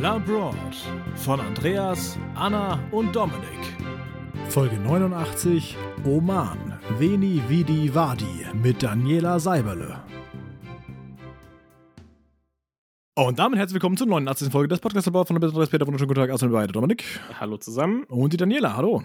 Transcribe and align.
Labroad 0.00 0.54
von 1.14 1.40
Andreas, 1.40 2.18
Anna 2.34 2.78
und 2.90 3.14
Dominik. 3.14 3.76
Folge 4.48 4.76
89 4.76 5.76
Oman, 6.06 6.78
Veni 6.98 7.42
Vidi 7.48 7.94
Vadi 7.94 8.46
mit 8.54 8.82
Daniela 8.82 9.38
Seiberle. 9.38 10.02
Und 13.14 13.38
damit 13.38 13.58
herzlich 13.58 13.74
willkommen 13.74 13.98
zur 13.98 14.06
89. 14.06 14.50
Folge 14.50 14.68
des 14.68 14.80
Podcasts 14.80 15.06
von 15.06 15.26
der 15.38 15.40
Business 15.40 15.68
Peter. 15.68 15.86
Wunderschönen 15.86 16.08
guten 16.08 16.20
Tag, 16.20 16.30
erstmal 16.30 16.52
beide. 16.52 16.72
Dominik. 16.72 17.04
Hallo 17.38 17.58
zusammen. 17.58 18.04
Und 18.04 18.32
die 18.32 18.38
Daniela, 18.38 18.74
hallo. 18.74 19.02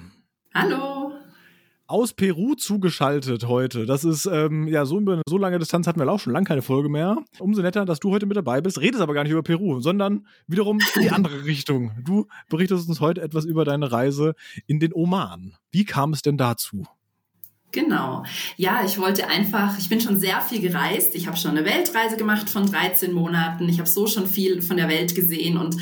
Hallo 0.54 0.95
aus 1.88 2.14
Peru 2.14 2.56
zugeschaltet 2.56 3.48
heute. 3.48 3.86
Das 3.86 4.04
ist, 4.04 4.26
ähm, 4.26 4.68
ja, 4.68 4.86
so 4.86 5.02
so 5.28 5.38
lange 5.38 5.60
Distanz 5.60 5.88
hatten 5.88 6.00
wir 6.00 6.12
auch 6.12 6.20
schon 6.20 6.34
lange 6.34 6.46
keine 6.46 6.62
Folge 6.62 6.90
mehr. 6.90 7.18
Umso 7.40 7.62
netter, 7.62 7.86
dass 7.86 8.00
du 8.00 8.12
heute 8.12 8.26
mit 8.26 8.38
dabei 8.38 8.62
bist. 8.62 8.80
Redest 8.82 9.02
aber 9.02 9.14
gar 9.14 9.24
nicht 9.24 9.32
über 9.32 9.44
Peru, 9.44 9.80
sondern 9.82 10.26
wiederum 10.48 10.80
in 10.96 11.02
die 11.04 11.12
andere 11.12 11.44
Richtung. 11.46 11.92
Du 12.04 12.28
berichtest 12.50 12.90
uns 12.90 13.02
heute 13.02 13.22
etwas 13.22 13.46
über 13.46 13.66
deine 13.66 13.92
Reise 13.92 14.34
in 14.68 14.80
den 14.80 14.94
Oman. 14.94 15.56
Wie 15.72 15.86
kam 15.86 16.14
es 16.14 16.22
denn 16.22 16.38
dazu? 16.38 16.86
Genau. 17.72 18.24
Ja, 18.56 18.84
ich 18.86 18.98
wollte 18.98 19.28
einfach, 19.28 19.78
ich 19.78 19.90
bin 19.90 20.00
schon 20.00 20.18
sehr 20.18 20.40
viel 20.42 20.62
gereist. 20.62 21.14
Ich 21.14 21.28
habe 21.28 21.36
schon 21.36 21.52
eine 21.52 21.66
Weltreise 21.66 22.16
gemacht 22.16 22.50
von 22.50 22.66
13 22.66 23.12
Monaten. 23.12 23.68
Ich 23.68 23.80
habe 23.80 23.90
so 23.90 24.08
schon 24.08 24.28
viel 24.28 24.62
von 24.62 24.78
der 24.78 24.88
Welt 24.88 25.14
gesehen 25.14 25.58
und 25.58 25.76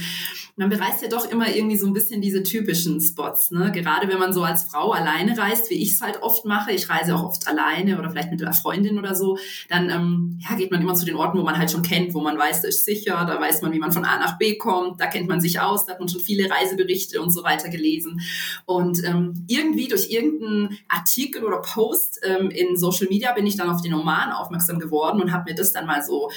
man 0.55 0.69
bereist 0.69 1.01
ja 1.01 1.07
doch 1.07 1.29
immer 1.31 1.55
irgendwie 1.55 1.77
so 1.77 1.87
ein 1.87 1.93
bisschen 1.93 2.21
diese 2.21 2.43
typischen 2.43 3.01
Spots, 3.01 3.49
ne? 3.49 3.71
Gerade 3.71 4.07
wenn 4.07 4.19
man 4.19 4.33
so 4.33 4.43
als 4.43 4.63
Frau 4.63 4.91
alleine 4.91 5.35
reist, 5.35 5.71
wie 5.71 5.81
ich 5.81 5.93
es 5.93 6.01
halt 6.01 6.21
oft 6.21 6.45
mache, 6.45 6.71
ich 6.71 6.89
reise 6.89 7.15
auch 7.15 7.23
oft 7.23 7.47
alleine 7.47 7.97
oder 7.97 8.11
vielleicht 8.11 8.29
mit 8.29 8.39
einer 8.41 8.53
Freundin 8.53 8.99
oder 8.99 9.15
so, 9.15 9.39
dann 9.67 9.89
ähm, 9.89 10.39
ja, 10.47 10.55
geht 10.55 10.69
man 10.69 10.79
immer 10.79 10.93
zu 10.93 11.05
den 11.05 11.15
Orten, 11.15 11.39
wo 11.39 11.43
man 11.43 11.57
halt 11.57 11.71
schon 11.71 11.81
kennt, 11.81 12.13
wo 12.13 12.21
man 12.21 12.37
weiß, 12.37 12.61
da 12.61 12.67
ist 12.67 12.85
sicher, 12.85 13.25
da 13.25 13.41
weiß 13.41 13.63
man, 13.63 13.73
wie 13.73 13.79
man 13.79 13.91
von 13.91 14.05
A 14.05 14.19
nach 14.19 14.37
B 14.37 14.59
kommt, 14.59 15.01
da 15.01 15.07
kennt 15.07 15.27
man 15.27 15.41
sich 15.41 15.59
aus, 15.59 15.87
da 15.87 15.93
hat 15.93 15.99
man 15.99 16.07
schon 16.07 16.21
viele 16.21 16.47
Reiseberichte 16.47 17.19
und 17.19 17.31
so 17.31 17.43
weiter 17.43 17.69
gelesen. 17.69 18.21
Und 18.65 19.03
ähm, 19.03 19.45
irgendwie 19.47 19.87
durch 19.87 20.11
irgendeinen 20.11 20.77
Artikel 20.87 21.43
oder 21.43 21.61
Post 21.61 22.21
ähm, 22.23 22.51
in 22.51 22.77
Social 22.77 23.07
Media 23.09 23.33
bin 23.33 23.47
ich 23.47 23.57
dann 23.57 23.71
auf 23.71 23.81
den 23.81 23.95
Oman 23.95 24.31
aufmerksam 24.31 24.77
geworden 24.77 25.19
und 25.19 25.31
habe 25.31 25.49
mir 25.49 25.55
das 25.55 25.73
dann 25.73 25.87
mal 25.87 26.03
so 26.03 26.29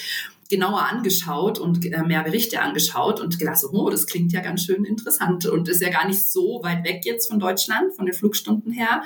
genauer 0.49 0.83
angeschaut 0.83 1.59
und 1.59 1.85
äh, 1.85 2.03
mehr 2.03 2.23
Berichte 2.23 2.61
angeschaut 2.61 3.21
und 3.21 3.39
gedacht 3.39 3.59
so, 3.59 3.71
oh, 3.71 3.91
das 3.91 4.07
klingt 4.07 4.33
ja 4.33 4.41
ganz 4.41 4.63
schön 4.63 4.85
interessant 4.85 5.47
und 5.47 5.69
ist 5.69 5.83
ja 5.83 5.91
gar 5.91 6.07
nicht 6.07 6.31
so 6.31 6.61
weit 6.63 6.85
weg 6.85 7.03
jetzt 7.05 7.29
von 7.29 7.39
Deutschland, 7.39 7.95
von 7.95 8.07
den 8.07 8.15
Flugstunden 8.15 8.73
her. 8.73 9.03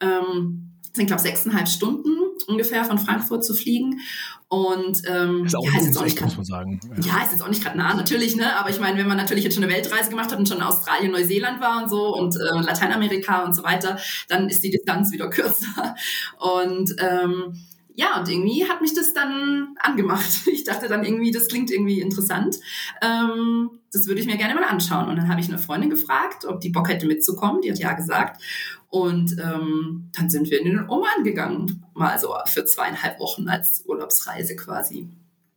Ähm, 0.00 0.70
sind, 0.94 1.06
glaube 1.06 1.20
ich, 1.20 1.28
sechseinhalb 1.28 1.68
Stunden 1.68 2.08
ungefähr 2.46 2.84
von 2.84 2.98
Frankfurt 2.98 3.44
zu 3.44 3.54
fliegen. 3.54 4.00
Und 4.48 5.02
ähm, 5.08 5.44
ist 5.44 5.56
auch 5.56 5.64
ja, 5.64 5.78
ist 5.78 5.86
jetzt 5.86 5.98
auch 5.98 6.04
nicht 6.04 6.16
grad, 6.16 6.28
muss 6.28 6.36
man 6.36 6.44
sagen. 6.44 6.80
Ja. 7.02 7.16
ja, 7.16 7.24
ist 7.24 7.32
jetzt 7.32 7.42
auch 7.42 7.48
nicht 7.48 7.62
gerade 7.62 7.76
nah, 7.76 7.94
natürlich, 7.94 8.36
ne? 8.36 8.56
Aber 8.56 8.70
ich 8.70 8.78
meine, 8.78 8.98
wenn 8.98 9.08
man 9.08 9.16
natürlich 9.16 9.42
jetzt 9.42 9.54
schon 9.54 9.64
eine 9.64 9.72
Weltreise 9.72 10.10
gemacht 10.10 10.30
hat 10.30 10.38
und 10.38 10.48
schon 10.48 10.58
in 10.58 10.62
Australien, 10.62 11.10
Neuseeland 11.10 11.60
war 11.60 11.82
und 11.82 11.90
so 11.90 12.14
und 12.14 12.36
äh, 12.36 12.60
Lateinamerika 12.60 13.42
und 13.44 13.54
so 13.54 13.64
weiter, 13.64 13.98
dann 14.28 14.48
ist 14.48 14.62
die 14.62 14.70
Distanz 14.70 15.10
wieder 15.10 15.28
kürzer. 15.30 15.96
Und 16.38 16.94
ähm, 16.98 17.58
ja, 17.96 18.18
und 18.18 18.28
irgendwie 18.28 18.68
hat 18.68 18.80
mich 18.80 18.92
das 18.94 19.14
dann 19.14 19.76
angemacht. 19.80 20.42
Ich 20.46 20.64
dachte 20.64 20.88
dann 20.88 21.04
irgendwie, 21.04 21.30
das 21.30 21.48
klingt 21.48 21.70
irgendwie 21.70 22.00
interessant. 22.00 22.58
Ähm, 23.02 23.70
das 23.92 24.06
würde 24.06 24.22
ich 24.22 24.26
mir 24.26 24.38
gerne 24.38 24.54
mal 24.54 24.64
anschauen. 24.64 25.08
Und 25.08 25.16
dann 25.16 25.28
habe 25.28 25.40
ich 25.42 25.48
eine 25.48 25.58
Freundin 25.58 25.90
gefragt, 25.90 26.46
ob 26.46 26.60
die 26.60 26.70
Bock 26.70 26.88
hätte 26.88 27.06
mitzukommen. 27.06 27.60
Die 27.60 27.70
hat 27.70 27.78
ja 27.78 27.92
gesagt. 27.92 28.42
Und 28.88 29.36
ähm, 29.38 30.10
dann 30.16 30.30
sind 30.30 30.50
wir 30.50 30.60
in 30.60 30.64
den 30.64 30.88
Oman 30.88 31.22
gegangen. 31.22 31.84
Mal 31.92 32.18
so 32.18 32.34
für 32.46 32.64
zweieinhalb 32.64 33.20
Wochen 33.20 33.46
als 33.48 33.84
Urlaubsreise 33.86 34.56
quasi. 34.56 35.08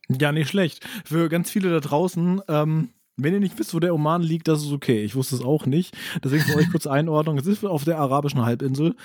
Ja, 0.10 0.34
nicht 0.34 0.50
schlecht. 0.50 0.86
Für 1.06 1.30
ganz 1.30 1.50
viele 1.50 1.70
da 1.70 1.80
draußen, 1.80 2.42
ähm, 2.50 2.90
wenn 3.18 3.34
ihr 3.34 3.40
nicht 3.40 3.58
wisst, 3.58 3.74
wo 3.74 3.80
der 3.80 3.94
Oman 3.94 4.22
liegt, 4.22 4.48
das 4.48 4.62
ist 4.62 4.72
okay. 4.72 5.04
Ich 5.04 5.16
wusste 5.16 5.36
es 5.36 5.42
auch 5.42 5.66
nicht. 5.66 5.96
Deswegen 6.24 6.44
für 6.44 6.56
euch 6.56 6.70
kurz 6.72 6.86
Einordnung. 6.86 7.38
Es 7.38 7.48
ist 7.48 7.66
auf 7.66 7.84
der 7.84 7.98
arabischen 7.98 8.46
Halbinsel, 8.46 8.96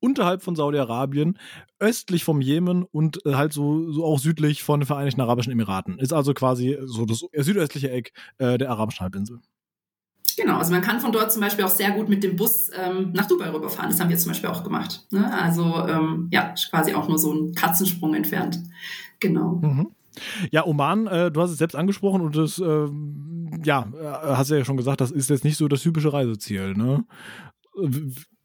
unterhalb 0.00 0.42
von 0.42 0.56
Saudi-Arabien, 0.56 1.38
östlich 1.78 2.24
vom 2.24 2.40
Jemen 2.40 2.84
und 2.84 3.24
äh, 3.26 3.34
halt 3.34 3.52
so, 3.52 3.92
so 3.92 4.04
auch 4.04 4.18
südlich 4.18 4.62
von 4.62 4.80
den 4.80 4.86
Vereinigten 4.86 5.20
Arabischen 5.20 5.52
Emiraten. 5.52 5.98
Ist 5.98 6.12
also 6.12 6.32
quasi 6.32 6.78
so 6.84 7.04
das 7.04 7.24
südöstliche 7.34 7.90
Eck 7.90 8.12
äh, 8.38 8.56
der 8.56 8.70
arabischen 8.70 9.00
Halbinsel. 9.00 9.40
Genau, 10.38 10.58
also 10.58 10.72
man 10.72 10.82
kann 10.82 11.00
von 11.00 11.10
dort 11.10 11.32
zum 11.32 11.42
Beispiel 11.42 11.64
auch 11.64 11.70
sehr 11.70 11.90
gut 11.90 12.08
mit 12.08 12.22
dem 12.22 12.36
Bus 12.36 12.70
ähm, 12.72 13.10
nach 13.12 13.26
Dubai 13.26 13.50
rüberfahren. 13.50 13.90
Das 13.90 13.98
haben 13.98 14.08
wir 14.08 14.16
zum 14.16 14.30
Beispiel 14.30 14.48
auch 14.48 14.62
gemacht. 14.62 15.04
Ne? 15.10 15.30
Also 15.32 15.84
ähm, 15.88 16.28
ja, 16.30 16.54
quasi 16.70 16.94
auch 16.94 17.08
nur 17.08 17.18
so 17.18 17.32
ein 17.32 17.54
Katzensprung 17.54 18.14
entfernt. 18.14 18.60
Genau. 19.18 19.56
Mhm. 19.56 19.88
Ja, 20.50 20.64
Oman, 20.66 21.06
äh, 21.06 21.30
du 21.30 21.40
hast 21.40 21.50
es 21.50 21.58
selbst 21.58 21.74
angesprochen 21.74 22.20
und 22.20 22.36
das, 22.36 22.58
äh, 22.58 22.88
ja, 23.64 23.88
hast 24.24 24.50
ja 24.50 24.64
schon 24.64 24.76
gesagt, 24.76 25.00
das 25.00 25.10
ist 25.10 25.30
jetzt 25.30 25.44
nicht 25.44 25.56
so 25.56 25.68
das 25.68 25.82
typische 25.82 26.12
Reiseziel, 26.12 26.74
ne? 26.74 27.04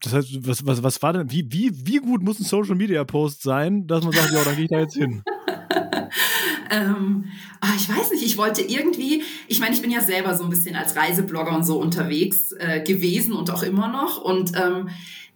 Das 0.00 0.12
heißt, 0.12 0.46
was, 0.46 0.66
was, 0.66 0.82
was 0.82 1.02
war 1.02 1.12
denn, 1.12 1.30
wie, 1.30 1.50
wie, 1.50 1.72
wie 1.86 1.98
gut 1.98 2.22
muss 2.22 2.38
ein 2.38 2.44
Social 2.44 2.76
Media 2.76 3.04
Post 3.04 3.42
sein, 3.42 3.86
dass 3.86 4.04
man 4.04 4.12
sagt, 4.12 4.32
ja, 4.32 4.44
dann 4.44 4.54
gehe 4.54 4.64
ich 4.64 4.70
da 4.70 4.78
jetzt 4.78 4.96
hin? 4.96 5.22
ähm, 6.70 7.24
ah, 7.60 7.72
ich 7.76 7.88
weiß 7.88 8.10
nicht, 8.12 8.24
ich 8.24 8.36
wollte 8.36 8.62
irgendwie, 8.62 9.22
ich 9.48 9.60
meine, 9.60 9.74
ich 9.74 9.82
bin 9.82 9.90
ja 9.90 10.00
selber 10.00 10.36
so 10.36 10.44
ein 10.44 10.50
bisschen 10.50 10.76
als 10.76 10.94
Reiseblogger 10.94 11.54
und 11.54 11.64
so 11.64 11.80
unterwegs 11.80 12.52
äh, 12.52 12.82
gewesen 12.82 13.32
und 13.32 13.50
auch 13.50 13.62
immer 13.62 13.88
noch. 13.88 14.20
Und 14.20 14.52
ähm, 14.56 14.90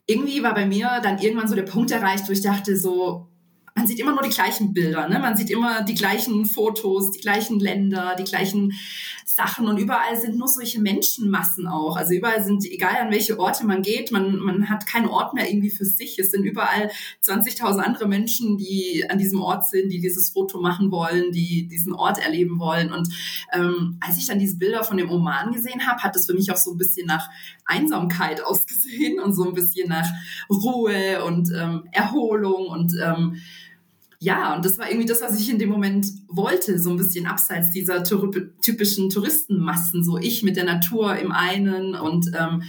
irgendwie 0.07 0.43
war 0.43 0.55
bei 0.55 0.67
mir 0.67 1.01
dann 1.03 1.19
irgendwann 1.19 1.49
so 1.49 1.55
der 1.55 1.63
Punkt 1.63 1.91
erreicht, 1.91 2.29
wo 2.29 2.33
ich 2.33 2.43
dachte, 2.43 2.77
so, 2.77 3.29
man 3.79 3.87
sieht 3.87 4.01
immer 4.01 4.11
nur 4.11 4.23
die 4.23 4.31
gleichen 4.31 4.73
Bilder, 4.75 5.09
ne? 5.09 5.21
man 5.21 5.37
sieht 5.37 5.51
immer 5.51 5.83
die 5.83 5.95
gleichen 5.95 6.47
Fotos, 6.47 7.13
die 7.13 7.21
gleichen 7.21 7.61
Länder, 7.61 8.17
die 8.19 8.25
gleichen 8.25 8.73
Sachen 9.39 9.69
und 9.69 9.79
überall 9.79 10.21
sind 10.21 10.37
nur 10.37 10.49
solche 10.49 10.81
Menschenmassen 10.81 11.69
auch. 11.69 11.97
Also 11.97 12.13
überall 12.13 12.45
sind, 12.45 12.65
egal 12.65 12.97
an 13.01 13.13
welche 13.13 13.39
Orte 13.39 13.65
man 13.65 13.83
geht, 13.83 14.11
man, 14.11 14.37
man 14.37 14.69
hat 14.69 14.85
keinen 14.85 15.07
Ort 15.07 15.33
mehr 15.33 15.49
irgendwie 15.49 15.71
für 15.71 15.85
sich. 15.85 16.19
Es 16.19 16.33
sind 16.33 16.43
überall 16.43 16.91
20.000 17.23 17.79
andere 17.79 18.09
Menschen, 18.09 18.59
die 18.59 19.05
an 19.09 19.17
diesem 19.17 19.41
Ort 19.41 19.69
sind, 19.69 19.91
die 19.91 20.01
dieses 20.01 20.31
Foto 20.31 20.61
machen 20.61 20.91
wollen, 20.91 21.31
die 21.31 21.69
diesen 21.69 21.93
Ort 21.93 22.19
erleben 22.19 22.59
wollen. 22.59 22.93
Und 22.93 23.11
ähm, 23.53 23.99
als 24.01 24.19
ich 24.19 24.27
dann 24.27 24.41
diese 24.41 24.59
Bilder 24.59 24.83
von 24.83 24.97
dem 24.97 25.09
Oman 25.09 25.53
gesehen 25.53 25.87
habe, 25.87 26.03
hat 26.03 26.17
es 26.17 26.27
für 26.27 26.35
mich 26.35 26.51
auch 26.51 26.57
so 26.57 26.73
ein 26.73 26.79
bisschen 26.79 27.07
nach 27.07 27.31
Einsamkeit 27.65 28.41
ausgesehen 28.45 29.21
und 29.21 29.35
so 29.35 29.47
ein 29.47 29.55
bisschen 29.55 29.89
nach 29.89 30.09
Ruhe 30.51 31.25
und 31.25 31.53
ähm, 31.57 31.85
Erholung 31.93 32.67
und 32.67 32.93
ähm, 33.01 33.41
ja, 34.21 34.57
und 34.57 34.65
das 34.65 34.79
war 34.79 34.89
irgendwie 34.91 35.07
das, 35.07 35.23
was 35.23 35.39
ich 35.41 35.49
in 35.49 35.61
dem 35.61 35.69
Moment 35.69 36.07
wollte, 36.27 36.79
so 36.81 36.91
ein 36.91 36.97
bisschen 36.97 37.27
abseits 37.27 37.71
dieser 37.71 38.03
typischen 38.03 39.11
Touristenmassen, 39.11 40.03
so 40.03 40.19
ich 40.19 40.43
mit 40.43 40.57
der 40.57 40.65
Natur 40.65 41.17
im 41.17 41.31
einen 41.31 41.95
und 41.95 42.33
ähm, 42.37 42.63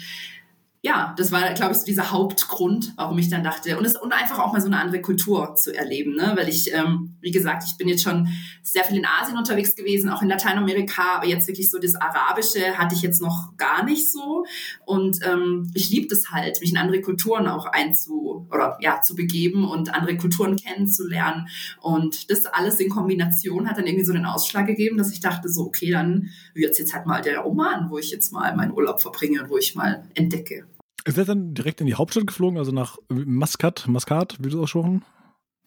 ja, 0.81 1.13
das 1.17 1.33
war, 1.33 1.53
glaube 1.55 1.73
ich, 1.73 1.79
so 1.79 1.85
dieser 1.85 2.11
Hauptgrund, 2.11 2.93
warum 2.95 3.17
ich 3.17 3.29
dann 3.29 3.43
dachte, 3.43 3.77
und, 3.77 3.83
es, 3.83 3.97
und 3.97 4.13
einfach 4.13 4.39
auch 4.39 4.53
mal 4.53 4.61
so 4.61 4.67
eine 4.67 4.79
andere 4.79 5.01
Kultur 5.01 5.55
zu 5.55 5.75
erleben, 5.75 6.15
ne? 6.15 6.33
weil 6.37 6.47
ich, 6.47 6.73
ähm, 6.73 7.17
wie 7.19 7.31
gesagt, 7.31 7.65
ich 7.67 7.77
bin 7.77 7.89
jetzt 7.89 8.03
schon 8.03 8.29
sehr 8.63 8.85
viel 8.85 8.97
in 8.97 9.05
Asien 9.05 9.37
unterwegs 9.37 9.75
gewesen, 9.75 10.09
auch 10.09 10.21
in 10.21 10.29
Lateinamerika, 10.29 11.17
aber 11.17 11.25
jetzt 11.25 11.49
wirklich 11.49 11.69
so 11.69 11.79
das 11.79 11.95
Arabische 11.95 12.77
hatte 12.77 12.95
ich 12.95 13.01
jetzt 13.01 13.21
noch 13.21 13.57
gar 13.57 13.83
nicht 13.83 14.09
so 14.09 14.45
und 14.85 15.19
ähm, 15.27 15.69
ich 15.73 15.89
liebe 15.89 16.07
das 16.07 16.31
halt, 16.31 16.61
mich 16.61 16.71
in 16.71 16.77
andere 16.77 17.01
Kulturen 17.01 17.47
auch 17.47 17.65
einzu, 17.65 18.47
oder 18.49 18.77
ja, 18.79 19.01
zu 19.01 19.15
begeben 19.15 19.67
und 19.67 19.93
andere 19.93 20.15
Kulturen 20.15 20.55
kennenzulernen 20.55 21.49
und 21.81 22.31
das 22.31 22.45
alles 22.45 22.79
in 22.79 22.89
Kombination 22.89 23.69
hat 23.69 23.77
dann 23.77 23.85
irgendwie 23.85 24.05
so 24.05 24.13
den 24.13 24.25
Ausschlag 24.25 24.67
gegeben, 24.67 24.97
dass 24.97 25.11
ich 25.11 25.19
dachte 25.19 25.49
so, 25.49 25.63
okay, 25.63 25.91
dann 25.91 26.29
wird 26.53 26.71
es 26.71 26.77
jetzt 26.77 26.93
halt 26.93 27.05
mal 27.05 27.21
der 27.21 27.45
Oman, 27.45 27.89
wo 27.89 27.97
ich 27.97 28.11
jetzt 28.11 28.31
mal 28.31 28.55
meinen 28.55 28.71
Urlaub 28.71 29.01
verbringe 29.01 29.43
und 29.43 29.49
wo 29.49 29.57
ich 29.57 29.75
mal 29.75 30.05
entdecke. 30.13 30.69
Ist 31.05 31.17
er 31.17 31.25
dann 31.25 31.53
direkt 31.53 31.81
in 31.81 31.87
die 31.87 31.95
Hauptstadt 31.95 32.27
geflogen, 32.27 32.57
also 32.57 32.71
nach 32.71 32.97
Muscat, 33.09 33.87
Muscat, 33.87 34.37
wie 34.39 34.49
du 34.49 34.57
es 34.57 34.63
aussprochen? 34.63 35.03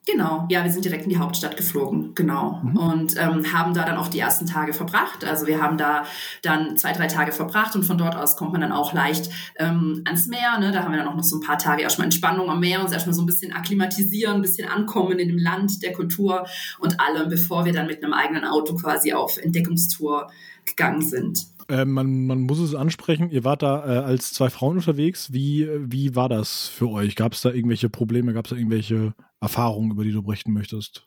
Genau, 0.05 0.49
ja, 0.51 0.65
wir 0.65 0.73
sind 0.73 0.85
direkt 0.85 1.05
in 1.05 1.11
die 1.11 1.19
Hauptstadt 1.19 1.57
geflogen, 1.57 2.13
genau. 2.17 2.61
Mhm. 2.65 2.77
Und 2.77 3.17
ähm, 3.17 3.53
haben 3.53 3.73
da 3.73 3.85
dann 3.85 3.97
auch 3.97 4.09
die 4.09 4.19
ersten 4.19 4.47
Tage 4.47 4.73
verbracht. 4.73 5.25
Also 5.25 5.47
wir 5.47 5.63
haben 5.63 5.79
da 5.79 6.05
dann 6.43 6.77
zwei, 6.77 6.93
drei 6.93 7.07
Tage 7.07 7.31
verbracht 7.31 7.77
und 7.77 7.85
von 7.85 7.99
dort 7.99 8.17
aus 8.17 8.37
kommt 8.37 8.51
man 8.51 8.61
dann 8.61 8.73
auch 8.73 8.93
leicht 8.93 9.31
ähm, 9.61 10.03
ans 10.05 10.27
Meer. 10.27 10.59
Ne? 10.59 10.73
Da 10.73 10.83
haben 10.83 10.91
wir 10.91 10.99
dann 10.99 11.07
auch 11.07 11.15
noch 11.15 11.23
so 11.23 11.37
ein 11.37 11.41
paar 11.41 11.59
Tage 11.59 11.83
erstmal 11.83 12.07
Entspannung 12.07 12.51
am 12.51 12.59
Meer, 12.59 12.81
uns 12.81 12.91
erstmal 12.91 13.15
so 13.15 13.23
ein 13.23 13.27
bisschen 13.27 13.53
akklimatisieren, 13.53 14.37
ein 14.37 14.43
bisschen 14.43 14.69
ankommen 14.69 15.21
in 15.21 15.29
dem 15.29 15.39
Land, 15.39 15.85
der 15.85 15.93
Kultur 15.93 16.49
und 16.81 16.99
allem, 16.99 17.29
bevor 17.29 17.65
wir 17.65 17.73
dann 17.73 17.87
mit 17.87 18.03
einem 18.03 18.13
eigenen 18.13 18.45
Auto 18.45 18.75
quasi 18.75 19.13
auf 19.13 19.37
Entdeckungstour 19.37 20.33
gegangen 20.65 21.03
sind. 21.03 21.47
Äh, 21.73 21.87
man, 21.87 22.27
man 22.27 22.43
muss 22.43 22.59
es 22.59 22.75
ansprechen, 22.75 23.31
ihr 23.31 23.45
wart 23.45 23.63
da 23.63 23.87
äh, 23.87 24.05
als 24.05 24.35
zwei 24.35 24.51
Frauen 24.51 24.77
unterwegs. 24.77 25.33
Wie, 25.33 25.67
wie 25.79 26.15
war 26.15 26.29
das 26.29 26.69
für 26.69 26.91
euch? 26.91 27.17
Gab 27.17 27.33
es 27.33 27.41
da 27.41 27.51
irgendwelche 27.51 27.89
Probleme? 27.89 28.35
Gab 28.35 28.45
es 28.45 28.51
da 28.51 28.57
irgendwelche 28.57 29.15
Erfahrungen, 29.41 29.91
über 29.91 30.05
die 30.05 30.13
du 30.13 30.23
berichten 30.23 30.53
möchtest? 30.53 31.07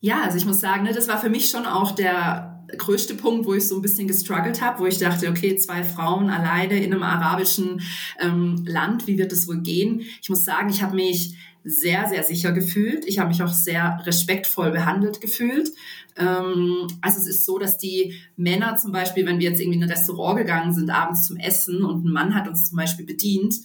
Ja, 0.00 0.20
also 0.22 0.36
ich 0.36 0.44
muss 0.44 0.60
sagen, 0.60 0.82
ne, 0.84 0.92
das 0.92 1.08
war 1.08 1.18
für 1.18 1.30
mich 1.30 1.48
schon 1.48 1.64
auch 1.64 1.92
der 1.92 2.66
größte 2.76 3.14
Punkt, 3.14 3.46
wo 3.46 3.54
ich 3.54 3.66
so 3.66 3.76
ein 3.76 3.82
bisschen 3.82 4.06
gestruggelt 4.06 4.60
habe, 4.60 4.80
wo 4.80 4.86
ich 4.86 4.98
dachte, 4.98 5.30
okay, 5.30 5.56
zwei 5.56 5.82
Frauen 5.82 6.28
alleine 6.28 6.84
in 6.84 6.92
einem 6.92 7.02
arabischen 7.02 7.80
ähm, 8.20 8.64
Land, 8.66 9.06
wie 9.06 9.16
wird 9.16 9.32
das 9.32 9.48
wohl 9.48 9.62
gehen? 9.62 10.02
Ich 10.20 10.28
muss 10.28 10.44
sagen, 10.44 10.68
ich 10.68 10.82
habe 10.82 10.94
mich 10.94 11.36
sehr, 11.64 12.08
sehr 12.08 12.22
sicher 12.22 12.52
gefühlt. 12.52 13.06
Ich 13.06 13.18
habe 13.18 13.30
mich 13.30 13.42
auch 13.42 13.52
sehr 13.52 14.00
respektvoll 14.04 14.70
behandelt 14.70 15.20
gefühlt. 15.20 15.70
Ähm, 16.16 16.86
also 17.00 17.18
es 17.18 17.26
ist 17.26 17.44
so, 17.44 17.58
dass 17.58 17.78
die 17.78 18.14
Männer 18.36 18.76
zum 18.76 18.92
Beispiel, 18.92 19.26
wenn 19.26 19.38
wir 19.38 19.48
jetzt 19.50 19.60
irgendwie 19.60 19.78
in 19.78 19.84
ein 19.84 19.90
Restaurant 19.90 20.38
gegangen 20.38 20.74
sind, 20.74 20.90
abends 20.90 21.24
zum 21.24 21.38
Essen 21.38 21.82
und 21.82 22.04
ein 22.04 22.12
Mann 22.12 22.34
hat 22.34 22.48
uns 22.48 22.68
zum 22.68 22.76
Beispiel 22.76 23.06
bedient, 23.06 23.56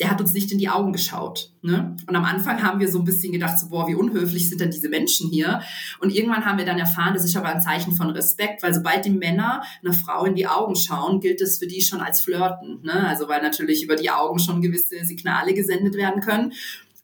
der 0.00 0.10
hat 0.10 0.20
uns 0.20 0.32
nicht 0.32 0.50
in 0.50 0.58
die 0.58 0.68
Augen 0.68 0.92
geschaut. 0.92 1.52
Ne? 1.62 1.96
Und 2.08 2.16
am 2.16 2.24
Anfang 2.24 2.62
haben 2.62 2.80
wir 2.80 2.90
so 2.90 2.98
ein 2.98 3.04
bisschen 3.04 3.32
gedacht, 3.32 3.58
so, 3.58 3.68
boah, 3.68 3.86
wie 3.86 3.94
unhöflich 3.94 4.48
sind 4.48 4.60
denn 4.60 4.72
diese 4.72 4.88
Menschen 4.88 5.30
hier? 5.30 5.62
Und 6.00 6.12
irgendwann 6.12 6.44
haben 6.44 6.58
wir 6.58 6.64
dann 6.64 6.78
erfahren, 6.78 7.14
das 7.14 7.24
ist 7.24 7.36
aber 7.36 7.48
ein 7.48 7.62
Zeichen 7.62 7.94
von 7.94 8.10
Respekt, 8.10 8.62
weil 8.62 8.74
sobald 8.74 9.04
die 9.04 9.10
Männer 9.10 9.62
einer 9.84 9.94
Frau 9.94 10.24
in 10.24 10.34
die 10.34 10.48
Augen 10.48 10.74
schauen, 10.74 11.20
gilt 11.20 11.40
es 11.40 11.58
für 11.58 11.68
die 11.68 11.80
schon 11.80 12.00
als 12.00 12.20
Flirten. 12.20 12.80
Ne? 12.82 13.06
Also 13.06 13.28
weil 13.28 13.40
natürlich 13.40 13.84
über 13.84 13.94
die 13.94 14.10
Augen 14.10 14.40
schon 14.40 14.62
gewisse 14.62 15.04
Signale 15.04 15.54
gesendet 15.54 15.94
werden 15.94 16.20
können. 16.20 16.52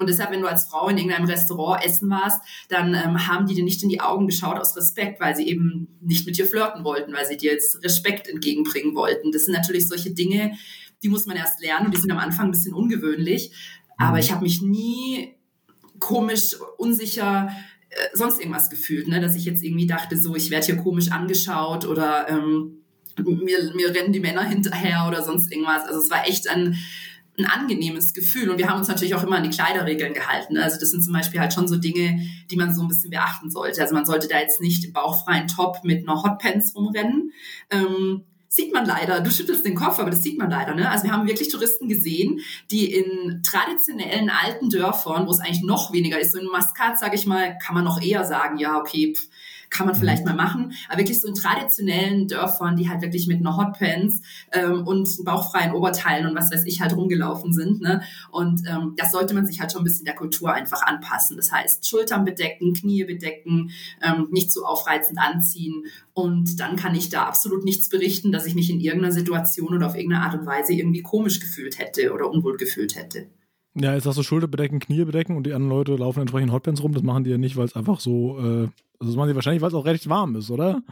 Und 0.00 0.08
deshalb, 0.08 0.30
wenn 0.30 0.40
du 0.40 0.48
als 0.48 0.64
Frau 0.64 0.88
in 0.88 0.96
irgendeinem 0.96 1.26
Restaurant 1.26 1.84
essen 1.84 2.08
warst, 2.08 2.40
dann 2.70 2.94
ähm, 2.94 3.28
haben 3.28 3.46
die 3.46 3.54
dir 3.54 3.64
nicht 3.64 3.82
in 3.82 3.90
die 3.90 4.00
Augen 4.00 4.26
geschaut 4.26 4.58
aus 4.58 4.74
Respekt, 4.74 5.20
weil 5.20 5.36
sie 5.36 5.46
eben 5.46 5.88
nicht 6.00 6.26
mit 6.26 6.38
dir 6.38 6.46
flirten 6.46 6.84
wollten, 6.84 7.12
weil 7.12 7.26
sie 7.26 7.36
dir 7.36 7.52
jetzt 7.52 7.84
Respekt 7.84 8.26
entgegenbringen 8.26 8.94
wollten. 8.94 9.30
Das 9.30 9.44
sind 9.44 9.54
natürlich 9.54 9.86
solche 9.86 10.10
Dinge, 10.10 10.52
die 11.02 11.10
muss 11.10 11.26
man 11.26 11.36
erst 11.36 11.60
lernen 11.60 11.86
und 11.86 11.94
die 11.94 12.00
sind 12.00 12.10
am 12.10 12.18
Anfang 12.18 12.46
ein 12.46 12.50
bisschen 12.50 12.72
ungewöhnlich. 12.72 13.52
Aber 13.98 14.14
mhm. 14.14 14.20
ich 14.20 14.32
habe 14.32 14.42
mich 14.42 14.62
nie 14.62 15.34
komisch, 15.98 16.56
unsicher, 16.78 17.50
äh, 17.90 18.16
sonst 18.16 18.40
irgendwas 18.40 18.70
gefühlt, 18.70 19.06
ne? 19.06 19.20
dass 19.20 19.36
ich 19.36 19.44
jetzt 19.44 19.62
irgendwie 19.62 19.86
dachte, 19.86 20.16
so, 20.16 20.34
ich 20.34 20.50
werde 20.50 20.66
hier 20.66 20.76
komisch 20.78 21.10
angeschaut 21.12 21.84
oder 21.84 22.26
ähm, 22.28 22.78
mir, 23.18 23.72
mir 23.74 23.94
rennen 23.94 24.12
die 24.12 24.20
Männer 24.20 24.44
hinterher 24.44 25.04
oder 25.08 25.22
sonst 25.22 25.52
irgendwas. 25.52 25.84
Also 25.84 26.00
es 26.00 26.10
war 26.10 26.26
echt 26.26 26.48
ein, 26.48 26.76
ein 27.40 27.46
angenehmes 27.46 28.12
Gefühl. 28.12 28.50
Und 28.50 28.58
wir 28.58 28.68
haben 28.68 28.78
uns 28.78 28.88
natürlich 28.88 29.14
auch 29.14 29.22
immer 29.22 29.36
an 29.36 29.42
die 29.42 29.50
Kleiderregeln 29.50 30.14
gehalten. 30.14 30.56
Also 30.56 30.78
das 30.78 30.90
sind 30.90 31.02
zum 31.02 31.12
Beispiel 31.12 31.40
halt 31.40 31.52
schon 31.52 31.68
so 31.68 31.76
Dinge, 31.76 32.20
die 32.50 32.56
man 32.56 32.74
so 32.74 32.82
ein 32.82 32.88
bisschen 32.88 33.10
beachten 33.10 33.50
sollte. 33.50 33.80
Also 33.82 33.94
man 33.94 34.06
sollte 34.06 34.28
da 34.28 34.38
jetzt 34.38 34.60
nicht 34.60 34.84
im 34.84 34.92
bauchfreien 34.92 35.48
Top 35.48 35.84
mit 35.84 36.08
einer 36.08 36.22
Hotpants 36.22 36.74
rumrennen. 36.74 37.32
Ähm, 37.70 38.24
sieht 38.48 38.74
man 38.74 38.84
leider. 38.84 39.20
Du 39.20 39.30
schüttelst 39.30 39.64
den 39.64 39.76
Kopf, 39.76 40.00
aber 40.00 40.10
das 40.10 40.22
sieht 40.22 40.36
man 40.36 40.50
leider. 40.50 40.74
Ne? 40.74 40.90
Also 40.90 41.04
wir 41.04 41.12
haben 41.12 41.28
wirklich 41.28 41.48
Touristen 41.48 41.88
gesehen, 41.88 42.40
die 42.70 42.92
in 42.92 43.42
traditionellen 43.44 44.28
alten 44.28 44.68
Dörfern, 44.68 45.26
wo 45.26 45.30
es 45.30 45.38
eigentlich 45.38 45.62
noch 45.62 45.92
weniger 45.92 46.18
ist, 46.18 46.32
so 46.32 46.40
in 46.40 46.46
Maskat, 46.46 46.98
sage 46.98 47.14
ich 47.14 47.26
mal, 47.26 47.56
kann 47.58 47.76
man 47.76 47.84
noch 47.84 48.02
eher 48.02 48.24
sagen, 48.24 48.58
ja, 48.58 48.78
okay, 48.78 49.14
pff, 49.16 49.28
kann 49.70 49.86
man 49.86 49.94
vielleicht 49.94 50.24
mal 50.24 50.34
machen. 50.34 50.72
Aber 50.88 50.98
wirklich 50.98 51.20
so 51.20 51.28
in 51.28 51.34
traditionellen 51.34 52.28
Dörfern, 52.28 52.76
die 52.76 52.88
halt 52.88 53.02
wirklich 53.02 53.26
mit 53.28 53.38
einer 53.38 53.56
Hotpants 53.56 54.20
ähm, 54.52 54.86
und 54.86 55.08
bauchfreien 55.24 55.72
Oberteilen 55.72 56.26
und 56.26 56.36
was 56.36 56.50
weiß 56.52 56.64
ich 56.66 56.80
halt 56.80 56.94
rumgelaufen 56.94 57.52
sind. 57.52 57.80
Ne? 57.80 58.02
Und 58.30 58.62
ähm, 58.68 58.94
das 58.96 59.12
sollte 59.12 59.32
man 59.32 59.46
sich 59.46 59.60
halt 59.60 59.72
schon 59.72 59.82
ein 59.82 59.84
bisschen 59.84 60.04
der 60.04 60.16
Kultur 60.16 60.52
einfach 60.52 60.82
anpassen. 60.82 61.36
Das 61.36 61.52
heißt, 61.52 61.88
Schultern 61.88 62.24
bedecken, 62.24 62.74
Knie 62.74 63.04
bedecken, 63.04 63.70
ähm, 64.02 64.28
nicht 64.30 64.52
zu 64.52 64.60
so 64.60 64.66
aufreizend 64.66 65.18
anziehen. 65.18 65.84
Und 66.12 66.58
dann 66.58 66.76
kann 66.76 66.94
ich 66.94 67.08
da 67.08 67.24
absolut 67.24 67.64
nichts 67.64 67.88
berichten, 67.88 68.32
dass 68.32 68.46
ich 68.46 68.54
mich 68.54 68.70
in 68.70 68.80
irgendeiner 68.80 69.12
Situation 69.12 69.74
oder 69.74 69.86
auf 69.86 69.94
irgendeine 69.94 70.24
Art 70.24 70.34
und 70.34 70.46
Weise 70.46 70.74
irgendwie 70.74 71.02
komisch 71.02 71.40
gefühlt 71.40 71.78
hätte 71.78 72.12
oder 72.12 72.28
unwohl 72.28 72.56
gefühlt 72.56 72.96
hätte. 72.96 73.28
Ja, 73.74 73.94
jetzt 73.94 74.06
hast 74.06 74.18
du 74.18 74.22
Schulter 74.22 74.48
bedecken, 74.48 74.80
Knie 74.80 75.04
bedecken 75.04 75.36
und 75.36 75.46
die 75.46 75.52
anderen 75.52 75.70
Leute 75.70 75.96
laufen 75.96 76.20
entsprechend 76.20 76.52
Hotpants 76.52 76.82
rum. 76.82 76.92
Das 76.92 77.02
machen 77.02 77.24
die 77.24 77.30
ja 77.30 77.38
nicht, 77.38 77.56
weil 77.56 77.66
es 77.66 77.76
einfach 77.76 78.00
so 78.00 78.38
äh, 78.38 78.68
also 79.00 79.12
das 79.12 79.16
machen 79.16 79.30
sie 79.30 79.34
wahrscheinlich, 79.34 79.62
weil 79.62 79.68
es 79.68 79.74
auch 79.74 79.86
recht 79.86 80.10
warm 80.10 80.36
ist, 80.36 80.50
oder? 80.50 80.82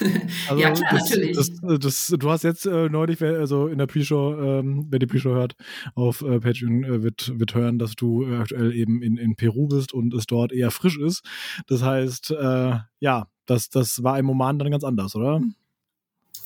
Also 0.48 0.62
ja, 0.62 0.70
klar, 0.70 0.92
das, 0.92 1.10
natürlich. 1.10 1.36
Das, 1.36 1.50
das, 1.80 2.14
du 2.16 2.30
hast 2.30 2.44
jetzt 2.44 2.66
äh, 2.66 2.88
neulich, 2.88 3.20
also 3.20 3.66
in 3.66 3.78
der 3.78 3.86
Pre-Show, 3.86 4.40
ähm, 4.40 4.86
wer 4.88 5.00
die 5.00 5.06
Pre-Show 5.06 5.30
hört, 5.30 5.56
auf 5.96 6.22
äh, 6.22 6.38
Patreon 6.38 6.84
äh, 6.84 7.02
wird, 7.02 7.32
wird 7.38 7.54
hören, 7.56 7.80
dass 7.80 7.96
du 7.96 8.24
äh, 8.24 8.36
aktuell 8.36 8.72
eben 8.72 9.02
in, 9.02 9.16
in 9.16 9.34
Peru 9.34 9.66
bist 9.66 9.92
und 9.92 10.14
es 10.14 10.26
dort 10.26 10.52
eher 10.52 10.70
frisch 10.70 10.98
ist. 10.98 11.24
Das 11.66 11.82
heißt, 11.82 12.30
äh, 12.30 12.76
ja, 13.00 13.26
das, 13.46 13.70
das 13.70 14.04
war 14.04 14.18
im 14.20 14.30
Oman 14.30 14.60
dann 14.60 14.70
ganz 14.70 14.84
anders, 14.84 15.16
oder? 15.16 15.40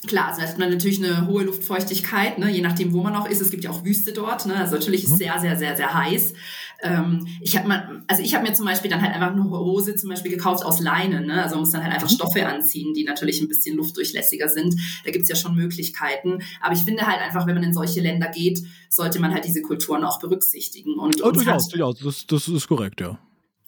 Klar, 0.07 0.29
also 0.29 0.43
hat 0.43 0.59
man 0.59 0.69
natürlich 0.71 0.99
eine 0.99 1.29
hohe 1.29 1.45
Luftfeuchtigkeit, 1.45 2.37
ne, 2.39 2.51
je 2.51 2.61
nachdem, 2.61 2.93
wo 2.93 3.03
man 3.03 3.15
auch 3.15 3.29
ist. 3.29 3.41
Es 3.41 3.51
gibt 3.51 3.63
ja 3.63 3.71
auch 3.71 3.85
Wüste 3.85 4.13
dort. 4.13 4.47
Ne, 4.47 4.57
also 4.57 4.75
natürlich 4.75 5.05
ist 5.05 5.11
es 5.11 5.15
mhm. 5.15 5.19
sehr, 5.19 5.39
sehr, 5.39 5.57
sehr, 5.57 5.77
sehr 5.77 5.95
heiß. 5.95 6.35
Ähm, 6.83 7.29
ich 7.41 7.57
habe 7.57 7.69
mal, 7.69 8.03
also 8.09 8.21
ich 8.21 8.35
habe 8.35 8.47
mir 8.47 8.53
zum 8.53 8.67
Beispiel 8.67 8.91
dann 8.91 9.01
halt 9.01 9.15
einfach 9.15 9.31
eine 9.31 9.45
Hose 9.49 9.95
zum 9.95 10.11
Beispiel 10.11 10.33
gekauft 10.33 10.65
aus 10.65 10.81
Leinen. 10.81 11.27
Ne, 11.27 11.41
also 11.41 11.55
man 11.55 11.61
muss 11.61 11.71
dann 11.71 11.85
halt 11.85 11.95
einfach 11.95 12.11
mhm. 12.11 12.15
Stoffe 12.15 12.45
anziehen, 12.45 12.95
die 12.95 13.05
natürlich 13.05 13.41
ein 13.41 13.49
bisschen 13.49 13.77
luftdurchlässiger 13.77 14.49
sind. 14.49 14.75
Da 15.05 15.13
gibt's 15.13 15.29
ja 15.29 15.37
schon 15.37 15.55
Möglichkeiten. 15.55 16.41
Aber 16.61 16.75
ich 16.75 16.81
finde 16.81 17.07
halt 17.07 17.21
einfach, 17.21 17.47
wenn 17.47 17.55
man 17.55 17.63
in 17.63 17.73
solche 17.73 18.01
Länder 18.01 18.29
geht, 18.29 18.61
sollte 18.89 19.21
man 19.21 19.33
halt 19.33 19.45
diese 19.45 19.63
Kulturen 19.63 20.03
auch 20.03 20.19
berücksichtigen. 20.19 20.99
Und 20.99 21.23
oh, 21.23 21.31
durchaus, 21.31 21.69
durchaus. 21.69 22.01
Das, 22.01 22.27
das 22.27 22.49
ist 22.49 22.67
korrekt, 22.67 23.01
ja. 23.01 23.21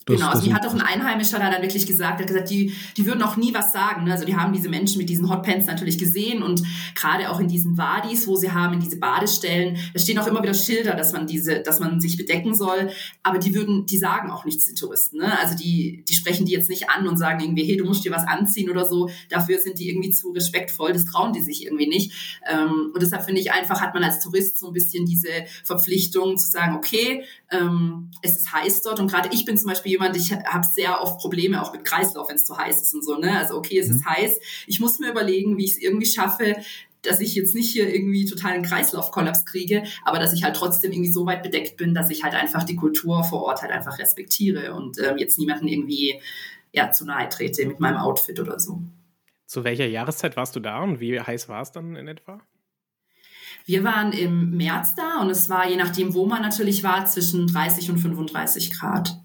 Das, 0.06 0.16
genau, 0.16 0.30
also 0.30 0.46
mir 0.46 0.54
hat 0.54 0.66
auch 0.66 0.74
ein 0.74 0.82
Einheimischer 0.82 1.38
da 1.38 1.50
dann 1.50 1.62
wirklich 1.62 1.86
gesagt, 1.86 2.20
hat 2.20 2.26
gesagt, 2.26 2.50
die, 2.50 2.74
die 2.96 3.06
würden 3.06 3.22
auch 3.22 3.36
nie 3.36 3.54
was 3.54 3.72
sagen. 3.72 4.04
Ne? 4.04 4.12
Also 4.12 4.26
die 4.26 4.36
haben 4.36 4.52
diese 4.52 4.68
Menschen 4.68 4.98
mit 4.98 5.08
diesen 5.08 5.30
Hotpants 5.30 5.66
natürlich 5.66 5.96
gesehen 5.96 6.42
und 6.42 6.62
gerade 6.94 7.30
auch 7.30 7.40
in 7.40 7.48
diesen 7.48 7.78
Wadis, 7.78 8.26
wo 8.26 8.36
sie 8.36 8.52
haben, 8.52 8.74
in 8.74 8.80
diese 8.80 8.98
Badestellen, 8.98 9.78
da 9.94 9.98
stehen 10.00 10.18
auch 10.18 10.26
immer 10.26 10.42
wieder 10.42 10.52
Schilder, 10.52 10.94
dass 10.94 11.12
man 11.12 11.26
diese, 11.26 11.60
dass 11.60 11.80
man 11.80 12.00
sich 12.00 12.18
bedecken 12.18 12.54
soll. 12.54 12.90
Aber 13.22 13.38
die 13.38 13.54
würden, 13.54 13.86
die 13.86 13.96
sagen 13.96 14.30
auch 14.30 14.44
nichts 14.44 14.66
den 14.66 14.76
Touristen. 14.76 15.18
Ne? 15.18 15.38
Also 15.40 15.56
die, 15.56 16.04
die 16.06 16.14
sprechen 16.14 16.44
die 16.44 16.52
jetzt 16.52 16.68
nicht 16.68 16.90
an 16.90 17.08
und 17.08 17.16
sagen 17.16 17.40
irgendwie, 17.40 17.64
hey, 17.64 17.78
du 17.78 17.86
musst 17.86 18.04
dir 18.04 18.12
was 18.12 18.26
anziehen 18.26 18.68
oder 18.70 18.84
so. 18.84 19.08
Dafür 19.30 19.58
sind 19.58 19.78
die 19.78 19.88
irgendwie 19.88 20.10
zu 20.10 20.32
respektvoll. 20.32 20.92
Das 20.92 21.06
trauen 21.06 21.32
die 21.32 21.40
sich 21.40 21.64
irgendwie 21.64 21.88
nicht. 21.88 22.12
Ähm, 22.46 22.90
und 22.92 23.02
deshalb 23.02 23.24
finde 23.24 23.40
ich 23.40 23.52
einfach, 23.52 23.80
hat 23.80 23.94
man 23.94 24.04
als 24.04 24.22
Tourist 24.22 24.58
so 24.58 24.66
ein 24.66 24.74
bisschen 24.74 25.06
diese 25.06 25.30
Verpflichtung 25.64 26.36
zu 26.36 26.48
sagen, 26.48 26.76
okay, 26.76 27.24
ähm, 27.54 28.10
es 28.22 28.36
ist 28.36 28.52
heiß 28.52 28.82
dort 28.82 29.00
und 29.00 29.10
gerade 29.10 29.28
ich 29.32 29.44
bin 29.44 29.56
zum 29.56 29.68
Beispiel 29.68 29.92
jemand, 29.92 30.16
ich 30.16 30.32
habe 30.32 30.66
sehr 30.74 31.00
oft 31.00 31.18
Probleme 31.18 31.62
auch 31.62 31.72
mit 31.72 31.84
Kreislauf, 31.84 32.28
wenn 32.28 32.36
es 32.36 32.44
zu 32.44 32.56
heiß 32.56 32.82
ist 32.82 32.94
und 32.94 33.04
so. 33.04 33.18
Ne? 33.18 33.36
Also 33.38 33.56
okay, 33.56 33.78
es 33.78 33.88
mhm. 33.88 33.96
ist 33.96 34.06
heiß. 34.06 34.40
Ich 34.66 34.80
muss 34.80 34.98
mir 34.98 35.10
überlegen, 35.10 35.56
wie 35.56 35.64
ich 35.64 35.72
es 35.72 35.78
irgendwie 35.78 36.06
schaffe, 36.06 36.56
dass 37.02 37.20
ich 37.20 37.34
jetzt 37.34 37.54
nicht 37.54 37.70
hier 37.70 37.92
irgendwie 37.92 38.24
totalen 38.24 38.62
Kreislaufkollaps 38.62 39.44
kriege, 39.44 39.84
aber 40.04 40.18
dass 40.18 40.32
ich 40.32 40.44
halt 40.44 40.56
trotzdem 40.56 40.92
irgendwie 40.92 41.12
so 41.12 41.26
weit 41.26 41.42
bedeckt 41.42 41.76
bin, 41.76 41.94
dass 41.94 42.10
ich 42.10 42.22
halt 42.24 42.34
einfach 42.34 42.64
die 42.64 42.76
Kultur 42.76 43.24
vor 43.24 43.42
Ort 43.42 43.62
halt 43.62 43.72
einfach 43.72 43.98
respektiere 43.98 44.74
und 44.74 44.98
ähm, 44.98 45.18
jetzt 45.18 45.38
niemanden 45.38 45.68
irgendwie 45.68 46.20
ja, 46.72 46.90
zu 46.90 47.04
nahe 47.04 47.28
trete 47.28 47.66
mit 47.66 47.78
meinem 47.78 47.98
Outfit 47.98 48.40
oder 48.40 48.58
so. 48.58 48.82
Zu 49.46 49.64
welcher 49.64 49.86
Jahreszeit 49.86 50.36
warst 50.36 50.56
du 50.56 50.60
da 50.60 50.82
und 50.82 51.00
wie 51.00 51.20
heiß 51.20 51.48
war 51.48 51.62
es 51.62 51.70
dann 51.70 51.94
in 51.94 52.08
etwa? 52.08 52.40
Wir 53.64 53.82
waren 53.82 54.12
im 54.12 54.56
März 54.56 54.94
da 54.94 55.22
und 55.22 55.30
es 55.30 55.48
war, 55.48 55.68
je 55.68 55.76
nachdem, 55.76 56.12
wo 56.12 56.26
man 56.26 56.42
natürlich 56.42 56.84
war, 56.84 57.06
zwischen 57.06 57.46
30 57.46 57.90
und 57.90 57.98
35 57.98 58.72
Grad. 58.72 59.18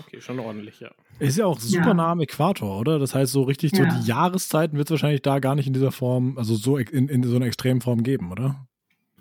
Okay, 0.00 0.20
schon 0.20 0.40
ordentlich, 0.40 0.80
ja. 0.80 0.90
Ist 1.18 1.38
ja 1.38 1.46
auch 1.46 1.58
super 1.58 1.88
ja. 1.88 1.94
nah 1.94 2.10
am 2.10 2.20
Äquator, 2.20 2.78
oder? 2.78 2.98
Das 2.98 3.14
heißt, 3.14 3.32
so 3.32 3.42
richtig, 3.44 3.72
ja. 3.72 3.90
so 3.90 3.98
die 3.98 4.06
Jahreszeiten 4.06 4.76
wird 4.76 4.88
es 4.88 4.90
wahrscheinlich 4.90 5.22
da 5.22 5.38
gar 5.38 5.54
nicht 5.54 5.66
in 5.66 5.72
dieser 5.72 5.92
Form, 5.92 6.36
also 6.36 6.56
so 6.56 6.76
in, 6.76 7.08
in 7.08 7.22
so 7.22 7.36
einer 7.36 7.46
extremen 7.46 7.80
Form 7.80 8.02
geben, 8.02 8.32
oder? 8.32 8.66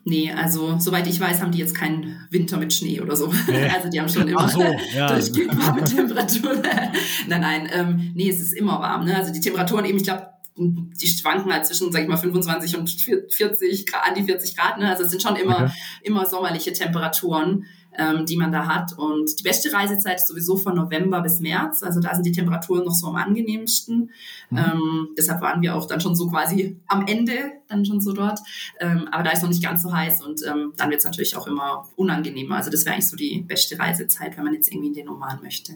Nee, 0.07 0.31
also 0.31 0.77
soweit 0.77 1.07
ich 1.07 1.19
weiß, 1.19 1.41
haben 1.41 1.51
die 1.51 1.57
jetzt 1.57 1.73
keinen 1.73 2.27
Winter 2.29 2.57
mit 2.57 2.71
Schnee 2.73 3.01
oder 3.01 3.15
so. 3.15 3.33
Nee. 3.47 3.69
Also 3.75 3.89
die 3.89 3.99
haben 3.99 4.09
schon 4.09 4.27
immer 4.27 4.47
so, 4.47 4.63
ja. 4.95 5.07
durchgehend 5.13 5.57
warme 5.59 5.83
Temperaturen. 5.83 6.61
nein, 7.27 7.41
nein, 7.41 7.69
ähm, 7.73 8.11
nee, 8.13 8.29
es 8.29 8.39
ist 8.39 8.53
immer 8.53 8.79
warm. 8.79 9.05
Ne? 9.05 9.15
Also 9.15 9.33
die 9.33 9.39
Temperaturen 9.39 9.85
eben, 9.85 9.97
ich 9.97 10.03
glaube, 10.03 10.27
die 10.57 11.07
schwanken 11.07 11.51
halt 11.51 11.65
zwischen, 11.65 11.91
sag 11.91 12.03
ich 12.03 12.07
mal, 12.07 12.17
25 12.17 12.77
und 12.77 12.89
40 12.89 13.85
Grad, 13.85 14.07
an 14.07 14.15
die 14.15 14.23
40 14.23 14.55
Grad. 14.55 14.77
Ne? 14.77 14.89
Also 14.89 15.03
es 15.03 15.11
sind 15.11 15.21
schon 15.21 15.35
immer, 15.35 15.63
okay. 15.63 15.71
immer 16.03 16.25
sommerliche 16.25 16.71
Temperaturen, 16.71 17.65
ähm, 17.97 18.25
die 18.25 18.37
man 18.37 18.53
da 18.53 18.65
hat. 18.65 18.97
Und 18.97 19.37
die 19.37 19.43
beste 19.43 19.73
Reisezeit 19.73 20.15
ist 20.15 20.27
sowieso 20.29 20.55
von 20.55 20.75
November 20.75 21.21
bis 21.21 21.41
März. 21.41 21.83
Also 21.83 21.99
da 21.99 22.13
sind 22.13 22.25
die 22.25 22.31
Temperaturen 22.31 22.85
noch 22.85 22.93
so 22.93 23.07
am 23.07 23.15
angenehmsten. 23.17 24.11
Mhm. 24.49 24.57
Ähm, 24.57 25.07
deshalb 25.17 25.41
waren 25.41 25.61
wir 25.61 25.75
auch 25.75 25.87
dann 25.87 25.99
schon 25.99 26.15
so 26.15 26.29
quasi 26.29 26.79
am 26.87 27.05
Ende 27.05 27.51
dann 27.67 27.83
schon 27.83 27.99
so 27.99 28.13
dort. 28.13 28.39
Ähm, 28.79 29.09
aber 29.11 29.23
da 29.23 29.31
ist 29.31 29.41
noch 29.41 29.49
nicht 29.49 29.63
ganz 29.63 29.83
so 29.83 29.91
heiß 29.91 30.21
und 30.21 30.41
ähm, 30.47 30.73
dann 30.77 30.89
wird 30.89 30.99
es 30.99 31.05
natürlich 31.05 31.35
auch 31.35 31.47
immer 31.47 31.89
unangenehmer. 31.97 32.55
Also 32.55 32.69
das 32.69 32.85
wäre 32.85 32.93
eigentlich 32.93 33.09
so 33.09 33.17
die 33.17 33.41
beste 33.41 33.77
Reisezeit, 33.77 34.37
wenn 34.37 34.45
man 34.45 34.53
jetzt 34.53 34.71
irgendwie 34.71 34.87
in 34.87 34.93
den 34.93 35.09
Oman 35.09 35.41
möchte. 35.41 35.73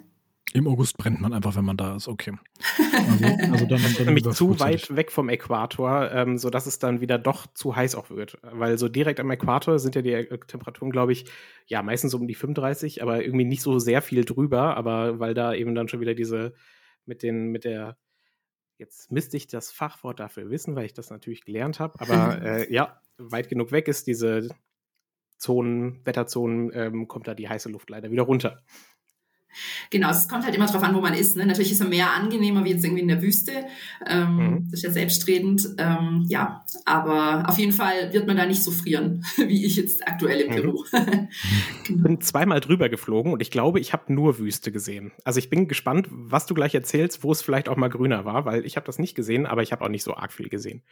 Im 0.54 0.68
August 0.68 0.98
brennt 0.98 1.22
man 1.22 1.34
einfach, 1.34 1.56
wenn 1.56 1.66
man 1.66 1.78
da 1.78 1.96
ist, 1.96 2.08
okay. 2.08 2.34
Also, 3.00 3.26
also 3.52 3.66
dann, 3.66 3.82
dann 3.98 4.06
nämlich 4.06 4.30
zu 4.30 4.60
weit 4.60 4.96
weg 4.96 5.12
vom 5.12 5.30
Äquator, 5.30 6.12
ähm, 6.12 6.38
sodass 6.38 6.66
es 6.66 6.80
dann 6.80 7.02
wieder 7.02 7.18
doch 7.18 7.48
zu 7.54 7.76
heiß 7.76 7.96
auch 7.96 8.10
wird. 8.10 8.38
Weil 8.42 8.78
so 8.78 8.90
direkt 8.90 9.20
am 9.20 9.32
Äquator 9.32 9.80
sind 9.80 9.96
ja 9.96 10.02
die 10.02 10.12
äh, 10.12 10.38
Temperaturen, 10.40 10.92
glaube 10.92 11.14
ich, 11.14 11.26
ja, 11.68 11.82
meistens 11.82 12.14
um 12.14 12.28
die 12.28 12.36
35, 12.36 13.02
aber 13.02 13.24
irgendwie 13.24 13.46
nicht 13.46 13.62
so 13.62 13.80
sehr 13.80 14.02
viel 14.02 14.26
drüber, 14.26 14.76
aber 14.76 15.20
weil 15.20 15.34
da 15.34 15.54
eben 15.54 15.76
dann 15.76 15.88
schon 15.88 16.02
wieder 16.02 16.14
diese 16.14 16.54
mit 17.06 17.24
den, 17.24 17.52
mit 17.52 17.64
der, 17.64 17.98
jetzt 18.78 19.12
müsste 19.12 19.38
ich 19.38 19.48
das 19.48 19.72
Fachwort 19.72 20.20
dafür 20.20 20.50
wissen, 20.50 20.76
weil 20.76 20.86
ich 20.86 20.94
das 20.94 21.10
natürlich 21.10 21.46
gelernt 21.46 21.80
habe, 21.80 22.00
aber 22.00 22.42
äh, 22.44 22.74
ja, 22.74 23.02
weit 23.18 23.50
genug 23.50 23.72
weg 23.72 23.88
ist 23.88 24.08
diese 24.08 24.50
Zonen, 25.38 26.06
Wetterzonen, 26.06 26.72
ähm, 26.74 27.08
kommt 27.08 27.28
da 27.28 27.34
die 27.34 27.48
heiße 27.50 27.70
Luft 27.70 27.90
leider 27.90 28.12
wieder 28.12 28.24
runter. 28.24 28.62
Genau, 29.90 30.10
es 30.12 30.28
kommt 30.28 30.46
halt 30.46 30.56
immer 30.56 30.68
darauf 30.68 30.84
an, 30.84 30.96
wo 30.96 31.02
man 31.02 31.14
ist. 31.14 31.36
Ne? 31.36 31.46
Natürlich 31.46 31.72
ist 31.72 31.82
er 31.82 31.88
mehr 31.88 32.14
angenehmer 32.14 32.64
wie 32.64 32.72
jetzt 32.72 32.84
irgendwie 32.84 33.02
in 33.02 33.08
der 33.08 33.22
Wüste. 33.22 33.52
Ähm, 34.08 34.36
mhm. 34.36 34.68
Das 34.70 34.80
ist 34.80 34.84
ja 34.84 34.92
selbstredend. 34.92 35.70
Ähm, 35.78 36.26
ja, 36.28 36.64
aber 36.86 37.48
auf 37.48 37.58
jeden 37.58 37.72
Fall 37.72 38.14
wird 38.14 38.28
man 38.28 38.38
da 38.38 38.46
nicht 38.46 38.64
so 38.64 38.72
frieren, 38.72 39.26
wie 39.38 39.66
ich 39.66 39.76
jetzt 39.76 40.08
aktuell 40.08 40.42
im 40.42 40.52
mhm. 40.52 40.56
Peru. 40.56 40.86
Ich 41.84 41.96
bin 41.96 42.22
zweimal 42.22 42.60
drüber 42.60 42.90
geflogen 42.90 43.34
und 43.34 43.42
ich 43.42 43.52
glaube, 43.52 43.80
ich 43.80 43.94
habe 43.94 44.14
nur 44.14 44.40
Wüste 44.40 44.72
gesehen. 44.72 45.12
Also 45.24 45.40
ich 45.40 45.50
bin 45.50 45.68
gespannt, 45.68 46.08
was 46.10 46.46
du 46.46 46.54
gleich 46.54 46.76
erzählst, 46.76 47.24
wo 47.24 47.32
es 47.32 47.42
vielleicht 47.42 47.70
auch 47.70 47.78
mal 47.78 47.90
grüner 47.90 48.26
war, 48.26 48.46
weil 48.46 48.66
ich 48.66 48.76
habe 48.76 48.86
das 48.86 49.00
nicht 49.00 49.16
gesehen, 49.16 49.46
aber 49.46 49.64
ich 49.64 49.72
habe 49.72 49.84
auch 49.84 49.90
nicht 49.90 50.04
so 50.04 50.16
arg 50.16 50.32
viel 50.32 50.50
gesehen 50.50 50.84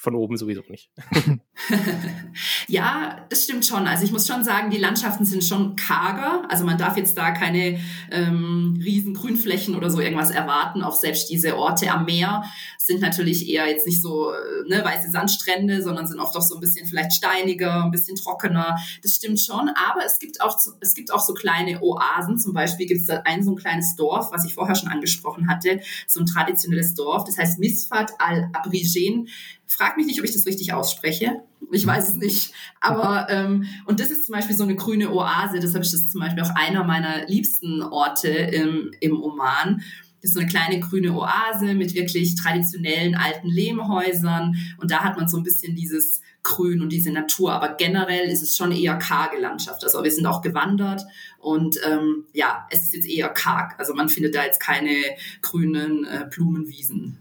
von 0.00 0.14
oben 0.14 0.38
sowieso 0.38 0.62
nicht. 0.66 0.90
ja, 2.68 3.26
das 3.28 3.44
stimmt 3.44 3.66
schon. 3.66 3.86
Also 3.86 4.02
ich 4.04 4.12
muss 4.12 4.26
schon 4.26 4.44
sagen, 4.44 4.70
die 4.70 4.78
Landschaften 4.78 5.26
sind 5.26 5.44
schon 5.44 5.76
karger. 5.76 6.44
Also 6.48 6.64
man 6.64 6.78
darf 6.78 6.96
jetzt 6.96 7.18
da 7.18 7.32
keine 7.32 7.78
ähm, 8.10 8.80
riesen 8.82 9.12
Grünflächen 9.12 9.74
oder 9.74 9.90
so 9.90 10.00
irgendwas 10.00 10.30
erwarten. 10.30 10.82
Auch 10.82 10.96
selbst 10.96 11.28
diese 11.28 11.58
Orte 11.58 11.90
am 11.90 12.06
Meer 12.06 12.44
sind 12.78 13.02
natürlich 13.02 13.46
eher 13.46 13.68
jetzt 13.68 13.86
nicht 13.86 14.00
so 14.00 14.32
äh, 14.32 14.68
ne, 14.68 14.82
weiße 14.82 15.10
Sandstrände, 15.10 15.82
sondern 15.82 16.06
sind 16.06 16.18
oft 16.18 16.34
auch 16.34 16.42
so 16.42 16.54
ein 16.54 16.60
bisschen 16.60 16.86
vielleicht 16.86 17.12
steiniger, 17.12 17.84
ein 17.84 17.90
bisschen 17.90 18.16
trockener. 18.16 18.76
Das 19.02 19.16
stimmt 19.16 19.38
schon. 19.38 19.68
Aber 19.68 20.06
es 20.06 20.18
gibt 20.18 20.40
auch, 20.40 20.56
es 20.80 20.94
gibt 20.94 21.12
auch 21.12 21.20
so 21.20 21.34
kleine 21.34 21.82
Oasen. 21.82 22.38
Zum 22.38 22.54
Beispiel 22.54 22.86
gibt 22.86 23.02
es 23.02 23.06
da 23.06 23.20
ein 23.26 23.42
so 23.44 23.52
ein 23.52 23.56
kleines 23.56 23.96
Dorf, 23.96 24.32
was 24.32 24.46
ich 24.46 24.54
vorher 24.54 24.76
schon 24.76 24.88
angesprochen 24.88 25.46
hatte, 25.46 25.80
so 26.06 26.20
ein 26.20 26.26
traditionelles 26.26 26.94
Dorf. 26.94 27.24
Das 27.24 27.36
heißt 27.36 27.58
Misfat 27.58 28.14
al-Abrigen 28.18 29.28
Frag 29.72 29.96
mich 29.96 30.06
nicht, 30.06 30.18
ob 30.18 30.24
ich 30.24 30.32
das 30.32 30.46
richtig 30.46 30.72
ausspreche. 30.72 31.44
Ich 31.70 31.86
weiß 31.86 32.08
es 32.08 32.16
nicht. 32.16 32.52
Aber, 32.80 33.28
ähm, 33.30 33.66
und 33.86 34.00
das 34.00 34.10
ist 34.10 34.26
zum 34.26 34.34
Beispiel 34.34 34.56
so 34.56 34.64
eine 34.64 34.74
grüne 34.74 35.12
Oase. 35.12 35.60
Deshalb 35.60 35.84
ist 35.84 35.94
das 35.94 36.08
zum 36.08 36.20
Beispiel 36.20 36.42
auch 36.42 36.54
einer 36.56 36.82
meiner 36.82 37.26
liebsten 37.28 37.80
Orte 37.80 38.28
im, 38.28 38.90
im 38.98 39.22
Oman. 39.22 39.80
Das 40.20 40.30
ist 40.30 40.34
so 40.34 40.40
eine 40.40 40.48
kleine 40.48 40.80
grüne 40.80 41.14
Oase 41.14 41.74
mit 41.74 41.94
wirklich 41.94 42.34
traditionellen 42.34 43.14
alten 43.14 43.48
Lehmhäusern. 43.48 44.56
Und 44.78 44.90
da 44.90 45.04
hat 45.04 45.16
man 45.16 45.28
so 45.28 45.36
ein 45.36 45.44
bisschen 45.44 45.76
dieses 45.76 46.20
Grün 46.42 46.82
und 46.82 46.90
diese 46.90 47.12
Natur. 47.12 47.52
Aber 47.52 47.74
generell 47.74 48.28
ist 48.28 48.42
es 48.42 48.56
schon 48.56 48.72
eher 48.72 48.96
karge 48.96 49.38
Landschaft. 49.38 49.84
Also 49.84 50.02
wir 50.02 50.10
sind 50.10 50.26
auch 50.26 50.42
gewandert 50.42 51.02
und 51.38 51.78
ähm, 51.86 52.24
ja, 52.32 52.66
es 52.70 52.82
ist 52.82 52.94
jetzt 52.94 53.08
eher 53.08 53.28
karg. 53.28 53.78
Also 53.78 53.94
man 53.94 54.08
findet 54.08 54.34
da 54.34 54.44
jetzt 54.44 54.60
keine 54.60 54.96
grünen 55.42 56.04
äh, 56.06 56.26
Blumenwiesen, 56.28 57.18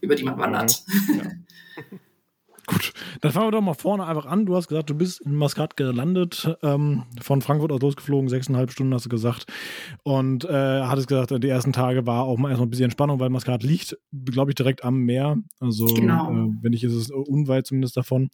über 0.00 0.14
die 0.14 0.22
man 0.22 0.38
wandert. 0.38 0.84
Ja. 1.08 1.32
Gut, 2.70 2.92
dann 3.20 3.32
fangen 3.32 3.48
wir 3.48 3.50
doch 3.50 3.60
mal 3.60 3.74
vorne 3.74 4.06
einfach 4.06 4.26
an. 4.26 4.46
Du 4.46 4.54
hast 4.54 4.68
gesagt, 4.68 4.90
du 4.90 4.94
bist 4.94 5.20
in 5.22 5.34
Maskat 5.34 5.76
gelandet, 5.76 6.56
ähm, 6.62 7.04
von 7.20 7.42
Frankfurt 7.42 7.72
aus 7.72 7.80
losgeflogen, 7.80 8.28
sechseinhalb 8.28 8.70
Stunden 8.70 8.94
hast 8.94 9.06
du 9.06 9.08
gesagt. 9.08 9.46
Und 10.04 10.44
äh, 10.44 10.82
hattest 10.82 11.08
gesagt, 11.08 11.32
die 11.42 11.48
ersten 11.48 11.72
Tage 11.72 12.06
war 12.06 12.24
auch 12.24 12.38
mal 12.38 12.50
erstmal 12.50 12.68
ein 12.68 12.70
bisschen 12.70 12.84
Entspannung, 12.84 13.18
weil 13.18 13.30
Maskat 13.30 13.64
liegt, 13.64 13.98
glaube 14.24 14.52
ich, 14.52 14.54
direkt 14.54 14.84
am 14.84 15.00
Meer. 15.00 15.38
Also, 15.58 15.86
genau. 15.86 16.30
äh, 16.30 16.50
wenn 16.60 16.70
nicht, 16.70 16.84
ist 16.84 16.94
es 16.94 17.10
unweit 17.10 17.66
zumindest 17.66 17.96
davon. 17.96 18.30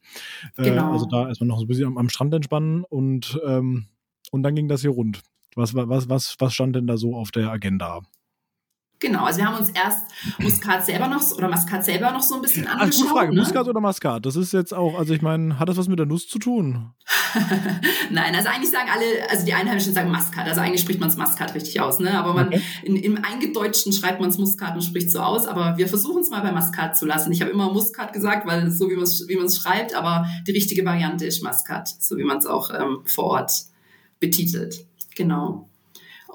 Äh, 0.57 0.65
genau. 0.65 0.93
Also 0.93 1.07
da 1.07 1.29
erstmal 1.29 1.49
noch 1.49 1.59
so 1.59 1.65
ein 1.65 1.69
bisschen 1.69 1.87
am, 1.87 1.97
am 1.97 2.11
Strand 2.11 2.35
entspannen 2.35 2.85
und, 2.85 3.41
ähm, 3.47 3.87
und 4.33 4.43
dann 4.43 4.55
ging 4.55 4.69
das 4.69 4.83
hier 4.83 4.91
rund. 4.91 5.23
Was, 5.55 5.75
was, 5.75 6.11
was, 6.11 6.37
was 6.39 6.53
stand 6.53 6.77
denn 6.77 6.87
da 6.87 6.99
so 6.99 7.17
auf 7.17 7.31
der 7.31 7.51
Agenda? 7.51 8.03
Genau, 8.99 9.25
also 9.25 9.39
wir 9.39 9.47
haben 9.47 9.59
uns 9.59 9.69
erst 9.71 10.05
Muskat 10.39 10.87
selber 10.87 11.07
noch 11.07 11.31
oder 11.33 11.49
Maskat 11.49 11.85
selber 11.85 12.13
noch 12.13 12.23
so 12.23 12.37
ein 12.37 12.41
bisschen 12.41 12.67
angeschaut. 12.67 12.87
Also 12.87 13.03
gute 13.03 13.15
Frage, 13.15 13.35
ne? 13.35 13.41
Muskat 13.41 13.69
oder 13.69 13.81
Maskat? 13.81 14.25
Das 14.25 14.37
ist 14.37 14.53
jetzt 14.55 14.73
auch, 14.73 14.99
also 14.99 15.13
ich 15.13 15.21
meine, 15.21 15.59
hat 15.59 15.69
das 15.69 15.77
was 15.77 15.87
mit 15.89 15.99
der 15.99 16.07
Nuss 16.07 16.29
zu 16.29 16.39
tun? 16.39 16.93
Nein, 18.11 18.35
also 18.35 18.49
eigentlich 18.49 18.71
sagen 18.71 18.89
alle, 18.91 19.31
also 19.31 19.45
die 19.45 19.53
Einheimischen 19.53 19.93
sagen 19.93 20.11
Maskat, 20.11 20.49
also 20.49 20.63
eigentlich 20.63 20.81
spricht 20.81 20.99
man 20.99 21.11
es 21.11 21.17
Maskat 21.19 21.55
richtig 21.55 21.79
aus, 21.81 22.01
ne? 22.01 22.19
Aber 22.19 22.33
man 22.33 22.49
okay. 22.49 22.63
in, 22.85 22.97
im 22.97 23.23
Eingedeutschten 23.23 23.93
schreibt 23.93 24.21
man 24.21 24.31
es 24.31 24.39
Muskat 24.39 24.75
und 24.75 24.83
spricht 24.83 25.11
so 25.11 25.21
aus, 25.21 25.47
aber 25.47 25.77
wir 25.77 25.89
versuchen 25.89 26.23
es 26.23 26.31
mal 26.31 26.41
bei 26.41 26.53
Maskat 26.53 26.97
zu 26.97 27.05
lassen. 27.05 27.33
Ich 27.33 27.43
habe 27.43 27.51
immer 27.51 27.71
Muskat 27.71 28.15
gesagt, 28.15 28.47
weil 28.47 28.71
so 28.71 28.89
wie 28.89 28.95
man 28.95 29.05
es 29.05 29.29
wie 29.29 29.51
schreibt, 29.51 29.95
aber 29.95 30.27
die 30.47 30.53
richtige 30.53 30.87
Variante 30.87 31.27
ist 31.27 31.43
Maskat, 31.43 31.89
so 31.89 32.17
wie 32.17 32.25
man 32.25 32.39
es 32.39 32.47
auch 32.47 32.71
ähm, 32.71 33.03
vor 33.05 33.25
Ort 33.25 33.53
betitelt. 34.21 34.87
Genau. 35.15 35.69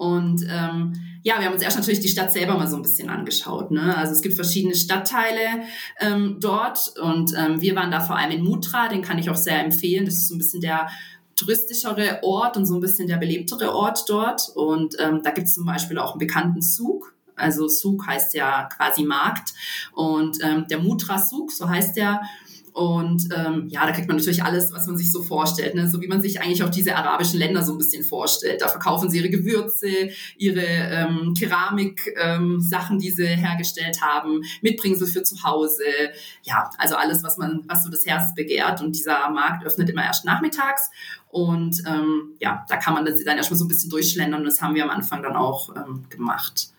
Und 0.01 0.47
ähm, 0.49 0.93
ja, 1.21 1.37
wir 1.37 1.45
haben 1.45 1.53
uns 1.53 1.61
erst 1.61 1.77
natürlich 1.77 1.99
die 1.99 2.07
Stadt 2.07 2.33
selber 2.33 2.57
mal 2.57 2.67
so 2.67 2.75
ein 2.75 2.81
bisschen 2.81 3.07
angeschaut. 3.07 3.69
Ne? 3.69 3.95
Also 3.95 4.13
es 4.13 4.23
gibt 4.23 4.33
verschiedene 4.33 4.73
Stadtteile 4.73 5.61
ähm, 5.99 6.37
dort 6.39 6.95
und 6.99 7.35
ähm, 7.37 7.61
wir 7.61 7.75
waren 7.75 7.91
da 7.91 7.99
vor 7.99 8.17
allem 8.17 8.31
in 8.31 8.43
Mutra, 8.43 8.87
den 8.87 9.03
kann 9.03 9.19
ich 9.19 9.29
auch 9.29 9.35
sehr 9.35 9.63
empfehlen. 9.63 10.05
Das 10.05 10.15
ist 10.15 10.29
so 10.29 10.33
ein 10.33 10.39
bisschen 10.39 10.59
der 10.59 10.89
touristischere 11.35 12.21
Ort 12.23 12.57
und 12.57 12.65
so 12.65 12.73
ein 12.73 12.79
bisschen 12.79 13.07
der 13.07 13.17
belebtere 13.17 13.75
Ort 13.75 14.09
dort. 14.09 14.49
Und 14.55 14.95
ähm, 14.97 15.21
da 15.23 15.29
gibt 15.29 15.45
es 15.45 15.53
zum 15.53 15.67
Beispiel 15.67 15.99
auch 15.99 16.13
einen 16.13 16.19
bekannten 16.19 16.63
Zug. 16.63 17.13
Also 17.35 17.67
Zug 17.67 18.07
heißt 18.07 18.33
ja 18.33 18.69
quasi 18.75 19.03
Markt. 19.03 19.53
Und 19.93 20.39
ähm, 20.43 20.65
der 20.67 20.79
Mutra 20.79 21.23
Zug, 21.23 21.51
so 21.51 21.69
heißt 21.69 21.95
der, 21.95 22.21
und 22.73 23.27
ähm, 23.35 23.67
ja, 23.67 23.85
da 23.85 23.91
kriegt 23.91 24.07
man 24.07 24.17
natürlich 24.17 24.43
alles, 24.43 24.71
was 24.71 24.87
man 24.87 24.95
sich 24.95 25.11
so 25.11 25.21
vorstellt, 25.21 25.75
ne? 25.75 25.89
so 25.89 26.01
wie 26.01 26.07
man 26.07 26.21
sich 26.21 26.41
eigentlich 26.41 26.63
auch 26.63 26.69
diese 26.69 26.95
arabischen 26.95 27.39
Länder 27.39 27.63
so 27.63 27.73
ein 27.73 27.77
bisschen 27.77 28.03
vorstellt. 28.03 28.61
Da 28.61 28.69
verkaufen 28.69 29.09
sie 29.09 29.17
ihre 29.17 29.29
Gewürze, 29.29 30.09
ihre 30.37 30.61
ähm, 30.61 31.33
Keramik-Sachen, 31.37 32.95
ähm, 32.95 32.99
die 32.99 33.11
sie 33.11 33.27
hergestellt 33.27 34.01
haben, 34.01 34.41
Mitbringsel 34.61 35.07
für 35.07 35.23
zu 35.23 35.43
Hause. 35.43 35.83
Ja, 36.43 36.69
also 36.77 36.95
alles, 36.95 37.23
was 37.23 37.37
man, 37.37 37.63
was 37.67 37.83
so 37.83 37.89
das 37.89 38.05
Herz 38.05 38.33
begehrt. 38.35 38.81
Und 38.81 38.95
dieser 38.95 39.29
Markt 39.29 39.65
öffnet 39.65 39.89
immer 39.89 40.05
erst 40.05 40.23
nachmittags. 40.23 40.91
Und 41.27 41.83
ähm, 41.85 42.35
ja, 42.39 42.65
da 42.69 42.77
kann 42.77 42.93
man 42.93 43.05
dann 43.05 43.37
erstmal 43.37 43.57
so 43.57 43.65
ein 43.65 43.69
bisschen 43.69 43.89
durchschlendern. 43.89 44.41
Und 44.41 44.45
das 44.45 44.61
haben 44.61 44.75
wir 44.75 44.83
am 44.83 44.89
Anfang 44.89 45.21
dann 45.23 45.35
auch 45.35 45.75
ähm, 45.75 46.05
gemacht. 46.09 46.71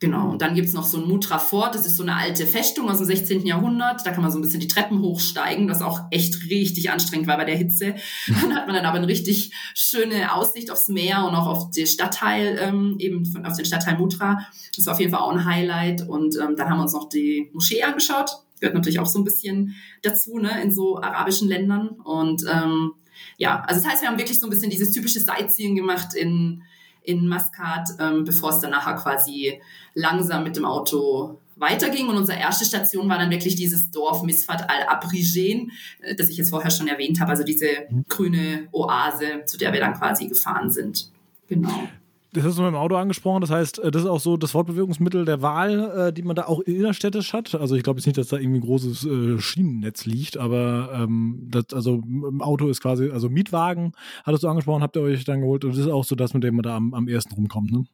Genau, 0.00 0.30
und 0.30 0.42
dann 0.42 0.54
gibt's 0.54 0.74
noch 0.74 0.84
so 0.84 0.98
ein 0.98 1.08
Mutra 1.08 1.40
Fort, 1.40 1.74
das 1.74 1.84
ist 1.84 1.96
so 1.96 2.04
eine 2.04 2.14
alte 2.14 2.46
Festung 2.46 2.88
aus 2.88 2.98
dem 2.98 3.06
16. 3.06 3.44
Jahrhundert. 3.44 4.06
Da 4.06 4.12
kann 4.12 4.22
man 4.22 4.30
so 4.30 4.38
ein 4.38 4.42
bisschen 4.42 4.60
die 4.60 4.68
Treppen 4.68 5.00
hochsteigen, 5.00 5.66
das 5.66 5.82
auch 5.82 6.02
echt 6.12 6.48
richtig 6.48 6.92
anstrengend 6.92 7.26
war 7.26 7.36
bei 7.36 7.44
der 7.44 7.56
Hitze. 7.56 7.96
Dann 8.28 8.54
hat 8.54 8.66
man 8.66 8.76
dann 8.76 8.84
aber 8.84 8.98
eine 8.98 9.08
richtig 9.08 9.52
schöne 9.74 10.32
Aussicht 10.32 10.70
aufs 10.70 10.88
Meer 10.88 11.24
und 11.26 11.34
auch 11.34 11.48
auf 11.48 11.70
den 11.72 11.88
Stadtteil, 11.88 12.60
ähm, 12.60 12.94
eben 13.00 13.26
von, 13.26 13.44
auf 13.44 13.56
den 13.56 13.64
Stadtteil 13.64 13.98
Mutra. 13.98 14.38
Das 14.76 14.86
war 14.86 14.94
auf 14.94 15.00
jeden 15.00 15.10
Fall 15.10 15.20
auch 15.20 15.32
ein 15.32 15.44
Highlight. 15.44 16.08
Und 16.08 16.36
ähm, 16.36 16.54
dann 16.56 16.70
haben 16.70 16.78
wir 16.78 16.82
uns 16.82 16.92
noch 16.92 17.08
die 17.08 17.50
Moschee 17.52 17.82
angeschaut. 17.82 18.30
Gehört 18.60 18.76
natürlich 18.76 19.00
auch 19.00 19.06
so 19.06 19.18
ein 19.18 19.24
bisschen 19.24 19.74
dazu, 20.02 20.38
ne, 20.38 20.62
in 20.62 20.72
so 20.72 20.98
arabischen 20.98 21.48
Ländern. 21.48 21.88
Und 21.88 22.44
ähm, 22.48 22.92
ja, 23.36 23.62
also 23.66 23.82
das 23.82 23.90
heißt, 23.90 24.02
wir 24.02 24.08
haben 24.08 24.18
wirklich 24.18 24.38
so 24.38 24.46
ein 24.46 24.50
bisschen 24.50 24.70
dieses 24.70 24.92
typische 24.92 25.18
Sightseeing 25.18 25.74
gemacht 25.74 26.14
in 26.14 26.62
in 27.08 27.26
Maskat, 27.26 27.88
ähm, 27.98 28.24
bevor 28.24 28.50
es 28.50 28.60
dann 28.60 28.70
nachher 28.70 28.94
quasi 28.96 29.60
langsam 29.94 30.44
mit 30.44 30.56
dem 30.56 30.66
Auto 30.66 31.40
weiterging. 31.56 32.08
Und 32.08 32.18
unsere 32.18 32.38
erste 32.38 32.66
Station 32.66 33.08
war 33.08 33.18
dann 33.18 33.30
wirklich 33.30 33.56
dieses 33.56 33.90
Dorf 33.90 34.22
Misfat 34.22 34.68
al-Abrigen, 34.68 35.72
äh, 36.02 36.14
das 36.14 36.28
ich 36.28 36.36
jetzt 36.36 36.50
vorher 36.50 36.70
schon 36.70 36.86
erwähnt 36.86 37.18
habe, 37.18 37.30
also 37.30 37.44
diese 37.44 37.66
mhm. 37.88 38.04
grüne 38.08 38.68
Oase, 38.72 39.44
zu 39.46 39.56
der 39.56 39.72
wir 39.72 39.80
dann 39.80 39.94
quasi 39.94 40.28
gefahren 40.28 40.70
sind. 40.70 41.10
Genau. 41.48 41.88
Das 42.32 42.44
hast 42.44 42.58
du 42.58 42.62
mit 42.62 42.72
dem 42.72 42.76
Auto 42.76 42.96
angesprochen. 42.96 43.40
Das 43.40 43.50
heißt, 43.50 43.78
äh, 43.78 43.90
das 43.90 44.02
ist 44.02 44.08
auch 44.08 44.20
so 44.20 44.36
das 44.36 44.50
Fortbewegungsmittel 44.50 45.24
der 45.24 45.40
Wahl, 45.40 46.08
äh, 46.08 46.12
die 46.12 46.22
man 46.22 46.36
da 46.36 46.44
auch 46.44 46.60
innerstädtisch 46.60 47.32
hat. 47.32 47.54
Also 47.54 47.74
ich 47.74 47.82
glaube 47.82 47.98
jetzt 48.00 48.06
nicht, 48.06 48.18
dass 48.18 48.28
da 48.28 48.36
irgendwie 48.36 48.58
ein 48.58 48.62
großes 48.62 49.06
äh, 49.06 49.38
Schienennetz 49.38 50.04
liegt, 50.04 50.36
aber 50.36 50.90
ähm, 50.92 51.46
das, 51.50 51.66
also 51.72 52.02
im 52.06 52.42
Auto 52.42 52.68
ist 52.68 52.80
quasi, 52.80 53.10
also 53.10 53.30
Mietwagen, 53.30 53.92
hattest 54.24 54.44
du 54.44 54.48
angesprochen, 54.48 54.82
habt 54.82 54.96
ihr 54.96 55.02
euch 55.02 55.24
dann 55.24 55.40
geholt. 55.40 55.64
Und 55.64 55.72
das 55.72 55.78
ist 55.78 55.88
auch 55.88 56.04
so 56.04 56.14
das, 56.14 56.34
mit 56.34 56.44
dem 56.44 56.56
man 56.56 56.62
da 56.64 56.76
am, 56.76 56.92
am 56.92 57.08
ersten 57.08 57.34
rumkommt, 57.34 57.72
ne? 57.72 57.84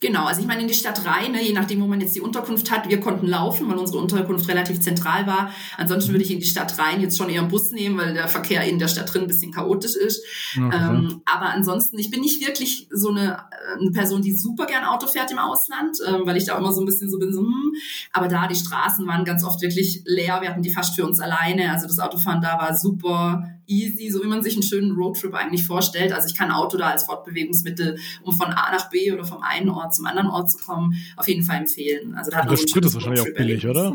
Genau, 0.00 0.26
also 0.26 0.40
ich 0.40 0.46
meine 0.46 0.62
in 0.62 0.68
die 0.68 0.74
Stadt 0.74 1.04
rein, 1.04 1.32
ne, 1.32 1.42
je 1.42 1.52
nachdem, 1.52 1.80
wo 1.82 1.88
man 1.88 2.00
jetzt 2.00 2.14
die 2.14 2.20
Unterkunft 2.20 2.70
hat. 2.70 2.88
Wir 2.88 3.00
konnten 3.00 3.26
laufen, 3.26 3.68
weil 3.68 3.76
unsere 3.78 3.98
Unterkunft 3.98 4.46
relativ 4.46 4.80
zentral 4.80 5.26
war. 5.26 5.52
Ansonsten 5.76 6.12
würde 6.12 6.22
ich 6.22 6.30
in 6.30 6.38
die 6.38 6.46
Stadt 6.46 6.78
rein 6.78 7.00
jetzt 7.00 7.18
schon 7.18 7.28
eher 7.28 7.40
einen 7.40 7.50
Bus 7.50 7.72
nehmen, 7.72 7.98
weil 7.98 8.14
der 8.14 8.28
Verkehr 8.28 8.62
in 8.62 8.78
der 8.78 8.86
Stadt 8.86 9.12
drin 9.12 9.22
ein 9.22 9.26
bisschen 9.26 9.50
chaotisch 9.50 9.96
ist. 9.96 10.24
Okay. 10.56 10.70
Ähm, 10.72 11.22
aber 11.24 11.46
ansonsten, 11.46 11.98
ich 11.98 12.12
bin 12.12 12.20
nicht 12.20 12.40
wirklich 12.46 12.88
so 12.92 13.08
eine, 13.08 13.38
äh, 13.50 13.80
eine 13.80 13.90
Person, 13.90 14.22
die 14.22 14.36
super 14.36 14.66
gern 14.66 14.84
Auto 14.84 15.08
fährt 15.08 15.32
im 15.32 15.38
Ausland, 15.38 15.98
ähm, 16.06 16.22
weil 16.24 16.36
ich 16.36 16.44
da 16.44 16.56
immer 16.56 16.72
so 16.72 16.80
ein 16.80 16.86
bisschen 16.86 17.10
so 17.10 17.18
bin, 17.18 17.32
so, 17.32 17.40
hm. 17.40 17.72
aber 18.12 18.28
da 18.28 18.46
die 18.46 18.54
Straßen 18.54 19.04
waren 19.04 19.24
ganz 19.24 19.42
oft 19.42 19.60
wirklich 19.62 20.02
leer. 20.06 20.40
Wir 20.40 20.50
hatten 20.50 20.62
die 20.62 20.70
fast 20.70 20.94
für 20.94 21.04
uns 21.04 21.18
alleine. 21.18 21.72
Also 21.72 21.88
das 21.88 21.98
Autofahren 21.98 22.40
da 22.40 22.56
war 22.56 22.76
super 22.76 23.57
easy, 23.68 24.10
so 24.10 24.22
wie 24.22 24.26
man 24.26 24.42
sich 24.42 24.54
einen 24.54 24.62
schönen 24.62 24.92
Roadtrip 24.92 25.34
eigentlich 25.34 25.64
vorstellt. 25.64 26.12
Also 26.12 26.26
ich 26.26 26.34
kann 26.34 26.50
Auto 26.50 26.76
da 26.76 26.88
als 26.88 27.04
Fortbewegungsmittel, 27.04 27.98
um 28.22 28.32
von 28.34 28.48
A 28.48 28.72
nach 28.72 28.90
B 28.90 29.12
oder 29.12 29.24
vom 29.24 29.42
einen 29.42 29.68
Ort 29.68 29.94
zum 29.94 30.06
anderen 30.06 30.28
Ort 30.28 30.50
zu 30.50 30.58
kommen, 30.58 30.94
auf 31.16 31.28
jeden 31.28 31.44
Fall 31.44 31.58
empfehlen. 31.58 32.14
Also 32.14 32.30
da 32.30 32.38
hat 32.38 32.50
der 32.50 32.56
Sprit 32.56 32.84
ist 32.84 32.94
wahrscheinlich 32.94 33.20
auch 33.20 33.34
billig, 33.36 33.66
oder? 33.66 33.94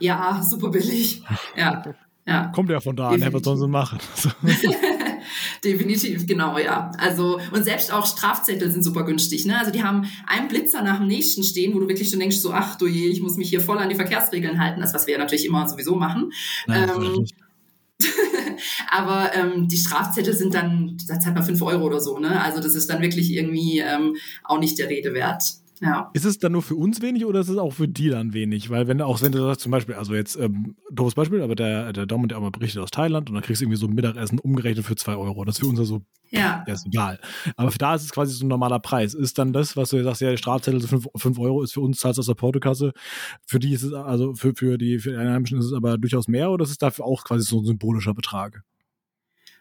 Ja, 0.00 0.42
super 0.42 0.68
billig. 0.68 1.22
Ja. 1.56 1.82
Ja. 2.26 2.48
Kommt 2.48 2.68
ja 2.68 2.78
von 2.78 2.94
da 2.94 3.08
an, 3.08 3.32
was 3.32 3.42
sollen 3.42 3.58
sie 3.58 3.68
machen? 3.68 3.98
Definitiv, 5.64 6.26
genau, 6.26 6.58
ja. 6.58 6.92
Also, 6.98 7.40
und 7.52 7.64
selbst 7.64 7.90
auch 7.90 8.04
Strafzettel 8.04 8.70
sind 8.70 8.82
super 8.82 9.04
günstig, 9.04 9.46
ne? 9.46 9.58
Also, 9.58 9.70
die 9.72 9.82
haben 9.82 10.06
einen 10.26 10.48
Blitzer 10.48 10.82
nach 10.82 10.98
dem 10.98 11.06
nächsten 11.06 11.42
stehen, 11.42 11.74
wo 11.74 11.80
du 11.80 11.88
wirklich 11.88 12.10
schon 12.10 12.20
denkst, 12.20 12.36
so, 12.36 12.52
ach 12.52 12.76
du 12.76 12.86
je, 12.86 13.08
ich 13.08 13.22
muss 13.22 13.36
mich 13.36 13.48
hier 13.48 13.62
voll 13.62 13.78
an 13.78 13.88
die 13.88 13.94
Verkehrsregeln 13.94 14.60
halten, 14.60 14.82
das, 14.82 14.92
was 14.92 15.06
wir 15.06 15.14
ja 15.14 15.18
natürlich 15.18 15.46
immer 15.46 15.66
sowieso 15.66 15.96
machen. 15.96 16.30
Nein, 16.66 16.90
ähm, 16.90 17.26
Aber 18.90 19.34
ähm, 19.34 19.68
die 19.68 19.76
Strafzettel 19.76 20.34
sind 20.34 20.54
dann, 20.54 20.96
da 21.06 21.18
zahlt 21.20 21.34
man 21.34 21.44
fünf 21.44 21.62
Euro 21.62 21.84
oder 21.84 22.00
so, 22.00 22.18
ne? 22.18 22.42
Also 22.42 22.60
das 22.60 22.74
ist 22.74 22.90
dann 22.90 23.02
wirklich 23.02 23.32
irgendwie 23.32 23.78
ähm, 23.80 24.16
auch 24.44 24.58
nicht 24.58 24.78
der 24.78 24.88
Rede 24.88 25.14
wert. 25.14 25.54
Ja. 25.80 26.10
Ist 26.12 26.24
es 26.24 26.38
dann 26.38 26.52
nur 26.52 26.62
für 26.62 26.74
uns 26.74 27.00
wenig 27.02 27.24
oder 27.24 27.40
ist 27.40 27.48
es 27.48 27.58
auch 27.58 27.72
für 27.72 27.88
die 27.88 28.08
dann 28.08 28.32
wenig? 28.32 28.70
Weil 28.70 28.88
wenn 28.88 29.00
auch 29.00 29.22
wenn 29.22 29.32
du 29.32 29.38
sagst 29.38 29.60
zum 29.60 29.72
Beispiel, 29.72 29.94
also 29.94 30.14
jetzt 30.14 30.36
ähm, 30.36 30.76
doofes 30.90 31.14
Beispiel, 31.14 31.42
aber 31.42 31.54
der 31.54 31.92
der 31.92 32.06
Dom 32.06 32.22
und 32.22 32.32
der 32.32 32.40
mal 32.40 32.50
berichtet 32.50 32.82
aus 32.82 32.90
Thailand 32.90 33.28
und 33.28 33.34
dann 33.34 33.42
kriegst 33.42 33.60
du 33.60 33.64
irgendwie 33.64 33.78
so 33.78 33.86
ein 33.86 33.94
Mittagessen 33.94 34.38
umgerechnet 34.38 34.84
für 34.84 34.96
zwei 34.96 35.16
Euro. 35.16 35.44
Das 35.44 35.56
ist 35.56 35.60
für 35.60 35.66
uns 35.66 35.78
also 35.78 36.02
ja. 36.30 36.64
ja 36.66 36.74
ist 36.74 36.86
egal. 36.86 37.20
Aber 37.56 37.70
für 37.70 37.78
da 37.78 37.94
ist 37.94 38.02
es 38.02 38.12
quasi 38.12 38.34
so 38.34 38.44
ein 38.44 38.48
normaler 38.48 38.80
Preis. 38.80 39.14
Ist 39.14 39.38
dann 39.38 39.52
das, 39.52 39.76
was 39.76 39.90
du 39.90 40.02
sagst, 40.02 40.20
ja, 40.20 40.30
der 40.30 40.36
Strafzettel 40.36 40.80
fünf, 40.80 41.06
fünf 41.16 41.38
Euro, 41.38 41.62
ist 41.62 41.72
für 41.72 41.80
uns 41.80 42.00
zahlst 42.00 42.18
aus 42.18 42.26
der 42.26 42.34
Portokasse. 42.34 42.92
Für 43.46 43.58
die 43.58 43.72
ist 43.72 43.82
es 43.82 43.92
also 43.92 44.34
für 44.34 44.54
für 44.54 44.78
die 44.78 44.98
für 44.98 45.10
die 45.10 45.16
Einheimischen 45.16 45.58
ist 45.58 45.66
es 45.66 45.72
aber 45.72 45.98
durchaus 45.98 46.28
mehr 46.28 46.50
oder 46.50 46.64
ist 46.64 46.70
es 46.70 46.78
dafür 46.78 47.04
auch 47.04 47.24
quasi 47.24 47.44
so 47.44 47.60
ein 47.60 47.64
symbolischer 47.64 48.14
Betrag? 48.14 48.62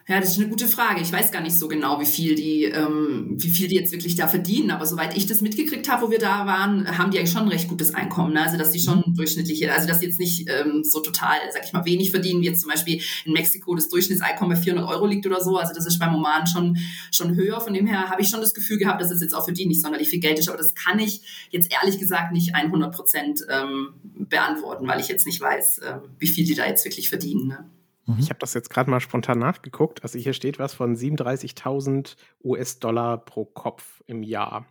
Ja, 0.10 0.22
das 0.22 0.30
ist 0.30 0.40
eine 0.40 0.48
gute 0.48 0.70
Frage. 0.70 1.02
Ich 1.02 1.12
weiß 1.12 1.34
gar 1.34 1.42
nicht 1.42 1.60
so 1.60 1.68
genau, 1.68 2.00
wie 2.00 2.06
viel 2.06 2.36
die, 2.36 2.64
ähm, 2.64 3.36
wie 3.36 3.50
viel 3.50 3.68
die 3.68 3.76
jetzt 3.76 3.92
wirklich 3.92 4.16
da 4.16 4.30
verdienen. 4.30 4.72
Aber 4.72 4.86
soweit 4.86 5.18
ich 5.18 5.26
das 5.26 5.42
mitgekriegt 5.42 5.92
habe, 5.92 6.06
wo 6.06 6.10
wir 6.10 6.18
da 6.18 6.46
waren, 6.46 6.98
haben 6.98 7.12
die 7.12 7.20
eigentlich 7.20 7.34
schon 7.34 7.42
ein 7.42 7.50
recht 7.50 7.68
gutes 7.68 7.94
Einkommen. 7.94 8.32
Ne? 8.32 8.42
Also 8.42 8.58
dass 8.58 8.72
die 8.72 8.80
schon 8.80 9.04
mhm. 9.06 9.16
durchschnittliche, 9.16 9.70
also 9.74 9.86
dass 9.86 10.00
die 10.00 10.06
jetzt 10.06 10.18
nicht 10.18 10.50
ähm, 10.50 10.86
so 10.86 11.02
total, 11.02 11.36
sag 11.52 11.66
ich 11.66 11.74
mal, 11.74 11.84
wenig 11.84 12.12
verdienen, 12.12 12.42
wie 12.42 12.46
jetzt 12.46 12.62
zum 12.62 12.70
Beispiel 12.70 13.02
in 13.26 13.34
Mexiko 13.34 13.76
das 13.76 13.90
Durchschnittseinkommen 13.90 14.56
bei 14.56 14.64
400 14.64 14.90
Euro 14.90 15.08
liegt 15.08 15.26
oder 15.26 15.44
so. 15.44 15.58
Also 15.58 15.74
das 15.74 15.86
ist 15.86 16.00
beim 16.00 16.16
Oman 16.16 16.48
schon 16.48 16.78
schon 17.12 17.36
höher. 17.36 17.60
Von 17.60 17.74
dem 17.74 17.86
her 17.86 18.10
habe 18.10 18.22
ich 18.22 18.30
schon 18.30 18.40
das 18.40 18.54
Gefühl 18.54 18.78
gehabt, 18.78 19.02
dass 19.02 19.12
es 19.12 19.20
jetzt 19.20 19.34
auch 19.34 19.44
für 19.44 19.52
die 19.52 19.66
nicht 19.66 19.82
sonderlich 19.82 20.08
viel 20.08 20.22
Geld 20.22 20.40
ist. 20.40 20.48
Aber 20.48 20.58
das 20.58 20.74
kann 20.74 21.00
ich 21.00 21.50
jetzt 21.50 21.70
ehrlich 21.70 22.00
gesagt 22.00 22.32
nicht 22.32 22.56
100 22.56 22.96
Prozent 22.96 23.46
ähm, 23.50 23.90
beantworten, 24.16 24.88
weil 24.88 25.02
ich 25.02 25.10
jetzt 25.10 25.26
nicht 25.26 25.42
weiß, 25.42 25.80
äh, 25.80 25.96
wie 26.18 26.28
viel 26.28 26.46
die 26.46 26.56
da 26.56 26.66
jetzt 26.66 26.86
wirklich 26.86 27.10
verdienen. 27.10 27.50
Ne? 27.50 27.66
Mhm. 28.08 28.20
Ich 28.20 28.30
habe 28.30 28.40
das 28.40 28.54
jetzt 28.54 28.70
gerade 28.70 28.90
mal 28.90 29.00
spontan 29.00 29.40
nachgeguckt. 29.40 30.04
Also 30.04 30.18
hier 30.18 30.34
steht 30.34 30.60
was 30.60 30.74
von 30.74 30.96
37.000 30.96 32.16
US-Dollar 32.44 33.18
pro 33.18 33.46
Kopf 33.46 34.02
im 34.08 34.24
Jahr. 34.24 34.66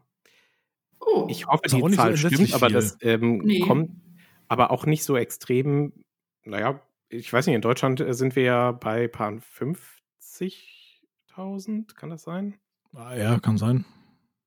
Oh, 0.98 1.26
ich 1.30 1.46
hoffe, 1.46 1.62
die 1.68 1.94
Zahl 1.94 2.16
so 2.16 2.28
stimmt, 2.28 2.54
aber 2.54 2.68
das 2.68 2.98
ähm, 3.02 3.38
nee. 3.38 3.60
kommt 3.60 3.90
aber 4.48 4.70
auch 4.70 4.86
nicht 4.86 5.04
so 5.04 5.16
extrem. 5.16 5.92
Naja, 6.44 6.80
ich 7.08 7.32
weiß 7.32 7.46
nicht, 7.46 7.54
in 7.54 7.60
Deutschland 7.60 8.00
äh, 8.00 8.14
sind 8.14 8.34
wir 8.36 8.44
ja 8.44 8.72
bei 8.72 9.08
paar 9.08 9.32
50.000, 9.32 11.94
kann 11.94 12.10
das 12.10 12.22
sein? 12.22 12.54
Ah, 12.94 13.14
ja, 13.14 13.38
kann 13.38 13.58
sein. 13.58 13.84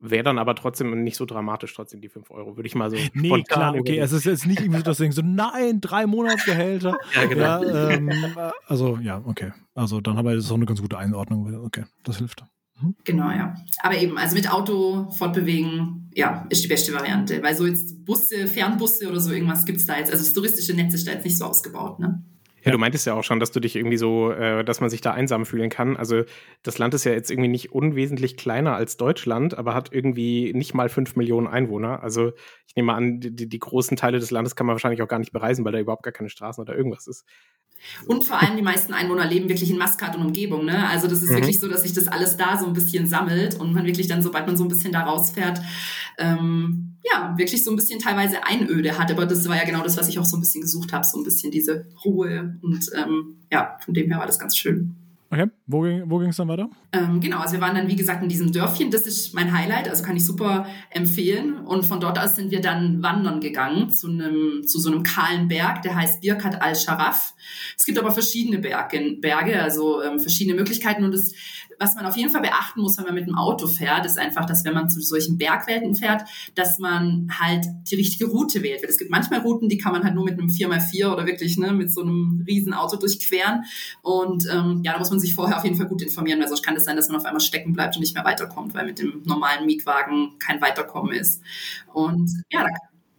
Wäre 0.02 0.24
dann 0.24 0.40
aber 0.40 0.56
trotzdem 0.56 1.04
nicht 1.04 1.18
so 1.18 1.26
dramatisch, 1.26 1.74
trotzdem 1.74 2.00
die 2.00 2.08
5 2.08 2.32
Euro, 2.32 2.56
würde 2.56 2.68
ich 2.68 2.76
mal 2.76 2.90
so. 2.90 2.96
Nee, 3.14 3.44
klar, 3.44 3.76
okay. 3.76 3.98
Es 3.98 4.14
ist 4.14 4.24
jetzt 4.24 4.48
nicht 4.48 4.62
irgendwie 4.62 4.78
so, 4.78 4.84
dass 4.84 4.98
du 4.98 5.12
so, 5.12 5.22
nein, 5.22 5.82
drei 5.82 6.06
Monatsgehälter. 6.06 6.98
ja, 7.16 7.26
genau. 7.26 7.64
Ja, 7.64 7.90
ähm, 7.90 8.10
also, 8.66 8.98
ja, 9.02 9.22
okay. 9.26 9.52
Also, 9.76 10.00
dann 10.00 10.16
haben 10.16 10.26
wir 10.26 10.36
jetzt 10.36 10.50
auch 10.50 10.56
eine 10.56 10.66
ganz 10.66 10.82
gute 10.82 10.98
Einordnung. 10.98 11.54
Okay, 11.66 11.84
das 12.06 12.18
hilft. 12.18 12.46
Mhm. 12.82 12.96
Genau, 13.04 13.30
ja. 13.30 13.56
Aber 13.84 13.98
eben, 13.98 14.18
also 14.18 14.38
mit 14.38 14.50
Auto 14.50 15.12
fortbewegen, 15.12 16.10
ja, 16.16 16.46
ist 16.50 16.64
die 16.64 16.70
beste 16.70 16.94
Variante. 16.94 17.44
Weil 17.44 17.56
so 17.56 17.66
jetzt 17.66 18.06
Busse, 18.06 18.48
Fernbusse 18.48 19.10
oder 19.10 19.20
so 19.20 19.34
irgendwas 19.34 19.66
gibt 19.66 19.80
es 19.80 19.86
da 19.86 19.98
jetzt. 19.98 20.14
Also, 20.14 20.24
das 20.24 20.34
touristische 20.34 20.74
Netz 20.74 20.94
ist 20.94 21.08
da 21.08 21.12
jetzt 21.12 21.26
nicht 21.26 21.38
so 21.38 21.44
ausgebaut, 21.44 22.00
ne? 22.00 22.24
Ja, 22.64 22.72
du 22.72 22.78
meintest 22.78 23.06
ja 23.06 23.14
auch 23.14 23.24
schon, 23.24 23.40
dass 23.40 23.52
du 23.52 23.60
dich 23.60 23.76
irgendwie 23.76 23.98
so, 23.98 24.32
äh, 24.32 24.64
dass 24.64 24.82
man 24.82 24.90
sich 24.90 25.02
da 25.02 25.12
einsam 25.12 25.46
fühlen 25.46 25.70
kann. 25.70 25.98
Also 25.98 26.24
das 26.64 26.78
Land 26.78 26.94
ist 26.94 27.06
ja 27.06 27.12
jetzt 27.12 27.32
irgendwie 27.32 27.50
nicht 27.50 27.72
unwesentlich 27.72 28.38
kleiner 28.38 28.76
als 28.76 28.98
Deutschland, 28.98 29.58
aber 29.58 29.74
hat 29.74 29.92
irgendwie 29.92 30.54
nicht 30.54 30.74
mal 30.74 30.90
fünf 30.90 31.16
Millionen 31.16 31.48
Einwohner. 31.48 32.04
Also 32.04 32.32
ich 32.68 32.76
nehme 32.76 32.94
an, 32.94 33.20
die, 33.20 33.48
die 33.48 33.60
großen 33.60 33.98
Teile 33.98 34.20
des 34.20 34.32
Landes 34.32 34.56
kann 34.56 34.68
man 34.68 34.76
wahrscheinlich 34.76 35.02
auch 35.02 35.08
gar 35.08 35.20
nicht 35.20 35.32
bereisen, 35.32 35.66
weil 35.66 35.72
da 35.72 35.80
überhaupt 35.80 36.04
gar 36.04 36.14
keine 36.14 36.30
Straßen 36.30 36.62
oder 36.62 36.76
irgendwas 36.76 37.08
ist. 37.08 37.26
Und 38.06 38.24
vor 38.24 38.42
allem 38.42 38.58
die 38.58 38.62
meisten 38.62 38.94
Einwohner 38.94 39.26
leben 39.26 39.48
wirklich 39.50 39.70
in 39.70 39.78
Maskat 39.78 40.16
und 40.16 40.26
Umgebung. 40.26 40.66
Ne? 40.66 40.88
Also 40.90 41.08
das 41.08 41.22
ist 41.22 41.30
mhm. 41.30 41.36
wirklich 41.36 41.60
so, 41.60 41.68
dass 41.68 41.84
sich 41.84 41.94
das 41.94 42.08
alles 42.08 42.38
da 42.38 42.58
so 42.58 42.66
ein 42.66 42.74
bisschen 42.74 43.08
sammelt 43.08 43.60
und 43.60 43.74
man 43.74 43.86
wirklich 43.86 44.08
dann, 44.08 44.22
sobald 44.22 44.48
man 44.48 44.58
so 44.58 44.66
ein 44.66 44.68
bisschen 44.68 44.92
da 44.92 45.04
rausfährt, 45.04 45.60
ähm, 46.18 46.98
ja, 47.04 47.34
wirklich 47.38 47.64
so 47.64 47.72
ein 47.72 47.78
bisschen 47.78 48.00
teilweise 48.00 48.44
Einöde 48.46 48.98
hat. 48.98 49.12
Aber 49.12 49.26
das 49.26 49.48
war 49.48 49.56
ja 49.56 49.64
genau 49.64 49.84
das, 49.84 49.98
was 49.98 50.10
ich 50.10 50.20
auch 50.20 50.26
so 50.26 50.36
ein 50.38 50.42
bisschen 50.42 50.62
gesucht 50.62 50.92
habe, 50.92 51.06
so 51.06 51.18
ein 51.18 51.24
bisschen 51.24 51.52
diese 51.52 51.88
Ruhe. 52.04 52.59
Und 52.62 52.90
ähm, 52.96 53.36
ja, 53.52 53.78
von 53.84 53.94
dem 53.94 54.10
her 54.10 54.20
war 54.20 54.28
das 54.28 54.40
ganz 54.40 54.58
schön. 54.58 54.96
Okay, 55.32 55.46
wo 55.68 55.82
ging 55.82 56.10
wo 56.10 56.20
es 56.22 56.38
dann 56.38 56.48
weiter? 56.48 56.70
Ähm, 56.92 57.20
genau, 57.20 57.38
also 57.38 57.54
wir 57.54 57.62
waren 57.62 57.76
dann, 57.76 57.88
wie 57.88 57.96
gesagt, 57.96 58.24
in 58.24 58.30
diesem 58.30 58.52
Dörfchen. 58.52 58.90
Das 58.90 59.06
ist 59.06 59.36
mein 59.36 59.56
Highlight, 59.56 59.88
also 59.88 60.04
kann 60.04 60.18
ich 60.18 60.26
super 60.26 60.66
empfehlen. 60.90 61.60
Und 61.60 61.86
von 61.86 62.00
dort 62.00 62.18
aus 62.18 62.36
sind 62.36 62.50
wir 62.50 62.62
dann 62.62 63.04
wandern 63.04 63.40
gegangen 63.40 63.92
zu 63.92 64.08
einem, 64.08 64.64
zu 64.66 64.80
so 64.80 64.92
einem 64.92 65.04
kahlen 65.04 65.48
Berg, 65.48 65.84
der 65.84 65.96
heißt 65.96 66.22
Birkat 66.22 66.64
al-Sharaf. 66.64 67.36
Es 67.78 67.86
gibt 67.86 68.00
aber 68.00 68.12
verschiedene 68.12 68.58
Berge, 68.58 69.18
Berge 69.22 69.62
also 69.62 70.02
ähm, 70.02 70.20
verschiedene 70.20 70.56
Möglichkeiten. 70.58 71.04
Und 71.04 71.14
das 71.14 71.32
was 71.80 71.96
man 71.96 72.06
auf 72.06 72.18
jeden 72.18 72.30
Fall 72.30 72.42
beachten 72.42 72.82
muss, 72.82 72.98
wenn 72.98 73.06
man 73.06 73.16
mit 73.16 73.28
dem 73.28 73.36
Auto 73.36 73.68
fährt, 73.68 74.06
ist 74.06 74.20
einfach, 74.20 74.46
dass 74.46 74.66
wenn 74.66 74.74
man 74.74 74.90
zu 74.90 75.00
solchen 75.02 75.38
Bergwelten 75.38 75.96
fährt, 75.96 76.24
dass 76.56 76.78
man 76.78 77.30
halt 77.40 77.66
die 77.90 77.96
richtige 77.96 78.26
Route 78.26 78.62
wählt. 78.62 78.84
Weil 78.84 78.90
es 78.90 78.98
gibt 78.98 79.12
manchmal 79.12 79.40
Routen, 79.40 79.70
die 79.70 79.78
kann 79.78 79.94
man 79.94 80.04
halt 80.04 80.14
nur 80.14 80.26
mit 80.26 80.34
einem 80.34 80.50
4x4 80.50 81.12
oder 81.12 81.26
wirklich 81.26 81.58
ne, 81.58 81.72
mit 81.72 81.92
so 81.92 82.02
einem 82.02 82.44
riesen 82.46 82.74
Auto 82.74 82.98
durchqueren. 82.98 83.64
Und 84.02 84.46
ähm, 84.52 84.82
ja, 84.84 84.94
da 84.94 85.00
muss 85.00 85.10
man 85.10 85.20
sich 85.20 85.34
vorher 85.34 85.58
auf 85.58 85.64
jeden 85.64 85.78
Fall 85.78 85.88
gut 85.88 86.02
informieren, 86.02 86.40
weil 86.42 86.48
sonst 86.50 86.64
kann 86.64 86.76
es 86.76 86.84
sein, 86.84 86.98
dass 86.98 87.08
man 87.08 87.18
auf 87.18 87.26
einmal 87.26 87.42
stecken 87.42 87.74
bleibt 87.74 87.96
und 87.96 88.02
nicht 88.02 88.14
mehr 88.14 88.26
weiterkommt, 88.26 88.74
weil 88.74 88.86
mit 88.86 89.00
dem 89.00 89.24
normalen 89.26 89.66
Mietwagen 89.66 90.38
kein 90.40 90.62
Weiterkommen 90.62 91.14
ist. 91.14 91.42
Und 91.94 92.30
ja, 92.52 92.64
da 92.64 92.70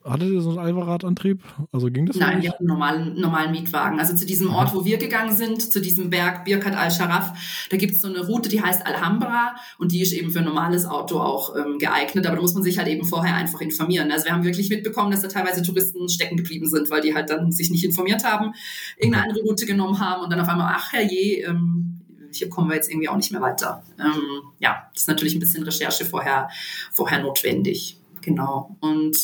Hattet 0.03 0.31
ihr 0.31 0.41
so 0.41 0.51
einen 0.51 0.59
Alvaradantrieb? 0.59 1.43
Also 1.73 1.89
ging 1.89 2.07
das? 2.07 2.17
Nein, 2.17 2.41
wir 2.41 2.51
hatten 2.51 2.63
einen 2.63 2.69
normalen, 2.69 3.21
normalen 3.21 3.51
Mietwagen. 3.53 3.99
Also 3.99 4.15
zu 4.15 4.25
diesem 4.25 4.51
Ort, 4.55 4.75
wo 4.75 4.87
wir 4.87 4.97
gegangen 4.97 5.37
sind, 5.37 5.61
zu 5.71 5.79
diesem 5.79 6.09
Berg 6.09 6.47
Birkat 6.47 6.75
al-Sharaf, 6.75 7.67
da 7.69 7.77
gibt 7.77 7.93
es 7.93 8.01
so 8.01 8.09
eine 8.09 8.27
Route, 8.27 8.49
die 8.49 8.63
heißt 8.63 8.87
Alhambra 8.87 9.57
und 9.79 9.93
die 9.93 10.01
ist 10.01 10.13
eben 10.13 10.31
für 10.31 10.39
ein 10.39 10.47
normales 10.47 10.87
Auto 10.87 11.21
auch 11.21 11.55
ähm, 11.55 11.79
geeignet. 11.79 12.27
Aber 12.27 12.37
da 12.37 12.43
muss 12.43 12.55
man 12.55 12.63
sich 12.63 12.79
halt 12.79 12.89
eben 12.89 13.05
vorher 13.05 13.35
einfach 13.35 13.61
informieren. 13.61 14.11
Also 14.11 14.25
wir 14.25 14.33
haben 14.33 14.45
wirklich 14.45 14.71
mitbekommen, 14.71 15.11
dass 15.11 15.21
da 15.21 15.29
teilweise 15.29 15.63
Touristen 15.63 16.09
stecken 16.09 16.39
geblieben 16.39 16.67
sind, 16.71 16.91
weil 16.91 17.03
die 17.03 17.15
halt 17.15 17.29
dann 17.29 17.53
sich 17.53 17.71
nicht 17.71 17.85
informiert 17.85 18.25
haben, 18.25 18.55
irgendeine 18.97 19.29
andere 19.29 19.45
Route 19.45 19.67
genommen 19.67 20.01
haben 20.01 20.23
und 20.23 20.31
dann 20.31 20.41
auf 20.41 20.49
einmal, 20.49 20.73
ach 20.75 20.95
herrje, 20.95 21.45
ähm, 21.45 22.01
hier 22.33 22.49
kommen 22.49 22.71
wir 22.71 22.77
jetzt 22.77 22.91
irgendwie 22.91 23.09
auch 23.11 23.17
nicht 23.17 23.33
mehr 23.33 23.43
weiter. 23.43 23.83
Ähm, 23.99 24.43
ja, 24.61 24.89
das 24.95 25.03
ist 25.03 25.09
natürlich 25.09 25.35
ein 25.35 25.41
bisschen 25.41 25.63
Recherche 25.63 26.07
vorher, 26.07 26.49
vorher 26.91 27.21
notwendig. 27.21 27.99
Genau. 28.23 28.77
Und 28.81 29.17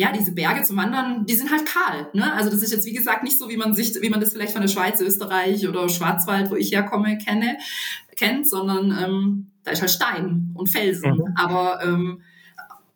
ja, 0.00 0.12
diese 0.12 0.32
Berge 0.32 0.62
zum 0.62 0.78
Wandern, 0.78 1.26
die 1.26 1.34
sind 1.34 1.50
halt 1.50 1.66
kahl. 1.66 2.08
Ne? 2.14 2.32
Also 2.32 2.48
das 2.48 2.62
ist 2.62 2.72
jetzt, 2.72 2.86
wie 2.86 2.94
gesagt, 2.94 3.22
nicht 3.22 3.36
so, 3.36 3.50
wie 3.50 3.58
man 3.58 3.74
sich, 3.74 4.00
wie 4.00 4.08
man 4.08 4.18
das 4.18 4.32
vielleicht 4.32 4.52
von 4.52 4.62
der 4.62 4.68
Schweiz, 4.68 4.98
Österreich 4.98 5.68
oder 5.68 5.90
Schwarzwald, 5.90 6.50
wo 6.50 6.56
ich 6.56 6.72
herkomme, 6.72 7.18
kenne, 7.18 7.58
kennt, 8.16 8.48
sondern 8.48 8.96
ähm, 8.98 9.50
da 9.62 9.72
ist 9.72 9.82
halt 9.82 9.90
Stein 9.90 10.54
und 10.54 10.70
Felsen. 10.70 11.16
Mhm. 11.16 11.34
Aber 11.36 11.84
ähm, 11.84 12.22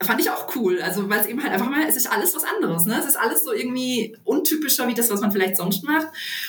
fand 0.01 0.19
ich 0.23 0.31
auch 0.31 0.57
cool. 0.57 0.81
Also, 0.81 1.11
weil 1.11 1.21
es 1.21 1.27
eben 1.27 1.43
halt 1.43 1.53
einfach 1.53 1.69
mal, 1.69 1.83
es 1.87 1.97
ist 1.97 2.11
alles 2.11 2.35
was 2.35 2.45
anderes. 2.45 2.87
Ne? 2.87 2.97
Es 2.99 3.05
ist 3.05 3.17
alles 3.17 3.45
so 3.45 3.53
irgendwie 3.53 4.17
untypischer 4.25 4.89
wie 4.89 4.95
das, 4.95 5.11
was 5.11 5.21
man 5.21 5.31
vielleicht 5.31 5.59
sonst 5.59 5.85
macht. 5.85 6.07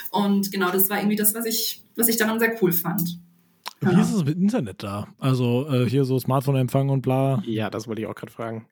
Und 0.10 0.54
genau 0.54 0.72
das 0.72 0.90
war 0.90 1.00
irgendwie 1.00 1.18
das, 1.18 1.36
was 1.36 1.46
ich, 1.46 1.84
was 1.98 2.08
ich 2.08 2.16
daran 2.16 2.40
sehr 2.40 2.56
cool 2.62 2.72
fand. 2.72 3.20
Wie 3.82 3.92
ja. 3.92 4.00
ist 4.00 4.14
es 4.14 4.24
mit 4.24 4.38
Internet 4.38 4.84
da? 4.84 5.10
Also 5.20 5.68
äh, 5.70 5.90
hier 5.90 6.06
so 6.06 6.18
Smartphone-Empfang 6.18 6.88
und 6.88 7.02
bla. 7.02 7.44
Ja, 7.46 7.70
das 7.70 7.90
wollte 7.90 8.04
ich 8.04 8.08
auch 8.08 8.16
gerade 8.16 8.32
fragen 8.32 8.68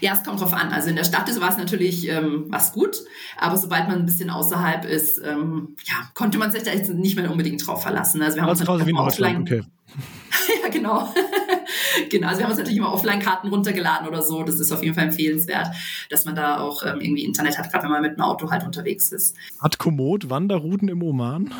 ja, 0.00 0.12
es 0.12 0.24
kommt 0.24 0.40
drauf 0.40 0.52
an. 0.52 0.72
Also 0.72 0.90
in 0.90 0.96
der 0.96 1.04
Stadt 1.04 1.28
war 1.40 1.50
es 1.50 1.56
natürlich 1.56 2.08
ähm, 2.08 2.46
was 2.48 2.72
gut, 2.72 2.98
aber 3.38 3.56
sobald 3.56 3.88
man 3.88 4.00
ein 4.00 4.06
bisschen 4.06 4.30
außerhalb 4.30 4.84
ist, 4.84 5.18
ähm, 5.18 5.76
ja, 5.84 5.94
konnte 6.14 6.38
man 6.38 6.50
sich 6.50 6.62
da 6.62 6.72
jetzt 6.72 6.90
nicht 6.90 7.16
mehr 7.16 7.30
unbedingt 7.30 7.66
drauf 7.66 7.82
verlassen. 7.82 8.22
Also 8.22 8.36
wir 8.36 8.42
haben 8.42 8.50
also 8.50 8.70
uns 8.70 8.86
wie 8.86 8.94
offline. 8.94 9.42
Okay. 9.42 9.62
ja, 10.62 10.68
genau. 10.68 11.12
genau, 12.10 12.28
also 12.28 12.38
wir 12.38 12.44
haben 12.44 12.50
uns 12.50 12.58
natürlich 12.58 12.78
immer 12.78 12.92
Offline-Karten 12.92 13.48
runtergeladen 13.48 14.06
oder 14.08 14.22
so. 14.22 14.42
Das 14.42 14.60
ist 14.60 14.72
auf 14.72 14.82
jeden 14.82 14.94
Fall 14.94 15.04
empfehlenswert, 15.04 15.68
dass 16.10 16.24
man 16.24 16.34
da 16.34 16.58
auch 16.58 16.84
ähm, 16.84 17.00
irgendwie 17.00 17.24
Internet 17.24 17.58
hat, 17.58 17.70
gerade 17.70 17.84
wenn 17.84 17.92
man 17.92 18.02
mit 18.02 18.16
dem 18.16 18.22
Auto 18.22 18.50
halt 18.50 18.64
unterwegs 18.64 19.12
ist. 19.12 19.36
Hat 19.60 19.78
Komoot 19.78 20.30
Wanderrouten 20.30 20.88
im 20.88 21.02
Oman? 21.02 21.52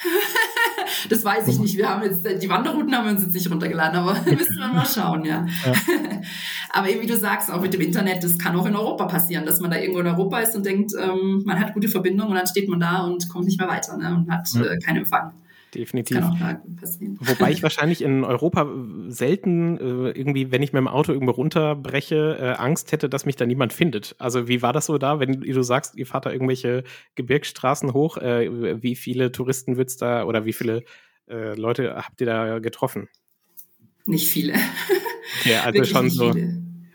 Das 1.08 1.24
weiß 1.24 1.48
ich 1.48 1.58
nicht. 1.58 1.76
Wir 1.76 1.88
haben 1.88 2.02
jetzt, 2.02 2.26
die 2.42 2.48
Wanderrouten 2.48 2.94
haben 2.94 3.04
wir 3.04 3.12
uns 3.12 3.22
jetzt 3.22 3.34
nicht 3.34 3.50
runtergeladen, 3.50 3.98
aber 3.98 4.14
müssen 4.24 4.58
wir 4.58 4.68
mal 4.68 4.86
schauen, 4.86 5.24
ja. 5.24 5.46
ja. 5.64 5.72
aber 6.70 6.88
eben 6.88 7.02
wie 7.02 7.06
du 7.06 7.16
sagst, 7.16 7.50
auch 7.50 7.60
mit 7.60 7.72
dem 7.72 7.80
Internet, 7.80 8.22
das 8.24 8.38
kann 8.38 8.56
auch 8.56 8.66
in 8.66 8.76
Europa 8.76 9.06
passieren, 9.06 9.46
dass 9.46 9.60
man 9.60 9.70
da 9.70 9.78
irgendwo 9.78 10.00
in 10.00 10.06
Europa 10.06 10.40
ist 10.40 10.56
und 10.56 10.66
denkt, 10.66 10.92
ähm, 11.00 11.42
man 11.44 11.58
hat 11.58 11.74
gute 11.74 11.88
Verbindung 11.88 12.28
und 12.28 12.34
dann 12.34 12.46
steht 12.46 12.68
man 12.68 12.80
da 12.80 13.04
und 13.04 13.28
kommt 13.28 13.46
nicht 13.46 13.58
mehr 13.58 13.68
weiter 13.68 13.96
ne, 13.96 14.14
und 14.14 14.30
hat 14.30 14.48
ja. 14.54 14.62
äh, 14.62 14.78
keinen 14.78 14.98
Empfang. 14.98 15.32
Definitiv. 15.74 16.18
Wobei 16.18 17.50
ich 17.52 17.62
wahrscheinlich 17.62 18.02
in 18.02 18.24
Europa 18.24 18.68
selten 19.08 19.78
äh, 19.78 20.10
irgendwie, 20.10 20.50
wenn 20.50 20.62
ich 20.62 20.72
mit 20.72 20.80
dem 20.80 20.88
Auto 20.88 21.12
irgendwo 21.12 21.32
runterbreche, 21.32 22.38
äh, 22.40 22.60
Angst 22.60 22.92
hätte, 22.92 23.08
dass 23.08 23.26
mich 23.26 23.36
da 23.36 23.46
niemand 23.46 23.72
findet. 23.72 24.16
Also 24.18 24.48
wie 24.48 24.62
war 24.62 24.72
das 24.72 24.86
so 24.86 24.98
da, 24.98 25.20
wenn 25.20 25.40
du 25.40 25.62
sagst, 25.62 25.96
ihr 25.96 26.06
fahrt 26.06 26.26
da 26.26 26.32
irgendwelche 26.32 26.84
Gebirgsstraßen 27.14 27.92
hoch, 27.92 28.16
äh, 28.16 28.82
wie 28.82 28.96
viele 28.96 29.32
Touristen 29.32 29.76
wird's 29.76 29.96
da 29.96 30.24
oder 30.24 30.44
wie 30.44 30.52
viele 30.52 30.84
äh, 31.28 31.54
Leute 31.54 31.94
habt 31.96 32.20
ihr 32.20 32.26
da 32.26 32.58
getroffen? 32.58 33.08
Nicht 34.06 34.28
viele. 34.28 34.54
Ja, 35.44 35.62
also 35.62 35.84
schon 35.84 36.10
so. 36.10 36.34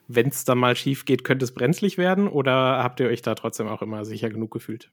Wenn 0.08 0.28
es 0.28 0.44
dann 0.44 0.58
mal 0.58 0.76
schief 0.76 1.06
geht, 1.06 1.24
könnte 1.24 1.46
es 1.46 1.54
brenzlig 1.54 1.98
werden 1.98 2.28
oder 2.28 2.84
habt 2.84 3.00
ihr 3.00 3.08
euch 3.08 3.22
da 3.22 3.34
trotzdem 3.34 3.68
auch 3.68 3.82
immer 3.82 4.04
sicher 4.04 4.30
genug 4.30 4.52
gefühlt? 4.52 4.92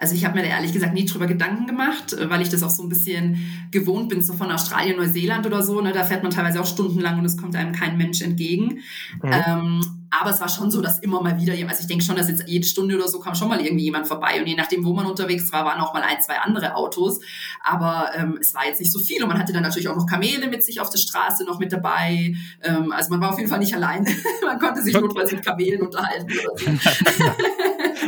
Also 0.00 0.14
ich 0.14 0.24
habe 0.24 0.36
mir 0.36 0.42
da 0.42 0.50
ehrlich 0.50 0.72
gesagt 0.72 0.94
nie 0.94 1.04
drüber 1.04 1.26
Gedanken 1.26 1.66
gemacht, 1.66 2.12
äh, 2.12 2.30
weil 2.30 2.40
ich 2.40 2.48
das 2.48 2.62
auch 2.62 2.70
so 2.70 2.82
ein 2.82 2.88
bisschen 2.88 3.68
gewohnt 3.70 4.08
bin, 4.08 4.22
so 4.22 4.32
von 4.32 4.50
Australien, 4.50 4.96
Neuseeland 4.96 5.44
oder 5.46 5.62
so. 5.62 5.80
Ne? 5.80 5.92
Da 5.92 6.04
fährt 6.04 6.22
man 6.22 6.30
teilweise 6.30 6.60
auch 6.60 6.66
stundenlang 6.66 7.18
und 7.18 7.24
es 7.24 7.36
kommt 7.36 7.56
einem 7.56 7.72
kein 7.72 7.96
Mensch 7.96 8.22
entgegen. 8.22 8.80
Mhm. 9.22 9.32
Ähm, 9.32 9.80
aber 10.10 10.30
es 10.30 10.40
war 10.40 10.48
schon 10.48 10.70
so, 10.70 10.80
dass 10.80 11.00
immer 11.00 11.20
mal 11.20 11.38
wieder, 11.38 11.52
also 11.68 11.82
ich 11.82 11.86
denke 11.86 12.02
schon, 12.02 12.16
dass 12.16 12.28
jetzt 12.28 12.44
jede 12.46 12.66
Stunde 12.66 12.94
oder 12.94 13.08
so 13.08 13.18
kam 13.18 13.34
schon 13.34 13.48
mal 13.48 13.60
irgendwie 13.60 13.84
jemand 13.84 14.06
vorbei. 14.06 14.40
Und 14.40 14.46
je 14.46 14.54
nachdem, 14.54 14.84
wo 14.84 14.94
man 14.94 15.04
unterwegs 15.04 15.52
war, 15.52 15.66
waren 15.66 15.80
auch 15.80 15.92
mal 15.92 16.02
ein, 16.02 16.16
zwei 16.22 16.38
andere 16.38 16.76
Autos. 16.76 17.20
Aber 17.62 18.10
ähm, 18.14 18.38
es 18.40 18.54
war 18.54 18.64
jetzt 18.64 18.80
nicht 18.80 18.92
so 18.92 18.98
viel. 18.98 19.22
Und 19.22 19.28
man 19.28 19.38
hatte 19.38 19.52
dann 19.52 19.62
natürlich 19.62 19.88
auch 19.88 19.96
noch 19.96 20.06
Kamele 20.06 20.48
mit 20.48 20.64
sich 20.64 20.80
auf 20.80 20.88
der 20.88 20.98
Straße 20.98 21.44
noch 21.44 21.58
mit 21.58 21.72
dabei. 21.72 22.34
Ähm, 22.62 22.90
also 22.92 23.10
man 23.10 23.20
war 23.20 23.32
auf 23.32 23.38
jeden 23.38 23.50
Fall 23.50 23.58
nicht 23.58 23.74
allein. 23.74 24.06
man 24.46 24.58
konnte 24.58 24.82
sich 24.82 24.94
notfalls 24.94 25.32
mit 25.32 25.44
Kamelen 25.44 25.82
unterhalten 25.82 26.26
oder 26.26 26.56
so. 26.56 26.70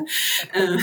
äh, 0.52 0.78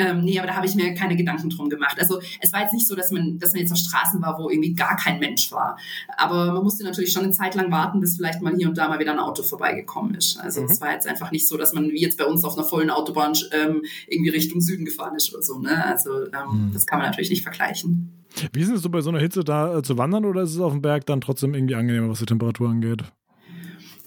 ähm, 0.00 0.22
nee, 0.22 0.38
aber 0.38 0.48
da 0.48 0.56
habe 0.56 0.66
ich 0.66 0.74
mir 0.74 0.94
keine 0.94 1.16
Gedanken 1.16 1.50
drum 1.50 1.68
gemacht. 1.68 1.96
Also 1.98 2.20
es 2.40 2.52
war 2.52 2.62
jetzt 2.62 2.72
nicht 2.72 2.86
so, 2.86 2.96
dass 2.96 3.10
man, 3.10 3.38
dass 3.38 3.52
man 3.52 3.62
jetzt 3.62 3.72
auf 3.72 3.78
Straßen 3.78 4.20
war, 4.22 4.38
wo 4.38 4.50
irgendwie 4.50 4.74
gar 4.74 4.96
kein 4.96 5.18
Mensch 5.18 5.52
war. 5.52 5.78
Aber 6.16 6.52
man 6.52 6.62
musste 6.62 6.84
natürlich 6.84 7.12
schon 7.12 7.24
eine 7.24 7.32
Zeit 7.32 7.54
lang 7.54 7.70
warten, 7.70 8.00
bis 8.00 8.16
vielleicht 8.16 8.42
mal 8.42 8.54
hier 8.56 8.68
und 8.68 8.78
da 8.78 8.88
mal 8.88 8.98
wieder 8.98 9.12
ein 9.12 9.18
Auto 9.18 9.42
vorbeigekommen 9.42 10.14
ist. 10.14 10.38
Also 10.38 10.62
mhm. 10.62 10.68
es 10.70 10.80
war 10.80 10.92
jetzt 10.92 11.06
einfach 11.06 11.30
nicht 11.30 11.48
so, 11.48 11.56
dass 11.56 11.72
man 11.72 11.90
wie 11.90 12.00
jetzt 12.00 12.18
bei 12.18 12.24
uns 12.24 12.44
auf 12.44 12.56
einer 12.56 12.66
vollen 12.66 12.90
Autobahn 12.90 13.32
ähm, 13.52 13.82
irgendwie 14.08 14.30
Richtung 14.30 14.60
Süden 14.60 14.84
gefahren 14.84 15.14
ist 15.14 15.32
oder 15.32 15.42
so. 15.42 15.58
Ne? 15.58 15.84
Also 15.84 16.24
ähm, 16.24 16.68
mhm. 16.68 16.70
das 16.72 16.86
kann 16.86 16.98
man 16.98 17.08
natürlich 17.08 17.30
nicht 17.30 17.42
vergleichen. 17.42 18.12
Wie 18.52 18.60
ist 18.60 18.70
es 18.70 18.82
so 18.82 18.88
bei 18.88 19.00
so 19.00 19.10
einer 19.10 19.20
Hitze 19.20 19.44
da 19.44 19.78
äh, 19.78 19.82
zu 19.82 19.98
wandern 19.98 20.24
oder 20.24 20.42
ist 20.42 20.54
es 20.54 20.60
auf 20.60 20.72
dem 20.72 20.82
Berg 20.82 21.06
dann 21.06 21.20
trotzdem 21.20 21.54
irgendwie 21.54 21.74
angenehmer, 21.74 22.08
was 22.08 22.20
die 22.20 22.26
Temperatur 22.26 22.68
angeht? 22.70 23.04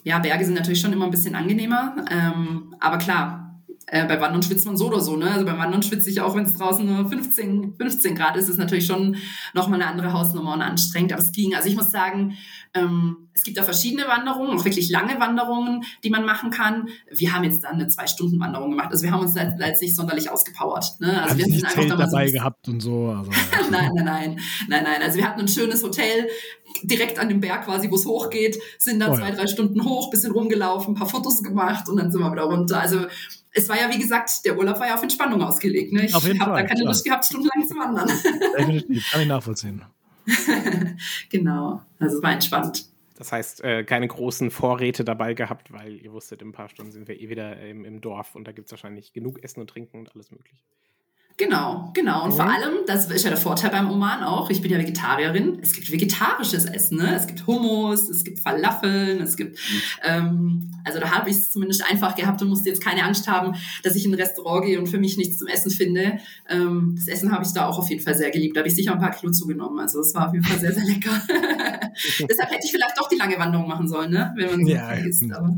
Ja, 0.04 0.20
Berge 0.20 0.46
sind 0.46 0.56
natürlich 0.56 0.82
schon 0.82 0.94
immer 0.94 1.06
ein 1.06 1.12
bisschen 1.12 1.36
angenehmer. 1.36 1.96
Ähm, 2.12 2.76
aber 2.80 2.98
klar, 2.98 3.53
äh, 3.88 4.06
bei 4.08 4.20
Wandern 4.22 4.42
schwitzt 4.42 4.66
man 4.66 4.78
so 4.78 4.88
oder 4.88 5.00
so, 5.00 5.16
ne? 5.16 5.30
Also 5.32 5.46
beim 5.46 5.58
Wandern 5.58 5.84
schwitze 5.84 6.10
ich 6.10 6.22
auch, 6.22 6.36
wenn 6.36 6.46
es 6.46 6.54
draußen 6.54 6.86
nur 6.86 7.08
15, 7.08 7.76
15 7.76 8.16
Grad 8.16 8.38
ist, 8.38 8.50
ist 8.50 8.58
natürlich 8.58 8.86
schon 8.86 9.18
nochmal 9.54 9.82
eine 9.82 9.92
andere 9.92 10.14
Hausnummer 10.14 10.54
und 10.54 10.62
anstrengend. 10.62 11.12
Aber 11.14 11.22
es 11.22 11.32
ging. 11.32 11.54
Also 11.54 11.68
ich 11.70 11.76
muss 11.76 11.92
sagen, 11.92 12.38
ähm, 12.74 13.30
es 13.34 13.44
gibt 13.44 13.58
da 13.58 13.64
verschiedene 13.64 14.08
Wanderungen, 14.08 14.58
auch 14.58 14.66
wirklich 14.66 14.90
lange 14.90 15.20
Wanderungen, 15.20 15.84
die 16.04 16.10
man 16.10 16.26
machen 16.26 16.50
kann. 16.50 16.88
Wir 17.12 17.34
haben 17.34 17.44
jetzt 17.44 17.64
dann 17.64 17.74
eine 17.74 17.88
Zwei-Stunden-Wanderung 17.88 18.72
gemacht. 18.72 18.90
Also 18.92 19.04
wir 19.04 19.12
haben 19.12 19.22
uns 19.22 19.34
da 19.34 19.44
jetzt 19.44 19.82
nicht 19.82 19.96
sonderlich 19.96 20.30
ausgepowert. 20.30 21.00
Ne? 21.00 21.22
Also 21.22 21.38
wir 21.38 21.46
sind 21.46 21.66
einfach 21.66 21.98
dabei 21.98 22.28
so 22.28 22.34
gehabt 22.34 22.68
und 22.68 22.80
so. 22.80 23.08
Also, 23.08 23.32
nein, 23.72 23.92
nein, 23.96 24.06
nein, 24.06 24.40
nein, 24.70 24.84
nein. 24.84 25.02
Also 25.02 25.18
wir 25.18 25.28
hatten 25.28 25.42
ein 25.42 25.48
schönes 25.48 25.84
Hotel 25.84 26.30
direkt 26.84 27.20
an 27.20 27.30
dem 27.30 27.42
Berg 27.42 27.66
quasi, 27.66 27.92
wo 27.92 27.96
es 27.96 28.06
hochgeht, 28.06 28.58
sind 28.80 29.00
dann 29.00 29.12
oh, 29.12 29.18
zwei, 29.18 29.32
drei 29.32 29.48
Stunden 29.48 29.84
hoch, 29.84 30.10
bisschen 30.10 30.32
rumgelaufen, 30.32 30.94
ein 30.94 30.98
paar 30.98 31.10
Fotos 31.10 31.44
gemacht 31.44 31.90
und 31.90 31.98
dann 31.98 32.12
sind 32.12 32.22
wir 32.22 32.32
wieder 32.32 32.44
runter. 32.44 32.80
Also 32.80 33.06
es 33.54 33.70
war 33.70 33.80
ja, 33.80 33.92
wie 33.92 34.00
gesagt, 34.00 34.46
der 34.46 34.58
Urlaub 34.58 34.80
war 34.80 34.88
ja 34.88 34.96
auf 34.96 35.04
Entspannung 35.04 35.42
ausgelegt. 35.42 35.94
Ne? 35.94 36.06
Ich 36.06 36.14
habe 36.14 36.34
da 36.36 36.64
keine 36.64 36.84
Lust 36.84 37.06
gehabt, 37.06 37.26
stundenlang 37.26 37.68
zu 37.68 37.76
wandern. 37.76 38.08
Definitiv, 38.58 39.12
kann 39.12 39.22
ich 39.22 39.28
nachvollziehen. 39.28 39.84
genau, 41.30 41.82
also 42.00 42.18
es 42.18 42.24
war 42.24 42.32
entspannt. 42.32 42.86
Das 43.16 43.32
heißt, 43.32 43.64
äh, 43.64 43.84
keine 43.84 44.08
großen 44.08 44.50
Vorräte 44.50 45.04
dabei 45.04 45.36
gehabt, 45.36 45.72
weil 45.72 45.98
ihr 45.98 46.12
wusstet, 46.12 46.42
in 46.42 46.50
ein 46.50 46.52
paar 46.52 46.70
Stunden 46.70 46.92
sind 46.92 47.08
wir 47.08 47.20
eh 47.20 47.30
wieder 47.30 47.60
im, 47.60 47.86
im 47.86 48.02
Dorf 48.02 48.36
und 48.36 48.48
da 48.48 48.52
gibt 48.52 48.68
es 48.68 48.72
wahrscheinlich 48.72 49.14
genug 49.14 49.44
Essen 49.44 49.60
und 49.62 49.70
Trinken 49.70 50.00
und 50.00 50.14
alles 50.16 50.32
Mögliche. 50.32 50.64
Genau, 51.36 51.90
genau. 51.96 52.26
Und 52.26 52.32
mhm. 52.32 52.36
vor 52.36 52.46
allem, 52.46 52.74
das 52.86 53.10
ist 53.10 53.24
ja 53.24 53.32
der 53.32 53.40
Vorteil 53.40 53.72
beim 53.72 53.90
Oman 53.90 54.24
auch, 54.24 54.52
ich 54.52 54.62
bin 54.62 54.72
ja 54.72 54.78
Vegetarierin, 54.78 55.58
es 55.64 55.74
gibt 55.74 55.92
vegetarisches 55.92 56.66
Essen, 56.66 56.98
ne? 57.00 57.16
Es 57.16 57.26
gibt 57.26 57.48
Hummus, 57.48 58.08
es 58.08 58.24
gibt 58.24 58.40
Falafeln, 58.40 59.20
es 59.20 59.36
gibt, 59.36 59.58
mhm. 59.58 59.82
ähm, 60.04 60.72
also 60.84 61.00
da 61.00 61.10
habe 61.10 61.32
ich 61.32 61.38
es 61.38 61.52
zumindest 61.52 61.90
einfach 61.90 62.16
gehabt 62.16 62.42
und 62.44 62.50
musste 62.50 62.70
jetzt 62.70 62.84
keine 62.84 63.04
Angst 63.04 63.28
haben, 63.28 63.56
dass 63.82 63.96
ich 63.96 64.06
in 64.06 64.12
ein 64.14 64.20
Restaurant 64.20 64.66
gehe 64.66 64.80
und 64.80 64.88
für 64.88 65.00
mich 65.00 65.18
nichts 65.18 65.40
zum 65.40 65.48
Essen 65.48 65.72
finde. 65.72 66.20
Ähm, 66.50 66.94
das 66.96 67.08
Essen 67.08 67.32
habe 67.32 67.44
ich 67.44 67.52
da 67.52 67.68
auch 67.68 67.80
auf 67.80 67.90
jeden 67.90 68.04
Fall 68.04 68.16
sehr 68.16 68.30
geliebt. 68.30 68.56
Da 68.56 68.60
habe 68.60 68.70
ich 68.70 68.76
sicher 68.76 68.94
ein 68.94 69.00
paar 69.00 69.12
Kilo 69.12 69.32
zugenommen. 69.32 69.80
Also 69.80 70.02
es 70.02 70.14
war 70.14 70.28
auf 70.28 70.34
jeden 70.34 70.46
Fall 70.46 70.60
sehr, 70.60 70.74
sehr 70.74 70.86
lecker. 70.86 71.10
Deshalb 72.30 72.52
hätte 72.52 72.66
ich 72.66 72.72
vielleicht 72.72 72.98
doch 72.98 73.08
die 73.08 73.18
lange 73.18 73.38
Wanderung 73.40 73.68
machen 73.68 73.88
sollen, 73.88 74.12
ne? 74.12 74.34
Wenn 74.36 74.52
man 74.52 74.66
so 74.66 74.72
ja, 74.72 74.92
isst. 74.92 75.24
Aber. 75.34 75.56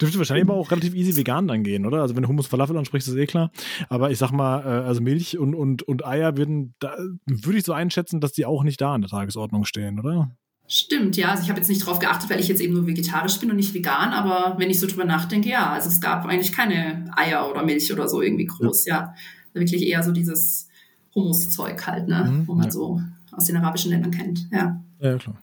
Dürfte 0.00 0.18
wahrscheinlich 0.18 0.44
aber 0.44 0.54
auch 0.54 0.70
relativ 0.70 0.94
easy 0.94 1.16
vegan 1.16 1.48
dann 1.48 1.64
gehen, 1.64 1.84
oder? 1.86 2.02
Also 2.02 2.14
wenn 2.14 2.22
du 2.22 2.28
Hummus 2.28 2.46
Falafel 2.46 2.76
ansprichst, 2.76 3.08
ist 3.08 3.16
eh 3.16 3.26
klar. 3.26 3.50
Aber 3.88 4.10
ich 4.10 4.18
sag 4.18 4.30
mal, 4.30 4.51
äh, 4.60 4.86
also 4.86 5.00
Milch 5.00 5.38
und, 5.38 5.54
und, 5.54 5.82
und 5.82 6.04
Eier 6.06 6.36
würden, 6.36 6.74
da, 6.78 6.96
würde 7.26 7.58
ich 7.58 7.64
so 7.64 7.72
einschätzen, 7.72 8.20
dass 8.20 8.32
die 8.32 8.46
auch 8.46 8.64
nicht 8.64 8.80
da 8.80 8.94
an 8.94 9.02
der 9.02 9.10
Tagesordnung 9.10 9.64
stehen, 9.64 10.00
oder? 10.00 10.36
Stimmt, 10.68 11.16
ja. 11.16 11.30
Also 11.30 11.42
ich 11.42 11.50
habe 11.50 11.58
jetzt 11.58 11.68
nicht 11.68 11.84
drauf 11.84 11.98
geachtet, 11.98 12.30
weil 12.30 12.40
ich 12.40 12.48
jetzt 12.48 12.60
eben 12.60 12.74
nur 12.74 12.86
vegetarisch 12.86 13.38
bin 13.38 13.50
und 13.50 13.56
nicht 13.56 13.74
vegan, 13.74 14.12
aber 14.12 14.58
wenn 14.58 14.70
ich 14.70 14.80
so 14.80 14.86
drüber 14.86 15.04
nachdenke, 15.04 15.48
ja, 15.48 15.70
also 15.70 15.88
es 15.88 16.00
gab 16.00 16.24
eigentlich 16.24 16.52
keine 16.52 17.10
Eier 17.16 17.50
oder 17.50 17.64
Milch 17.64 17.92
oder 17.92 18.08
so 18.08 18.22
irgendwie 18.22 18.46
groß, 18.46 18.86
ja. 18.86 18.96
ja. 18.96 19.14
Wirklich 19.52 19.82
eher 19.82 20.02
so 20.02 20.12
dieses 20.12 20.68
Hummuszeug 21.14 21.86
halt, 21.86 22.08
ne? 22.08 22.24
Mhm, 22.24 22.48
wo 22.48 22.54
man 22.54 22.66
ja. 22.66 22.70
so 22.70 23.02
aus 23.32 23.44
den 23.44 23.56
arabischen 23.56 23.90
Ländern 23.90 24.12
kennt, 24.12 24.48
ja. 24.50 24.82
Ja, 24.98 25.18
klar. 25.18 25.36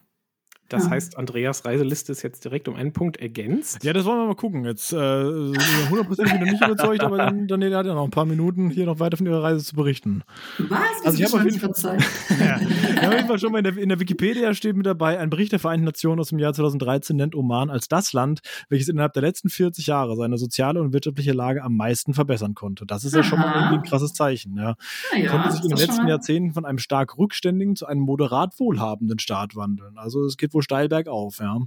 Das 0.70 0.84
ja. 0.84 0.90
heißt, 0.90 1.18
Andreas 1.18 1.64
Reiseliste 1.64 2.12
ist 2.12 2.22
jetzt 2.22 2.44
direkt 2.44 2.68
um 2.68 2.76
einen 2.76 2.92
Punkt 2.92 3.16
ergänzt. 3.16 3.82
Ja, 3.82 3.92
das 3.92 4.04
wollen 4.04 4.18
wir 4.18 4.26
mal 4.26 4.36
gucken. 4.36 4.64
Jetzt 4.64 4.92
äh, 4.92 4.96
hundertprozentig 4.96 6.34
noch 6.38 6.46
nicht 6.46 6.64
überzeugt, 6.64 7.02
aber 7.02 7.18
dann, 7.18 7.48
dann 7.48 7.62
hat 7.74 7.86
er 7.86 7.94
noch 7.94 8.04
ein 8.04 8.10
paar 8.10 8.24
Minuten, 8.24 8.70
hier 8.70 8.86
noch 8.86 9.00
weiter 9.00 9.16
von 9.16 9.26
ihrer 9.26 9.42
Reise 9.42 9.64
zu 9.64 9.74
berichten. 9.74 10.22
Was? 10.58 10.80
Also 11.04 11.18
ich 11.18 11.24
habe 11.24 11.38
auf 11.38 11.44
jeden 11.44 11.58
Fall 11.58 11.70
ja, 12.38 12.60
ja, 13.02 13.08
auf 13.08 13.14
jeden 13.14 13.26
Fall 13.26 13.38
schon 13.40 13.50
mal 13.50 13.58
in 13.58 13.64
der, 13.64 13.76
in 13.76 13.88
der 13.88 13.98
Wikipedia 13.98 14.54
steht 14.54 14.76
mit 14.76 14.86
dabei, 14.86 15.18
ein 15.18 15.28
Bericht 15.28 15.50
der 15.50 15.58
Vereinten 15.58 15.86
Nationen 15.86 16.20
aus 16.20 16.28
dem 16.28 16.38
Jahr 16.38 16.52
2013 16.52 17.16
nennt 17.16 17.34
Oman 17.34 17.68
als 17.68 17.88
das 17.88 18.12
Land, 18.12 18.40
welches 18.68 18.88
innerhalb 18.88 19.12
der 19.12 19.22
letzten 19.22 19.48
40 19.48 19.88
Jahre 19.88 20.14
seine 20.14 20.38
soziale 20.38 20.80
und 20.80 20.92
wirtschaftliche 20.92 21.32
Lage 21.32 21.64
am 21.64 21.76
meisten 21.76 22.14
verbessern 22.14 22.54
konnte. 22.54 22.86
Das 22.86 23.04
ist 23.04 23.14
Aha. 23.14 23.22
ja 23.22 23.24
schon 23.24 23.40
mal 23.40 23.54
irgendwie 23.54 23.78
ein 23.78 23.82
krasses 23.82 24.12
Zeichen. 24.12 24.56
Ja. 24.56 24.76
ja 25.16 25.30
konnte 25.30 25.50
sich 25.50 25.64
in 25.64 25.70
den 25.70 25.78
letzten 25.78 26.06
Jahrzehnten 26.06 26.52
von 26.52 26.64
einem 26.64 26.78
stark 26.78 27.18
rückständigen 27.18 27.74
zu 27.74 27.86
einem 27.86 28.02
moderat 28.02 28.58
wohlhabenden 28.60 29.18
Staat 29.18 29.56
wandeln. 29.56 29.98
Also 29.98 30.24
es 30.24 30.36
geht 30.36 30.54
wohl 30.54 30.59
steil 30.62 30.88
bergauf, 30.88 31.38
ja. 31.38 31.58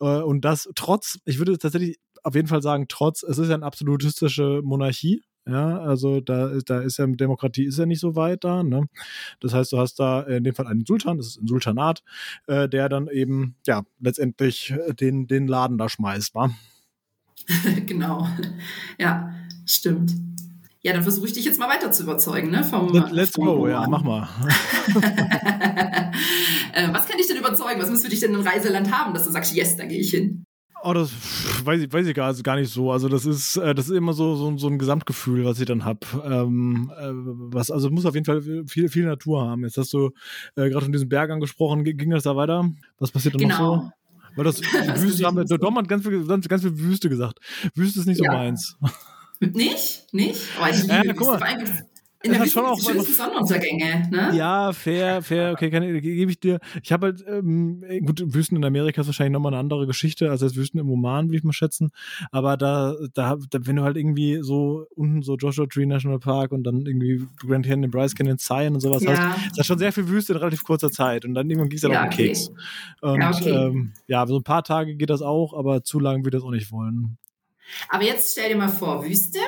Äh, 0.00 0.22
und 0.22 0.44
das 0.44 0.68
trotz, 0.74 1.18
ich 1.24 1.38
würde 1.38 1.58
tatsächlich 1.58 1.98
auf 2.22 2.34
jeden 2.34 2.48
Fall 2.48 2.62
sagen, 2.62 2.86
trotz, 2.88 3.22
es 3.22 3.38
ist 3.38 3.48
ja 3.48 3.54
eine 3.54 3.66
absolutistische 3.66 4.60
Monarchie, 4.62 5.22
ja, 5.46 5.78
also 5.80 6.20
da, 6.20 6.52
da 6.64 6.80
ist 6.80 6.96
ja 6.96 7.06
Demokratie 7.06 7.64
ist 7.64 7.78
ja 7.78 7.84
nicht 7.84 8.00
so 8.00 8.16
weit 8.16 8.44
da. 8.44 8.62
Ne? 8.62 8.86
Das 9.40 9.52
heißt, 9.52 9.72
du 9.72 9.78
hast 9.78 9.96
da 10.00 10.22
in 10.22 10.42
dem 10.42 10.54
Fall 10.54 10.66
einen 10.66 10.86
Sultan, 10.86 11.18
das 11.18 11.26
ist 11.26 11.42
ein 11.42 11.46
Sultanat, 11.46 12.02
äh, 12.46 12.66
der 12.68 12.88
dann 12.88 13.08
eben 13.08 13.56
ja 13.66 13.82
letztendlich 14.00 14.74
den, 14.98 15.26
den 15.26 15.46
Laden 15.46 15.76
da 15.76 15.88
schmeißt, 15.88 16.34
wa? 16.34 16.50
genau. 17.86 18.26
Ja, 18.98 19.34
stimmt. 19.66 20.12
Ja, 20.80 20.92
dann 20.92 21.02
versuche 21.02 21.26
ich 21.26 21.32
dich 21.34 21.44
jetzt 21.44 21.58
mal 21.58 21.68
weiter 21.68 21.90
zu 21.92 22.04
überzeugen, 22.04 22.50
ne? 22.50 22.64
Vom, 22.64 22.92
Let's 23.10 23.32
vom 23.32 23.44
go, 23.44 23.68
ja, 23.68 23.86
mach 23.88 24.02
mal. 24.02 24.28
äh, 26.72 26.88
was 26.92 27.06
kann 27.06 27.18
dich 27.18 27.28
denn 27.28 27.36
überzeugen? 27.36 27.80
Was 27.80 27.90
müsste 27.90 28.08
dich 28.08 28.20
denn 28.20 28.34
im 28.34 28.40
Reiseland 28.40 28.92
haben, 28.92 29.14
dass 29.14 29.24
du 29.24 29.30
sagst, 29.30 29.54
yes, 29.54 29.76
da 29.76 29.84
gehe 29.84 30.00
ich 30.00 30.10
hin? 30.10 30.44
Oh, 30.86 30.92
das 30.92 31.10
weiß 31.64 31.80
ich, 31.80 31.90
weiß 31.90 32.06
ich 32.06 32.14
gar, 32.14 32.34
gar 32.34 32.56
nicht 32.56 32.70
so. 32.70 32.92
Also 32.92 33.08
das 33.08 33.24
ist, 33.24 33.56
äh, 33.56 33.74
das 33.74 33.86
ist 33.86 33.96
immer 33.96 34.12
so, 34.12 34.36
so, 34.36 34.58
so 34.58 34.68
ein 34.68 34.78
Gesamtgefühl, 34.78 35.46
was 35.46 35.58
ich 35.58 35.64
dann 35.64 35.86
habe. 35.86 36.00
Ähm, 36.22 36.92
äh, 36.94 37.08
was, 37.54 37.70
also 37.70 37.88
muss 37.88 38.04
auf 38.04 38.14
jeden 38.14 38.26
Fall 38.26 38.42
viel, 38.66 38.90
viel 38.90 39.06
Natur 39.06 39.48
haben. 39.48 39.64
Jetzt 39.64 39.78
hast 39.78 39.94
du 39.94 40.10
äh, 40.56 40.68
gerade 40.68 40.84
von 40.84 40.92
diesem 40.92 41.08
Berg 41.08 41.30
angesprochen. 41.30 41.84
Ging 41.84 42.10
das 42.10 42.24
da 42.24 42.36
weiter? 42.36 42.70
Was 42.98 43.12
passiert 43.12 43.34
dann 43.34 43.40
genau. 43.40 43.76
noch 43.76 43.82
so? 43.84 43.90
Weil 44.36 44.44
das 44.44 44.60
Wüste 45.02 45.24
haben 45.24 45.38
wir, 45.38 45.44
Dom 45.44 45.78
hat 45.78 45.88
ganz 45.88 46.06
viel, 46.06 46.26
ganz, 46.26 46.46
ganz 46.48 46.62
viel 46.62 46.78
Wüste 46.78 47.08
gesagt. 47.08 47.38
Wüste 47.74 48.00
ist 48.00 48.06
nicht 48.06 48.18
so 48.18 48.24
ja. 48.24 48.32
meins. 48.32 48.76
Nicht? 49.40 50.06
Nicht? 50.12 50.40
Oh, 50.60 50.66
ich 50.70 50.82
liebe 50.82 51.06
ja, 51.06 51.12
guck 51.14 51.40
mal. 51.40 51.56
In 52.24 52.32
der 52.32 52.40
hat 52.40 52.48
schon 52.48 52.64
auch 52.64 52.80
schönsten 52.80 53.12
Sonnenuntergänge, 53.12 54.08
ne? 54.10 54.32
Ja, 54.34 54.72
fair, 54.72 55.20
fair, 55.20 55.52
okay, 55.52 55.68
gebe 55.68 56.30
ich 56.30 56.40
dir. 56.40 56.58
Ich 56.82 56.90
habe 56.90 57.08
halt, 57.08 57.24
ähm, 57.28 57.84
gut, 58.06 58.22
Wüsten 58.24 58.56
in 58.56 58.64
Amerika 58.64 59.02
ist 59.02 59.08
wahrscheinlich 59.08 59.34
nochmal 59.34 59.52
eine 59.52 59.60
andere 59.60 59.86
Geschichte 59.86 60.30
als 60.30 60.40
das 60.40 60.56
Wüsten 60.56 60.78
im 60.78 60.88
Oman, 60.88 61.30
wie 61.30 61.36
ich 61.36 61.44
mal 61.44 61.52
schätzen. 61.52 61.90
Aber 62.32 62.56
da, 62.56 62.94
da, 63.12 63.36
da, 63.50 63.58
wenn 63.66 63.76
du 63.76 63.82
halt 63.82 63.98
irgendwie 63.98 64.38
so 64.40 64.86
unten 64.94 65.22
so 65.22 65.36
Joshua 65.36 65.66
Tree 65.66 65.84
National 65.84 66.18
Park 66.18 66.52
und 66.52 66.64
dann 66.64 66.86
irgendwie 66.86 67.26
Grand 67.36 67.66
Canyon, 67.66 67.90
Bryce 67.90 68.14
Canyon, 68.14 68.38
Zion 68.38 68.74
und 68.74 68.80
sowas 68.80 69.02
ja. 69.02 69.16
hast, 69.16 69.46
ist 69.46 69.58
das 69.58 69.66
schon 69.66 69.78
sehr 69.78 69.92
viel 69.92 70.08
Wüste 70.08 70.32
in 70.32 70.38
relativ 70.38 70.64
kurzer 70.64 70.90
Zeit. 70.90 71.26
Und 71.26 71.34
dann 71.34 71.50
irgendwann 71.50 71.68
ging 71.68 71.76
es 71.76 71.82
ja, 71.82 71.90
den 71.90 72.06
okay. 72.06 72.28
Keks. 72.28 72.50
Und 73.02 73.20
ja, 73.20 73.30
okay. 73.30 73.50
ähm, 73.50 73.92
ja, 74.06 74.26
so 74.26 74.36
ein 74.38 74.44
paar 74.44 74.64
Tage 74.64 74.96
geht 74.96 75.10
das 75.10 75.20
auch, 75.20 75.52
aber 75.52 75.84
zu 75.84 76.00
lang 76.00 76.24
würde 76.24 76.38
ich 76.38 76.42
das 76.42 76.46
auch 76.46 76.52
nicht 76.52 76.72
wollen. 76.72 77.18
Aber 77.90 78.04
jetzt 78.04 78.32
stell 78.32 78.48
dir 78.48 78.56
mal 78.56 78.68
vor, 78.68 79.04
Wüste. 79.04 79.38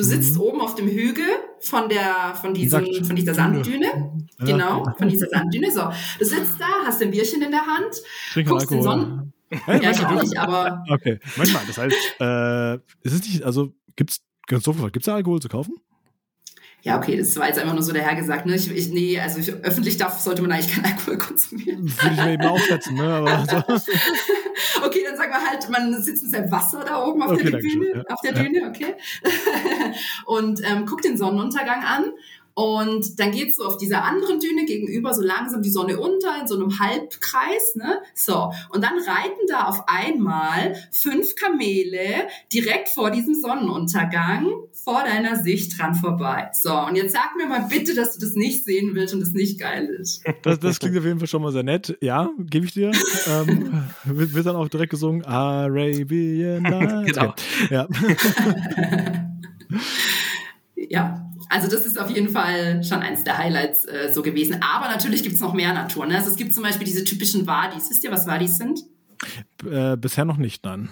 Du 0.00 0.04
sitzt 0.04 0.36
mhm. 0.36 0.40
oben 0.40 0.60
auf 0.62 0.76
dem 0.76 0.88
Hügel 0.88 1.26
von 1.60 1.90
der, 1.90 2.34
von 2.40 2.54
diesem, 2.54 3.04
von 3.04 3.14
dieser 3.14 3.34
Sanddüne. 3.34 4.24
Ja. 4.38 4.46
Genau, 4.46 4.90
von 4.96 5.10
dieser 5.10 5.28
Sanddüne. 5.28 5.70
So, 5.70 5.90
du 6.18 6.24
sitzt 6.24 6.58
da, 6.58 6.64
hast 6.86 7.02
ein 7.02 7.10
Bierchen 7.10 7.42
in 7.42 7.50
der 7.50 7.66
Hand, 7.66 8.00
Trinken 8.32 8.50
guckst 8.50 8.72
Alkohol. 8.72 8.78
den 8.78 8.82
Sonnen. 8.82 9.32
Hey, 9.50 9.84
ja, 9.84 9.90
ich 9.90 10.06
auch 10.06 10.22
nicht, 10.22 10.38
aber. 10.38 10.82
Okay, 10.88 11.20
manchmal, 11.36 11.64
das 11.66 11.76
heißt, 11.76 11.96
äh, 12.18 12.74
ist 13.02 13.12
es 13.12 13.22
nicht, 13.24 13.42
also 13.42 13.74
gibt's, 13.94 14.22
ganz 14.46 14.64
so 14.64 14.72
gibt 14.72 14.96
es 14.96 15.04
da 15.04 15.16
Alkohol 15.16 15.42
zu 15.42 15.50
kaufen? 15.50 15.74
Ja, 16.82 16.96
okay, 16.96 17.16
das 17.16 17.36
war 17.36 17.46
jetzt 17.46 17.58
einfach 17.58 17.74
nur 17.74 17.82
so 17.82 17.92
dahergesagt, 17.92 18.46
ne? 18.46 18.56
Ich, 18.56 18.70
ich, 18.70 18.88
nee, 18.90 19.20
also 19.20 19.38
ich, 19.38 19.52
öffentlich 19.64 19.98
darf, 19.98 20.18
sollte 20.18 20.40
man 20.40 20.52
eigentlich 20.52 20.72
keinen 20.72 20.86
Alkohol 20.86 21.18
konsumieren. 21.18 21.82
Würde 21.82 22.14
ich 22.14 22.24
mir 22.24 22.32
eben 22.32 22.46
auch 22.46 22.58
schätzen, 22.58 22.94
ne? 22.94 23.02
Aber 23.02 23.44
so. 23.78 23.92
okay, 24.84 25.00
dann 25.06 25.16
sagen 25.16 25.30
wir 25.30 25.46
halt, 25.46 25.68
man 25.68 26.02
sitzt 26.02 26.22
mit 26.22 26.32
seinem 26.32 26.50
Wasser 26.50 26.82
da 26.84 27.04
oben 27.04 27.22
auf 27.22 27.32
okay, 27.32 27.50
der 27.50 27.58
Bühne, 27.58 27.86
ja. 27.96 28.02
auf 28.08 28.20
der 28.22 28.32
Düne, 28.32 28.66
okay. 28.68 28.94
und 30.26 30.60
ähm, 30.64 30.86
guckt 30.86 31.04
den 31.04 31.18
Sonnenuntergang 31.18 31.84
an 31.84 32.12
und 32.60 33.18
dann 33.18 33.30
geht's 33.30 33.56
so 33.56 33.64
auf 33.64 33.78
dieser 33.78 34.04
anderen 34.04 34.38
Düne 34.38 34.66
gegenüber 34.66 35.14
so 35.14 35.22
langsam 35.22 35.62
die 35.62 35.70
Sonne 35.70 35.98
unter 35.98 36.42
in 36.42 36.46
so 36.46 36.56
einem 36.56 36.78
Halbkreis, 36.78 37.74
ne? 37.74 38.02
So. 38.14 38.52
Und 38.68 38.84
dann 38.84 38.98
reiten 38.98 39.46
da 39.48 39.64
auf 39.64 39.84
einmal 39.86 40.74
fünf 40.92 41.36
Kamele 41.36 42.28
direkt 42.52 42.90
vor 42.90 43.10
diesem 43.10 43.34
Sonnenuntergang 43.34 44.50
vor 44.84 45.04
deiner 45.04 45.42
Sicht 45.42 45.78
dran 45.78 45.94
vorbei. 45.94 46.50
So. 46.52 46.78
Und 46.78 46.96
jetzt 46.96 47.14
sag 47.14 47.34
mir 47.38 47.46
mal 47.46 47.66
bitte, 47.70 47.94
dass 47.94 48.12
du 48.12 48.20
das 48.20 48.34
nicht 48.34 48.62
sehen 48.62 48.94
willst 48.94 49.14
und 49.14 49.20
das 49.20 49.30
nicht 49.30 49.58
geil 49.58 49.86
ist. 49.98 50.22
Das, 50.42 50.58
das 50.58 50.78
klingt 50.78 50.96
auf 50.96 51.04
jeden 51.04 51.18
Fall 51.18 51.28
schon 51.28 51.42
mal 51.42 51.52
sehr 51.52 51.62
nett. 51.62 51.96
Ja, 52.00 52.30
gebe 52.38 52.64
ich 52.64 52.72
dir. 52.72 52.92
ähm, 53.26 53.84
wird, 54.04 54.46
dann 54.46 54.56
auch 54.56 54.68
direkt 54.68 54.90
gesungen 54.90 55.24
Arabian 55.24 56.62
Nights. 56.62 57.12
genau. 57.12 57.34
Ja. 57.68 57.86
ja, 60.76 61.19
also 61.50 61.68
das 61.68 61.84
ist 61.84 61.98
auf 61.98 62.08
jeden 62.08 62.28
Fall 62.28 62.82
schon 62.84 63.00
eins 63.00 63.24
der 63.24 63.36
Highlights 63.36 63.84
äh, 63.84 64.12
so 64.12 64.22
gewesen. 64.22 64.62
Aber 64.62 64.88
natürlich 64.88 65.22
gibt 65.22 65.34
es 65.34 65.40
noch 65.40 65.52
mehr 65.52 65.74
Natur. 65.74 66.06
Ne? 66.06 66.16
Also 66.16 66.30
es 66.30 66.36
gibt 66.36 66.54
zum 66.54 66.62
Beispiel 66.62 66.86
diese 66.86 67.04
typischen 67.04 67.46
Wadis. 67.46 67.90
Wisst 67.90 68.04
ihr, 68.04 68.12
was 68.12 68.26
Wadis 68.26 68.56
sind? 68.56 68.80
Äh, 69.68 69.96
bisher 69.96 70.24
noch 70.24 70.36
nicht, 70.36 70.64
nein. 70.64 70.88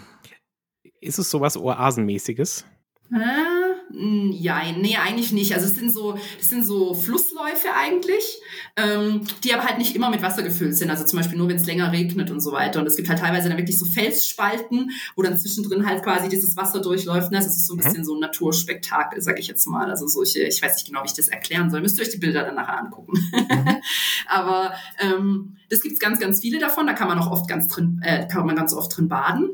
Ist 1.01 1.19
es 1.19 1.31
sowas 1.31 1.57
Oasenmäßiges? 1.57 2.65
Äh, 3.13 4.31
ja, 4.33 4.61
nee, 4.77 4.97
eigentlich 4.97 5.33
nicht. 5.33 5.55
Also 5.55 5.67
es 5.67 5.77
sind 5.77 5.93
so, 5.93 6.19
es 6.41 6.51
sind 6.51 6.65
so 6.65 6.93
Flussläufe 6.93 7.69
eigentlich, 7.75 8.41
ähm, 8.79 9.27
die 9.43 9.53
aber 9.53 9.65
halt 9.65 9.79
nicht 9.79 9.97
immer 9.97 10.09
mit 10.09 10.23
Wasser 10.23 10.43
gefüllt 10.43 10.77
sind. 10.77 10.89
Also 10.89 11.05
zum 11.05 11.19
Beispiel 11.19 11.37
nur, 11.37 11.49
wenn 11.49 11.57
es 11.57 11.67
länger 11.67 11.91
regnet 11.91 12.31
und 12.31 12.41
so 12.41 12.53
weiter. 12.53 12.79
Und 12.79 12.87
es 12.87 12.97
gibt 12.97 13.09
halt 13.09 13.19
teilweise 13.19 13.49
dann 13.49 13.59
wirklich 13.59 13.79
so 13.79 13.87
Felsspalten, 13.87 14.91
wo 15.17 15.23
dann 15.23 15.37
zwischendrin 15.37 15.85
halt 15.85 16.05
quasi 16.05 16.29
dieses 16.29 16.57
Wasser 16.57 16.81
durchläuft. 16.81 17.33
Ne? 17.33 17.39
Das 17.39 17.49
ist 17.49 17.67
so 17.67 17.75
ein 17.75 17.79
mhm. 17.79 17.83
bisschen 17.83 18.05
so 18.05 18.15
ein 18.15 18.21
Naturspektakel, 18.21 19.21
sag 19.21 19.39
ich 19.41 19.49
jetzt 19.49 19.67
mal. 19.67 19.91
Also 19.91 20.07
solche, 20.07 20.45
ich 20.45 20.63
weiß 20.63 20.75
nicht 20.77 20.87
genau, 20.87 21.03
wie 21.03 21.07
ich 21.07 21.15
das 21.15 21.29
erklären 21.29 21.71
soll. 21.71 21.81
Müsst 21.81 21.99
ihr 21.99 22.05
euch 22.05 22.11
die 22.11 22.19
Bilder 22.19 22.45
dann 22.45 22.55
nachher 22.55 22.79
angucken. 22.79 23.19
Mhm. 23.33 23.77
aber 24.29 24.73
ähm, 25.01 25.57
das 25.71 25.81
gibt's 25.81 25.99
ganz, 25.99 26.21
ganz 26.21 26.41
viele 26.41 26.61
davon. 26.61 26.87
Da 26.87 26.93
kann 26.93 27.09
man 27.09 27.19
auch 27.19 27.31
oft 27.31 27.49
ganz 27.49 27.67
drin, 27.67 28.01
äh, 28.05 28.29
kann 28.29 28.47
man 28.47 28.55
ganz 28.55 28.73
oft 28.73 28.97
drin 28.97 29.09
baden. 29.09 29.51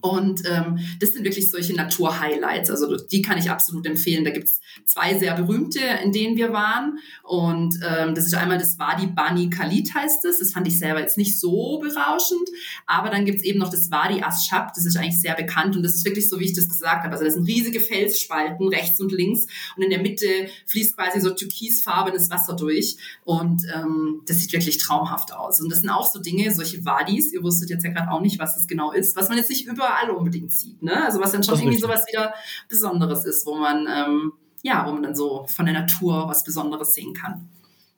Und 0.00 0.42
ähm, 0.46 0.78
das 1.00 1.12
sind 1.12 1.24
wirklich 1.24 1.50
solche 1.50 1.74
Natur-Highlights. 1.74 2.70
Also 2.70 2.96
die 2.96 3.22
kann 3.22 3.38
ich 3.38 3.50
absolut 3.50 3.86
empfehlen. 3.86 4.24
Da 4.24 4.30
gibt's 4.30 4.60
zwei 4.84 5.18
sehr 5.18 5.34
berühmte, 5.34 5.80
in 6.02 6.12
denen 6.12 6.36
wir 6.36 6.52
waren. 6.52 6.98
Und 7.22 7.78
ähm, 7.86 8.14
das 8.14 8.26
ist 8.26 8.34
einmal 8.34 8.58
das 8.58 8.78
Wadi 8.78 9.06
Bani 9.06 9.50
Khalid 9.50 9.94
heißt 9.94 10.24
es. 10.24 10.38
Das 10.38 10.52
fand 10.52 10.66
ich 10.68 10.78
selber 10.78 11.00
jetzt 11.00 11.18
nicht 11.18 11.38
so 11.38 11.78
berauschend. 11.78 12.48
Aber 12.86 13.10
dann 13.10 13.24
gibt's 13.24 13.42
eben 13.42 13.58
noch 13.58 13.70
das 13.70 13.90
Wadi 13.90 14.20
Ashab. 14.20 14.74
Das 14.74 14.84
ist 14.84 14.96
eigentlich 14.96 15.20
sehr 15.20 15.34
bekannt. 15.34 15.76
Und 15.76 15.82
das 15.82 15.94
ist 15.94 16.04
wirklich 16.04 16.28
so, 16.28 16.38
wie 16.40 16.44
ich 16.44 16.54
das 16.54 16.68
gesagt 16.68 17.04
habe. 17.04 17.12
Also 17.12 17.24
das 17.24 17.34
sind 17.34 17.46
riesige 17.46 17.80
Felsspalten 17.80 18.68
rechts 18.68 19.00
und 19.00 19.12
links. 19.12 19.46
Und 19.76 19.82
in 19.82 19.90
der 19.90 20.00
Mitte 20.00 20.26
fließt 20.66 20.96
quasi 20.96 21.20
so 21.20 21.30
türkisfarbenes 21.30 22.30
Wasser 22.30 22.54
durch. 22.54 22.96
Und 23.24 23.62
ähm, 23.74 24.22
das 24.26 24.38
sieht 24.38 24.52
wirklich 24.52 24.78
traumhaft 24.78 25.32
aus. 25.32 25.60
Und 25.60 25.70
das 25.70 25.80
sind 25.80 25.90
auch 25.90 26.10
so 26.10 26.20
Dinge, 26.20 26.54
solche 26.54 26.84
Wadis. 26.84 27.32
Ihr 27.32 27.42
wusstet 27.42 27.70
jetzt 27.70 27.84
ja 27.84 27.90
gerade 27.90 28.10
auch 28.10 28.20
nicht, 28.20 28.38
was 28.38 28.54
das 28.54 28.66
genau 28.66 28.92
ist. 28.92 29.16
Was 29.16 29.28
man 29.28 29.38
jetzt 29.38 29.50
nicht 29.50 29.66
über 29.66 29.85
überall 29.86 30.10
unbedingt 30.10 30.52
sieht. 30.52 30.82
Ne? 30.82 31.04
Also 31.04 31.20
was 31.20 31.32
dann 31.32 31.42
schon 31.42 31.58
irgendwie 31.58 31.78
sowas 31.78 32.06
wieder 32.08 32.34
Besonderes 32.68 33.24
ist, 33.24 33.46
wo 33.46 33.56
man, 33.56 33.86
ähm, 33.90 34.32
ja, 34.62 34.86
wo 34.86 34.92
man 34.92 35.02
dann 35.02 35.14
so 35.14 35.46
von 35.48 35.66
der 35.66 35.74
Natur 35.74 36.28
was 36.28 36.44
Besonderes 36.44 36.94
sehen 36.94 37.14
kann. 37.14 37.48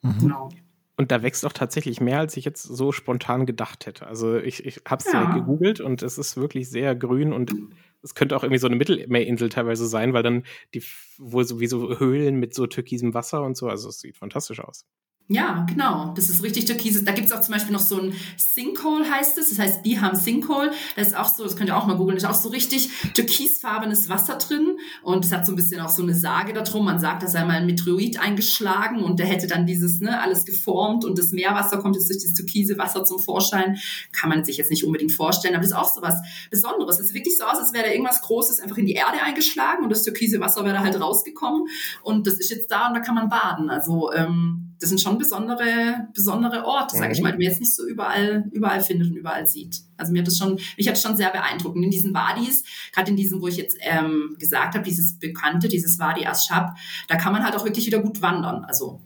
Mhm. 0.03 0.19
Genau. 0.21 0.49
Und 0.97 1.13
da 1.13 1.23
wächst 1.23 1.47
auch 1.47 1.53
tatsächlich 1.53 2.01
mehr, 2.01 2.19
als 2.19 2.37
ich 2.37 2.45
jetzt 2.45 2.63
so 2.63 2.91
spontan 2.91 3.47
gedacht 3.47 3.87
hätte. 3.87 4.07
Also 4.07 4.37
ich, 4.37 4.67
ich 4.67 4.83
habe 4.87 5.03
es 5.05 5.13
ja. 5.13 5.33
gegoogelt 5.33 5.81
und 5.81 6.03
es 6.03 6.19
ist 6.19 6.37
wirklich 6.37 6.69
sehr 6.69 6.97
grün 6.97 7.33
und 7.33 7.55
es 8.03 8.15
könnte 8.15 8.37
auch 8.37 8.43
irgendwie 8.43 8.59
so 8.59 8.67
eine 8.67 8.77
Mittelmeerinsel 8.77 9.49
teilweise 9.49 9.87
sein, 9.87 10.13
weil 10.13 10.25
dann 10.25 10.43
die, 10.75 10.83
wo 11.19 11.43
sowieso 11.45 12.01
Höhlen 12.01 12.37
mit 12.37 12.53
so 12.53 12.67
türkisem 12.67 13.15
Wasser 13.15 13.43
und 13.43 13.57
so, 13.57 13.69
also 13.69 13.89
es 13.89 14.01
sieht 14.01 14.17
fantastisch 14.17 14.61
aus. 14.61 14.87
Ja, 15.31 15.67
genau. 15.69 16.15
Das 16.17 16.31
ist 16.31 16.43
richtig 16.43 16.65
türkis. 16.65 17.05
Da 17.05 17.13
gibt's 17.13 17.33
auch 17.33 17.43
zum 17.43 17.53
Beispiel 17.53 17.75
noch 17.75 17.83
so 17.83 18.01
ein 18.01 18.15
Sinkhole, 18.39 19.11
heißt 19.11 19.37
es. 19.37 19.51
Das 19.51 19.59
heißt 19.59 19.83
Biham 19.83 20.17
Sinkhole. 20.17 20.73
Das 20.97 21.09
ist 21.09 21.17
auch 21.17 21.29
so, 21.29 21.45
das 21.45 21.55
könnt 21.55 21.69
ihr 21.69 21.77
auch 21.77 21.85
mal 21.85 21.99
googeln, 21.99 22.17
ist 22.17 22.25
auch 22.25 22.33
so 22.33 22.49
richtig 22.49 22.89
türkisfarbenes 23.13 24.09
Wasser 24.09 24.37
drin. 24.37 24.79
Und 25.03 25.27
es 25.27 25.31
hat 25.31 25.45
so 25.45 25.53
ein 25.53 25.57
bisschen 25.57 25.83
auch 25.83 25.91
so 25.91 26.03
eine 26.03 26.15
Sage 26.15 26.55
darum. 26.55 26.87
Man 26.87 26.99
sagt, 26.99 27.23
da 27.23 27.27
sei 27.27 27.45
mal 27.45 27.57
ein 27.57 27.67
Meteorit 27.67 28.19
eingeschlagen 28.19 29.05
und 29.05 29.19
der 29.19 29.27
hätte 29.27 29.47
dann 29.47 29.67
dieses, 29.67 30.01
ne, 30.01 30.19
alles 30.19 30.47
geformt 30.47 31.05
und 31.05 31.19
das 31.19 31.33
Meerwasser 31.33 31.77
kommt 31.77 31.97
jetzt 31.97 32.09
durch 32.09 32.23
das 32.23 32.33
türkise 32.33 32.79
Wasser 32.79 33.05
zum 33.05 33.21
Vorschein. 33.21 33.77
Kann 34.13 34.31
man 34.31 34.45
sich 34.45 34.57
jetzt 34.57 34.71
nicht 34.71 34.85
unbedingt 34.85 35.13
vorstellen, 35.13 35.55
aber 35.55 35.63
das 35.63 35.73
ist 35.73 35.77
auch 35.77 35.95
so 35.95 36.01
was 36.01 36.15
Besonderes. 36.51 37.01
Es 37.01 37.09
sieht 37.09 37.17
wirklich 37.17 37.37
so 37.37 37.45
aus, 37.45 37.59
als 37.59 37.75
wäre 37.75 37.85
da 37.85 37.91
irgendwas 37.91 38.23
Großes 38.23 38.61
einfach 38.61 38.79
in 38.79 38.87
die 38.87 38.95
Erde 38.95 39.21
eingeschlagen 39.23 39.85
und 39.85 39.91
das 39.91 40.05
türkise 40.05 40.41
Wasser 40.41 40.65
wäre 40.65 40.77
da 40.77 40.81
halt 40.83 40.99
rausgekommen. 40.99 41.69
Und 42.03 42.27
das 42.27 42.39
ist 42.39 42.51
jetzt 42.51 42.71
da 42.71 42.89
und 42.89 42.95
da 42.95 43.01
kann 43.01 43.15
man 43.15 43.29
baden. 43.29 43.69
Also, 43.69 44.11
ähm, 44.15 44.68
das 44.81 44.91
sind 44.91 45.01
schon 45.01 45.19
besondere, 45.19 46.09
besondere 46.15 46.65
Orte, 46.65 46.97
sage 46.97 47.13
ich 47.13 47.19
mhm. 47.19 47.25
mal, 47.25 47.33
die 47.33 47.39
man 47.39 47.51
jetzt 47.51 47.61
nicht 47.61 47.75
so 47.75 47.87
überall, 47.87 48.45
überall 48.53 48.81
findet 48.81 49.09
und 49.09 49.17
überall 49.17 49.47
sieht. 49.47 49.81
Also 49.97 50.13
mir 50.13 50.21
hat 50.21 50.29
das 50.29 50.39
schon, 50.39 50.59
mich 50.77 50.87
hat 50.87 50.95
das 50.95 51.03
schon 51.03 51.17
sehr 51.17 51.31
beeindruckend. 51.31 51.85
In 51.85 51.91
diesen 51.91 52.15
Wadis, 52.15 52.65
gerade 52.93 53.11
in 53.11 53.17
diesem, 53.17 53.43
wo 53.43 53.49
ich 53.49 53.57
jetzt 53.57 53.77
ähm, 53.81 54.37
gesagt 54.39 54.75
habe, 54.75 54.85
dieses 54.85 55.19
bekannte, 55.19 55.69
dieses 55.69 55.99
Wadi 55.99 56.25
Ashab, 56.25 56.77
da 57.09 57.17
kann 57.17 57.33
man 57.33 57.45
halt 57.45 57.57
auch 57.57 57.65
wirklich 57.65 57.87
wieder 57.87 58.01
gut 58.01 58.23
wandern. 58.23 58.65
Also 58.65 59.01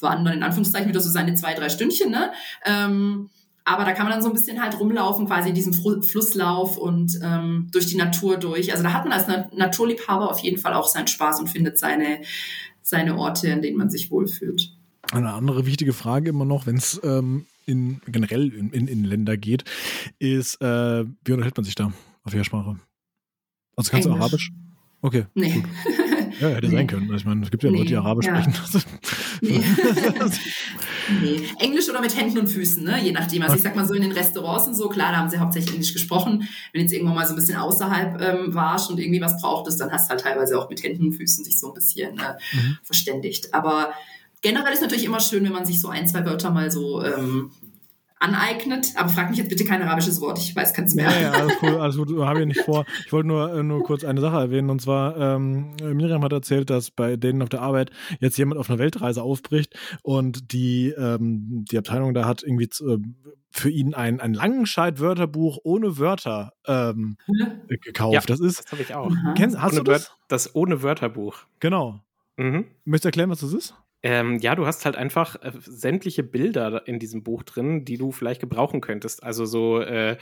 wandern 0.00 0.34
in 0.34 0.42
Anführungszeichen 0.42 0.88
wieder 0.88 1.00
so 1.00 1.10
seine 1.10 1.34
zwei, 1.34 1.54
drei 1.54 1.68
Stündchen, 1.68 2.10
ne? 2.10 2.32
Ähm, 2.64 3.28
aber 3.64 3.84
da 3.84 3.92
kann 3.92 4.06
man 4.06 4.14
dann 4.14 4.22
so 4.22 4.30
ein 4.30 4.34
bisschen 4.34 4.62
halt 4.62 4.80
rumlaufen, 4.80 5.26
quasi 5.26 5.50
in 5.50 5.54
diesem 5.54 5.74
Flusslauf 5.74 6.78
und 6.78 7.18
ähm, 7.22 7.68
durch 7.70 7.84
die 7.86 7.98
Natur 7.98 8.38
durch. 8.38 8.72
Also 8.72 8.82
da 8.82 8.94
hat 8.94 9.04
man 9.04 9.12
als 9.12 9.26
Naturliebhaber 9.54 10.30
auf 10.30 10.38
jeden 10.38 10.56
Fall 10.56 10.72
auch 10.72 10.88
seinen 10.88 11.06
Spaß 11.06 11.38
und 11.40 11.48
findet 11.48 11.78
seine, 11.78 12.22
seine 12.80 13.18
Orte, 13.18 13.48
in 13.48 13.60
denen 13.60 13.76
man 13.76 13.90
sich 13.90 14.10
wohlfühlt. 14.10 14.72
Eine 15.12 15.32
andere 15.32 15.66
wichtige 15.66 15.92
Frage 15.92 16.30
immer 16.30 16.44
noch, 16.44 16.66
wenn 16.66 16.76
es 16.76 17.00
ähm, 17.02 17.46
in, 17.66 18.00
generell 18.06 18.52
in, 18.52 18.70
in, 18.70 18.88
in, 18.88 19.04
Länder 19.04 19.36
geht, 19.36 19.64
ist, 20.18 20.60
äh, 20.60 21.04
wie 21.24 21.32
unterhält 21.32 21.56
man 21.56 21.64
sich 21.64 21.74
da 21.74 21.86
auf 22.24 22.32
welcher 22.32 22.44
Sprache? 22.44 22.78
Also 23.76 23.90
kannst 23.90 24.06
Englisch. 24.06 24.18
du 24.18 24.22
Arabisch? 24.22 24.52
Okay. 25.00 25.26
Nee. 25.34 25.52
Gut. 25.52 25.64
Ja, 26.40 26.48
hätte 26.48 26.68
nee. 26.68 26.76
sein 26.76 26.86
können. 26.86 27.12
Ich 27.14 27.24
meine, 27.24 27.42
es 27.42 27.50
gibt 27.50 27.62
ja 27.62 27.70
nee. 27.70 27.78
Leute, 27.78 27.88
die 27.88 27.96
Arabisch 27.96 28.26
ja. 28.26 28.42
sprechen. 28.42 28.84
Nee. 29.40 29.62
nee. 31.22 31.40
Englisch 31.60 31.88
oder 31.88 32.00
mit 32.00 32.16
Händen 32.16 32.38
und 32.38 32.48
Füßen, 32.48 32.82
ne? 32.82 33.00
je 33.00 33.12
nachdem. 33.12 33.42
Also 33.42 33.54
ich 33.54 33.62
sag 33.62 33.76
mal 33.76 33.86
so 33.86 33.94
in 33.94 34.02
den 34.02 34.10
Restaurants 34.10 34.66
und 34.66 34.74
so, 34.74 34.88
klar, 34.88 35.12
da 35.12 35.18
haben 35.18 35.30
sie 35.30 35.38
hauptsächlich 35.38 35.74
Englisch 35.74 35.92
gesprochen. 35.92 36.48
Wenn 36.72 36.82
jetzt 36.82 36.92
irgendwann 36.92 37.14
mal 37.14 37.24
so 37.24 37.34
ein 37.34 37.36
bisschen 37.36 37.56
außerhalb 37.56 38.20
ähm, 38.20 38.54
warst 38.54 38.90
und 38.90 38.98
irgendwie 38.98 39.20
was 39.20 39.40
brauchtest, 39.40 39.80
dann 39.80 39.92
hast 39.92 40.06
du 40.06 40.10
halt 40.10 40.22
teilweise 40.22 40.58
auch 40.58 40.68
mit 40.68 40.82
Händen 40.82 41.06
und 41.06 41.12
Füßen 41.12 41.44
sich 41.44 41.60
so 41.60 41.68
ein 41.68 41.74
bisschen 41.74 42.18
äh, 42.18 42.34
mhm. 42.52 42.78
verständigt. 42.82 43.54
Aber 43.54 43.92
generell 44.42 44.72
ist 44.72 44.82
natürlich 44.82 45.04
immer 45.04 45.20
schön, 45.20 45.44
wenn 45.44 45.52
man 45.52 45.64
sich 45.64 45.80
so 45.80 45.88
ein, 45.88 46.06
zwei 46.06 46.24
Wörter 46.24 46.50
mal 46.50 46.70
so 46.70 47.02
ähm, 47.02 47.50
aneignet. 48.20 48.92
Aber 48.96 49.08
frag 49.08 49.30
mich 49.30 49.38
jetzt 49.38 49.48
bitte 49.48 49.64
kein 49.64 49.82
arabisches 49.82 50.20
Wort, 50.20 50.38
ich 50.38 50.54
weiß 50.54 50.74
keins 50.74 50.94
mehr. 50.94 51.10
Ja, 51.10 51.20
ja 51.20 51.30
alles 51.32 51.58
gut, 51.58 51.70
alles 51.70 51.96
gut 51.96 52.18
habe 52.18 52.40
ich 52.40 52.46
nicht 52.46 52.60
vor. 52.60 52.84
Ich 53.06 53.12
wollte 53.12 53.28
nur, 53.28 53.54
äh, 53.54 53.62
nur 53.62 53.82
kurz 53.84 54.04
eine 54.04 54.20
Sache 54.20 54.36
erwähnen. 54.36 54.70
Und 54.70 54.82
zwar, 54.82 55.16
ähm, 55.16 55.74
Miriam 55.82 56.22
hat 56.22 56.32
erzählt, 56.32 56.68
dass 56.70 56.90
bei 56.90 57.16
denen 57.16 57.42
auf 57.42 57.48
der 57.48 57.62
Arbeit 57.62 57.90
jetzt 58.20 58.36
jemand 58.36 58.60
auf 58.60 58.68
einer 58.68 58.78
Weltreise 58.78 59.22
aufbricht 59.22 59.78
und 60.02 60.52
die, 60.52 60.90
ähm, 60.90 61.64
die 61.70 61.78
Abteilung 61.78 62.12
da 62.14 62.26
hat 62.26 62.42
irgendwie 62.42 62.64
äh, 62.64 62.98
für 63.50 63.70
ihn 63.70 63.94
ein, 63.94 64.20
ein 64.20 64.34
Langenscheid-Wörterbuch 64.34 65.58
ohne 65.62 65.98
Wörter 65.98 66.52
ähm, 66.66 67.16
gekauft. 67.68 68.14
Ja, 68.14 68.20
das 68.26 68.40
ist. 68.40 68.64
Das 68.64 68.72
habe 68.72 68.82
ich 68.82 68.94
auch. 68.94 69.10
Kennst, 69.36 69.58
hast 69.60 69.72
ohne 69.72 69.84
du 69.84 69.92
das? 69.92 70.12
das 70.28 70.54
ohne 70.54 70.82
Wörterbuch. 70.82 71.38
Genau. 71.60 72.00
Mhm. 72.36 72.66
Möchtest 72.84 73.04
du 73.04 73.08
erklären, 73.08 73.30
was 73.30 73.40
das 73.40 73.52
ist? 73.52 73.74
Ähm, 74.04 74.38
ja, 74.38 74.54
du 74.54 74.64
hast 74.64 74.84
halt 74.84 74.94
einfach 74.94 75.42
äh, 75.42 75.50
sämtliche 75.58 76.22
Bilder 76.22 76.86
in 76.86 77.00
diesem 77.00 77.24
Buch 77.24 77.42
drin, 77.42 77.84
die 77.84 77.96
du 77.96 78.12
vielleicht 78.12 78.40
gebrauchen 78.40 78.80
könntest. 78.80 79.24
Also 79.24 79.44
so 79.44 79.80
äh, 79.80 80.16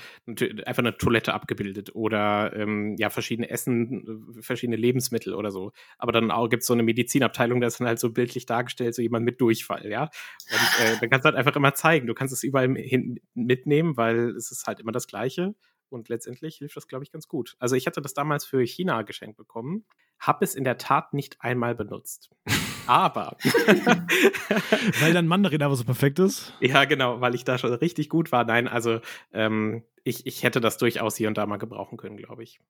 einfach 0.64 0.82
eine 0.82 0.96
Toilette 0.96 1.34
abgebildet 1.34 1.94
oder 1.94 2.56
ähm, 2.56 2.96
ja, 2.98 3.10
verschiedene 3.10 3.50
Essen, 3.50 4.34
äh, 4.38 4.42
verschiedene 4.42 4.76
Lebensmittel 4.76 5.34
oder 5.34 5.50
so. 5.50 5.72
Aber 5.98 6.12
dann 6.12 6.30
auch 6.30 6.48
gibt 6.48 6.62
es 6.62 6.66
so 6.68 6.72
eine 6.72 6.84
Medizinabteilung, 6.84 7.60
da 7.60 7.66
ist 7.66 7.78
dann 7.78 7.86
halt 7.86 7.98
so 7.98 8.10
bildlich 8.12 8.46
dargestellt, 8.46 8.94
so 8.94 9.02
jemand 9.02 9.26
mit 9.26 9.42
Durchfall, 9.42 9.86
ja. 9.90 10.04
Und 10.04 10.84
äh, 10.86 10.96
dann 10.98 11.10
kannst 11.10 11.26
du 11.26 11.28
halt 11.28 11.36
einfach 11.36 11.54
immer 11.56 11.74
zeigen. 11.74 12.06
Du 12.06 12.14
kannst 12.14 12.32
es 12.32 12.42
überall 12.42 12.74
hin 12.76 13.20
mitnehmen, 13.34 13.98
weil 13.98 14.30
es 14.30 14.50
ist 14.50 14.66
halt 14.66 14.80
immer 14.80 14.92
das 14.92 15.06
Gleiche. 15.06 15.54
Und 15.88 16.08
letztendlich 16.08 16.56
hilft 16.56 16.76
das, 16.76 16.88
glaube 16.88 17.04
ich, 17.04 17.12
ganz 17.12 17.28
gut. 17.28 17.56
Also 17.58 17.76
ich 17.76 17.86
hatte 17.86 18.00
das 18.00 18.14
damals 18.14 18.44
für 18.44 18.64
China 18.64 19.02
geschenkt 19.02 19.36
bekommen, 19.36 19.84
habe 20.18 20.44
es 20.44 20.54
in 20.54 20.64
der 20.64 20.78
Tat 20.78 21.12
nicht 21.14 21.40
einmal 21.40 21.74
benutzt. 21.74 22.30
Aber. 22.86 23.36
weil 25.00 25.12
dein 25.12 25.26
Mandarin 25.26 25.60
aber 25.60 25.74
so 25.74 25.82
perfekt 25.82 26.20
ist? 26.20 26.52
Ja, 26.60 26.84
genau, 26.84 27.20
weil 27.20 27.34
ich 27.34 27.42
da 27.42 27.58
schon 27.58 27.72
richtig 27.72 28.08
gut 28.08 28.30
war. 28.30 28.44
Nein, 28.44 28.68
also 28.68 29.00
ähm, 29.32 29.82
ich, 30.04 30.24
ich 30.24 30.44
hätte 30.44 30.60
das 30.60 30.78
durchaus 30.78 31.16
hier 31.16 31.26
und 31.26 31.36
da 31.36 31.46
mal 31.46 31.56
gebrauchen 31.56 31.98
können, 31.98 32.16
glaube 32.16 32.44
ich. 32.44 32.60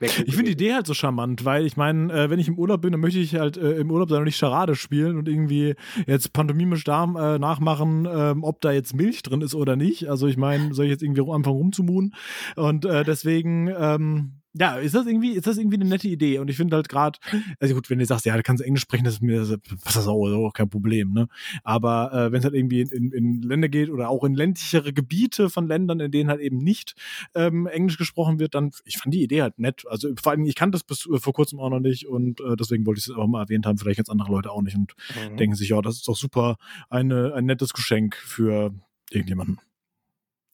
Ich 0.00 0.34
finde 0.34 0.44
die 0.44 0.52
Idee 0.52 0.74
halt 0.74 0.86
so 0.86 0.94
charmant, 0.94 1.44
weil 1.44 1.66
ich 1.66 1.76
meine, 1.76 2.12
äh, 2.12 2.30
wenn 2.30 2.38
ich 2.38 2.48
im 2.48 2.58
Urlaub 2.58 2.80
bin, 2.80 2.92
dann 2.92 3.00
möchte 3.00 3.18
ich 3.18 3.34
halt 3.34 3.56
äh, 3.58 3.72
im 3.72 3.90
Urlaub 3.90 4.10
und 4.10 4.24
nicht 4.24 4.38
Charade 4.38 4.74
spielen 4.74 5.18
und 5.18 5.28
irgendwie 5.28 5.74
jetzt 6.06 6.32
pantomimisch 6.32 6.84
da 6.84 7.04
äh, 7.04 7.38
nachmachen, 7.38 8.08
ähm, 8.10 8.42
ob 8.42 8.60
da 8.62 8.72
jetzt 8.72 8.94
Milch 8.94 9.22
drin 9.22 9.42
ist 9.42 9.54
oder 9.54 9.76
nicht. 9.76 10.08
Also 10.08 10.26
ich 10.26 10.38
meine, 10.38 10.72
soll 10.72 10.86
ich 10.86 10.90
jetzt 10.90 11.02
irgendwie 11.02 11.20
anfangen 11.20 11.56
rumzumuhen? 11.56 12.14
Und 12.56 12.86
äh, 12.86 13.04
deswegen, 13.04 13.68
ähm, 13.68 14.39
ja, 14.52 14.76
ist 14.76 14.94
das 14.94 15.06
irgendwie, 15.06 15.32
ist 15.32 15.46
das 15.46 15.58
irgendwie 15.58 15.76
eine 15.76 15.84
nette 15.84 16.08
Idee? 16.08 16.38
Und 16.38 16.50
ich 16.50 16.56
finde 16.56 16.74
halt 16.74 16.88
gerade, 16.88 17.18
also 17.60 17.74
gut, 17.74 17.88
wenn 17.88 18.00
du 18.00 18.06
sagst, 18.06 18.26
ja, 18.26 18.36
du 18.36 18.42
kannst 18.42 18.64
Englisch 18.64 18.82
sprechen, 18.82 19.04
das 19.04 19.14
ist 19.14 19.22
mir, 19.22 19.40
was 19.40 19.94
das 19.94 20.08
auch, 20.08 20.26
auch 20.26 20.52
kein 20.52 20.68
Problem, 20.68 21.12
ne? 21.12 21.28
Aber 21.62 22.12
äh, 22.12 22.32
wenn 22.32 22.40
es 22.40 22.44
halt 22.44 22.54
irgendwie 22.54 22.80
in, 22.80 23.12
in 23.12 23.42
Länder 23.42 23.68
geht 23.68 23.90
oder 23.90 24.08
auch 24.08 24.24
in 24.24 24.34
ländlichere 24.34 24.92
Gebiete 24.92 25.50
von 25.50 25.68
Ländern, 25.68 26.00
in 26.00 26.10
denen 26.10 26.30
halt 26.30 26.40
eben 26.40 26.58
nicht 26.58 26.94
ähm, 27.34 27.66
Englisch 27.66 27.96
gesprochen 27.96 28.40
wird, 28.40 28.54
dann, 28.54 28.72
ich 28.84 28.98
fand 28.98 29.14
die 29.14 29.22
Idee 29.22 29.42
halt 29.42 29.58
nett. 29.58 29.84
Also 29.88 30.08
vor 30.20 30.32
allem, 30.32 30.44
ich 30.44 30.56
kannte 30.56 30.76
das 30.76 30.84
bis 30.84 31.06
äh, 31.06 31.20
vor 31.20 31.32
kurzem 31.32 31.60
auch 31.60 31.70
noch 31.70 31.80
nicht 31.80 32.06
und 32.06 32.40
äh, 32.40 32.56
deswegen 32.56 32.86
wollte 32.86 32.98
ich 32.98 33.06
es 33.06 33.14
auch 33.14 33.28
mal 33.28 33.42
erwähnt 33.42 33.66
haben, 33.66 33.78
vielleicht 33.78 33.98
jetzt 33.98 34.10
andere 34.10 34.32
Leute 34.32 34.50
auch 34.50 34.62
nicht 34.62 34.76
und 34.76 34.94
mhm. 35.30 35.36
denken 35.36 35.54
sich, 35.54 35.68
ja, 35.68 35.80
das 35.80 35.96
ist 35.96 36.08
doch 36.08 36.16
super, 36.16 36.56
eine, 36.88 37.34
ein 37.34 37.46
nettes 37.46 37.72
Geschenk 37.72 38.16
für 38.16 38.74
irgendjemanden. 39.10 39.60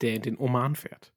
Der 0.03 0.15
in 0.15 0.23
den 0.23 0.37
Oman 0.37 0.75
fährt. 0.75 1.16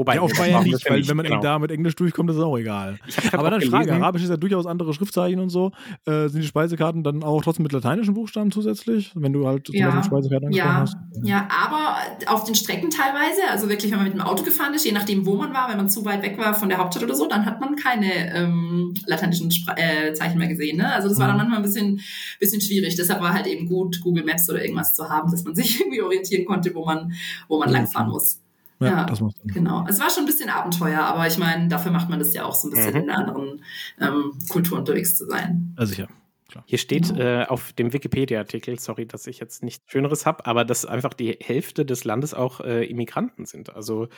Wobei, 0.00 0.14
ja, 0.14 0.22
auch 0.22 0.32
Bayern 0.32 0.64
nicht, 0.64 0.88
weil 0.88 1.06
wenn 1.06 1.16
man 1.18 1.26
genau. 1.26 1.42
da 1.42 1.58
mit 1.58 1.70
Englisch 1.70 1.94
durchkommt, 1.94 2.30
ist 2.30 2.36
es 2.36 2.42
auch 2.42 2.56
egal. 2.56 2.98
Aber 3.32 3.50
dann 3.50 3.60
Frage, 3.60 3.92
Arabisch 3.92 4.22
ist 4.22 4.30
ja 4.30 4.38
durchaus 4.38 4.64
andere 4.64 4.94
Schriftzeichen 4.94 5.38
und 5.40 5.50
so. 5.50 5.72
Äh, 6.06 6.28
sind 6.28 6.40
die 6.40 6.46
Speisekarten 6.46 7.04
dann 7.04 7.22
auch 7.22 7.42
trotzdem 7.42 7.64
mit 7.64 7.72
lateinischen 7.72 8.14
Buchstaben 8.14 8.50
zusätzlich, 8.50 9.12
wenn 9.14 9.34
du 9.34 9.46
halt 9.46 9.68
ja. 9.74 9.90
zum 9.90 10.02
Speisekarten 10.04 10.52
ja. 10.52 10.76
hast? 10.80 10.96
Ja, 11.22 11.46
aber 11.50 11.96
auf 12.32 12.44
den 12.44 12.54
Strecken 12.54 12.88
teilweise, 12.88 13.42
also 13.50 13.68
wirklich, 13.68 13.92
wenn 13.92 13.98
man 13.98 14.06
mit 14.06 14.14
dem 14.14 14.22
Auto 14.22 14.42
gefahren 14.42 14.72
ist, 14.72 14.86
je 14.86 14.92
nachdem, 14.92 15.26
wo 15.26 15.34
man 15.34 15.52
war, 15.52 15.68
wenn 15.68 15.76
man 15.76 15.90
zu 15.90 16.02
weit 16.06 16.22
weg 16.22 16.38
war 16.38 16.54
von 16.54 16.70
der 16.70 16.78
Hauptstadt 16.78 17.04
oder 17.04 17.14
so, 17.14 17.28
dann 17.28 17.44
hat 17.44 17.60
man 17.60 17.76
keine 17.76 18.34
ähm, 18.34 18.94
lateinischen 19.04 19.50
Spre 19.50 19.76
äh, 19.76 20.14
Zeichen 20.14 20.38
mehr 20.38 20.48
gesehen. 20.48 20.78
Ne? 20.78 20.90
Also 20.90 21.10
das 21.10 21.18
war 21.18 21.26
dann 21.26 21.36
mhm. 21.36 21.42
manchmal 21.42 21.58
ein 21.58 21.64
bisschen, 21.64 22.00
bisschen 22.38 22.62
schwierig. 22.62 22.96
Deshalb 22.96 23.20
war 23.20 23.34
halt 23.34 23.46
eben 23.46 23.68
gut, 23.68 24.00
Google 24.00 24.24
Maps 24.24 24.48
oder 24.48 24.62
irgendwas 24.62 24.94
zu 24.94 25.10
haben, 25.10 25.30
dass 25.30 25.44
man 25.44 25.54
sich 25.54 25.78
irgendwie 25.78 26.00
orientieren 26.00 26.46
konnte, 26.46 26.74
wo 26.74 26.86
man, 26.86 27.12
wo 27.48 27.58
man 27.58 27.68
ja, 27.68 27.74
langfahren 27.74 28.08
muss. 28.08 28.40
Ja, 28.80 28.88
ja 28.88 29.04
das 29.04 29.20
macht 29.20 29.36
Sinn. 29.38 29.52
genau. 29.52 29.86
Es 29.88 30.00
war 30.00 30.10
schon 30.10 30.24
ein 30.24 30.26
bisschen 30.26 30.48
Abenteuer, 30.48 31.00
aber 31.00 31.26
ich 31.26 31.38
meine, 31.38 31.68
dafür 31.68 31.92
macht 31.92 32.08
man 32.08 32.18
das 32.18 32.34
ja 32.34 32.44
auch 32.44 32.54
so 32.54 32.68
ein 32.68 32.70
bisschen 32.72 32.94
mhm. 32.94 33.00
in 33.02 33.10
einer 33.10 33.18
anderen 33.18 33.62
ähm, 34.00 34.32
Kultur 34.48 34.78
unterwegs 34.78 35.16
zu 35.16 35.26
sein. 35.26 35.74
Also 35.76 35.90
sicher. 35.90 36.08
Klar. 36.48 36.64
Hier 36.66 36.78
steht 36.78 37.16
äh, 37.16 37.44
auf 37.48 37.72
dem 37.74 37.92
Wikipedia-Artikel, 37.92 38.78
sorry, 38.80 39.06
dass 39.06 39.28
ich 39.28 39.38
jetzt 39.38 39.62
nichts 39.62 39.84
Schöneres 39.88 40.26
habe, 40.26 40.46
aber 40.46 40.64
dass 40.64 40.84
einfach 40.84 41.14
die 41.14 41.38
Hälfte 41.40 41.86
des 41.86 42.02
Landes 42.02 42.34
auch 42.34 42.60
äh, 42.60 42.84
Immigranten 42.86 43.46
sind. 43.46 43.72
Also 43.72 44.08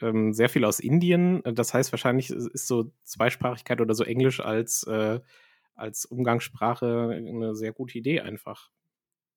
ähm, 0.00 0.32
sehr 0.32 0.48
viel 0.48 0.64
aus 0.64 0.80
Indien. 0.80 1.42
Das 1.44 1.74
heißt, 1.74 1.92
wahrscheinlich 1.92 2.30
ist 2.30 2.66
so 2.66 2.90
Zweisprachigkeit 3.04 3.80
oder 3.80 3.94
so 3.94 4.04
Englisch 4.04 4.40
als, 4.40 4.84
äh, 4.84 5.20
als 5.74 6.06
Umgangssprache 6.06 7.10
eine 7.14 7.54
sehr 7.54 7.72
gute 7.72 7.98
Idee 7.98 8.20
einfach. 8.20 8.70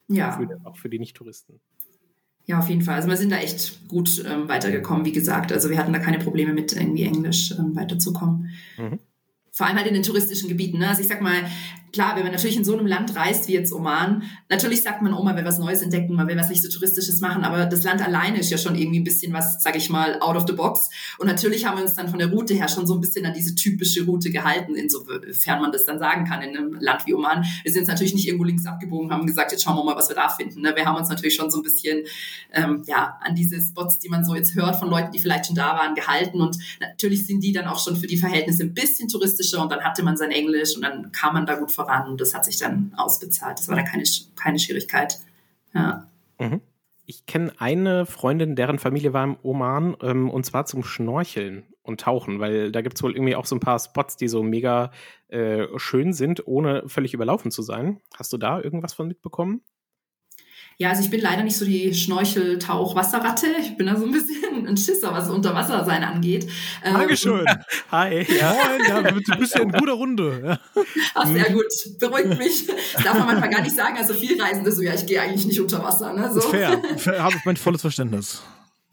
Ja. 0.07 0.31
Für, 0.31 0.59
auch 0.63 0.77
für 0.77 0.89
die 0.89 0.99
Nicht-Touristen. 0.99 1.59
Ja, 2.47 2.59
auf 2.59 2.69
jeden 2.69 2.81
Fall. 2.81 2.95
Also 2.95 3.07
wir 3.07 3.17
sind 3.17 3.31
da 3.31 3.37
echt 3.37 3.87
gut 3.87 4.23
ähm, 4.27 4.47
weitergekommen, 4.47 5.05
wie 5.05 5.11
gesagt. 5.11 5.51
Also 5.51 5.69
wir 5.69 5.77
hatten 5.77 5.93
da 5.93 5.99
keine 5.99 6.19
Probleme 6.19 6.53
mit 6.53 6.73
irgendwie 6.73 7.03
Englisch 7.03 7.51
ähm, 7.57 7.75
weiterzukommen. 7.75 8.49
Mhm. 8.77 8.99
Vor 9.51 9.67
allem 9.67 9.77
halt 9.77 9.87
in 9.87 9.93
den 9.93 10.03
touristischen 10.03 10.49
Gebieten. 10.49 10.79
Ne? 10.79 10.89
Also 10.89 11.01
ich 11.01 11.07
sag 11.07 11.21
mal, 11.21 11.45
klar, 11.91 12.15
wenn 12.15 12.23
man 12.23 12.31
natürlich 12.31 12.57
in 12.57 12.65
so 12.65 12.73
einem 12.73 12.87
Land 12.87 13.15
reist 13.15 13.47
wie 13.47 13.53
jetzt 13.53 13.73
Oman, 13.73 14.23
natürlich 14.49 14.83
sagt 14.83 15.01
man, 15.01 15.13
oh, 15.13 15.23
man 15.23 15.35
will 15.35 15.45
was 15.45 15.59
Neues 15.59 15.81
entdecken, 15.81 16.15
man 16.15 16.27
will 16.27 16.37
was 16.37 16.49
nicht 16.49 16.61
so 16.61 16.69
Touristisches 16.69 17.21
machen, 17.21 17.43
aber 17.43 17.65
das 17.65 17.83
Land 17.83 18.05
alleine 18.05 18.39
ist 18.39 18.51
ja 18.51 18.57
schon 18.57 18.75
irgendwie 18.75 18.99
ein 18.99 19.03
bisschen 19.03 19.33
was, 19.33 19.63
sag 19.63 19.75
ich 19.75 19.89
mal, 19.89 20.19
out 20.19 20.35
of 20.35 20.45
the 20.47 20.53
box. 20.53 20.89
Und 21.17 21.27
natürlich 21.27 21.65
haben 21.65 21.77
wir 21.77 21.83
uns 21.83 21.95
dann 21.95 22.09
von 22.09 22.19
der 22.19 22.29
Route 22.29 22.53
her 22.53 22.67
schon 22.67 22.85
so 22.85 22.93
ein 22.93 23.01
bisschen 23.01 23.25
an 23.25 23.33
diese 23.33 23.55
typische 23.55 24.05
Route 24.05 24.29
gehalten, 24.29 24.75
insofern 24.75 25.61
man 25.61 25.71
das 25.71 25.85
dann 25.85 25.99
sagen 25.99 26.25
kann 26.25 26.41
in 26.41 26.57
einem 26.57 26.73
Land 26.79 27.05
wie 27.05 27.13
Oman. 27.13 27.45
Wir 27.63 27.71
sind 27.71 27.81
jetzt 27.81 27.89
natürlich 27.89 28.13
nicht 28.13 28.27
irgendwo 28.27 28.43
links 28.43 28.65
abgebogen, 28.65 29.11
haben 29.11 29.25
gesagt, 29.25 29.51
jetzt 29.51 29.63
schauen 29.63 29.77
wir 29.77 29.83
mal, 29.83 29.95
was 29.95 30.09
wir 30.09 30.15
da 30.15 30.29
finden. 30.29 30.61
Ne? 30.61 30.73
Wir 30.75 30.85
haben 30.85 30.97
uns 30.97 31.09
natürlich 31.09 31.35
schon 31.35 31.49
so 31.49 31.59
ein 31.59 31.63
bisschen 31.63 32.03
ähm, 32.51 32.83
ja, 32.87 33.17
an 33.21 33.35
diese 33.35 33.61
Spots, 33.61 33.99
die 33.99 34.09
man 34.09 34.25
so 34.25 34.35
jetzt 34.35 34.53
hört 34.55 34.75
von 34.75 34.89
Leuten, 34.89 35.11
die 35.11 35.19
vielleicht 35.19 35.47
schon 35.47 35.55
da 35.55 35.75
waren, 35.75 35.95
gehalten. 35.95 36.41
Und 36.41 36.57
natürlich 36.79 37.25
sind 37.25 37.41
die 37.41 37.53
dann 37.53 37.67
auch 37.67 37.79
schon 37.79 37.95
für 37.95 38.07
die 38.07 38.17
Verhältnisse 38.17 38.63
ein 38.63 38.73
bisschen 38.73 39.07
touristischer 39.07 39.61
und 39.61 39.71
dann 39.71 39.81
hatte 39.81 40.03
man 40.03 40.17
sein 40.17 40.31
Englisch 40.31 40.75
und 40.75 40.81
dann 40.81 41.11
kam 41.11 41.33
man 41.33 41.45
da 41.45 41.55
gut 41.55 41.71
voran 41.71 41.84
voran 41.85 42.09
und 42.09 42.21
das 42.21 42.33
hat 42.33 42.45
sich 42.45 42.57
dann 42.57 42.93
ausbezahlt. 42.97 43.59
Das 43.59 43.67
war 43.67 43.75
da 43.75 43.83
keine, 43.83 44.03
keine 44.35 44.59
Schwierigkeit. 44.59 45.19
Ja. 45.73 46.07
Mhm. 46.39 46.61
Ich 47.05 47.25
kenne 47.27 47.53
eine 47.59 48.05
Freundin, 48.05 48.55
deren 48.55 48.79
Familie 48.79 49.13
war 49.13 49.23
im 49.23 49.37
Oman 49.43 49.95
ähm, 50.01 50.29
und 50.29 50.45
zwar 50.45 50.65
zum 50.65 50.83
Schnorcheln 50.83 51.63
und 51.83 52.01
Tauchen, 52.01 52.39
weil 52.39 52.71
da 52.71 52.81
gibt 52.81 52.95
es 52.95 53.03
wohl 53.03 53.13
irgendwie 53.13 53.35
auch 53.35 53.45
so 53.45 53.55
ein 53.55 53.59
paar 53.59 53.77
Spots, 53.77 54.17
die 54.17 54.27
so 54.27 54.41
mega 54.41 54.91
äh, 55.27 55.67
schön 55.77 56.13
sind, 56.13 56.47
ohne 56.47 56.83
völlig 56.87 57.13
überlaufen 57.13 57.51
zu 57.51 57.61
sein. 57.61 58.01
Hast 58.17 58.33
du 58.33 58.37
da 58.37 58.59
irgendwas 58.59 58.93
von 58.93 59.07
mitbekommen? 59.07 59.61
Ja, 60.77 60.89
also 60.89 61.03
ich 61.03 61.09
bin 61.09 61.21
leider 61.21 61.43
nicht 61.43 61.55
so 61.55 61.63
die 61.63 61.93
Schnorchel-Tauch-Wasserratte. 61.93 63.47
Ich 63.61 63.77
bin 63.77 63.87
da 63.87 63.95
so 63.95 64.05
ein 64.05 64.11
bisschen 64.11 64.67
ein 64.67 64.75
Schisser, 64.75 65.13
was 65.13 65.29
Unterwassersein 65.29 66.03
angeht. 66.03 66.49
Ähm, 66.83 66.95
Dankeschön. 66.95 67.45
Hi. 67.91 68.25
Ja, 68.37 68.55
ja, 68.85 69.01
du 69.01 69.37
bist 69.39 69.55
ja 69.55 69.61
in 69.61 69.71
guter 69.71 69.93
Runde. 69.93 70.59
Ach, 71.13 71.27
sehr 71.27 71.49
gut. 71.51 71.71
Beruhigt 71.99 72.37
mich. 72.37 72.67
Das 72.67 73.03
darf 73.03 73.17
man 73.17 73.27
manchmal 73.27 73.49
gar 73.51 73.61
nicht 73.61 73.75
sagen. 73.75 73.95
Also 73.97 74.13
viel 74.13 74.41
Reisende 74.41 74.69
so, 74.69 74.81
ja, 74.81 74.93
ich 74.93 75.05
gehe 75.05 75.21
eigentlich 75.21 75.45
nicht 75.45 75.61
unter 75.61 75.81
Wasser. 75.81 76.11
Ne? 76.11 76.29
So. 76.33 76.41
Fair. 76.41 76.81
Fair. 76.97 77.23
Habe 77.23 77.37
ich 77.37 77.45
mein 77.45 77.55
volles 77.55 77.79
Verständnis. 77.79 78.43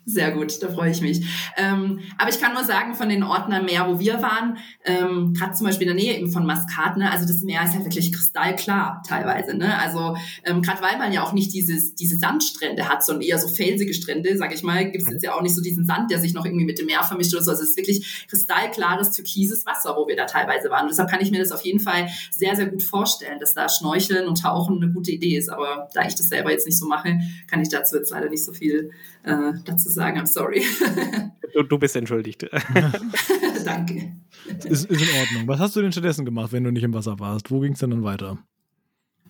Sehr 0.05 0.33
gut, 0.33 0.61
da 0.61 0.69
freue 0.69 0.91
ich 0.91 1.01
mich. 1.01 1.25
Ähm, 1.57 2.01
aber 2.19 2.29
ich 2.29 2.41
kann 2.41 2.55
nur 2.55 2.65
sagen, 2.65 2.97
von 2.97 3.09
den 3.09 3.23
Orten 3.23 3.53
am 3.53 3.67
Meer, 3.67 3.87
wo 3.87 4.01
wir 4.01 4.21
waren, 4.21 4.59
ähm, 4.85 5.33
gerade 5.33 5.53
zum 5.53 5.67
Beispiel 5.67 5.89
in 5.89 5.97
der 5.97 6.05
Nähe 6.05 6.19
eben 6.19 6.33
von 6.33 6.45
Maskat, 6.45 6.97
ne, 6.97 7.09
also 7.11 7.25
das 7.25 7.43
Meer 7.43 7.63
ist 7.63 7.75
ja 7.75 7.85
wirklich 7.85 8.13
kristallklar 8.13 9.01
teilweise. 9.07 9.57
Ne? 9.57 9.79
Also 9.79 10.17
ähm, 10.43 10.61
gerade 10.61 10.83
weil 10.83 10.99
man 10.99 11.13
ja 11.13 11.23
auch 11.23 11.33
nicht 11.33 11.53
dieses, 11.53 11.95
diese 11.95 12.17
Sandstrände 12.17 12.89
hat, 12.89 13.05
sondern 13.05 13.23
eher 13.23 13.39
so 13.39 13.47
felsige 13.47 13.95
Strände, 13.95 14.37
sage 14.37 14.55
ich 14.55 14.65
mal, 14.65 14.91
gibt 14.91 15.05
es 15.05 15.11
jetzt 15.11 15.23
ja 15.23 15.35
auch 15.35 15.43
nicht 15.43 15.55
so 15.55 15.63
diesen 15.63 15.85
Sand, 15.85 16.11
der 16.11 16.19
sich 16.19 16.35
noch 16.35 16.45
irgendwie 16.45 16.65
mit 16.65 16.81
dem 16.81 16.87
Meer 16.87 17.05
vermischt 17.05 17.33
oder 17.33 17.45
so. 17.45 17.53
Also 17.53 17.63
es 17.63 17.71
ist 17.71 17.77
wirklich 17.77 18.27
kristallklares, 18.29 19.13
türkises 19.13 19.65
Wasser, 19.67 19.95
wo 19.97 20.09
wir 20.09 20.17
da 20.17 20.25
teilweise 20.25 20.69
waren. 20.71 20.83
Und 20.83 20.91
deshalb 20.91 21.11
kann 21.11 21.21
ich 21.21 21.31
mir 21.31 21.39
das 21.39 21.53
auf 21.53 21.65
jeden 21.65 21.81
Fall 21.81 22.09
sehr, 22.33 22.57
sehr 22.57 22.67
gut 22.67 22.83
vorstellen, 22.83 23.39
dass 23.39 23.55
da 23.55 23.69
Schnorcheln 23.69 24.27
und 24.27 24.43
Tauchen 24.43 24.83
eine 24.83 24.93
gute 24.93 25.13
Idee 25.13 25.37
ist. 25.37 25.49
Aber 25.49 25.89
da 25.95 26.05
ich 26.07 26.17
das 26.17 26.29
selber 26.29 26.51
jetzt 26.51 26.67
nicht 26.67 26.79
so 26.79 26.87
mache, 26.87 27.21
kann 27.49 27.63
ich 27.63 27.69
dazu 27.69 27.97
jetzt 27.97 28.11
leider 28.11 28.29
nicht 28.29 28.45
so 28.45 28.53
viel 28.53 28.91
äh, 29.23 29.53
dazu 29.65 29.92
sagen. 29.95 30.21
I'm 30.21 30.27
sorry. 30.27 30.65
du, 31.55 31.63
du 31.63 31.79
bist 31.79 31.97
entschuldigt. 31.97 32.45
Danke. 33.65 34.13
Ist, 34.65 34.87
ist 34.87 35.03
in 35.03 35.21
Ordnung. 35.21 35.49
Was 35.49 35.61
hast 35.61 35.77
du 35.77 35.83
denn 35.83 35.93
stattdessen 35.93 36.25
gemacht, 36.25 36.53
wenn 36.53 36.65
du 36.65 36.71
nicht 36.71 36.83
im 36.83 36.95
Wasser 36.95 37.19
warst? 37.19 37.51
Wo 37.51 37.61
ging 37.61 37.73
es 37.73 37.79
denn 37.79 37.91
dann 37.91 38.03
weiter? 38.03 38.39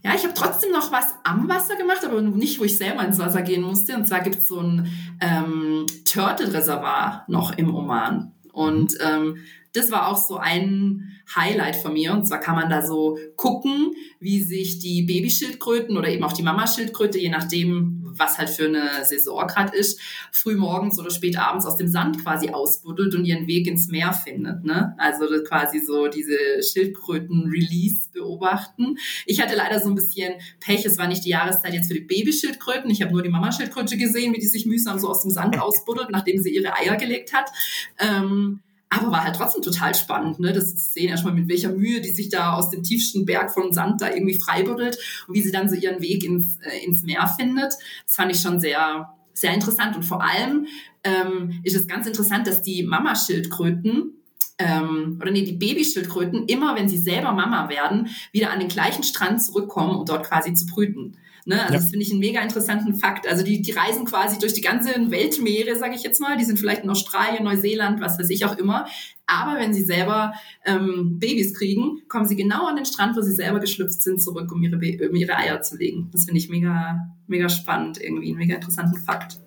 Ja, 0.05 0.15
ich 0.15 0.25
habe 0.25 0.35
trotzdem 0.35 0.73
noch 0.73 0.91
was 0.91 1.15
am 1.23 1.49
Wasser 1.49 1.77
gemacht, 1.77 2.05
aber 2.05 2.21
nicht, 2.21 2.59
wo 2.59 2.65
ich 2.65 2.77
selber 2.77 3.05
ins 3.05 3.19
Wasser 3.19 3.43
gehen 3.43 3.63
musste. 3.63 3.95
Und 3.95 4.07
zwar 4.07 4.21
gibt 4.21 4.37
es 4.37 4.49
so 4.49 4.59
ein 4.59 4.91
ähm, 5.21 5.87
Turtle-Reservoir 6.05 7.25
noch 7.29 7.57
im 7.57 7.73
Oman. 7.73 8.33
Und 8.53 8.95
ähm, 9.01 9.37
das 9.75 9.91
war 9.91 10.09
auch 10.09 10.17
so 10.17 10.37
ein 10.37 11.13
Highlight 11.35 11.77
von 11.77 11.93
mir. 11.93 12.13
Und 12.13 12.27
zwar 12.27 12.41
kann 12.41 12.57
man 12.57 12.69
da 12.69 12.85
so 12.85 13.17
gucken, 13.37 13.93
wie 14.19 14.43
sich 14.43 14.81
die 14.81 15.03
Babyschildkröten 15.03 15.97
oder 15.97 16.09
eben 16.09 16.25
auch 16.25 16.33
die 16.33 16.43
Mamaschildkröte, 16.43 17.19
je 17.19 17.31
nachdem, 17.31 18.02
was 18.19 18.39
halt 18.39 18.51
für 18.51 18.67
eine 18.67 19.05
Saison 19.05 19.47
gerade 19.47 19.77
ist, 19.77 20.01
früh 20.31 20.57
morgens 20.57 20.99
oder 20.99 21.11
spät 21.11 21.39
abends 21.39 21.67
aus 21.67 21.77
dem 21.77 21.89
Sand 21.89 22.23
quasi 22.23 22.51
ausbuddelt 22.51 23.15
und 23.15 23.25
ihren 23.25 23.47
Weg 23.47 23.67
ins 23.67 23.89
Meer 23.89 24.13
findet. 24.13 24.65
Ne? 24.65 24.95
Also 24.99 25.27
quasi 25.45 25.81
so 25.81 26.09
diese 26.09 26.63
Schildkröten-Release 26.63 28.11
beobachten. 28.13 28.97
Ich 29.27 29.41
hatte 29.41 29.57
leider 29.57 29.81
so 29.81 29.89
ein 29.89 29.95
bisschen 29.95 30.35
Pech, 30.61 30.85
es 30.85 30.99
war 30.99 31.09
nicht 31.09 31.25
die 31.25 31.31
Jahreszeit 31.31 31.75
jetzt 31.75 31.89
für 31.89 31.95
die 31.95 32.01
Babyschildkröten. 32.01 32.91
Ich 32.91 33.03
habe 33.03 33.13
nur 33.13 33.23
die 33.23 33.29
Mamaschildkröte 33.29 33.97
gesehen, 33.97 34.35
wie 34.35 34.41
die 34.41 34.47
sich 34.47 34.67
mühsam 34.67 34.99
so 34.99 35.09
aus 35.09 35.23
dem 35.23 35.31
Sand 35.31 35.59
ausbuddelt, 35.61 36.11
nachdem 36.11 36.43
sie 36.43 36.55
ihre 36.55 36.75
Eier 36.75 36.97
gelegt 36.97 37.33
hat. 37.33 37.51
Ähm, 37.99 38.61
aber 38.93 39.11
war 39.11 39.25
halt 39.25 39.37
trotzdem 39.37 39.63
total 39.63 39.95
spannend, 39.95 40.39
ne? 40.39 40.53
Das 40.53 40.93
sehen 40.93 41.09
erstmal 41.09 41.33
mit 41.33 41.49
welcher 41.49 41.71
Mühe 41.71 42.01
die 42.01 42.11
sich 42.11 42.29
da 42.29 42.53
aus 42.53 42.71
dem 42.71 42.83
tiefsten 42.83 43.25
Berg 43.25 43.51
von 43.53 43.73
Sand 43.73 44.03
da 44.03 44.13
irgendwie 44.13 44.39
freibuddelt 44.39 44.99
und 45.27 45.35
wie 45.35 45.43
sie 45.43 45.51
dann 45.51 45.69
so 45.69 45.75
ihren 45.75 46.03
Weg 46.03 46.25
ins, 46.25 46.59
äh, 46.59 46.85
ins 46.85 47.03
Meer 47.03 47.27
findet. 47.27 47.73
Das 48.07 48.17
fand 48.17 48.31
ich 48.31 48.41
schon 48.41 48.61
sehr, 48.61 49.15
sehr 49.33 49.55
interessant. 49.55 49.97
Und 49.97 50.03
vor 50.03 50.23
allem 50.23 50.67
ähm, 51.05 51.61
ist 51.65 51.75
es 51.75 51.87
ganz 51.87 52.07
interessant, 52.07 52.47
dass 52.47 52.63
die 52.63 52.83
Mamaschildkröten 52.83 54.13
ähm, 54.59 55.19
oder 55.21 55.31
nee, 55.31 55.45
die 55.45 55.53
Babyschildkröten 55.53 56.47
immer, 56.47 56.77
wenn 56.77 56.89
sie 56.89 56.99
selber 56.99 57.33
Mama 57.33 57.71
werden, 57.71 58.09
wieder 58.31 58.51
an 58.51 58.61
den 58.61 58.69
gleichen 58.69 59.03
Strand 59.03 59.43
zurückkommen, 59.43 59.97
um 59.97 60.05
dort 60.05 60.27
quasi 60.27 60.53
zu 60.53 60.67
brüten. 60.67 61.17
Ne? 61.47 61.61
Also 61.61 61.75
ja. 61.75 61.81
das 61.81 61.91
finde 61.91 62.05
ich 62.05 62.11
einen 62.11 62.21
mega 62.21 62.41
interessanten 62.41 62.95
Fakt. 62.95 63.27
Also 63.27 63.45
die, 63.45 63.63
die 63.63 63.73
reisen 63.73 64.05
quasi 64.05 64.39
durch 64.39 64.53
die 64.53 64.61
ganze 64.61 64.91
Weltmeere, 65.11 65.77
sage 65.77 65.95
ich 65.95 66.03
jetzt 66.03 66.21
mal. 66.21 66.37
Die 66.37 66.45
sind 66.45 66.59
vielleicht 66.59 66.85
in 66.85 66.91
Australien, 66.91 67.45
Neuseeland, 67.45 68.01
was 68.01 68.19
weiß 68.19 68.31
ich 68.31 68.45
auch 68.45 68.57
immer. 68.59 68.87
Aber 69.27 69.59
wenn 69.59 69.73
sie 69.73 69.83
selber 69.83 70.35
ähm, 70.65 71.19
Babys 71.19 71.55
kriegen, 71.55 72.03
kommen 72.09 72.27
sie 72.27 72.37
genau 72.37 72.67
an 72.67 72.77
den 72.77 72.85
Strand, 72.85 73.17
wo 73.17 73.21
sie 73.23 73.33
selber 73.33 73.61
geschlüpft 73.61 74.03
sind, 74.03 74.21
zurück, 74.21 74.53
um 74.53 74.63
ihre, 74.63 74.77
um 74.77 75.17
ihre 75.17 75.37
Eier 75.37 75.63
zu 75.63 75.77
legen. 75.77 76.11
Das 76.13 76.25
finde 76.25 76.39
ich 76.39 76.49
mega, 76.49 77.15
mega 77.27 77.49
spannend 77.49 78.01
irgendwie, 78.01 78.29
einen 78.29 78.39
mega 78.39 78.55
interessanten 78.55 79.01
Fakt. 79.01 79.39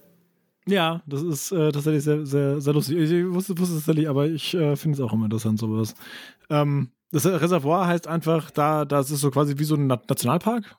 Ja, 0.67 1.01
das 1.05 1.21
ist 1.21 1.51
äh, 1.51 1.71
tatsächlich 1.71 2.03
sehr, 2.03 2.25
sehr, 2.25 2.59
sehr 2.59 2.73
lustig. 2.73 2.97
Ich 2.97 3.33
wusste, 3.33 3.57
wusste 3.57 3.75
es 3.75 3.85
tatsächlich, 3.85 4.09
aber 4.09 4.27
ich 4.27 4.53
äh, 4.55 4.75
finde 4.75 4.95
es 4.95 5.01
auch 5.01 5.13
immer 5.13 5.25
interessant, 5.25 5.59
sowas. 5.59 5.93
Ähm, 6.49 6.89
das 7.11 7.25
Reservoir 7.25 7.87
heißt 7.87 8.07
einfach, 8.07 8.49
da, 8.49 8.83
das 8.83 9.11
ist 9.11 9.21
so 9.21 9.29
quasi 9.29 9.57
wie 9.59 9.63
so 9.63 9.75
ein 9.75 9.87
Nationalpark. 9.87 10.75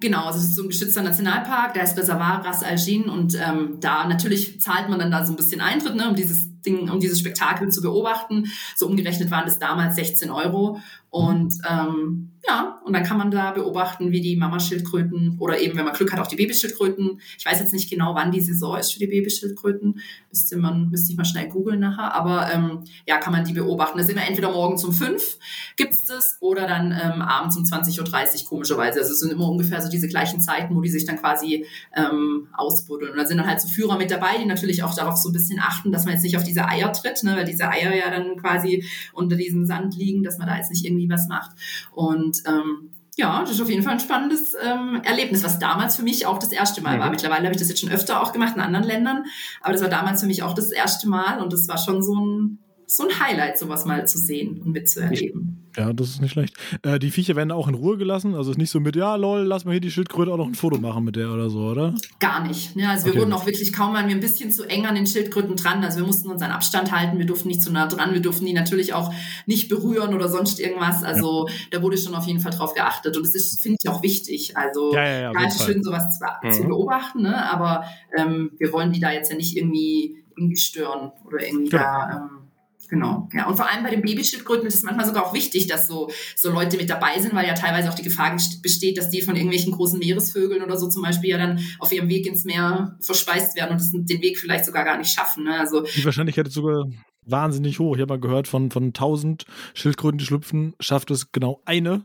Genau, 0.00 0.26
also 0.26 0.38
es 0.38 0.46
ist 0.46 0.56
so 0.56 0.62
ein 0.62 0.68
geschützter 0.68 1.02
Nationalpark, 1.02 1.74
der 1.74 1.82
heißt 1.82 1.98
Reservoir 1.98 2.44
Ras 2.44 2.62
Al 2.62 2.76
Jin 2.76 3.08
und 3.08 3.34
ähm, 3.34 3.78
da 3.80 4.06
natürlich 4.06 4.60
zahlt 4.60 4.88
man 4.88 4.98
dann 4.98 5.10
da 5.10 5.24
so 5.24 5.32
ein 5.32 5.36
bisschen 5.36 5.60
Eintritt, 5.60 5.94
ne, 5.96 6.08
um 6.08 6.14
dieses 6.14 6.60
Ding, 6.62 6.90
um 6.90 7.00
dieses 7.00 7.20
Spektakel 7.20 7.70
zu 7.70 7.80
beobachten. 7.80 8.44
So 8.74 8.86
umgerechnet 8.86 9.30
waren 9.30 9.46
das 9.46 9.58
damals 9.58 9.96
16 9.96 10.30
Euro 10.30 10.80
und 11.16 11.54
ähm, 11.66 12.32
ja, 12.48 12.80
und 12.84 12.92
dann 12.92 13.02
kann 13.02 13.18
man 13.18 13.30
da 13.30 13.50
beobachten, 13.50 14.12
wie 14.12 14.20
die 14.20 14.36
Mamaschildkröten 14.36 15.36
oder 15.40 15.58
eben, 15.58 15.76
wenn 15.76 15.84
man 15.84 15.94
Glück 15.94 16.12
hat, 16.12 16.20
auch 16.20 16.28
die 16.28 16.36
Babyschildkröten. 16.36 17.20
Ich 17.38 17.44
weiß 17.44 17.58
jetzt 17.58 17.72
nicht 17.72 17.90
genau, 17.90 18.14
wann 18.14 18.30
die 18.30 18.40
Saison 18.40 18.76
ist 18.76 18.92
für 18.92 19.00
die 19.00 19.08
Babyschildkröten. 19.08 20.00
Müsste 20.30 20.56
man, 20.56 20.90
müsste 20.90 21.10
ich 21.10 21.16
mal 21.16 21.24
schnell 21.24 21.48
googeln 21.48 21.80
nachher. 21.80 22.14
Aber 22.14 22.52
ähm, 22.52 22.84
ja, 23.06 23.18
kann 23.18 23.32
man 23.32 23.44
die 23.44 23.52
beobachten. 23.52 23.98
Das 23.98 24.06
ist 24.06 24.12
immer 24.12 24.26
entweder 24.26 24.52
morgens 24.52 24.84
um 24.84 24.92
fünf 24.92 25.38
gibt's 25.76 26.04
das 26.06 26.36
oder 26.40 26.68
dann 26.68 26.92
ähm, 26.92 27.20
abends 27.20 27.56
um 27.56 27.64
20.30 27.64 27.98
Uhr, 28.42 28.48
komischerweise. 28.48 29.00
Also 29.00 29.12
es 29.12 29.20
sind 29.20 29.32
immer 29.32 29.48
ungefähr 29.48 29.80
so 29.80 29.88
diese 29.88 30.06
gleichen 30.06 30.40
Zeiten, 30.40 30.76
wo 30.76 30.80
die 30.80 30.90
sich 30.90 31.04
dann 31.04 31.16
quasi 31.16 31.66
ähm, 31.96 32.48
ausbuddeln. 32.56 33.12
Und 33.12 33.18
da 33.18 33.26
sind 33.26 33.38
dann 33.38 33.48
halt 33.48 33.60
so 33.60 33.68
Führer 33.68 33.98
mit 33.98 34.10
dabei, 34.10 34.38
die 34.38 34.46
natürlich 34.46 34.84
auch 34.84 34.94
darauf 34.94 35.16
so 35.16 35.30
ein 35.30 35.32
bisschen 35.32 35.58
achten, 35.58 35.90
dass 35.90 36.04
man 36.04 36.14
jetzt 36.14 36.22
nicht 36.22 36.36
auf 36.36 36.44
diese 36.44 36.68
Eier 36.68 36.92
tritt, 36.92 37.24
ne, 37.24 37.34
weil 37.36 37.44
diese 37.44 37.68
Eier 37.68 37.94
ja 37.94 38.10
dann 38.10 38.36
quasi 38.36 38.84
unter 39.12 39.34
diesem 39.34 39.66
Sand 39.66 39.96
liegen, 39.96 40.22
dass 40.22 40.38
man 40.38 40.46
da 40.46 40.56
jetzt 40.56 40.70
nicht 40.70 40.84
irgendwie 40.84 41.05
was 41.10 41.28
macht. 41.28 41.50
Und 41.92 42.42
ähm, 42.46 42.90
ja, 43.16 43.40
das 43.40 43.52
ist 43.52 43.60
auf 43.62 43.70
jeden 43.70 43.82
Fall 43.82 43.94
ein 43.94 44.00
spannendes 44.00 44.54
ähm, 44.62 45.00
Erlebnis, 45.02 45.42
was 45.42 45.58
damals 45.58 45.96
für 45.96 46.02
mich 46.02 46.26
auch 46.26 46.38
das 46.38 46.52
erste 46.52 46.82
Mal 46.82 46.96
mhm. 46.96 47.00
war. 47.00 47.10
Mittlerweile 47.10 47.44
habe 47.44 47.52
ich 47.52 47.60
das 47.60 47.68
jetzt 47.68 47.80
schon 47.80 47.90
öfter 47.90 48.22
auch 48.22 48.32
gemacht 48.32 48.54
in 48.56 48.60
anderen 48.60 48.84
Ländern, 48.84 49.24
aber 49.62 49.72
das 49.72 49.82
war 49.82 49.88
damals 49.88 50.20
für 50.20 50.26
mich 50.26 50.42
auch 50.42 50.52
das 50.52 50.70
erste 50.70 51.08
Mal 51.08 51.40
und 51.40 51.52
das 51.52 51.66
war 51.66 51.78
schon 51.78 52.02
so 52.02 52.14
ein, 52.14 52.58
so 52.86 53.08
ein 53.08 53.20
Highlight, 53.20 53.58
sowas 53.58 53.84
mal 53.84 54.06
zu 54.06 54.18
sehen 54.18 54.62
und 54.62 54.72
mitzuerleben. 54.72 55.66
Ja, 55.76 55.92
das 55.92 56.08
ist 56.08 56.22
nicht 56.22 56.32
schlecht. 56.32 56.54
Äh, 56.82 56.98
die 56.98 57.10
Viecher 57.10 57.36
werden 57.36 57.50
auch 57.50 57.68
in 57.68 57.74
Ruhe 57.74 57.98
gelassen. 57.98 58.34
Also 58.34 58.52
ist 58.52 58.56
nicht 58.56 58.70
so 58.70 58.80
mit, 58.80 58.96
ja, 58.96 59.16
lol, 59.16 59.42
lass 59.42 59.64
mal 59.64 59.72
hier 59.72 59.80
die 59.80 59.90
Schildkröte 59.90 60.32
auch 60.32 60.38
noch 60.38 60.46
ein 60.46 60.54
Foto 60.54 60.78
machen 60.78 61.04
mit 61.04 61.16
der 61.16 61.30
oder 61.30 61.50
so, 61.50 61.58
oder? 61.58 61.94
Gar 62.20 62.46
nicht. 62.46 62.74
Ja, 62.76 62.90
also 62.90 63.04
wir 63.04 63.12
okay. 63.12 63.20
wurden 63.20 63.32
auch 63.32 63.44
wirklich 63.44 63.72
kaum 63.72 63.92
waren 63.92 64.08
wir 64.08 64.14
ein 64.14 64.20
bisschen 64.20 64.52
zu 64.52 64.64
eng 64.64 64.86
an 64.86 64.94
den 64.94 65.06
Schildkröten 65.06 65.56
dran. 65.56 65.84
Also 65.84 65.98
wir 65.98 66.06
mussten 66.06 66.30
unseren 66.30 66.52
Abstand 66.52 66.92
halten, 66.92 67.18
wir 67.18 67.26
durften 67.26 67.48
nicht 67.48 67.60
zu 67.60 67.72
nah 67.72 67.88
dran, 67.88 68.14
wir 68.14 68.22
durften 68.22 68.46
die 68.46 68.52
natürlich 68.52 68.94
auch 68.94 69.12
nicht 69.46 69.68
berühren 69.68 70.14
oder 70.14 70.28
sonst 70.28 70.60
irgendwas. 70.60 71.02
Also 71.02 71.48
ja. 71.48 71.54
da 71.72 71.82
wurde 71.82 71.98
schon 71.98 72.14
auf 72.14 72.26
jeden 72.26 72.40
Fall 72.40 72.52
drauf 72.52 72.72
geachtet. 72.72 73.16
Und 73.16 73.26
das 73.26 73.34
ist, 73.34 73.60
finde 73.60 73.76
ich, 73.82 73.88
auch 73.90 74.02
wichtig. 74.02 74.56
Also 74.56 74.94
ja, 74.94 75.04
ja, 75.04 75.20
ja, 75.20 75.32
ganz 75.32 75.62
schön, 75.62 75.82
sowas 75.82 76.18
zu, 76.18 76.24
mhm. 76.46 76.52
zu 76.52 76.62
beobachten, 76.64 77.22
ne? 77.22 77.50
aber 77.50 77.84
ähm, 78.16 78.52
wir 78.58 78.72
wollen 78.72 78.92
die 78.92 79.00
da 79.00 79.10
jetzt 79.10 79.30
ja 79.30 79.36
nicht 79.36 79.56
irgendwie, 79.56 80.24
irgendwie 80.36 80.56
stören 80.56 81.10
oder 81.26 81.44
irgendwie 81.44 81.70
ja. 81.70 81.78
da. 81.78 82.16
Ähm, 82.16 82.45
Genau, 82.88 83.28
ja. 83.32 83.46
Und 83.48 83.56
vor 83.56 83.70
allem 83.70 83.82
bei 83.82 83.90
den 83.90 84.02
Babyschildkröten 84.02 84.66
ist 84.66 84.74
es 84.74 84.82
manchmal 84.82 85.06
sogar 85.06 85.26
auch 85.26 85.34
wichtig, 85.34 85.66
dass 85.66 85.86
so, 85.86 86.10
so 86.34 86.50
Leute 86.50 86.76
mit 86.76 86.90
dabei 86.90 87.18
sind, 87.18 87.34
weil 87.34 87.46
ja 87.46 87.54
teilweise 87.54 87.90
auch 87.90 87.94
die 87.94 88.02
Gefahr 88.02 88.36
besteht, 88.62 88.98
dass 88.98 89.10
die 89.10 89.22
von 89.22 89.36
irgendwelchen 89.36 89.72
großen 89.72 89.98
Meeresvögeln 89.98 90.62
oder 90.62 90.76
so 90.76 90.88
zum 90.88 91.02
Beispiel 91.02 91.30
ja 91.30 91.38
dann 91.38 91.60
auf 91.78 91.92
ihrem 91.92 92.08
Weg 92.08 92.26
ins 92.26 92.44
Meer 92.44 92.96
verspeist 93.00 93.56
werden 93.56 93.72
und 93.72 93.80
das, 93.80 93.90
den 93.92 94.22
Weg 94.22 94.38
vielleicht 94.38 94.64
sogar 94.64 94.84
gar 94.84 94.98
nicht 94.98 95.12
schaffen. 95.12 95.44
Ne? 95.44 95.58
Also, 95.58 95.82
die 95.82 96.04
Wahrscheinlichkeit 96.04 96.48
ist 96.48 96.54
sogar 96.54 96.84
wahnsinnig 97.26 97.78
hoch. 97.78 97.96
Ich 97.96 98.00
habe 98.00 98.14
mal 98.14 98.20
gehört, 98.20 98.48
von, 98.48 98.70
von 98.70 98.84
1000 98.86 99.44
Schildkröten, 99.74 100.18
die 100.18 100.24
schlüpfen, 100.24 100.74
schafft 100.80 101.10
es 101.10 101.32
genau 101.32 101.60
eine, 101.64 102.04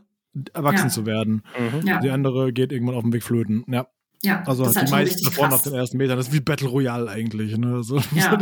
erwachsen 0.52 0.86
ja. 0.86 0.90
zu 0.90 1.06
werden. 1.06 1.42
Mhm. 1.58 1.86
Ja. 1.86 2.00
Die 2.00 2.10
andere 2.10 2.52
geht 2.52 2.72
irgendwann 2.72 2.96
auf 2.96 3.02
dem 3.02 3.12
Weg 3.12 3.22
flöten. 3.22 3.64
Ja. 3.68 3.86
Ja, 4.24 4.42
also 4.46 4.70
die 4.70 4.90
meisten 4.90 5.24
davon 5.24 5.52
auf 5.52 5.62
den 5.62 5.74
ersten 5.74 5.96
Metern. 5.96 6.16
Das 6.16 6.28
ist 6.28 6.32
wie 6.32 6.40
Battle 6.40 6.68
Royale 6.68 7.10
eigentlich. 7.10 7.56
Ne? 7.58 7.74
Also, 7.74 8.00
ja. 8.14 8.38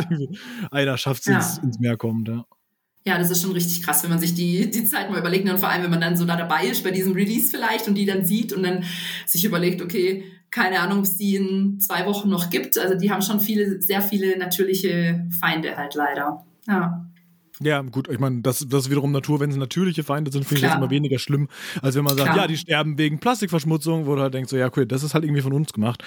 einer 0.70 0.98
schafft 0.98 1.22
es 1.22 1.26
ja. 1.26 1.36
ins, 1.36 1.58
ins 1.58 1.78
Meer 1.78 1.96
kommt. 1.96 2.28
Ja. 2.28 2.44
Ja, 3.06 3.18
das 3.18 3.30
ist 3.30 3.40
schon 3.40 3.52
richtig 3.52 3.82
krass, 3.82 4.02
wenn 4.02 4.10
man 4.10 4.18
sich 4.18 4.34
die, 4.34 4.70
die 4.70 4.84
Zeit 4.84 5.10
mal 5.10 5.18
überlegt 5.18 5.48
und 5.48 5.58
vor 5.58 5.70
allem, 5.70 5.84
wenn 5.84 5.90
man 5.90 6.02
dann 6.02 6.16
so 6.16 6.26
da 6.26 6.36
dabei 6.36 6.66
ist 6.66 6.84
bei 6.84 6.90
diesem 6.90 7.14
Release 7.14 7.50
vielleicht 7.50 7.88
und 7.88 7.94
die 7.94 8.04
dann 8.04 8.26
sieht 8.26 8.52
und 8.52 8.62
dann 8.62 8.84
sich 9.24 9.46
überlegt, 9.46 9.80
okay, 9.80 10.24
keine 10.50 10.80
Ahnung, 10.80 10.98
ob 10.98 11.04
es 11.04 11.16
die 11.16 11.36
in 11.36 11.80
zwei 11.80 12.04
Wochen 12.04 12.28
noch 12.28 12.50
gibt. 12.50 12.76
Also 12.76 12.96
die 12.96 13.10
haben 13.10 13.22
schon 13.22 13.40
viele, 13.40 13.80
sehr 13.80 14.02
viele 14.02 14.36
natürliche 14.38 15.26
Feinde 15.40 15.76
halt 15.78 15.94
leider. 15.94 16.44
Ja. 16.66 17.06
Ja, 17.62 17.82
gut, 17.82 18.08
ich 18.08 18.18
meine, 18.18 18.40
das, 18.40 18.66
das 18.66 18.84
ist 18.84 18.90
wiederum 18.90 19.12
Natur. 19.12 19.38
Wenn 19.38 19.50
es 19.50 19.56
natürliche 19.56 20.02
Feinde 20.02 20.32
sind, 20.32 20.44
finde 20.46 20.62
ich 20.62 20.68
das 20.68 20.78
immer 20.78 20.88
weniger 20.88 21.18
schlimm, 21.18 21.48
als 21.82 21.94
wenn 21.94 22.04
man 22.04 22.16
sagt, 22.16 22.30
Klar. 22.30 22.44
ja, 22.44 22.46
die 22.46 22.56
sterben 22.56 22.96
wegen 22.96 23.18
Plastikverschmutzung, 23.18 24.06
wo 24.06 24.14
du 24.14 24.22
halt 24.22 24.32
denkst, 24.32 24.50
so, 24.50 24.56
ja, 24.56 24.66
okay, 24.66 24.86
das 24.86 25.02
ist 25.02 25.12
halt 25.12 25.24
irgendwie 25.24 25.42
von 25.42 25.52
uns 25.52 25.72
gemacht. 25.72 26.02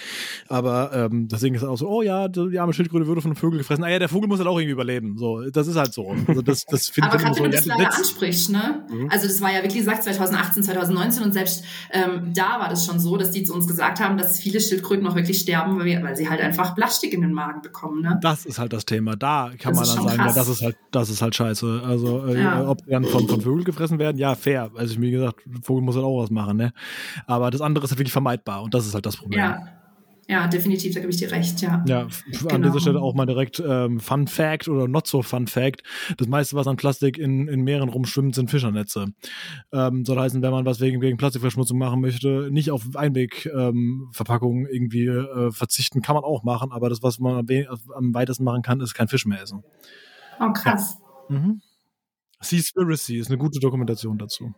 Aber 0.47 0.91
ähm, 0.93 1.27
deswegen 1.27 1.53
ist 1.53 1.61
es 1.61 1.67
auch 1.67 1.77
so, 1.77 1.87
oh 1.87 2.01
ja, 2.01 2.27
die 2.27 2.57
arme 2.57 2.73
Schildkröte 2.73 3.05
würde 3.05 3.21
von 3.21 3.31
einem 3.31 3.35
Vogel 3.35 3.59
gefressen. 3.59 3.83
Ah 3.83 3.89
ja, 3.89 3.99
der 3.99 4.09
Vogel 4.09 4.27
muss 4.27 4.39
halt 4.39 4.47
auch 4.47 4.57
irgendwie 4.57 4.71
überleben. 4.71 5.17
So, 5.19 5.47
das 5.51 5.67
ist 5.67 5.75
halt 5.75 5.93
so. 5.93 6.15
Also 6.27 6.41
das, 6.41 6.65
das 6.65 6.87
finde 6.87 7.11
ich 7.13 7.21
gerade, 7.21 7.35
so, 7.35 7.43
wenn 7.43 7.51
du 7.51 7.57
das 7.57 7.65
leider 7.65 7.93
ansprichst, 7.93 8.49
ne? 8.49 8.85
Mhm. 8.89 9.09
Also 9.11 9.27
das 9.27 9.39
war 9.39 9.51
ja, 9.51 9.63
wie 9.63 9.77
gesagt, 9.77 10.03
2018, 10.03 10.63
2019 10.63 11.23
und 11.23 11.33
selbst 11.33 11.63
ähm, 11.91 12.33
da 12.33 12.59
war 12.59 12.69
das 12.69 12.85
schon 12.85 12.99
so, 12.99 13.15
dass 13.15 13.29
die 13.29 13.43
zu 13.43 13.53
uns 13.53 13.67
gesagt 13.67 13.99
haben, 13.99 14.17
dass 14.17 14.39
viele 14.39 14.59
Schildkröten 14.59 15.05
auch 15.05 15.15
wirklich 15.15 15.39
sterben, 15.39 15.77
weil, 15.77 15.85
wir, 15.85 16.01
weil 16.01 16.15
sie 16.15 16.29
halt 16.29 16.41
einfach 16.41 16.73
Plastik 16.73 17.13
in 17.13 17.21
den 17.21 17.33
Magen 17.33 17.61
bekommen, 17.61 18.01
ne? 18.01 18.19
Das 18.23 18.45
ist 18.47 18.57
halt 18.57 18.73
das 18.73 18.85
Thema. 18.85 19.15
Da 19.15 19.51
kann 19.59 19.75
das 19.75 19.87
man 19.87 19.97
dann 19.97 20.07
sagen, 20.17 20.29
ja, 20.29 20.33
das 20.33 20.47
ist 20.47 20.63
halt, 20.63 20.77
das 20.89 21.11
ist 21.11 21.21
halt 21.21 21.35
scheiße. 21.35 21.42
Also 21.43 22.25
äh, 22.25 22.41
ja. 22.41 22.67
ob 22.67 22.83
die 22.83 22.91
dann 22.91 23.05
von, 23.05 23.27
von 23.27 23.41
Vögeln 23.41 23.63
gefressen 23.63 23.99
werden, 23.99 24.17
ja, 24.17 24.35
fair. 24.35 24.71
Also 24.75 24.99
wie 25.01 25.11
gesagt, 25.11 25.41
Vogel 25.61 25.83
muss 25.83 25.95
halt 25.95 26.05
auch 26.05 26.21
was 26.21 26.31
machen, 26.31 26.57
ne? 26.57 26.73
Aber 27.27 27.51
das 27.51 27.61
andere 27.61 27.85
ist 27.85 27.91
halt 27.91 27.99
wirklich 27.99 28.11
vermeidbar 28.11 28.63
und 28.63 28.73
das 28.73 28.85
ist 28.85 28.93
halt 28.93 29.05
das 29.05 29.17
Problem. 29.17 29.39
Ja. 29.39 29.59
Ja, 30.29 30.47
definitiv, 30.47 30.93
da 30.93 31.01
gebe 31.01 31.11
ich 31.11 31.17
dir 31.17 31.31
recht, 31.31 31.61
ja. 31.61 31.83
Ja, 31.85 32.07
genau. 32.31 32.55
an 32.55 32.61
dieser 32.61 32.79
Stelle 32.79 33.01
auch 33.01 33.13
mal 33.13 33.25
direkt 33.25 33.61
ähm, 33.65 33.99
Fun 33.99 34.27
Fact 34.27 34.69
oder 34.69 34.87
not 34.87 35.05
so 35.05 35.21
Fun 35.21 35.47
Fact. 35.47 35.83
Das 36.17 36.27
meiste, 36.27 36.55
was 36.55 36.65
an 36.65 36.77
Plastik 36.77 37.17
in, 37.17 37.49
in 37.49 37.61
Meeren 37.61 37.89
rumschwimmt, 37.89 38.33
sind 38.33 38.49
Fischernetze. 38.49 39.07
Ähm, 39.73 40.05
soll 40.05 40.17
heißen, 40.17 40.41
wenn 40.41 40.51
man 40.51 40.65
was 40.65 40.79
wegen, 40.79 41.01
wegen 41.01 41.17
Plastikverschmutzung 41.17 41.77
machen 41.77 41.99
möchte, 41.99 42.47
nicht 42.51 42.71
auf 42.71 42.83
Einwegverpackungen 42.95 44.65
ähm, 44.65 44.71
irgendwie 44.71 45.07
äh, 45.07 45.51
verzichten, 45.51 46.01
kann 46.01 46.15
man 46.15 46.23
auch 46.23 46.43
machen, 46.43 46.71
aber 46.71 46.87
das, 46.87 47.03
was 47.03 47.19
man 47.19 47.39
am, 47.39 47.45
am 47.93 48.13
weitesten 48.13 48.45
machen 48.45 48.61
kann, 48.61 48.79
ist 48.79 48.93
kein 48.93 49.09
Fisch 49.09 49.25
mehr 49.25 49.41
essen. 49.41 49.63
Oh, 50.39 50.53
krass. 50.53 50.97
Ja. 50.99 51.02
Mhm. 51.33 51.61
Seaspiracy 52.41 53.17
ist 53.17 53.27
eine 53.27 53.37
gute 53.37 53.59
Dokumentation 53.59 54.17
dazu. 54.17 54.53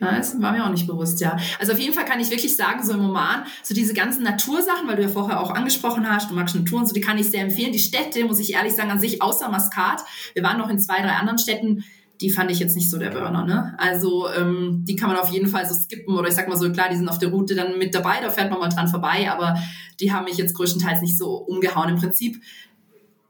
Ja, 0.00 0.16
das 0.16 0.40
war 0.40 0.52
mir 0.52 0.64
auch 0.64 0.70
nicht 0.70 0.86
bewusst, 0.86 1.20
ja. 1.20 1.36
Also 1.58 1.72
auf 1.72 1.78
jeden 1.78 1.92
Fall 1.92 2.04
kann 2.04 2.20
ich 2.20 2.30
wirklich 2.30 2.54
sagen, 2.54 2.84
so 2.84 2.92
im 2.92 3.04
Oman, 3.04 3.44
so 3.64 3.74
diese 3.74 3.94
ganzen 3.94 4.22
Natursachen, 4.22 4.86
weil 4.86 4.96
du 4.96 5.02
ja 5.02 5.08
vorher 5.08 5.40
auch 5.40 5.50
angesprochen 5.50 6.08
hast, 6.08 6.30
du 6.30 6.34
magst 6.34 6.54
Natur 6.54 6.80
und 6.80 6.86
so, 6.86 6.94
die 6.94 7.00
kann 7.00 7.18
ich 7.18 7.30
sehr 7.30 7.42
empfehlen. 7.42 7.72
Die 7.72 7.80
Städte, 7.80 8.24
muss 8.24 8.38
ich 8.38 8.52
ehrlich 8.52 8.74
sagen, 8.74 8.90
an 8.90 9.00
sich, 9.00 9.20
außer 9.20 9.48
Maskat, 9.48 10.02
wir 10.34 10.44
waren 10.44 10.58
noch 10.58 10.68
in 10.68 10.78
zwei, 10.78 11.02
drei 11.02 11.14
anderen 11.14 11.38
Städten, 11.38 11.84
die 12.20 12.30
fand 12.30 12.50
ich 12.50 12.58
jetzt 12.58 12.76
nicht 12.76 12.90
so 12.90 12.98
der 12.98 13.10
Burner, 13.10 13.44
ne? 13.44 13.74
Also 13.78 14.28
ähm, 14.32 14.84
die 14.86 14.96
kann 14.96 15.08
man 15.08 15.18
auf 15.18 15.30
jeden 15.30 15.48
Fall 15.48 15.66
so 15.66 15.74
skippen 15.74 16.16
oder 16.16 16.28
ich 16.28 16.34
sag 16.34 16.48
mal 16.48 16.56
so, 16.56 16.70
klar, 16.70 16.88
die 16.90 16.96
sind 16.96 17.08
auf 17.08 17.18
der 17.18 17.30
Route 17.30 17.54
dann 17.54 17.78
mit 17.78 17.94
dabei, 17.94 18.20
da 18.20 18.30
fährt 18.30 18.50
man 18.50 18.58
mal 18.58 18.68
dran 18.68 18.88
vorbei, 18.88 19.30
aber 19.30 19.56
die 20.00 20.12
haben 20.12 20.24
mich 20.24 20.36
jetzt 20.36 20.54
größtenteils 20.54 21.00
nicht 21.00 21.16
so 21.16 21.36
umgehauen. 21.36 21.90
Im 21.90 21.96
Prinzip 21.96 22.42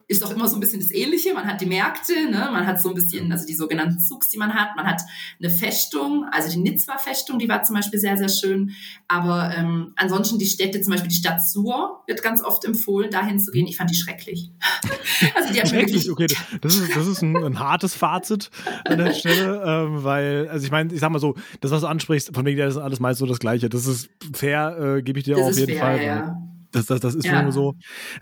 ist 0.08 0.22
doch 0.22 0.34
immer 0.34 0.48
so 0.48 0.56
ein 0.56 0.60
bisschen 0.60 0.80
das 0.80 0.90
Ähnliche. 0.90 1.34
Man 1.34 1.46
hat 1.46 1.60
die 1.60 1.66
Märkte, 1.66 2.14
ne? 2.30 2.48
man 2.50 2.66
hat 2.66 2.80
so 2.80 2.88
ein 2.88 2.94
bisschen, 2.94 3.30
also 3.30 3.46
die 3.46 3.54
sogenannten 3.54 4.00
Zugs, 4.00 4.30
die 4.30 4.38
man 4.38 4.54
hat. 4.54 4.74
Man 4.74 4.86
hat 4.86 5.02
eine 5.38 5.50
Festung, 5.50 6.24
also 6.32 6.50
die 6.50 6.58
Nizwa-Festung, 6.58 7.38
die 7.38 7.48
war 7.48 7.62
zum 7.62 7.76
Beispiel 7.76 8.00
sehr, 8.00 8.16
sehr 8.16 8.30
schön. 8.30 8.72
Aber 9.06 9.54
ähm, 9.54 9.92
ansonsten 9.96 10.38
die 10.38 10.46
Städte, 10.46 10.80
zum 10.80 10.92
Beispiel 10.92 11.10
die 11.10 11.16
Stadt 11.16 11.42
Sur, 11.42 12.02
wird 12.06 12.22
ganz 12.22 12.42
oft 12.42 12.64
empfohlen, 12.64 13.10
dahin 13.10 13.38
zu 13.38 13.52
gehen. 13.52 13.66
Ich 13.66 13.76
fand 13.76 13.90
die 13.90 13.96
schrecklich. 13.96 14.50
also 15.34 15.52
die 15.52 15.66
schrecklich, 15.68 16.10
okay. 16.10 16.26
Das 16.62 16.76
ist, 16.76 16.96
das 16.96 17.06
ist 17.06 17.20
ein, 17.20 17.36
ein 17.36 17.58
hartes 17.58 17.94
Fazit 17.94 18.50
an 18.86 18.96
der 18.96 19.12
Stelle, 19.12 19.62
ähm, 19.64 20.04
weil, 20.04 20.48
also 20.48 20.64
ich 20.64 20.70
meine, 20.70 20.92
ich 20.92 21.00
sag 21.00 21.10
mal 21.10 21.18
so, 21.18 21.34
das, 21.60 21.70
was 21.70 21.82
du 21.82 21.86
ansprichst, 21.86 22.34
von 22.34 22.46
wegen, 22.46 22.58
das 22.58 22.76
ist 22.76 22.80
alles 22.80 22.98
meist 22.98 23.18
so 23.18 23.26
das 23.26 23.40
Gleiche. 23.40 23.68
Das 23.68 23.86
ist 23.86 24.08
fair, 24.32 24.96
äh, 24.96 25.02
gebe 25.02 25.18
ich 25.18 25.26
dir 25.26 25.36
das 25.36 25.48
auf 25.48 25.58
jeden 25.58 25.72
fair, 25.72 25.80
Fall. 25.80 26.02
Ja. 26.02 26.47
Das, 26.72 26.86
das, 26.86 27.00
das 27.00 27.14
ist 27.14 27.24
ja. 27.26 27.40
schon 27.42 27.52
so. 27.52 27.74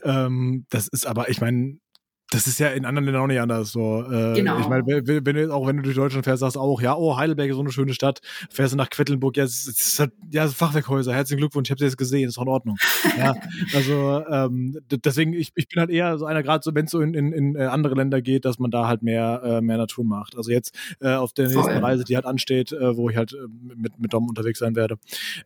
Ähm, 0.02 0.66
das 0.70 0.88
ist 0.88 1.06
aber, 1.06 1.28
ich 1.28 1.40
meine, 1.40 1.78
das 2.30 2.48
ist 2.48 2.58
ja 2.58 2.68
in 2.68 2.84
anderen 2.84 3.04
Ländern 3.04 3.22
auch 3.22 3.26
nicht 3.28 3.40
anders 3.40 3.70
so. 3.70 4.02
Äh, 4.02 4.34
genau. 4.34 4.58
Ich 4.58 4.66
meine, 4.66 4.84
wenn, 4.84 5.24
wenn 5.24 5.36
du 5.36 5.54
auch 5.54 5.66
wenn 5.66 5.76
du 5.76 5.82
durch 5.84 5.94
Deutschland 5.94 6.24
fährst, 6.24 6.40
sagst 6.40 6.56
du 6.56 6.60
auch, 6.60 6.82
ja, 6.82 6.96
oh, 6.96 7.16
Heidelberg 7.16 7.50
ist 7.50 7.54
so 7.54 7.62
eine 7.62 7.70
schöne 7.70 7.94
Stadt. 7.94 8.20
Fährst 8.50 8.72
du 8.72 8.76
nach 8.76 8.90
Quedlinburg, 8.90 9.36
ja, 9.36 9.44
es 9.44 9.68
ist 9.68 10.00
halt, 10.00 10.12
ja, 10.32 10.48
Fachwerkhäuser, 10.48 11.14
herzlichen 11.14 11.38
Glückwunsch, 11.38 11.68
ich 11.68 11.70
habe 11.70 11.84
jetzt 11.84 11.96
gesehen, 11.96 12.28
ist 12.28 12.36
doch 12.36 12.42
in 12.42 12.48
Ordnung. 12.48 12.76
ja, 13.18 13.34
also 13.74 14.24
ähm, 14.28 14.76
deswegen, 14.90 15.34
ich, 15.34 15.52
ich 15.54 15.68
bin 15.68 15.78
halt 15.80 15.90
eher 15.90 16.18
so 16.18 16.26
einer, 16.26 16.42
gerade 16.42 16.64
so, 16.64 16.74
wenn 16.74 16.86
es 16.86 16.90
so 16.90 17.00
in, 17.00 17.14
in, 17.14 17.32
in 17.32 17.54
äh, 17.54 17.66
andere 17.66 17.94
Länder 17.94 18.20
geht, 18.20 18.44
dass 18.44 18.58
man 18.58 18.72
da 18.72 18.88
halt 18.88 19.02
mehr, 19.02 19.42
äh, 19.44 19.60
mehr 19.60 19.76
Natur 19.76 20.04
macht. 20.04 20.36
Also 20.36 20.50
jetzt 20.50 20.76
äh, 21.00 21.14
auf 21.14 21.32
der 21.32 21.46
nächsten 21.46 21.62
Voll. 21.62 21.76
Reise, 21.78 22.02
die 22.02 22.16
halt 22.16 22.26
ansteht, 22.26 22.72
äh, 22.72 22.96
wo 22.96 23.08
ich 23.08 23.16
halt 23.16 23.34
äh, 23.34 23.46
mit, 23.76 24.00
mit 24.00 24.12
Dom 24.12 24.28
unterwegs 24.28 24.58
sein 24.58 24.74
werde, 24.74 24.96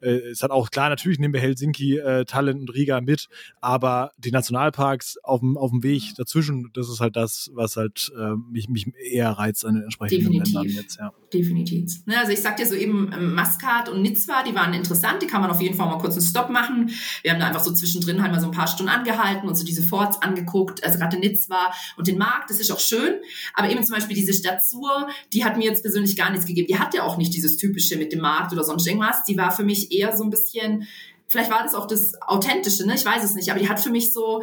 äh, 0.01 0.31
ist 0.31 0.41
halt 0.41 0.53
auch 0.53 0.71
klar, 0.71 0.89
natürlich 0.89 1.19
nehmen 1.19 1.35
wir 1.35 1.41
Helsinki, 1.41 1.99
äh, 1.99 2.25
Tallinn 2.25 2.61
und 2.61 2.75
Riga 2.75 3.03
mit, 3.03 3.29
aber 3.61 4.13
die 4.17 4.31
Nationalparks 4.31 5.19
auf 5.23 5.41
dem, 5.41 5.59
auf 5.59 5.71
dem 5.71 5.83
Weg 5.83 6.15
dazwischen 6.17 6.70
das 6.73 6.89
ist 6.89 7.01
halt 7.01 7.17
das, 7.17 7.51
was 7.55 7.77
halt 7.77 8.13
äh, 8.17 8.35
mich, 8.51 8.69
mich 8.69 8.87
eher 8.99 9.31
reizt 9.31 9.65
an 9.65 9.75
den 9.75 9.85
entsprechenden 9.85 10.33
Definitiv. 10.33 10.55
Ländern 10.55 10.73
jetzt, 10.73 10.99
ja. 10.99 11.13
Definitiv. 11.33 12.07
Ne, 12.07 12.19
also 12.19 12.33
ich 12.33 12.41
sag 12.41 12.57
dir 12.57 12.67
so 12.67 12.75
eben, 12.75 13.13
ähm, 13.13 13.35
Maskat 13.35 13.89
und 13.89 14.03
Nizwa, 14.03 14.43
die 14.43 14.55
waren 14.55 14.75
interessant, 14.75 15.23
die 15.23 15.27
kann 15.27 15.41
man 15.41 15.51
auf 15.51 15.61
jeden 15.61 15.77
Fall 15.77 15.87
mal 15.87 15.99
kurz 15.99 16.15
einen 16.15 16.25
Stopp 16.25 16.51
machen. 16.51 16.91
Wir 17.23 17.33
haben 17.33 17.41
da 17.41 17.47
einfach 17.47 17.63
so 17.63 17.73
zwischendrin 17.73 18.23
halt 18.23 18.33
mal 18.33 18.41
so 18.41 18.47
ein 18.47 18.53
paar 18.53 18.67
Stunden 18.67 18.91
angehalten 18.91 19.49
und 19.49 19.55
so 19.55 19.65
diese 19.65 19.83
Forts 19.83 20.21
angeguckt, 20.23 20.85
also 20.85 20.99
gerade 20.99 21.19
Nizwa 21.19 21.73
und 21.97 22.07
den 22.07 22.19
Markt, 22.19 22.51
das 22.51 22.61
ist 22.61 22.71
auch 22.71 22.81
schön. 22.81 23.15
Aber 23.55 23.71
eben 23.71 23.85
zum 23.85 23.95
Beispiel 23.95 24.17
diese 24.17 24.33
Stadt 24.33 24.65
Sur, 24.65 25.09
die 25.33 25.45
hat 25.45 25.57
mir 25.57 25.65
jetzt 25.65 25.83
persönlich 25.83 26.17
gar 26.17 26.31
nichts 26.31 26.47
gegeben. 26.47 26.67
Die 26.69 26.79
hat 26.79 26.95
ja 26.95 27.03
auch 27.03 27.17
nicht 27.17 27.35
dieses 27.35 27.57
typische 27.57 27.97
mit 27.97 28.13
dem 28.13 28.21
Markt 28.21 28.53
oder 28.53 28.65
sonst 28.65 28.87
irgendwas. 28.87 29.25
Die 29.25 29.37
war 29.37 29.51
für 29.51 29.65
mich 29.65 29.93
eher 29.93 30.17
so 30.17 30.25
ein 30.25 30.31
bisschen, 30.31 30.87
vielleicht 31.29 31.51
war 31.51 31.63
das 31.63 31.75
auch 31.75 31.87
das 31.87 32.21
Authentische, 32.23 32.87
ne? 32.87 32.95
Ich 32.95 33.05
weiß 33.05 33.25
es 33.25 33.35
nicht, 33.35 33.51
aber 33.51 33.61
die 33.61 33.69
hat 33.69 33.81
für 33.81 33.91
mich 33.91 34.13
so, 34.13 34.43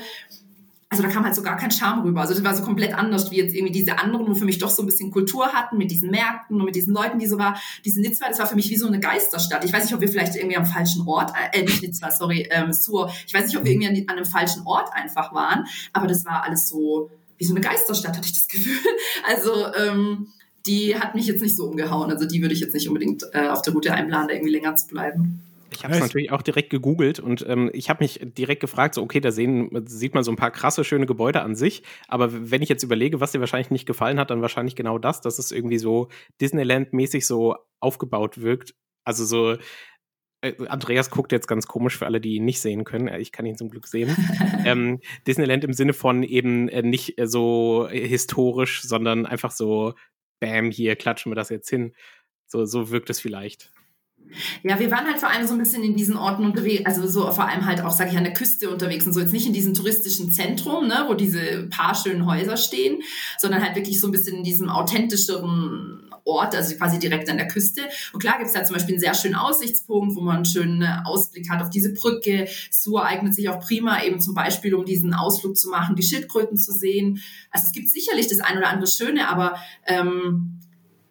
also 0.89 1.03
da 1.03 1.09
kam 1.09 1.25
halt 1.25 1.35
so 1.35 1.41
gar 1.41 1.57
kein 1.57 1.69
Charme 1.69 2.03
rüber. 2.03 2.21
Also 2.21 2.33
das 2.33 2.43
war 2.43 2.55
so 2.55 2.63
komplett 2.63 2.93
anders 2.93 3.29
wie 3.29 3.38
jetzt 3.38 3.53
irgendwie 3.53 3.73
diese 3.73 3.99
anderen, 3.99 4.25
wo 4.27 4.33
für 4.35 4.45
mich 4.45 4.57
doch 4.57 4.69
so 4.69 4.83
ein 4.83 4.85
bisschen 4.85 5.11
Kultur 5.11 5.47
hatten 5.47 5.77
mit 5.77 5.91
diesen 5.91 6.09
Märkten 6.11 6.57
und 6.57 6.65
mit 6.65 6.75
diesen 6.75 6.93
Leuten, 6.93 7.19
die 7.19 7.27
so 7.27 7.38
war. 7.38 7.59
Diese 7.83 7.99
Nitzwa, 7.99 8.29
das 8.29 8.39
war 8.39 8.47
für 8.47 8.55
mich 8.55 8.69
wie 8.69 8.77
so 8.77 8.88
eine 8.88 8.99
Geisterstadt. 8.99 9.65
Ich 9.65 9.73
weiß 9.73 9.83
nicht, 9.83 9.93
ob 9.93 9.99
wir 9.99 10.07
vielleicht 10.07 10.35
irgendwie 10.35 10.55
am 10.55 10.65
falschen 10.65 11.05
Ort, 11.05 11.33
äh, 11.51 11.61
nicht 11.61 11.81
Nitzwa, 11.81 12.09
sorry, 12.11 12.47
ähm, 12.51 12.71
Sur. 12.71 13.11
Ich 13.25 13.33
weiß 13.33 13.47
nicht, 13.47 13.57
ob 13.57 13.65
wir 13.65 13.71
irgendwie 13.71 13.88
an, 13.88 13.95
an 14.07 14.15
einem 14.15 14.25
falschen 14.25 14.65
Ort 14.65 14.89
einfach 14.93 15.33
waren, 15.33 15.65
aber 15.91 16.07
das 16.07 16.23
war 16.23 16.43
alles 16.43 16.69
so 16.69 17.11
wie 17.38 17.45
so 17.45 17.53
eine 17.53 17.61
Geisterstadt, 17.61 18.15
hatte 18.15 18.27
ich 18.27 18.33
das 18.33 18.47
Gefühl. 18.47 18.77
Also 19.27 19.73
ähm, 19.75 20.27
die 20.65 20.97
hat 20.97 21.15
mich 21.15 21.27
jetzt 21.27 21.41
nicht 21.41 21.55
so 21.55 21.65
umgehauen. 21.65 22.11
Also 22.11 22.25
die 22.25 22.41
würde 22.41 22.53
ich 22.53 22.61
jetzt 22.61 22.73
nicht 22.73 22.88
unbedingt 22.88 23.23
äh, 23.33 23.49
auf 23.49 23.61
der 23.61 23.73
Route 23.73 23.93
einplanen, 23.93 24.29
da 24.29 24.33
irgendwie 24.33 24.53
länger 24.53 24.75
zu 24.75 24.88
bleiben. 24.88 25.41
Ich 25.78 25.84
habe 25.84 25.93
es 25.93 25.99
natürlich 25.99 26.32
auch 26.32 26.41
direkt 26.41 26.71
gegoogelt 26.71 27.19
und 27.19 27.45
ähm, 27.47 27.69
ich 27.73 27.89
habe 27.89 28.03
mich 28.03 28.19
direkt 28.23 28.61
gefragt, 28.61 28.95
so 28.95 29.03
okay, 29.03 29.19
da 29.19 29.32
sehen, 29.32 29.69
sieht 29.86 30.15
man 30.15 30.23
so 30.23 30.32
ein 30.32 30.36
paar 30.36 30.49
krasse, 30.49 30.84
schöne 30.84 31.05
Gebäude 31.05 31.41
an 31.41 31.55
sich, 31.55 31.84
aber 32.07 32.49
wenn 32.51 32.63
ich 32.63 32.69
jetzt 32.69 32.84
überlege, 32.84 33.21
was 33.21 33.32
dir 33.32 33.39
wahrscheinlich 33.39 33.69
nicht 33.69 33.86
gefallen 33.86 34.19
hat, 34.19 34.32
dann 34.32 34.41
wahrscheinlich 34.41 34.75
genau 34.75 34.97
das, 34.97 35.21
dass 35.21 35.38
es 35.38 35.51
irgendwie 35.51 35.78
so 35.78 36.07
Disneyland-mäßig 36.41 37.28
so 37.28 37.55
aufgebaut 37.80 38.41
wirkt. 38.41 38.73
Also 39.03 39.23
so, 39.23 39.57
äh, 40.41 40.53
Andreas 40.67 41.09
guckt 41.09 41.32
jetzt 41.32 41.47
ganz 41.47 41.67
komisch 41.67 41.97
für 41.97 42.05
alle, 42.05 42.21
die 42.21 42.36
ihn 42.36 42.45
nicht 42.45 42.61
sehen 42.61 42.84
können. 42.84 43.07
Ich 43.19 43.32
kann 43.32 43.45
ihn 43.45 43.57
zum 43.57 43.69
Glück 43.69 43.88
sehen. 43.88 44.15
ähm, 44.65 44.99
Disneyland 45.28 45.63
im 45.63 45.73
Sinne 45.73 45.93
von 45.93 46.23
eben 46.23 46.69
äh, 46.69 46.82
nicht 46.82 47.15
so 47.23 47.88
historisch, 47.89 48.82
sondern 48.82 49.25
einfach 49.25 49.51
so, 49.51 49.93
bam, 50.39 50.71
hier 50.71 50.95
klatschen 50.95 51.32
wir 51.32 51.36
das 51.36 51.49
jetzt 51.49 51.69
hin. 51.69 51.93
So, 52.47 52.65
so 52.65 52.91
wirkt 52.91 53.09
es 53.09 53.19
vielleicht. 53.19 53.71
Ja, 54.63 54.80
wir 54.80 54.91
waren 54.91 55.05
halt 55.05 55.19
vor 55.19 55.30
allem 55.30 55.47
so 55.47 55.53
ein 55.53 55.59
bisschen 55.59 55.84
in 55.84 55.95
diesen 55.95 56.17
Orten 56.17 56.45
unterwegs, 56.45 56.86
also 56.86 57.07
so 57.07 57.32
vor 57.32 57.47
allem 57.47 57.65
halt 57.65 57.82
auch, 57.82 57.91
sage 57.91 58.11
ich, 58.11 58.17
an 58.17 58.23
der 58.23 58.34
Küste 58.34 58.69
unterwegs 58.69 59.05
und 59.05 59.13
so 59.13 59.19
jetzt 59.19 59.34
nicht 59.34 59.47
in 59.47 59.53
diesem 59.53 59.73
touristischen 59.73 60.32
Zentrum, 60.32 60.88
ne, 60.88 61.05
wo 61.07 61.13
diese 61.13 61.67
paar 61.69 61.95
schönen 61.95 62.25
Häuser 62.25 62.57
stehen, 62.57 63.01
sondern 63.38 63.63
halt 63.63 63.75
wirklich 63.75 63.99
so 63.99 64.07
ein 64.07 64.11
bisschen 64.11 64.38
in 64.38 64.43
diesem 64.43 64.69
authentischeren 64.69 66.03
Ort, 66.28 66.55
also 66.55 66.75
quasi 66.75 66.99
direkt 66.99 67.30
an 67.30 67.38
der 67.38 67.47
Küste. 67.47 67.82
Und 68.11 68.19
klar 68.19 68.38
gibt 68.38 68.47
es 68.47 68.53
da 68.53 68.63
zum 68.65 68.75
Beispiel 68.75 68.95
einen 68.95 68.99
sehr 68.99 69.13
schönen 69.13 69.36
Aussichtspunkt, 69.36 70.15
wo 70.15 70.21
man 70.21 70.38
einen 70.38 70.45
schönen 70.45 70.84
Ausblick 71.05 71.49
hat 71.49 71.61
auf 71.61 71.69
diese 71.69 71.93
Brücke. 71.93 72.47
Sur 72.69 73.05
eignet 73.05 73.34
sich 73.34 73.47
auch 73.49 73.59
prima 73.59 74.03
eben 74.03 74.19
zum 74.19 74.34
Beispiel, 74.34 74.75
um 74.75 74.86
diesen 74.86 75.13
Ausflug 75.13 75.57
zu 75.57 75.69
machen, 75.69 75.95
die 75.95 76.03
Schildkröten 76.03 76.57
zu 76.57 76.73
sehen. 76.73 77.21
Also 77.49 77.67
es 77.67 77.71
gibt 77.71 77.89
sicherlich 77.89 78.28
das 78.28 78.41
ein 78.41 78.57
oder 78.57 78.67
andere 78.67 78.91
Schöne, 78.91 79.30
aber 79.30 79.57
ähm, 79.86 80.56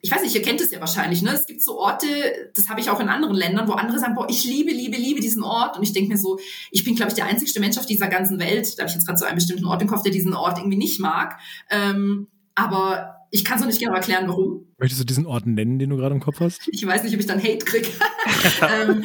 ich 0.06 0.12
weiß 0.12 0.22
nicht, 0.22 0.36
ihr 0.36 0.42
kennt 0.42 0.60
es 0.60 0.70
ja 0.70 0.78
wahrscheinlich, 0.78 1.20
ne? 1.22 1.32
Es 1.32 1.46
gibt 1.46 1.60
so 1.60 1.80
Orte, 1.80 2.06
das 2.54 2.68
habe 2.68 2.80
ich 2.80 2.90
auch 2.90 3.00
in 3.00 3.08
anderen 3.08 3.34
Ländern, 3.34 3.66
wo 3.66 3.72
andere 3.72 3.98
sagen, 3.98 4.14
boah, 4.14 4.28
ich 4.30 4.44
liebe, 4.44 4.70
liebe, 4.70 4.96
liebe 4.96 5.18
diesen 5.18 5.42
Ort. 5.42 5.76
Und 5.76 5.82
ich 5.82 5.92
denke 5.92 6.12
mir 6.12 6.16
so, 6.16 6.38
ich 6.70 6.84
bin, 6.84 6.94
glaube 6.94 7.10
ich, 7.10 7.16
der 7.16 7.26
einzigste 7.26 7.58
Mensch 7.58 7.76
auf 7.76 7.86
dieser 7.86 8.06
ganzen 8.06 8.38
Welt, 8.38 8.78
da 8.78 8.82
habe 8.82 8.88
ich 8.88 8.94
jetzt 8.94 9.04
gerade 9.04 9.18
so 9.18 9.24
einen 9.24 9.34
bestimmten 9.34 9.64
Ort 9.64 9.82
im 9.82 9.88
Kopf, 9.88 10.04
der 10.04 10.12
diesen 10.12 10.32
Ort 10.32 10.58
irgendwie 10.58 10.76
nicht 10.76 11.00
mag. 11.00 11.40
Ähm, 11.70 12.28
aber 12.54 13.15
ich 13.30 13.44
kann 13.44 13.56
es 13.56 13.60
noch 13.60 13.68
nicht 13.68 13.80
genau 13.80 13.94
erklären, 13.94 14.28
warum. 14.28 14.66
Möchtest 14.78 15.00
du 15.00 15.06
diesen 15.06 15.26
Ort 15.26 15.46
nennen, 15.46 15.78
den 15.78 15.90
du 15.90 15.96
gerade 15.96 16.14
im 16.14 16.20
Kopf 16.20 16.40
hast? 16.40 16.68
Ich 16.70 16.86
weiß 16.86 17.02
nicht, 17.02 17.14
ob 17.14 17.20
ich 17.20 17.26
dann 17.26 17.42
Hate 17.42 17.64
kriege. 17.64 17.88
ähm, 18.62 19.04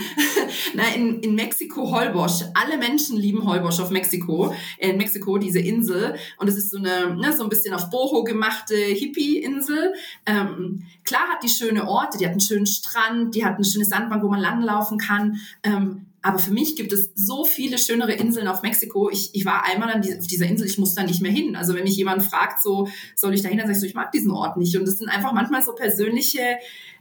na, 0.73 0.83
in, 0.95 1.19
in 1.21 1.35
Mexiko 1.35 1.91
Holbosch. 1.91 2.43
Alle 2.53 2.77
Menschen 2.77 3.17
lieben 3.17 3.45
Holbosch 3.45 3.79
auf 3.79 3.89
Mexiko. 3.89 4.53
In 4.77 4.97
Mexiko, 4.97 5.37
diese 5.37 5.59
Insel. 5.59 6.15
Und 6.37 6.47
es 6.47 6.57
ist 6.57 6.71
so 6.71 6.77
eine, 6.77 7.15
ne, 7.15 7.35
so 7.35 7.43
ein 7.43 7.49
bisschen 7.49 7.73
auf 7.73 7.89
Boho 7.89 8.23
gemachte 8.23 8.75
Hippie-Insel. 8.75 9.93
Ähm, 10.25 10.83
klar 11.03 11.29
hat 11.29 11.43
die 11.43 11.49
schöne 11.49 11.87
Orte, 11.87 12.17
die 12.17 12.25
hat 12.25 12.31
einen 12.31 12.41
schönen 12.41 12.67
Strand, 12.67 13.33
die 13.35 13.45
hat 13.45 13.55
eine 13.55 13.65
schöne 13.65 13.85
Sandbank, 13.85 14.23
wo 14.23 14.27
man 14.27 14.41
langlaufen 14.41 14.97
kann. 14.97 15.37
Ähm, 15.63 16.07
aber 16.21 16.39
für 16.39 16.51
mich 16.51 16.75
gibt 16.75 16.93
es 16.93 17.11
so 17.15 17.45
viele 17.45 17.77
schönere 17.77 18.13
Inseln 18.13 18.47
auf 18.47 18.61
Mexiko. 18.61 19.09
Ich, 19.09 19.31
ich 19.33 19.45
war 19.45 19.65
einmal 19.65 19.99
die, 20.01 20.17
auf 20.17 20.27
dieser 20.27 20.45
Insel, 20.45 20.67
ich 20.67 20.77
muss 20.77 20.93
da 20.93 21.03
nicht 21.03 21.21
mehr 21.21 21.31
hin. 21.31 21.55
Also 21.55 21.73
wenn 21.73 21.83
mich 21.83 21.95
jemand 21.95 22.23
fragt, 22.23 22.61
so 22.61 22.87
soll 23.15 23.33
ich 23.33 23.41
da 23.41 23.49
hin, 23.49 23.57
dann 23.57 23.67
sage 23.67 23.77
ich 23.77 23.81
so, 23.81 23.87
ich 23.87 23.95
mag 23.95 24.11
diesen 24.11 24.31
Ort 24.31 24.57
nicht. 24.57 24.77
Und 24.77 24.87
das 24.87 24.99
sind 24.99 25.09
einfach 25.09 25.33
manchmal 25.33 25.63
so 25.63 25.73
persönliche 25.73 26.57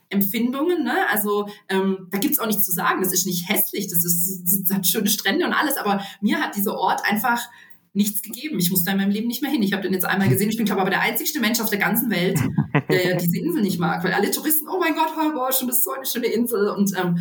Empfindungen. 0.09 0.85
Ne? 0.85 1.07
Also 1.11 1.49
ähm, 1.69 2.09
da 2.11 2.19
gibt's 2.19 2.39
auch 2.39 2.47
nichts 2.47 2.65
zu 2.65 2.73
sagen. 2.73 3.03
Das 3.03 3.13
ist 3.13 3.27
nicht 3.27 3.49
hässlich, 3.49 3.89
das, 3.89 4.05
ist, 4.05 4.43
das 4.45 4.77
hat 4.77 4.87
schöne 4.87 5.09
Strände 5.09 5.45
und 5.45 5.53
alles. 5.53 5.77
Aber 5.77 6.03
mir 6.23 6.41
hat 6.41 6.57
dieser 6.57 6.79
Ort 6.79 7.05
einfach 7.05 7.47
nichts 7.93 8.23
gegeben. 8.23 8.59
Ich 8.59 8.71
muss 8.71 8.85
da 8.85 8.93
in 8.93 8.99
meinem 8.99 9.11
Leben 9.11 9.27
nicht 9.27 9.43
mehr 9.43 9.51
hin. 9.51 9.63
Ich 9.63 9.73
habe 9.73 9.83
den 9.83 9.93
jetzt 9.93 10.07
einmal 10.07 10.29
gesehen. 10.29 10.49
Ich 10.49 10.57
bin, 10.57 10.65
glaube 10.65 10.81
ich, 10.81 10.83
aber 10.83 10.91
der 10.91 11.03
einzigste 11.03 11.41
Mensch 11.41 11.61
auf 11.61 11.71
der 11.71 11.79
ganzen 11.79 12.09
Welt, 12.11 12.39
der 12.89 13.17
diese 13.19 13.37
Insel 13.37 13.63
nicht 13.63 13.81
mag. 13.81 14.03
Weil 14.03 14.15
alle 14.15 14.31
Touristen, 14.31 14.69
oh 14.69 14.79
mein 14.79 14.95
Gott, 14.95 15.15
Holbosch, 15.17 15.61
und 15.61 15.69
das 15.69 15.79
ist 15.79 15.85
so 15.85 15.93
eine 15.93 16.07
schöne 16.07 16.29
Insel. 16.29 16.69
Und 16.69 16.93
ähm, 16.97 17.19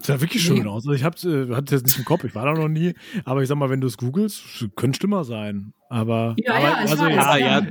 Sah 0.00 0.20
wirklich 0.20 0.42
schön 0.42 0.62
nee. 0.62 0.66
aus. 0.66 0.86
Also 0.86 0.92
ich 0.92 1.04
habe 1.04 1.16
äh, 1.28 1.54
hatte 1.54 1.74
jetzt 1.74 1.86
nicht 1.86 1.98
im 1.98 2.04
Kopf, 2.04 2.24
ich 2.24 2.34
war 2.34 2.44
da 2.44 2.52
noch 2.52 2.68
nie, 2.68 2.94
aber 3.24 3.42
ich 3.42 3.48
sag 3.48 3.56
mal, 3.56 3.70
wenn 3.70 3.80
du 3.80 3.86
es 3.86 3.96
googelst, 3.96 4.66
könnte 4.76 4.98
schlimmer 4.98 5.24
sein. 5.24 5.72
Aber, 5.88 6.34
ja, 6.38 6.54
aber 6.54 6.62
ja, 6.62 6.74
also 6.74 7.06
ja, 7.06 7.36
ja, 7.36 7.66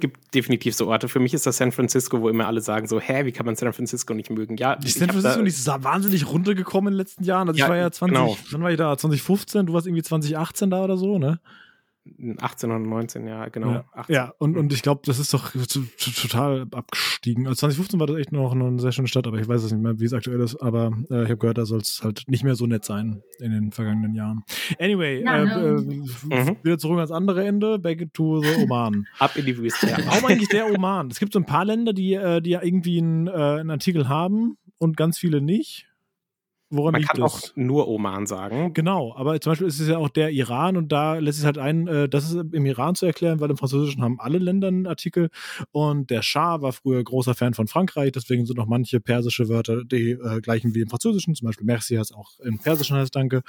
gibt 0.00 0.34
definitiv 0.34 0.74
so 0.74 0.88
Orte. 0.88 1.08
Für 1.08 1.20
mich 1.20 1.34
ist 1.34 1.46
das 1.46 1.56
San 1.58 1.72
Francisco, 1.72 2.20
wo 2.20 2.28
immer 2.28 2.46
alle 2.46 2.60
sagen 2.60 2.86
so, 2.86 3.00
hä, 3.00 3.24
wie 3.24 3.32
kann 3.32 3.46
man 3.46 3.56
San 3.56 3.72
Francisco 3.72 4.14
nicht 4.14 4.30
mögen? 4.30 4.56
Ja, 4.56 4.76
die 4.76 4.90
San 4.90 5.08
Francisco 5.08 5.42
ist 5.42 5.64
so 5.64 5.72
wahnsinnig 5.78 6.26
runtergekommen 6.26 6.88
in 6.88 6.94
den 6.94 6.98
letzten 6.98 7.24
Jahren. 7.24 7.48
Also 7.48 7.58
ja, 7.58 7.66
ich 7.66 7.70
war 7.70 7.76
ja 7.76 7.90
20, 7.90 8.16
genau. 8.16 8.36
wann 8.50 8.62
war 8.62 8.70
ich 8.70 8.78
da? 8.78 8.96
2015, 8.96 9.66
du 9.66 9.72
warst 9.72 9.86
irgendwie 9.86 10.02
2018 10.02 10.70
da 10.70 10.84
oder 10.84 10.96
so, 10.96 11.18
ne? 11.18 11.38
18 12.40 12.70
und 12.70 12.88
19, 12.88 13.26
ja, 13.26 13.48
genau. 13.48 13.72
Ja, 13.72 13.84
ja 14.08 14.34
und, 14.38 14.56
und 14.56 14.72
ich 14.72 14.82
glaube, 14.82 15.02
das 15.04 15.18
ist 15.18 15.32
doch 15.34 15.52
total 15.52 16.66
abgestiegen. 16.72 17.46
Also 17.46 17.60
2015 17.60 18.00
war 18.00 18.06
das 18.06 18.16
echt 18.16 18.32
noch 18.32 18.52
eine 18.52 18.78
sehr 18.78 18.92
schöne 18.92 19.08
Stadt, 19.08 19.26
aber 19.26 19.38
ich 19.38 19.48
weiß 19.48 19.62
es 19.62 19.72
nicht 19.72 19.82
mehr, 19.82 19.98
wie 19.98 20.04
es 20.04 20.12
aktuell 20.12 20.40
ist. 20.40 20.56
Aber 20.56 20.92
äh, 21.10 21.22
ich 21.22 21.28
habe 21.28 21.36
gehört, 21.36 21.58
da 21.58 21.66
soll 21.66 21.80
es 21.80 22.02
halt 22.02 22.24
nicht 22.26 22.44
mehr 22.44 22.54
so 22.54 22.66
nett 22.66 22.84
sein 22.84 23.22
in 23.38 23.52
den 23.52 23.72
vergangenen 23.72 24.14
Jahren. 24.14 24.44
Anyway, 24.78 25.22
ja, 25.22 25.44
äh, 25.44 25.74
äh, 25.74 25.80
mhm. 25.80 26.56
wieder 26.62 26.78
zurück 26.78 26.98
ans 26.98 27.10
andere 27.10 27.44
Ende, 27.44 27.78
back 27.78 28.12
to 28.12 28.40
the 28.40 28.62
Oman. 28.62 29.06
Ab 29.18 29.36
in 29.36 29.46
die 29.46 29.56
Wüste, 29.56 29.88
ja. 29.88 29.98
Warum 30.06 30.26
eigentlich 30.26 30.48
der 30.48 30.72
Oman? 30.72 31.08
Es 31.10 31.18
gibt 31.18 31.32
so 31.32 31.38
ein 31.38 31.46
paar 31.46 31.64
Länder, 31.64 31.92
die, 31.92 32.14
äh, 32.14 32.40
die 32.40 32.50
ja 32.50 32.62
irgendwie 32.62 32.98
einen, 32.98 33.26
äh, 33.26 33.30
einen 33.30 33.70
Artikel 33.70 34.08
haben 34.08 34.56
und 34.78 34.96
ganz 34.96 35.18
viele 35.18 35.40
nicht. 35.40 35.86
Woran 36.68 36.92
Man 36.92 37.02
kann 37.02 37.20
das? 37.20 37.32
auch 37.32 37.56
nur 37.56 37.86
Oman 37.86 38.26
sagen. 38.26 38.74
Genau, 38.74 39.14
aber 39.14 39.40
zum 39.40 39.52
Beispiel 39.52 39.68
ist 39.68 39.78
es 39.78 39.86
ja 39.86 39.98
auch 39.98 40.08
der 40.08 40.30
Iran 40.30 40.76
und 40.76 40.90
da 40.90 41.14
lässt 41.14 41.38
es 41.38 41.44
halt 41.44 41.58
ein, 41.58 41.86
äh, 41.86 42.08
das 42.08 42.24
ist 42.24 42.34
im 42.34 42.66
Iran 42.66 42.96
zu 42.96 43.06
erklären, 43.06 43.38
weil 43.38 43.50
im 43.50 43.56
Französischen 43.56 44.02
haben 44.02 44.18
alle 44.18 44.38
Länder 44.38 44.66
einen 44.66 44.88
Artikel 44.88 45.30
und 45.70 46.10
der 46.10 46.22
Schah 46.22 46.62
war 46.62 46.72
früher 46.72 47.04
großer 47.04 47.34
Fan 47.34 47.54
von 47.54 47.68
Frankreich, 47.68 48.10
deswegen 48.10 48.46
sind 48.46 48.58
auch 48.58 48.66
manche 48.66 48.98
persische 48.98 49.48
Wörter 49.48 49.84
die 49.84 50.10
äh, 50.10 50.40
gleichen 50.40 50.74
wie 50.74 50.80
im 50.80 50.88
Französischen, 50.88 51.36
zum 51.36 51.46
Beispiel 51.46 51.66
Merci 51.66 51.94
heißt 51.94 52.12
auch 52.12 52.32
im 52.40 52.58
Persischen 52.58 52.96
heißt 52.96 53.14
Danke 53.14 53.42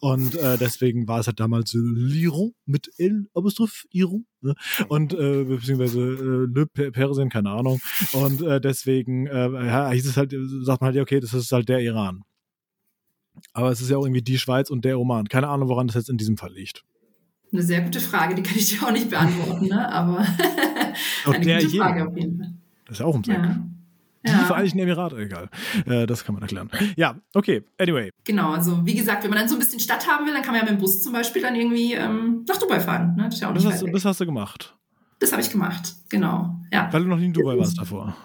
und 0.00 0.34
äh, 0.34 0.56
deswegen 0.56 1.06
war 1.06 1.20
es 1.20 1.26
halt 1.26 1.40
damals 1.40 1.74
l'Iran 1.74 2.52
mit 2.64 2.90
L 2.96 3.26
Apostroph 3.34 3.84
Iran 3.90 4.24
ne? 4.40 4.54
und 4.88 5.12
äh, 5.12 5.44
beziehungsweise 5.44 6.00
äh, 6.00 6.58
Le 6.58 6.66
Persien, 6.66 7.28
keine 7.28 7.50
Ahnung 7.50 7.82
und 8.14 8.40
äh, 8.40 8.62
deswegen 8.62 9.26
äh, 9.26 9.50
ja, 9.66 9.90
hieß 9.90 10.06
es 10.06 10.16
halt, 10.16 10.34
sagt 10.62 10.80
man 10.80 10.94
halt, 10.94 11.02
okay, 11.02 11.20
das 11.20 11.34
ist 11.34 11.52
halt 11.52 11.68
der 11.68 11.80
Iran. 11.80 12.24
Aber 13.52 13.70
es 13.70 13.80
ist 13.80 13.90
ja 13.90 13.96
auch 13.96 14.04
irgendwie 14.04 14.22
die 14.22 14.38
Schweiz 14.38 14.70
und 14.70 14.84
der 14.84 14.98
Oman. 14.98 15.28
Keine 15.28 15.48
Ahnung, 15.48 15.68
woran 15.68 15.86
das 15.86 15.96
jetzt 15.96 16.10
in 16.10 16.18
diesem 16.18 16.36
Fall 16.36 16.52
liegt. 16.52 16.84
Eine 17.52 17.62
sehr 17.62 17.82
gute 17.82 18.00
Frage, 18.00 18.34
die 18.34 18.42
kann 18.42 18.56
ich 18.56 18.70
dir 18.70 18.86
auch 18.86 18.92
nicht 18.92 19.10
beantworten, 19.10 19.66
ne? 19.66 19.92
aber 19.92 20.18
eine 21.26 21.38
gute 21.38 21.58
hier. 21.58 21.82
Frage 21.82 22.08
auf 22.08 22.16
jeden 22.16 22.38
Fall. 22.38 22.54
Das 22.86 22.94
ist 22.94 23.00
ja 23.00 23.06
auch 23.06 23.12
ums 23.12 23.28
Eck. 23.28 23.36
Ja. 23.36 23.62
Die 24.24 24.30
ja. 24.30 24.44
Vereinigten 24.44 24.78
Emirate, 24.78 25.16
egal. 25.18 25.50
Äh, 25.84 26.06
das 26.06 26.24
kann 26.24 26.34
man 26.34 26.42
erklären. 26.42 26.70
Ja, 26.96 27.16
okay, 27.34 27.64
anyway. 27.78 28.10
Genau, 28.24 28.52
also 28.52 28.86
wie 28.86 28.94
gesagt, 28.94 29.24
wenn 29.24 29.30
man 29.30 29.40
dann 29.40 29.48
so 29.48 29.56
ein 29.56 29.58
bisschen 29.58 29.80
Stadt 29.80 30.06
haben 30.06 30.26
will, 30.26 30.32
dann 30.32 30.42
kann 30.42 30.52
man 30.52 30.60
ja 30.60 30.70
mit 30.70 30.78
dem 30.78 30.80
Bus 30.80 31.02
zum 31.02 31.12
Beispiel 31.12 31.42
dann 31.42 31.56
irgendwie 31.56 31.94
ähm, 31.94 32.44
nach 32.48 32.56
Dubai 32.56 32.78
fahren. 32.78 33.16
Ne? 33.16 33.24
Das, 33.24 33.40
ja 33.40 33.52
das, 33.52 33.64
hast, 33.64 33.84
das, 33.92 34.04
hast, 34.04 34.20
du 34.20 34.26
gemacht? 34.26 34.76
Das 35.18 35.32
habe 35.32 35.42
ich 35.42 35.50
gemacht, 35.50 35.96
genau. 36.08 36.56
Ja. 36.72 36.88
Weil 36.92 37.02
du 37.02 37.08
noch 37.08 37.18
nie 37.18 37.26
in 37.26 37.32
Dubai 37.32 37.58
warst 37.58 37.78
davor. 37.78 38.16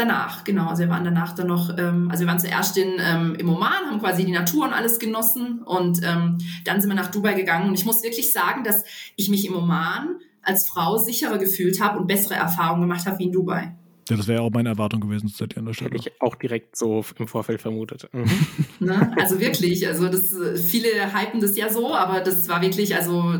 Danach, 0.00 0.44
genau. 0.44 0.68
Also 0.68 0.84
wir 0.84 0.88
waren 0.88 1.04
danach 1.04 1.34
dann 1.34 1.48
noch, 1.48 1.76
ähm, 1.76 2.10
also 2.10 2.22
wir 2.22 2.28
waren 2.28 2.38
zuerst 2.38 2.74
in, 2.78 2.94
ähm, 2.98 3.34
im 3.34 3.50
Oman, 3.50 3.84
haben 3.86 4.00
quasi 4.00 4.24
die 4.24 4.32
Natur 4.32 4.64
und 4.64 4.72
alles 4.72 4.98
genossen 4.98 5.62
und 5.62 6.00
ähm, 6.02 6.38
dann 6.64 6.80
sind 6.80 6.88
wir 6.88 6.94
nach 6.94 7.10
Dubai 7.10 7.34
gegangen. 7.34 7.68
Und 7.68 7.74
ich 7.74 7.84
muss 7.84 8.02
wirklich 8.02 8.32
sagen, 8.32 8.64
dass 8.64 8.82
ich 9.16 9.28
mich 9.28 9.46
im 9.46 9.54
Oman 9.54 10.16
als 10.40 10.66
Frau 10.66 10.96
sicherer 10.96 11.36
gefühlt 11.36 11.82
habe 11.82 11.98
und 11.98 12.06
bessere 12.06 12.32
Erfahrungen 12.32 12.80
gemacht 12.80 13.04
habe 13.04 13.18
wie 13.18 13.24
in 13.24 13.32
Dubai. 13.32 13.74
Ja, 14.08 14.16
das 14.16 14.26
wäre 14.26 14.40
ja 14.40 14.46
auch 14.46 14.50
meine 14.50 14.70
Erwartung 14.70 15.02
gewesen 15.02 15.28
zu 15.28 15.44
an 15.44 15.66
der 15.66 15.74
Stelle. 15.74 15.90
Hätte 15.90 16.08
ich 16.08 16.22
auch 16.22 16.34
direkt 16.34 16.78
so 16.78 17.04
im 17.18 17.28
Vorfeld 17.28 17.60
vermutet. 17.60 18.08
Mhm. 18.12 18.30
ne? 18.86 19.12
Also 19.20 19.38
wirklich, 19.38 19.86
also 19.86 20.08
das 20.08 20.34
viele 20.64 20.88
hypen 21.14 21.42
das 21.42 21.58
ja 21.58 21.68
so, 21.68 21.94
aber 21.94 22.20
das 22.20 22.48
war 22.48 22.62
wirklich, 22.62 22.96
also, 22.96 23.34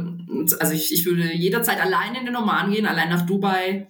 also 0.59 0.75
ich, 0.75 0.93
ich 0.93 1.07
würde 1.07 1.35
jederzeit 1.35 1.81
allein 1.81 2.17
in 2.17 2.27
den 2.27 2.37
Oman 2.37 2.71
gehen, 2.71 2.85
allein 2.85 3.09
nach 3.09 3.25
Dubai. 3.25 3.87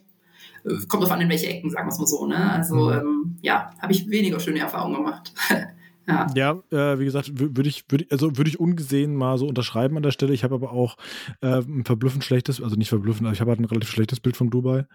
Kommt 0.88 1.02
drauf 1.02 1.10
an, 1.10 1.20
in 1.20 1.28
welche 1.28 1.46
Ecken, 1.46 1.70
sagen 1.70 1.86
wir 1.86 1.92
es 1.92 1.98
mal 1.98 2.06
so. 2.06 2.26
Ne? 2.26 2.52
Also 2.52 2.74
mhm. 2.74 2.92
ähm, 2.92 3.38
ja, 3.42 3.70
habe 3.80 3.92
ich 3.92 4.08
weniger 4.08 4.40
schöne 4.40 4.60
Erfahrungen 4.60 4.96
gemacht. 4.96 5.32
Ja, 6.06 6.26
ja 6.34 6.52
äh, 6.72 6.98
wie 6.98 7.04
gesagt, 7.04 7.38
würde 7.38 7.68
ich, 7.68 7.84
würd, 7.88 8.10
also 8.10 8.36
würde 8.36 8.50
ich 8.50 8.58
ungesehen 8.58 9.14
mal 9.14 9.38
so 9.38 9.46
unterschreiben 9.46 9.96
an 9.96 10.02
der 10.02 10.10
Stelle. 10.10 10.32
Ich 10.32 10.42
habe 10.42 10.56
aber 10.56 10.72
auch 10.72 10.96
äh, 11.40 11.60
ein 11.60 11.84
verblüffend 11.84 12.24
schlechtes, 12.24 12.60
also 12.60 12.74
nicht 12.74 12.88
verblüffend, 12.88 13.26
aber 13.26 13.34
ich 13.34 13.40
habe 13.40 13.50
halt 13.50 13.60
ein 13.60 13.66
relativ 13.66 13.90
schlechtes 13.90 14.18
Bild 14.18 14.36
von 14.36 14.50
Dubai. 14.50 14.86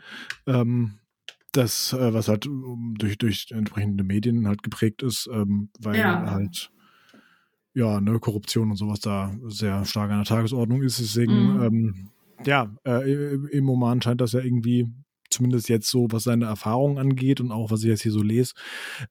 Ähm, 0.46 0.96
das, 1.54 1.94
äh, 1.94 2.14
was 2.14 2.28
halt 2.28 2.50
durch, 2.98 3.18
durch 3.18 3.48
entsprechende 3.52 4.04
Medien 4.04 4.48
halt 4.48 4.62
geprägt 4.62 5.04
ist, 5.04 5.30
ähm, 5.32 5.70
weil 5.80 5.98
ja. 5.98 6.30
halt 6.30 6.70
ja, 7.74 8.00
ne, 8.00 8.20
Korruption 8.20 8.72
und 8.72 8.78
sowas 8.78 9.00
da 9.02 9.36
sehr 9.48 9.86
stark 9.86 10.10
an 10.10 10.20
der 10.20 10.26
Tagesordnung 10.26 10.82
ist. 10.82 11.00
Deswegen, 11.00 11.56
mhm. 11.56 11.64
ähm, 11.64 12.10
ja, 12.46 12.74
äh, 12.86 13.36
im 13.36 13.70
Oman 13.70 14.02
scheint 14.02 14.22
das 14.22 14.32
ja 14.32 14.40
irgendwie 14.40 14.88
zumindest 15.36 15.70
jetzt 15.70 15.90
so, 15.90 16.08
was 16.10 16.24
seine 16.24 16.46
Erfahrungen 16.46 16.98
angeht 16.98 17.40
und 17.42 17.52
auch 17.52 17.72
was 17.72 17.82
ich 17.82 17.90
jetzt 17.90 18.04
hier 18.04 18.12
so 18.12 18.22
lese, 18.22 18.54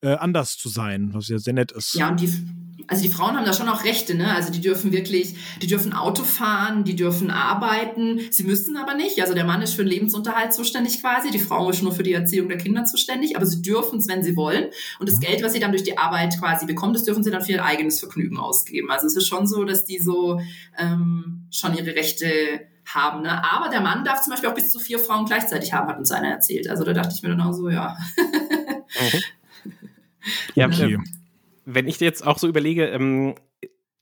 äh, 0.01 0.15
anders 0.15 0.57
zu 0.57 0.69
sein, 0.69 1.11
was 1.13 1.29
ja 1.29 1.39
sehr 1.39 1.53
nett 1.53 1.73
ist. 1.73 1.95
Ja, 1.95 2.09
und 2.09 2.21
die, 2.21 2.33
also 2.89 3.03
die 3.03 3.09
Frauen 3.09 3.37
haben 3.37 3.45
da 3.45 3.53
schon 3.53 3.69
auch 3.69 3.85
Rechte, 3.85 4.15
ne? 4.15 4.35
Also 4.35 4.53
die 4.53 4.61
dürfen 4.61 4.93
wirklich, 4.93 5.35
die 5.63 5.67
dürfen 5.67 5.93
Auto 5.93 6.25
fahren, 6.25 6.85
die 6.85 6.97
dürfen 6.97 7.31
arbeiten, 7.31 8.21
sie 8.31 8.45
müssen 8.45 8.77
aber 8.77 8.95
nicht. 8.95 9.21
Also 9.21 9.35
der 9.35 9.45
Mann 9.45 9.63
ist 9.63 9.75
für 9.75 9.85
den 9.85 9.91
Lebensunterhalt 9.91 10.53
zuständig 10.53 11.01
quasi, 11.01 11.31
die 11.31 11.39
Frau 11.39 11.71
ist 11.71 11.83
nur 11.83 11.93
für 11.93 12.03
die 12.03 12.13
Erziehung 12.13 12.49
der 12.49 12.59
Kinder 12.59 12.85
zuständig, 12.85 13.37
aber 13.37 13.47
sie 13.47 13.63
dürfen 13.63 13.99
es, 13.99 14.09
wenn 14.09 14.23
sie 14.23 14.37
wollen. 14.37 14.67
Und 14.99 15.09
das 15.09 15.17
mhm. 15.17 15.21
Geld, 15.21 15.43
was 15.43 15.53
sie 15.53 15.61
dann 15.61 15.73
durch 15.73 15.85
die 15.85 15.99
Arbeit 15.99 16.39
quasi 16.39 16.67
bekommen, 16.67 16.95
das 16.95 17.05
dürfen 17.05 17.23
sie 17.23 17.31
dann 17.31 17.43
für 17.43 17.53
ihr 17.53 17.65
eigenes 17.65 18.01
Vergnügen 18.01 18.39
ausgeben. 18.39 18.91
Also 18.91 19.07
es 19.07 19.17
ist 19.17 19.27
schon 19.27 19.47
so, 19.47 19.65
dass 19.65 19.85
die 19.85 19.99
so 19.99 20.41
ähm, 20.79 21.47
schon 21.51 21.77
ihre 21.77 21.95
Rechte 21.95 22.29
haben. 22.87 23.23
Ne? 23.23 23.43
Aber 23.45 23.69
der 23.69 23.81
Mann 23.81 24.05
darf 24.05 24.23
zum 24.23 24.33
Beispiel 24.33 24.49
auch 24.49 24.55
bis 24.55 24.71
zu 24.71 24.79
vier 24.79 24.99
Frauen 24.99 25.27
gleichzeitig 25.27 25.73
haben, 25.73 25.89
hat 25.89 25.99
uns 25.99 26.11
einer 26.11 26.29
erzählt. 26.29 26.69
Also 26.69 26.85
da 26.85 26.93
dachte 26.93 27.15
ich 27.15 27.23
mir 27.23 27.31
dann 27.31 27.41
auch 27.41 27.53
so, 27.53 27.69
ja. 27.69 27.97
Mhm. 28.15 29.85
ja, 30.55 30.67
okay. 30.67 30.99
wenn 31.65 31.89
ich 31.89 32.01
jetzt 32.01 32.27
auch 32.27 32.39
so 32.39 32.49
überlege, 32.49 32.87
ähm, 32.87 33.35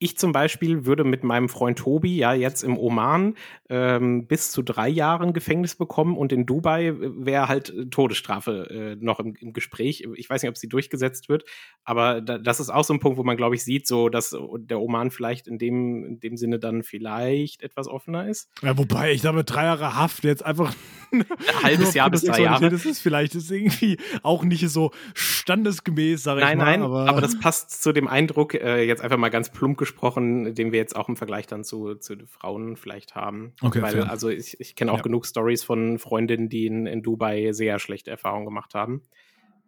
ich 0.03 0.19
zum 0.19 0.33
Beispiel 0.33 0.85
würde 0.85 1.05
mit 1.05 1.23
meinem 1.23 1.49
Freund 1.49 1.79
Tobi 1.79 2.17
ja 2.17 2.35
jetzt 2.35 2.65
im 2.65 2.77
Oman 2.77 3.37
ähm, 3.71 4.27
bis 4.27 4.51
zu 4.51 4.63
drei 4.63 4.89
Jahren 4.89 5.33
Gefängnis 5.33 5.77
bekommen 5.77 6.17
und 6.17 6.33
in 6.33 6.45
Dubai 6.45 6.89
äh, 6.89 6.95
wäre 6.99 7.49
halt 7.49 7.73
Todesstrafe 7.91 8.97
äh, 8.99 9.05
noch 9.05 9.21
im, 9.21 9.35
im, 9.37 9.53
Gespräch. 9.53 10.07
Ich 10.17 10.29
weiß 10.29 10.43
nicht, 10.43 10.51
ob 10.51 10.59
sie 10.59 10.69
durchgesetzt 10.69 11.29
wird, 11.29 11.45
aber 11.85 12.21
da, 12.21 12.39
das 12.39 12.59
ist 12.59 12.69
auch 12.69 12.83
so 12.85 12.93
ein 12.95 13.01
Punkt, 13.01 13.17
wo 13.17 13.23
man, 13.23 13.37
glaube 13.37 13.55
ich, 13.55 13.63
sieht, 13.63 13.87
so 13.87 14.09
dass 14.09 14.37
der 14.57 14.81
Oman 14.81 15.13
vielleicht 15.13 15.47
in 15.47 15.59
dem, 15.59 16.05
in 16.05 16.21
dem 16.21 16.37
Sinne 16.37 16.59
dann 16.59 16.83
vielleicht 16.83 17.63
etwas 17.63 17.87
offener 17.87 18.29
ist. 18.29 18.51
Ja, 18.61 18.77
wobei 18.77 19.13
ich 19.13 19.23
damit 19.23 19.51
drei 19.51 19.65
Jahre 19.65 19.95
Haft 19.95 20.25
jetzt 20.25 20.45
einfach 20.45 20.75
ein 21.13 21.25
halbes 21.63 21.95
Jahr 21.95 22.11
bis 22.11 22.23
drei 22.23 22.43
Jahre. 22.43 22.71
Das 22.71 22.85
ist 22.85 23.01
vielleicht 23.01 23.37
das 23.37 23.45
ist 23.45 23.51
irgendwie 23.53 23.99
auch 24.23 24.43
nicht 24.43 24.69
so 24.69 24.91
standesgemäß, 25.15 26.25
sage 26.25 26.41
ich 26.41 26.47
nein, 26.47 26.59
mal. 26.59 26.65
Nein, 26.65 26.81
nein, 26.81 26.87
aber, 26.87 27.09
aber 27.09 27.21
das 27.21 27.39
passt 27.39 27.83
zu 27.83 27.93
dem 27.93 28.09
Eindruck, 28.09 28.55
äh, 28.55 28.83
jetzt 28.83 29.01
einfach 29.01 29.17
mal 29.17 29.29
ganz 29.29 29.51
plump 29.51 29.79
gesprochen 29.79 29.92
gesprochen, 29.93 30.55
den 30.55 30.73
wir 30.73 30.79
jetzt 30.79 30.97
auch 30.97 31.09
im 31.09 31.17
Vergleich 31.17 31.47
dann 31.47 31.65
zu, 31.65 31.95
zu 31.95 32.27
Frauen 32.27 32.77
vielleicht 32.77 33.15
haben. 33.15 33.55
Okay, 33.61 33.83
Weil, 33.83 34.03
also 34.05 34.29
ich, 34.29 34.59
ich 34.61 34.75
kenne 34.75 34.93
auch 34.93 34.99
ja. 34.99 35.03
genug 35.03 35.27
Stories 35.27 35.63
von 35.63 35.99
Freundinnen, 35.99 36.49
die 36.49 36.67
in, 36.67 36.87
in 36.87 37.03
Dubai 37.03 37.53
sehr 37.53 37.79
schlechte 37.79 38.11
Erfahrungen 38.11 38.47
gemacht 38.47 38.75
haben. 38.75 39.03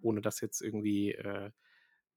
Ohne 0.01 0.21
das 0.21 0.41
jetzt 0.41 0.61
irgendwie, 0.61 1.13
äh, 1.13 1.51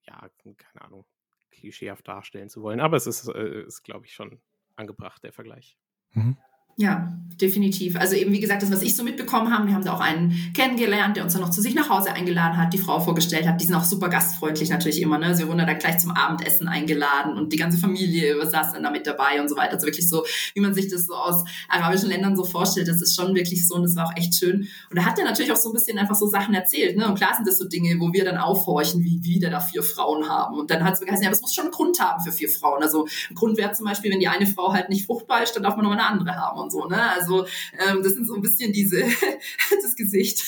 ja, 0.04 0.30
keine 0.58 0.86
Ahnung, 0.86 1.06
klischeehaft 1.52 2.08
darstellen 2.08 2.50
zu 2.50 2.62
wollen. 2.62 2.80
Aber 2.80 2.98
es 2.98 3.08
ist, 3.08 3.28
äh, 3.28 3.64
ist 3.64 3.84
glaube 3.84 4.06
ich, 4.06 4.14
schon 4.14 4.42
angebracht, 4.76 5.24
der 5.24 5.34
Vergleich. 5.34 5.78
Mhm. 6.14 6.38
Ja, 6.80 7.12
definitiv. 7.42 7.96
Also 7.96 8.16
eben, 8.16 8.32
wie 8.32 8.40
gesagt, 8.40 8.64
das, 8.64 8.72
was 8.72 8.82
ich 8.82 8.96
so 8.96 9.04
mitbekommen 9.04 9.54
habe, 9.54 9.68
wir 9.68 9.74
haben 9.74 9.84
da 9.84 9.94
auch 9.94 10.00
einen 10.00 10.34
kennengelernt, 10.56 11.18
der 11.18 11.24
uns 11.24 11.34
dann 11.34 11.42
noch 11.42 11.52
zu 11.52 11.62
sich 11.62 11.76
nach 11.76 11.90
Hause 11.90 12.12
eingeladen 12.14 12.58
hat, 12.58 12.74
die 12.74 12.78
Frau 12.80 13.00
vorgestellt 13.00 13.48
hat. 13.48 13.62
Die 13.62 13.66
sind 13.66 13.76
auch 13.76 13.84
super 13.84 14.10
gastfreundlich 14.10 14.70
natürlich 14.70 15.02
immer, 15.02 15.18
ne? 15.20 15.36
Sie 15.36 15.48
wurden 15.48 15.60
da 15.60 15.74
gleich 15.74 16.00
zum 16.00 16.12
Abendessen 16.12 16.68
eingeladen 16.68 17.38
und 17.38 17.54
die 17.54 17.58
ganze 17.58 17.78
Familie 17.78 18.44
saß 18.44 18.74
dann 18.74 18.84
da 18.84 18.90
mit 18.92 19.06
dabei 19.06 19.40
und 19.40 19.50
so 19.50 19.56
weiter. 19.56 19.74
Also 19.74 19.86
wirklich 19.86 20.10
so, 20.10 20.24
wie 20.56 20.62
man 20.62 20.74
sich 20.74 20.88
das 20.88 21.06
so 21.06 21.14
aus 21.14 21.44
arabischen 21.70 22.10
Ländern 22.10 22.36
so 22.36 22.44
vorstellt. 22.44 22.88
Das 22.88 23.02
ist 23.02 23.16
schon 23.16 23.36
wirklich 23.36 23.68
so 23.68 23.76
und 23.76 23.84
das 23.84 23.96
war 23.96 24.08
auch 24.08 24.16
echt 24.16 24.36
schön. 24.36 24.68
Und 24.90 24.98
da 24.98 25.06
hat 25.06 25.20
er 25.20 25.26
natürlich 25.26 25.52
auch 25.52 25.58
so 25.58 25.70
ein 25.70 25.74
bisschen 25.74 26.00
einfach 26.00 26.16
so 26.16 26.28
Sachen 26.28 26.56
erzählt, 26.56 26.98
ne? 26.98 27.08
Und 27.08 27.16
klar 27.16 27.36
sind 27.36 27.48
das 27.48 27.58
so 27.60 27.68
Dinge, 27.68 28.00
wo 28.00 28.14
wir 28.14 28.26
dann 28.26 28.38
aufhorchen, 28.38 29.04
wie 29.04 29.24
wieder 29.24 29.52
da 29.52 29.60
vier 29.60 29.84
Frauen 29.84 30.28
haben. 30.28 30.58
Und 30.60 30.72
dann 30.72 30.84
hat 30.84 30.96
es 30.96 31.02
geheißen, 31.02 31.24
ja, 31.24 31.30
das 31.30 31.42
muss 31.42 31.54
schon 31.54 31.66
einen 31.66 31.74
Grund 31.74 32.00
haben 32.00 32.24
für 32.24 32.32
vier 32.32 32.50
Frauen. 32.50 32.82
Also 32.82 33.06
ein 33.30 33.36
Grund 33.36 33.58
wäre 33.58 33.74
zum 33.74 33.86
Beispiel, 33.86 34.12
wenn 34.12 34.20
die 34.20 34.28
eine 34.28 34.48
Frau 34.48 34.74
halt 34.74 34.90
nicht 34.90 35.06
fruchtbar 35.06 35.44
ist, 35.44 35.56
dann 35.56 35.62
darf 35.62 35.76
man 35.76 35.86
noch 35.86 35.92
mal 35.92 36.00
eine 36.00 36.08
andere 36.08 36.36
haben 36.36 36.60
und 36.68 36.72
so. 36.72 36.88
Ne? 36.88 37.12
Also 37.12 37.46
ähm, 37.80 38.02
das 38.04 38.14
sind 38.14 38.28
so 38.28 38.36
ein 38.36 38.42
bisschen 38.42 38.74
diese, 38.74 39.02
das 39.82 39.96
Gesicht, 39.96 40.44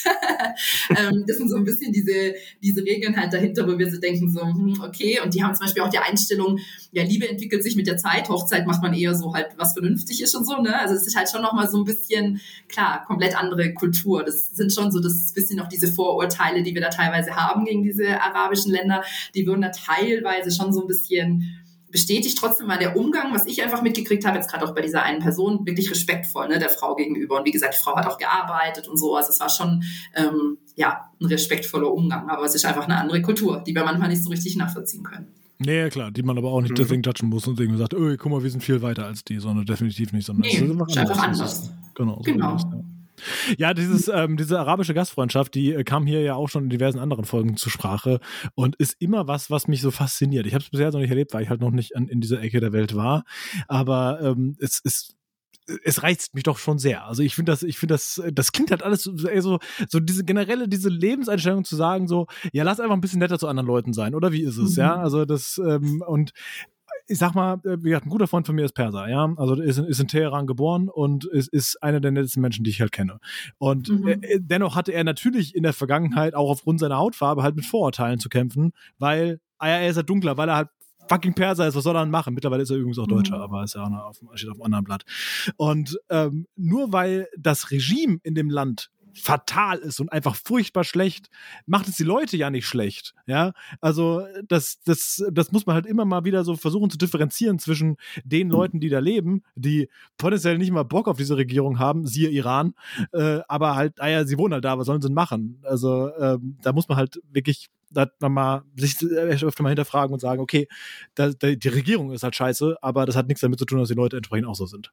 ähm, 0.89 1.23
das 1.27 1.37
sind 1.37 1.49
so 1.49 1.55
ein 1.55 1.63
bisschen 1.63 1.91
diese, 1.91 2.35
diese 2.61 2.83
Regeln 2.83 3.15
halt 3.15 3.33
dahinter, 3.33 3.67
wo 3.67 3.77
wir 3.77 3.89
so 3.89 3.99
denken, 3.99 4.29
so, 4.29 4.41
hm, 4.41 4.81
okay, 4.85 5.19
und 5.23 5.33
die 5.33 5.43
haben 5.43 5.55
zum 5.55 5.65
Beispiel 5.65 5.83
auch 5.83 5.89
die 5.89 5.97
Einstellung, 5.97 6.59
ja, 6.91 7.03
Liebe 7.03 7.27
entwickelt 7.27 7.63
sich 7.63 7.75
mit 7.75 7.87
der 7.87 7.97
Zeit, 7.97 8.29
Hochzeit 8.29 8.67
macht 8.67 8.81
man 8.81 8.93
eher 8.93 9.15
so 9.15 9.33
halt, 9.33 9.49
was 9.57 9.73
vernünftig 9.73 10.21
ist 10.21 10.35
und 10.35 10.45
so, 10.45 10.61
ne? 10.61 10.77
Also 10.79 10.95
es 10.95 11.07
ist 11.07 11.15
halt 11.15 11.29
schon 11.29 11.41
nochmal 11.41 11.69
so 11.69 11.77
ein 11.77 11.85
bisschen, 11.85 12.41
klar, 12.67 13.03
komplett 13.05 13.37
andere 13.37 13.73
Kultur. 13.73 14.23
Das 14.23 14.49
sind 14.51 14.73
schon 14.73 14.91
so, 14.91 14.99
das 14.99 15.33
bisschen 15.39 15.57
noch 15.57 15.67
diese 15.67 15.91
Vorurteile, 15.91 16.63
die 16.63 16.73
wir 16.73 16.81
da 16.81 16.89
teilweise 16.89 17.35
haben 17.35 17.65
gegen 17.65 17.83
diese 17.83 18.21
arabischen 18.21 18.71
Länder, 18.71 19.03
die 19.35 19.45
würden 19.45 19.61
da 19.61 19.69
teilweise 19.69 20.51
schon 20.51 20.73
so 20.73 20.81
ein 20.81 20.87
bisschen 20.87 21.58
bestätigt 21.91 22.37
trotzdem 22.37 22.67
mal 22.67 22.77
der 22.77 22.95
Umgang, 22.95 23.33
was 23.33 23.45
ich 23.45 23.63
einfach 23.63 23.81
mitgekriegt 23.81 24.25
habe, 24.25 24.37
jetzt 24.37 24.49
gerade 24.49 24.65
auch 24.65 24.75
bei 24.75 24.81
dieser 24.81 25.03
einen 25.03 25.19
Person, 25.19 25.65
wirklich 25.65 25.89
respektvoll 25.89 26.47
ne, 26.47 26.59
der 26.59 26.69
Frau 26.69 26.95
gegenüber. 26.95 27.39
Und 27.39 27.45
wie 27.45 27.51
gesagt, 27.51 27.75
die 27.75 27.81
Frau 27.81 27.95
hat 27.95 28.07
auch 28.07 28.17
gearbeitet 28.17 28.87
und 28.87 28.97
so. 28.97 29.15
Also 29.15 29.29
es 29.29 29.39
war 29.39 29.49
schon 29.49 29.83
ähm, 30.15 30.57
ja 30.75 31.09
ein 31.19 31.25
respektvoller 31.25 31.91
Umgang. 31.91 32.29
Aber 32.29 32.45
es 32.45 32.55
ist 32.55 32.65
einfach 32.65 32.85
eine 32.85 32.97
andere 32.97 33.21
Kultur, 33.21 33.63
die 33.65 33.73
wir 33.73 33.83
manchmal 33.83 34.09
nicht 34.09 34.23
so 34.23 34.29
richtig 34.29 34.55
nachvollziehen 34.55 35.03
können. 35.03 35.27
Nee, 35.59 35.89
klar, 35.89 36.09
die 36.09 36.23
man 36.23 36.37
aber 36.37 36.51
auch 36.51 36.61
nicht 36.61 36.71
mhm. 36.71 36.75
deswegen 36.75 37.01
judgen 37.01 37.27
muss 37.27 37.45
und 37.45 37.59
deswegen 37.59 37.77
sagt, 37.77 37.93
oh, 37.93 38.15
guck 38.17 38.31
mal, 38.31 38.41
wir 38.41 38.49
sind 38.49 38.63
viel 38.63 38.81
weiter 38.81 39.05
als 39.05 39.25
die, 39.25 39.39
sondern 39.39 39.65
definitiv 39.65 40.13
nicht, 40.13 40.25
sondern 40.25 40.43
nee, 40.43 40.55
es 40.55 40.61
ist 40.61 40.97
einfach, 40.97 41.15
ist 41.15 41.23
anders. 41.23 41.71
Genau. 41.95 42.15
So 42.15 42.31
genau. 42.31 42.55
Ist, 42.55 42.67
ja. 42.71 42.81
Ja, 43.57 43.73
dieses, 43.73 44.07
ähm, 44.07 44.37
diese 44.37 44.59
arabische 44.59 44.93
Gastfreundschaft, 44.93 45.55
die 45.55 45.73
äh, 45.73 45.83
kam 45.83 46.05
hier 46.05 46.21
ja 46.21 46.35
auch 46.35 46.49
schon 46.49 46.65
in 46.65 46.69
diversen 46.69 46.99
anderen 46.99 47.25
Folgen 47.25 47.57
zur 47.57 47.71
Sprache 47.71 48.19
und 48.55 48.75
ist 48.77 48.95
immer 48.99 49.27
was, 49.27 49.49
was 49.49 49.67
mich 49.67 49.81
so 49.81 49.91
fasziniert. 49.91 50.45
Ich 50.45 50.53
habe 50.53 50.63
es 50.63 50.69
bisher 50.69 50.91
noch 50.91 50.99
nicht 50.99 51.09
erlebt, 51.09 51.33
weil 51.33 51.43
ich 51.43 51.49
halt 51.49 51.61
noch 51.61 51.71
nicht 51.71 51.95
an, 51.95 52.07
in 52.07 52.21
dieser 52.21 52.41
Ecke 52.41 52.59
der 52.59 52.73
Welt 52.73 52.95
war. 52.95 53.23
Aber 53.67 54.19
ähm, 54.21 54.55
es 54.59 54.79
ist 54.79 55.15
es 55.83 56.03
reizt 56.03 56.33
mich 56.33 56.43
doch 56.43 56.57
schon 56.57 56.79
sehr. 56.79 57.05
Also 57.05 57.23
ich 57.23 57.35
finde 57.35 57.51
das, 57.51 57.63
ich 57.63 57.77
finde 57.77 57.93
das, 57.93 58.21
das 58.33 58.51
klingt 58.51 58.71
halt 58.71 58.83
alles 58.83 59.03
so, 59.03 59.15
so, 59.15 59.59
so 59.87 59.99
diese 59.99 60.23
generelle, 60.23 60.67
diese 60.67 60.89
Lebenseinstellung 60.89 61.63
zu 61.63 61.75
sagen, 61.75 62.07
so, 62.07 62.27
ja, 62.51 62.63
lass 62.63 62.79
einfach 62.79 62.95
ein 62.95 63.01
bisschen 63.01 63.19
netter 63.19 63.39
zu 63.39 63.47
anderen 63.47 63.67
Leuten 63.67 63.93
sein, 63.93 64.15
oder 64.15 64.31
wie 64.31 64.43
ist 64.43 64.57
es, 64.57 64.77
mhm. 64.77 64.81
ja? 64.81 64.95
Also 64.95 65.25
das, 65.25 65.59
ähm, 65.63 66.03
und 66.05 66.31
ich 67.07 67.17
sag 67.17 67.33
mal, 67.33 67.55
äh, 67.65 67.77
wie 67.79 67.89
gesagt, 67.89 68.05
ein 68.05 68.09
guter 68.09 68.27
Freund 68.27 68.45
von 68.45 68.55
mir 68.55 68.65
ist 68.65 68.73
Perser, 68.73 69.09
ja. 69.09 69.33
Also 69.37 69.55
ist, 69.55 69.79
ist 69.79 69.99
in 69.99 70.07
Teheran 70.07 70.47
geboren 70.47 70.89
und 70.89 71.25
ist, 71.25 71.47
ist 71.49 71.81
einer 71.81 71.99
der 71.99 72.11
nettesten 72.11 72.41
Menschen, 72.41 72.63
die 72.63 72.69
ich 72.69 72.81
halt 72.81 72.91
kenne. 72.91 73.19
Und 73.57 73.89
mhm. 73.89 74.07
äh, 74.07 74.39
dennoch 74.39 74.75
hatte 74.75 74.91
er 74.91 75.03
natürlich 75.03 75.55
in 75.55 75.63
der 75.63 75.73
Vergangenheit 75.73 76.35
auch 76.35 76.49
aufgrund 76.49 76.79
seiner 76.79 76.97
Hautfarbe 76.97 77.43
halt 77.43 77.55
mit 77.55 77.65
Vorurteilen 77.65 78.19
zu 78.19 78.29
kämpfen, 78.29 78.71
weil 78.97 79.39
ah 79.57 79.67
ja, 79.67 79.75
er 79.77 79.89
ist 79.89 79.97
halt 79.97 80.09
dunkler, 80.09 80.37
weil 80.37 80.49
er 80.49 80.55
halt 80.55 80.69
fucking 81.09 81.33
Perser 81.33 81.67
ist, 81.67 81.75
was 81.75 81.83
soll 81.83 81.95
er 81.95 82.01
dann 82.01 82.11
machen? 82.11 82.33
Mittlerweile 82.33 82.63
ist 82.63 82.69
er 82.69 82.77
übrigens 82.77 82.99
auch 82.99 83.07
Deutscher, 83.07 83.37
mhm. 83.37 83.43
aber 83.43 83.63
ist 83.63 83.75
ja 83.75 83.83
auch 83.83 83.91
auf, 83.91 84.19
steht 84.35 84.49
auf 84.49 84.57
einem 84.57 84.65
anderen 84.65 84.85
Blatt. 84.85 85.03
Und 85.57 85.99
ähm, 86.09 86.45
nur 86.55 86.93
weil 86.93 87.27
das 87.37 87.71
Regime 87.71 88.19
in 88.23 88.35
dem 88.35 88.49
Land 88.49 88.91
fatal 89.21 89.77
ist 89.79 89.99
und 89.99 90.11
einfach 90.11 90.35
furchtbar 90.35 90.83
schlecht, 90.83 91.29
macht 91.65 91.87
es 91.87 91.97
die 91.97 92.03
Leute 92.03 92.37
ja 92.37 92.49
nicht 92.49 92.65
schlecht. 92.65 93.13
Ja, 93.25 93.53
also 93.81 94.23
das, 94.47 94.79
das, 94.85 95.23
das 95.31 95.51
muss 95.51 95.65
man 95.65 95.75
halt 95.75 95.85
immer 95.85 96.05
mal 96.05 96.25
wieder 96.25 96.43
so 96.43 96.55
versuchen 96.55 96.89
zu 96.89 96.97
differenzieren 96.97 97.59
zwischen 97.59 97.97
den 98.23 98.49
hm. 98.49 98.51
Leuten, 98.51 98.79
die 98.79 98.89
da 98.89 98.99
leben, 98.99 99.43
die 99.55 99.89
potenziell 100.17 100.57
nicht 100.57 100.71
mal 100.71 100.83
Bock 100.83 101.07
auf 101.07 101.17
diese 101.17 101.37
Regierung 101.37 101.79
haben, 101.79 102.07
siehe 102.07 102.29
Iran, 102.29 102.73
äh, 103.13 103.39
aber 103.47 103.75
halt, 103.75 103.97
naja, 103.97 104.19
ah 104.19 104.25
sie 104.25 104.37
wohnen 104.37 104.53
halt 104.53 104.65
da, 104.65 104.77
was 104.77 104.85
sollen 104.85 105.01
sie 105.01 105.07
denn 105.07 105.15
machen? 105.15 105.59
Also 105.63 106.11
ähm, 106.17 106.57
da 106.61 106.73
muss 106.73 106.87
man 106.87 106.97
halt 106.97 107.21
wirklich 107.31 107.69
da 107.91 108.07
man 108.19 108.33
mal 108.33 108.63
sich 108.75 109.03
öfter 109.03 109.63
mal 109.63 109.69
hinterfragen 109.69 110.13
und 110.13 110.19
sagen, 110.19 110.41
okay, 110.41 110.67
da, 111.15 111.29
da, 111.29 111.51
die 111.51 111.67
Regierung 111.67 112.11
ist 112.11 112.23
halt 112.23 112.35
scheiße, 112.35 112.77
aber 112.81 113.05
das 113.05 113.15
hat 113.15 113.27
nichts 113.27 113.41
damit 113.41 113.59
zu 113.59 113.65
tun, 113.65 113.79
dass 113.79 113.89
die 113.89 113.95
Leute 113.95 114.17
entsprechend 114.17 114.47
auch 114.47 114.55
so 114.55 114.65
sind. 114.65 114.91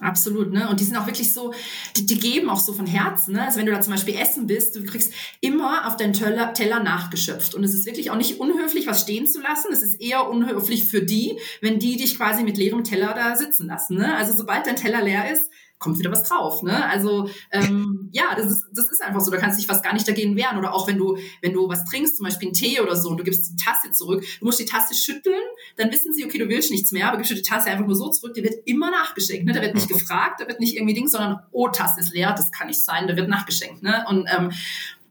Absolut, 0.00 0.52
ne? 0.52 0.68
Und 0.68 0.78
die 0.78 0.84
sind 0.84 0.96
auch 0.96 1.06
wirklich 1.06 1.32
so, 1.32 1.52
die, 1.96 2.06
die 2.06 2.18
geben 2.18 2.50
auch 2.50 2.60
so 2.60 2.72
von 2.72 2.86
Herzen, 2.86 3.34
ne? 3.34 3.44
Also 3.44 3.58
wenn 3.58 3.66
du 3.66 3.72
da 3.72 3.80
zum 3.80 3.92
Beispiel 3.92 4.14
essen 4.14 4.46
bist, 4.46 4.76
du 4.76 4.84
kriegst 4.84 5.12
immer 5.40 5.88
auf 5.88 5.96
deinen 5.96 6.12
Teller, 6.12 6.54
Teller 6.54 6.80
nachgeschöpft. 6.80 7.54
Und 7.54 7.64
es 7.64 7.74
ist 7.74 7.84
wirklich 7.84 8.10
auch 8.10 8.16
nicht 8.16 8.38
unhöflich, 8.38 8.86
was 8.86 9.02
stehen 9.02 9.26
zu 9.26 9.40
lassen. 9.40 9.72
Es 9.72 9.82
ist 9.82 10.00
eher 10.00 10.28
unhöflich 10.28 10.88
für 10.88 11.02
die, 11.02 11.38
wenn 11.60 11.80
die 11.80 11.96
dich 11.96 12.16
quasi 12.16 12.44
mit 12.44 12.56
leerem 12.56 12.84
Teller 12.84 13.12
da 13.14 13.34
sitzen 13.34 13.66
lassen, 13.66 13.96
ne? 13.96 14.16
Also 14.16 14.36
sobald 14.36 14.66
dein 14.66 14.76
Teller 14.76 15.02
leer 15.02 15.32
ist, 15.32 15.50
kommt 15.78 15.98
wieder 15.98 16.10
was 16.10 16.24
drauf. 16.24 16.62
Ne? 16.62 16.84
Also 16.86 17.28
ähm, 17.50 18.08
ja, 18.12 18.34
das 18.36 18.46
ist, 18.46 18.64
das 18.72 18.90
ist 18.90 19.02
einfach 19.02 19.20
so. 19.20 19.30
Da 19.30 19.36
kannst 19.36 19.56
du 19.56 19.60
dich 19.60 19.66
fast 19.66 19.84
gar 19.84 19.92
nicht 19.92 20.08
dagegen 20.08 20.36
wehren. 20.36 20.58
Oder 20.58 20.74
auch 20.74 20.88
wenn 20.88 20.98
du, 20.98 21.16
wenn 21.40 21.52
du 21.52 21.68
was 21.68 21.84
trinkst, 21.84 22.16
zum 22.16 22.24
Beispiel 22.24 22.48
einen 22.48 22.54
Tee 22.54 22.80
oder 22.80 22.96
so, 22.96 23.10
und 23.10 23.18
du 23.18 23.24
gibst 23.24 23.52
die 23.52 23.56
Tasse 23.56 23.90
zurück, 23.92 24.24
du 24.40 24.44
musst 24.44 24.58
die 24.58 24.64
Tasse 24.64 24.94
schütteln, 24.94 25.40
dann 25.76 25.90
wissen 25.92 26.12
sie, 26.12 26.24
okay, 26.24 26.38
du 26.38 26.48
willst 26.48 26.70
nichts 26.70 26.92
mehr, 26.92 27.08
aber 27.08 27.16
gibst 27.16 27.30
du 27.30 27.36
die 27.36 27.42
Tasse 27.42 27.70
einfach 27.70 27.86
nur 27.86 27.96
so 27.96 28.10
zurück, 28.10 28.34
die 28.34 28.42
wird 28.42 28.66
immer 28.66 28.90
nachgeschenkt. 28.90 29.46
Ne? 29.46 29.52
Da 29.52 29.62
wird 29.62 29.74
nicht 29.74 29.90
mhm. 29.90 29.94
gefragt, 29.94 30.40
da 30.40 30.48
wird 30.48 30.60
nicht 30.60 30.76
irgendwie 30.76 30.94
Ding, 30.94 31.08
sondern 31.08 31.40
oh, 31.52 31.68
Tasse 31.68 32.00
ist 32.00 32.12
leer, 32.12 32.34
das 32.36 32.50
kann 32.50 32.66
nicht 32.66 32.84
sein, 32.84 33.06
da 33.06 33.16
wird 33.16 33.28
nachgeschenkt. 33.28 33.82
Ne? 33.82 34.04
Und 34.08 34.28
ähm, 34.36 34.50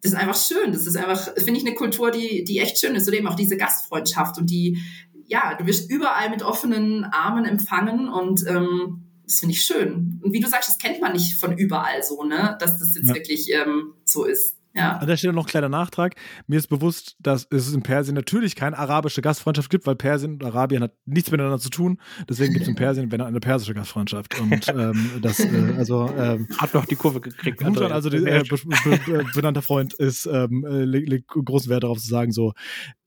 das 0.02 0.12
ist 0.12 0.18
einfach 0.18 0.36
schön. 0.36 0.72
Das 0.72 0.86
ist 0.86 0.96
einfach, 0.96 1.34
finde 1.36 1.60
ich, 1.60 1.66
eine 1.66 1.76
Kultur, 1.76 2.12
die, 2.12 2.44
die 2.44 2.60
echt 2.60 2.78
schön 2.78 2.96
ist. 2.96 3.08
Oder 3.08 3.18
eben 3.18 3.28
auch 3.28 3.36
diese 3.36 3.58
Gastfreundschaft 3.58 4.38
und 4.38 4.50
die, 4.50 4.82
ja, 5.28 5.56
du 5.56 5.66
wirst 5.66 5.90
überall 5.90 6.30
mit 6.30 6.44
offenen 6.44 7.04
Armen 7.04 7.46
empfangen 7.46 8.08
und 8.08 8.46
ähm, 8.48 9.07
das 9.28 9.40
finde 9.40 9.54
ich 9.54 9.62
schön. 9.62 10.22
Und 10.24 10.32
wie 10.32 10.40
du 10.40 10.48
sagst, 10.48 10.70
das 10.70 10.78
kennt 10.78 11.02
man 11.02 11.12
nicht 11.12 11.38
von 11.40 11.58
überall 11.58 12.02
so, 12.02 12.24
ne? 12.24 12.58
Dass 12.62 12.80
das 12.80 12.96
jetzt 12.96 13.10
ja. 13.10 13.14
wirklich 13.14 13.52
ähm, 13.52 13.94
so 14.06 14.24
ist. 14.24 14.56
Ja. 14.74 14.98
An 14.98 15.08
der 15.08 15.18
Stelle 15.18 15.34
noch 15.34 15.46
ein 15.46 15.50
kleiner 15.50 15.70
Nachtrag. 15.70 16.16
Mir 16.46 16.58
ist 16.58 16.68
bewusst, 16.68 17.18
dass 17.20 17.48
es 17.50 17.74
in 17.74 17.82
Persien 17.82 18.16
natürlich 18.16 18.56
keine 18.56 18.78
arabische 18.78 19.22
Gastfreundschaft 19.22 19.70
gibt, 19.70 19.86
weil 19.86 19.96
Persien 19.96 20.34
und 20.34 20.44
Arabien 20.46 20.84
hat 20.84 20.94
nichts 21.06 21.32
miteinander 21.32 21.60
zu 21.60 21.70
tun. 21.70 22.00
Deswegen 22.30 22.54
gibt 22.54 22.64
es 22.64 22.70
in 22.70 22.76
Persien 22.78 23.12
wenn 23.12 23.20
eine 23.20 23.40
persische 23.40 23.74
Gastfreundschaft. 23.74 24.40
Und 24.40 24.68
ähm, 24.70 25.20
das, 25.22 25.40
äh, 25.40 25.74
also 25.78 26.10
ähm, 26.18 26.48
hat 26.58 26.74
noch 26.74 26.86
die 26.86 26.96
Kurve 26.96 27.20
gekriegt. 27.20 27.58
Gudrun, 27.58 27.92
also 27.92 28.10
der 28.10 28.22
äh, 28.22 28.44
be 28.44 28.58
be 28.86 29.26
benannter 29.34 29.62
Freund, 29.62 29.94
ist 29.96 30.26
ähm, 30.26 30.64
äh, 30.66 30.86
legt, 30.86 31.10
legt 31.10 31.28
großen 31.28 31.70
Wert 31.70 31.84
darauf 31.84 31.98
zu 31.98 32.08
sagen, 32.08 32.32
so 32.32 32.54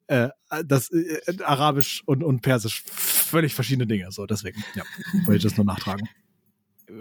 äh, 0.08 0.28
das 0.66 0.90
äh, 0.90 1.20
Arabisch 1.44 2.02
und, 2.04 2.24
und 2.24 2.42
Persisch 2.42 2.84
völlig 3.30 3.54
verschiedene 3.54 3.86
Dinge. 3.86 4.10
So, 4.10 4.26
deswegen, 4.26 4.62
ja, 4.74 4.82
wollte 5.24 5.36
ich 5.36 5.42
das 5.42 5.56
nur 5.56 5.66
nachtragen 5.66 6.08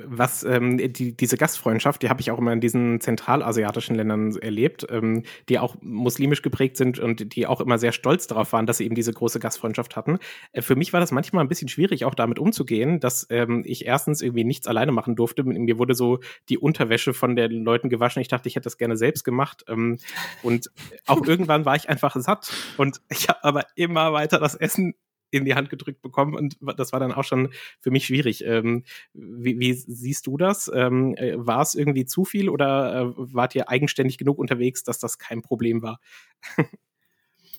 was 0.05 0.43
ähm, 0.43 0.77
die, 0.77 1.15
diese 1.15 1.37
Gastfreundschaft, 1.37 2.01
die 2.01 2.09
habe 2.09 2.21
ich 2.21 2.31
auch 2.31 2.37
immer 2.37 2.53
in 2.53 2.61
diesen 2.61 3.01
zentralasiatischen 3.01 3.95
Ländern 3.95 4.35
erlebt, 4.35 4.85
ähm, 4.89 5.23
die 5.47 5.59
auch 5.59 5.75
muslimisch 5.81 6.41
geprägt 6.41 6.77
sind 6.77 6.99
und 6.99 7.35
die 7.35 7.47
auch 7.47 7.61
immer 7.61 7.77
sehr 7.77 7.91
stolz 7.91 8.27
darauf 8.27 8.53
waren, 8.53 8.65
dass 8.65 8.77
sie 8.77 8.85
eben 8.85 8.95
diese 8.95 9.13
große 9.13 9.39
Gastfreundschaft 9.39 9.95
hatten. 9.95 10.19
Äh, 10.51 10.61
für 10.61 10.75
mich 10.75 10.93
war 10.93 10.99
das 10.99 11.11
manchmal 11.11 11.43
ein 11.43 11.47
bisschen 11.47 11.69
schwierig, 11.69 12.05
auch 12.05 12.15
damit 12.15 12.39
umzugehen, 12.39 12.99
dass 12.99 13.27
ähm, 13.29 13.63
ich 13.65 13.85
erstens 13.85 14.21
irgendwie 14.21 14.43
nichts 14.43 14.67
alleine 14.67 14.91
machen 14.91 15.15
durfte. 15.15 15.43
Mir 15.43 15.77
wurde 15.77 15.95
so 15.95 16.19
die 16.49 16.57
Unterwäsche 16.57 17.13
von 17.13 17.35
den 17.35 17.63
Leuten 17.63 17.89
gewaschen. 17.89 18.21
Ich 18.21 18.27
dachte, 18.27 18.47
ich 18.47 18.55
hätte 18.55 18.65
das 18.65 18.77
gerne 18.77 18.97
selbst 18.97 19.23
gemacht. 19.23 19.63
Ähm, 19.67 19.97
und 20.43 20.69
auch 21.07 21.25
irgendwann 21.25 21.65
war 21.65 21.75
ich 21.75 21.89
einfach 21.89 22.15
satt. 22.15 22.51
Und 22.77 23.01
ich 23.09 23.29
habe 23.29 23.43
aber 23.43 23.65
immer 23.75 24.13
weiter 24.13 24.39
das 24.39 24.55
Essen 24.55 24.93
in 25.31 25.45
die 25.45 25.55
Hand 25.55 25.69
gedrückt 25.69 26.01
bekommen 26.01 26.35
und 26.35 26.57
das 26.77 26.91
war 26.93 26.99
dann 26.99 27.11
auch 27.11 27.23
schon 27.23 27.49
für 27.79 27.91
mich 27.91 28.05
schwierig. 28.05 28.43
Ähm, 28.45 28.83
wie, 29.13 29.59
wie, 29.59 29.73
siehst 29.73 30.27
du 30.27 30.37
das? 30.37 30.69
Ähm, 30.73 31.15
äh, 31.15 31.33
war 31.37 31.61
es 31.61 31.75
irgendwie 31.75 32.05
zu 32.05 32.25
viel 32.25 32.49
oder 32.49 33.01
äh, 33.01 33.13
wart 33.15 33.55
ihr 33.55 33.69
eigenständig 33.69 34.17
genug 34.17 34.39
unterwegs, 34.39 34.83
dass 34.83 34.99
das 34.99 35.17
kein 35.17 35.41
Problem 35.41 35.81
war? 35.81 35.99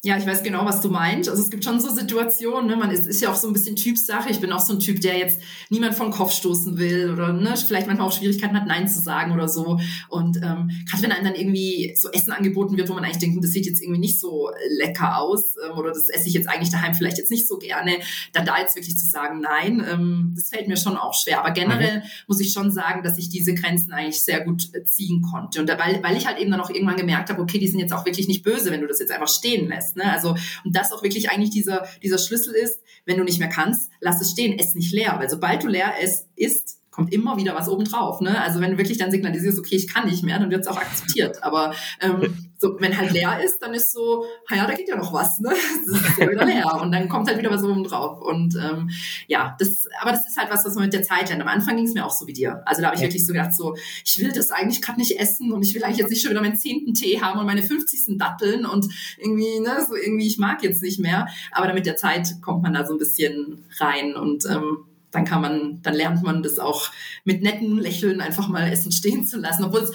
Ja, 0.03 0.17
ich 0.17 0.25
weiß 0.25 0.43
genau, 0.43 0.65
was 0.65 0.81
du 0.81 0.89
meinst. 0.89 1.29
Also 1.29 1.43
es 1.43 1.51
gibt 1.51 1.63
schon 1.63 1.79
so 1.79 1.91
Situationen, 1.91 2.71
ne? 2.71 2.77
man 2.77 2.91
ist, 2.91 3.07
ist 3.07 3.21
ja 3.21 3.31
auch 3.31 3.35
so 3.35 3.47
ein 3.47 3.53
bisschen 3.53 3.77
Typsache. 3.77 4.31
Ich 4.31 4.41
bin 4.41 4.51
auch 4.51 4.61
so 4.61 4.73
ein 4.73 4.79
Typ, 4.79 5.03
der 5.03 5.19
jetzt 5.19 5.43
niemand 5.69 5.95
vom 5.95 6.11
Kopf 6.11 6.33
stoßen 6.33 6.79
will 6.79 7.11
oder 7.13 7.35
ne, 7.35 7.55
vielleicht 7.55 7.87
manchmal 7.87 8.09
auch 8.09 8.13
Schwierigkeiten 8.13 8.57
hat, 8.57 8.67
Nein 8.67 8.89
zu 8.89 8.99
sagen 8.99 9.31
oder 9.31 9.47
so. 9.47 9.79
Und 10.09 10.39
ähm, 10.39 10.71
gerade 10.89 11.03
wenn 11.03 11.13
einem 11.13 11.25
dann 11.25 11.35
irgendwie 11.35 11.95
so 11.99 12.11
Essen 12.13 12.33
angeboten 12.33 12.79
wird, 12.79 12.89
wo 12.89 12.95
man 12.95 13.05
eigentlich 13.05 13.19
denkt, 13.19 13.45
das 13.45 13.51
sieht 13.51 13.67
jetzt 13.67 13.83
irgendwie 13.83 14.01
nicht 14.01 14.19
so 14.19 14.49
lecker 14.79 15.19
aus 15.19 15.57
ähm, 15.63 15.77
oder 15.77 15.91
das 15.91 16.09
esse 16.09 16.29
ich 16.29 16.35
jetzt 16.35 16.49
eigentlich 16.49 16.71
daheim 16.71 16.95
vielleicht 16.95 17.19
jetzt 17.19 17.31
nicht 17.31 17.47
so 17.47 17.59
gerne, 17.59 17.99
dann 18.33 18.47
da 18.47 18.59
jetzt 18.59 18.77
wirklich 18.77 18.97
zu 18.97 19.05
sagen 19.05 19.43
Nein, 19.43 19.85
ähm, 19.87 20.33
das 20.35 20.49
fällt 20.49 20.67
mir 20.67 20.79
schon 20.79 20.97
auch 20.97 21.13
schwer. 21.13 21.45
Aber 21.45 21.51
generell 21.51 21.99
mhm. 21.99 22.05
muss 22.27 22.41
ich 22.41 22.55
schon 22.55 22.71
sagen, 22.71 23.03
dass 23.03 23.19
ich 23.19 23.29
diese 23.29 23.53
Grenzen 23.53 23.93
eigentlich 23.93 24.23
sehr 24.23 24.41
gut 24.47 24.71
äh, 24.73 24.83
ziehen 24.83 25.21
konnte. 25.21 25.61
Und 25.61 25.69
da, 25.69 25.79
weil, 25.79 26.03
weil 26.03 26.17
ich 26.17 26.27
halt 26.27 26.39
eben 26.39 26.51
dann 26.51 26.63
auch 26.63 26.71
irgendwann 26.71 26.97
gemerkt 26.97 27.29
habe, 27.29 27.43
okay, 27.43 27.59
die 27.59 27.69
sind 27.69 27.81
jetzt 27.81 27.93
auch 27.93 28.07
wirklich 28.07 28.29
nicht 28.29 28.43
böse, 28.43 28.71
wenn 28.71 28.81
du 28.81 28.87
das 28.87 28.99
jetzt 28.99 29.13
einfach 29.13 29.29
stehen 29.29 29.69
lässt 29.69 29.90
lässt. 29.91 29.97
Ne? 29.97 30.13
Also, 30.13 30.37
und 30.65 30.77
das 30.77 30.93
auch 30.93 31.03
wirklich 31.03 31.31
eigentlich 31.31 31.51
dieser, 31.51 31.87
dieser 32.03 32.19
Schlüssel 32.19 32.55
ist, 32.55 32.81
wenn 33.07 33.19
du 33.19 33.25
nicht 33.25 33.39
mehr 33.39 33.49
kannst, 33.49 33.91
lass 34.01 34.21
es 34.21 34.31
stehen, 34.31 34.59
ess 34.59 34.75
nicht 34.75 34.93
leer. 34.93 35.17
Weil 35.19 35.31
sobald 35.31 35.63
du 35.63 35.69
leer 35.69 35.93
es 36.03 36.27
isst, 36.37 36.79
kommt 36.91 37.13
immer 37.13 37.37
wieder 37.37 37.55
was 37.55 37.69
obendrauf. 37.69 38.21
Ne? 38.21 38.41
Also 38.43 38.61
wenn 38.61 38.73
du 38.73 38.79
wirklich 38.79 38.99
dann 38.99 39.11
signalisierst, 39.11 39.59
okay, 39.59 39.77
ich 39.77 39.89
kann 39.89 40.09
nicht 40.09 40.23
mehr, 40.23 40.39
dann 40.39 40.51
wird 40.51 40.63
es 40.63 40.67
auch 40.67 40.77
akzeptiert. 40.77 41.43
Aber 41.43 41.75
ähm, 42.01 42.50
so, 42.61 42.77
wenn 42.79 42.97
halt 42.97 43.13
leer 43.13 43.43
ist, 43.43 43.61
dann 43.61 43.73
ist 43.73 43.91
so, 43.91 44.27
ja, 44.51 44.67
da 44.67 44.75
geht 44.75 44.87
ja 44.87 44.95
noch 44.95 45.15
was, 45.15 45.41
ne? 45.41 45.49
Das 45.49 46.01
ist 46.03 46.19
ja 46.19 46.31
wieder 46.31 46.45
leer. 46.45 46.75
Und 46.83 46.93
dann 46.93 47.09
kommt 47.09 47.27
halt 47.27 47.39
wieder 47.39 47.51
was 47.51 47.65
oben 47.65 47.85
drauf. 47.85 48.21
Und 48.21 48.55
ähm, 48.55 48.91
ja, 49.29 49.57
das, 49.59 49.87
aber 49.99 50.13
das 50.13 50.29
ist 50.29 50.37
halt 50.37 50.51
was, 50.51 50.67
was 50.67 50.75
man 50.75 50.85
mit 50.85 50.93
der 50.93 51.03
Zeit 51.03 51.31
lernt. 51.31 51.41
Am 51.41 51.49
Anfang 51.49 51.77
ging 51.77 51.87
es 51.87 51.95
mir 51.95 52.05
auch 52.05 52.11
so 52.11 52.27
wie 52.27 52.35
dir. 52.35 52.63
Also 52.67 52.83
da 52.83 52.89
habe 52.89 52.97
ich 52.97 53.03
wirklich 53.03 53.27
so 53.27 53.33
gedacht, 53.33 53.55
so, 53.55 53.77
ich 54.05 54.19
will 54.21 54.31
das 54.33 54.51
eigentlich 54.51 54.83
gerade 54.83 55.01
nicht 55.01 55.19
essen 55.19 55.53
und 55.53 55.63
ich 55.63 55.75
will 55.75 55.83
eigentlich 55.83 55.99
jetzt 55.99 56.11
nicht 56.11 56.21
schon 56.21 56.33
wieder 56.33 56.43
meinen 56.43 56.57
zehnten 56.57 56.93
Tee 56.93 57.23
haben 57.23 57.41
und 57.41 57.47
meine 57.47 57.63
50. 57.63 58.19
Datteln 58.19 58.67
und 58.67 58.89
irgendwie, 59.17 59.61
ne, 59.61 59.87
so 59.89 59.97
irgendwie, 59.97 60.27
ich 60.27 60.37
mag 60.37 60.63
jetzt 60.63 60.83
nicht 60.83 61.01
mehr. 61.01 61.29
Aber 61.53 61.65
dann 61.65 61.75
mit 61.75 61.87
der 61.87 61.97
Zeit 61.97 62.43
kommt 62.43 62.63
man 62.63 62.75
da 62.75 62.87
so 62.87 62.93
ein 62.93 62.99
bisschen 62.99 63.65
rein 63.79 64.17
und 64.17 64.45
ähm, 64.45 64.85
dann 65.11 65.25
kann 65.25 65.41
man, 65.41 65.83
dann 65.83 65.95
lernt 65.95 66.23
man 66.23 66.43
das 66.43 66.59
auch 66.59 66.91
mit 67.25 67.43
netten 67.43 67.79
Lächeln 67.79 68.21
einfach 68.21 68.49
mal 68.49 68.71
essen 68.71 68.93
stehen 68.93 69.27
zu 69.27 69.39
lassen. 69.39 69.65
Obwohl 69.65 69.81
es, 69.81 69.93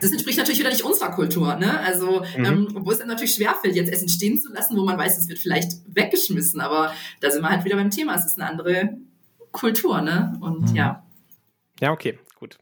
das 0.00 0.12
entspricht 0.12 0.38
natürlich 0.38 0.60
wieder 0.60 0.70
nicht 0.70 0.84
unserer 0.84 1.12
Kultur, 1.12 1.56
ne? 1.56 1.80
Also, 1.80 2.22
mhm. 2.36 2.44
ähm, 2.44 2.68
obwohl 2.74 2.92
es 2.92 2.98
dann 2.98 3.08
natürlich 3.08 3.34
schwerfällt, 3.34 3.76
jetzt 3.76 3.92
Essen 3.92 4.08
stehen 4.08 4.40
zu 4.40 4.52
lassen, 4.52 4.76
wo 4.76 4.84
man 4.84 4.98
weiß, 4.98 5.18
es 5.18 5.28
wird 5.28 5.38
vielleicht 5.38 5.72
weggeschmissen. 5.86 6.60
Aber 6.60 6.92
da 7.20 7.30
sind 7.30 7.42
wir 7.42 7.50
halt 7.50 7.64
wieder 7.64 7.76
beim 7.76 7.90
Thema. 7.90 8.14
Es 8.14 8.26
ist 8.26 8.38
eine 8.40 8.50
andere 8.50 8.96
Kultur, 9.52 10.00
ne? 10.00 10.38
Und 10.40 10.70
mhm. 10.70 10.76
ja. 10.76 11.04
Ja, 11.80 11.92
okay, 11.92 12.18
gut. 12.34 12.58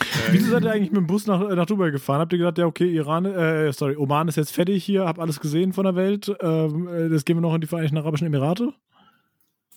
Äh, 0.00 0.32
Wieso 0.32 0.50
seid 0.50 0.64
ihr 0.64 0.72
eigentlich 0.72 0.90
mit 0.90 0.98
dem 0.98 1.06
Bus 1.06 1.26
nach, 1.26 1.40
nach 1.54 1.66
Dubai 1.66 1.90
gefahren? 1.90 2.20
Habt 2.20 2.32
ihr 2.32 2.38
gesagt, 2.38 2.58
ja, 2.58 2.66
okay, 2.66 2.92
Iran, 2.92 3.24
äh, 3.24 3.72
sorry, 3.72 3.96
Oman 3.96 4.28
ist 4.28 4.36
jetzt 4.36 4.52
fertig 4.52 4.84
hier, 4.84 5.04
hab 5.04 5.18
alles 5.18 5.40
gesehen 5.40 5.72
von 5.72 5.84
der 5.84 5.94
Welt, 5.94 6.34
ähm, 6.40 6.88
äh, 6.88 7.08
das 7.08 7.24
gehen 7.24 7.36
wir 7.36 7.40
noch 7.40 7.54
in 7.54 7.60
die 7.60 7.66
Vereinigten 7.66 7.98
Arabischen 7.98 8.26
Emirate? 8.26 8.72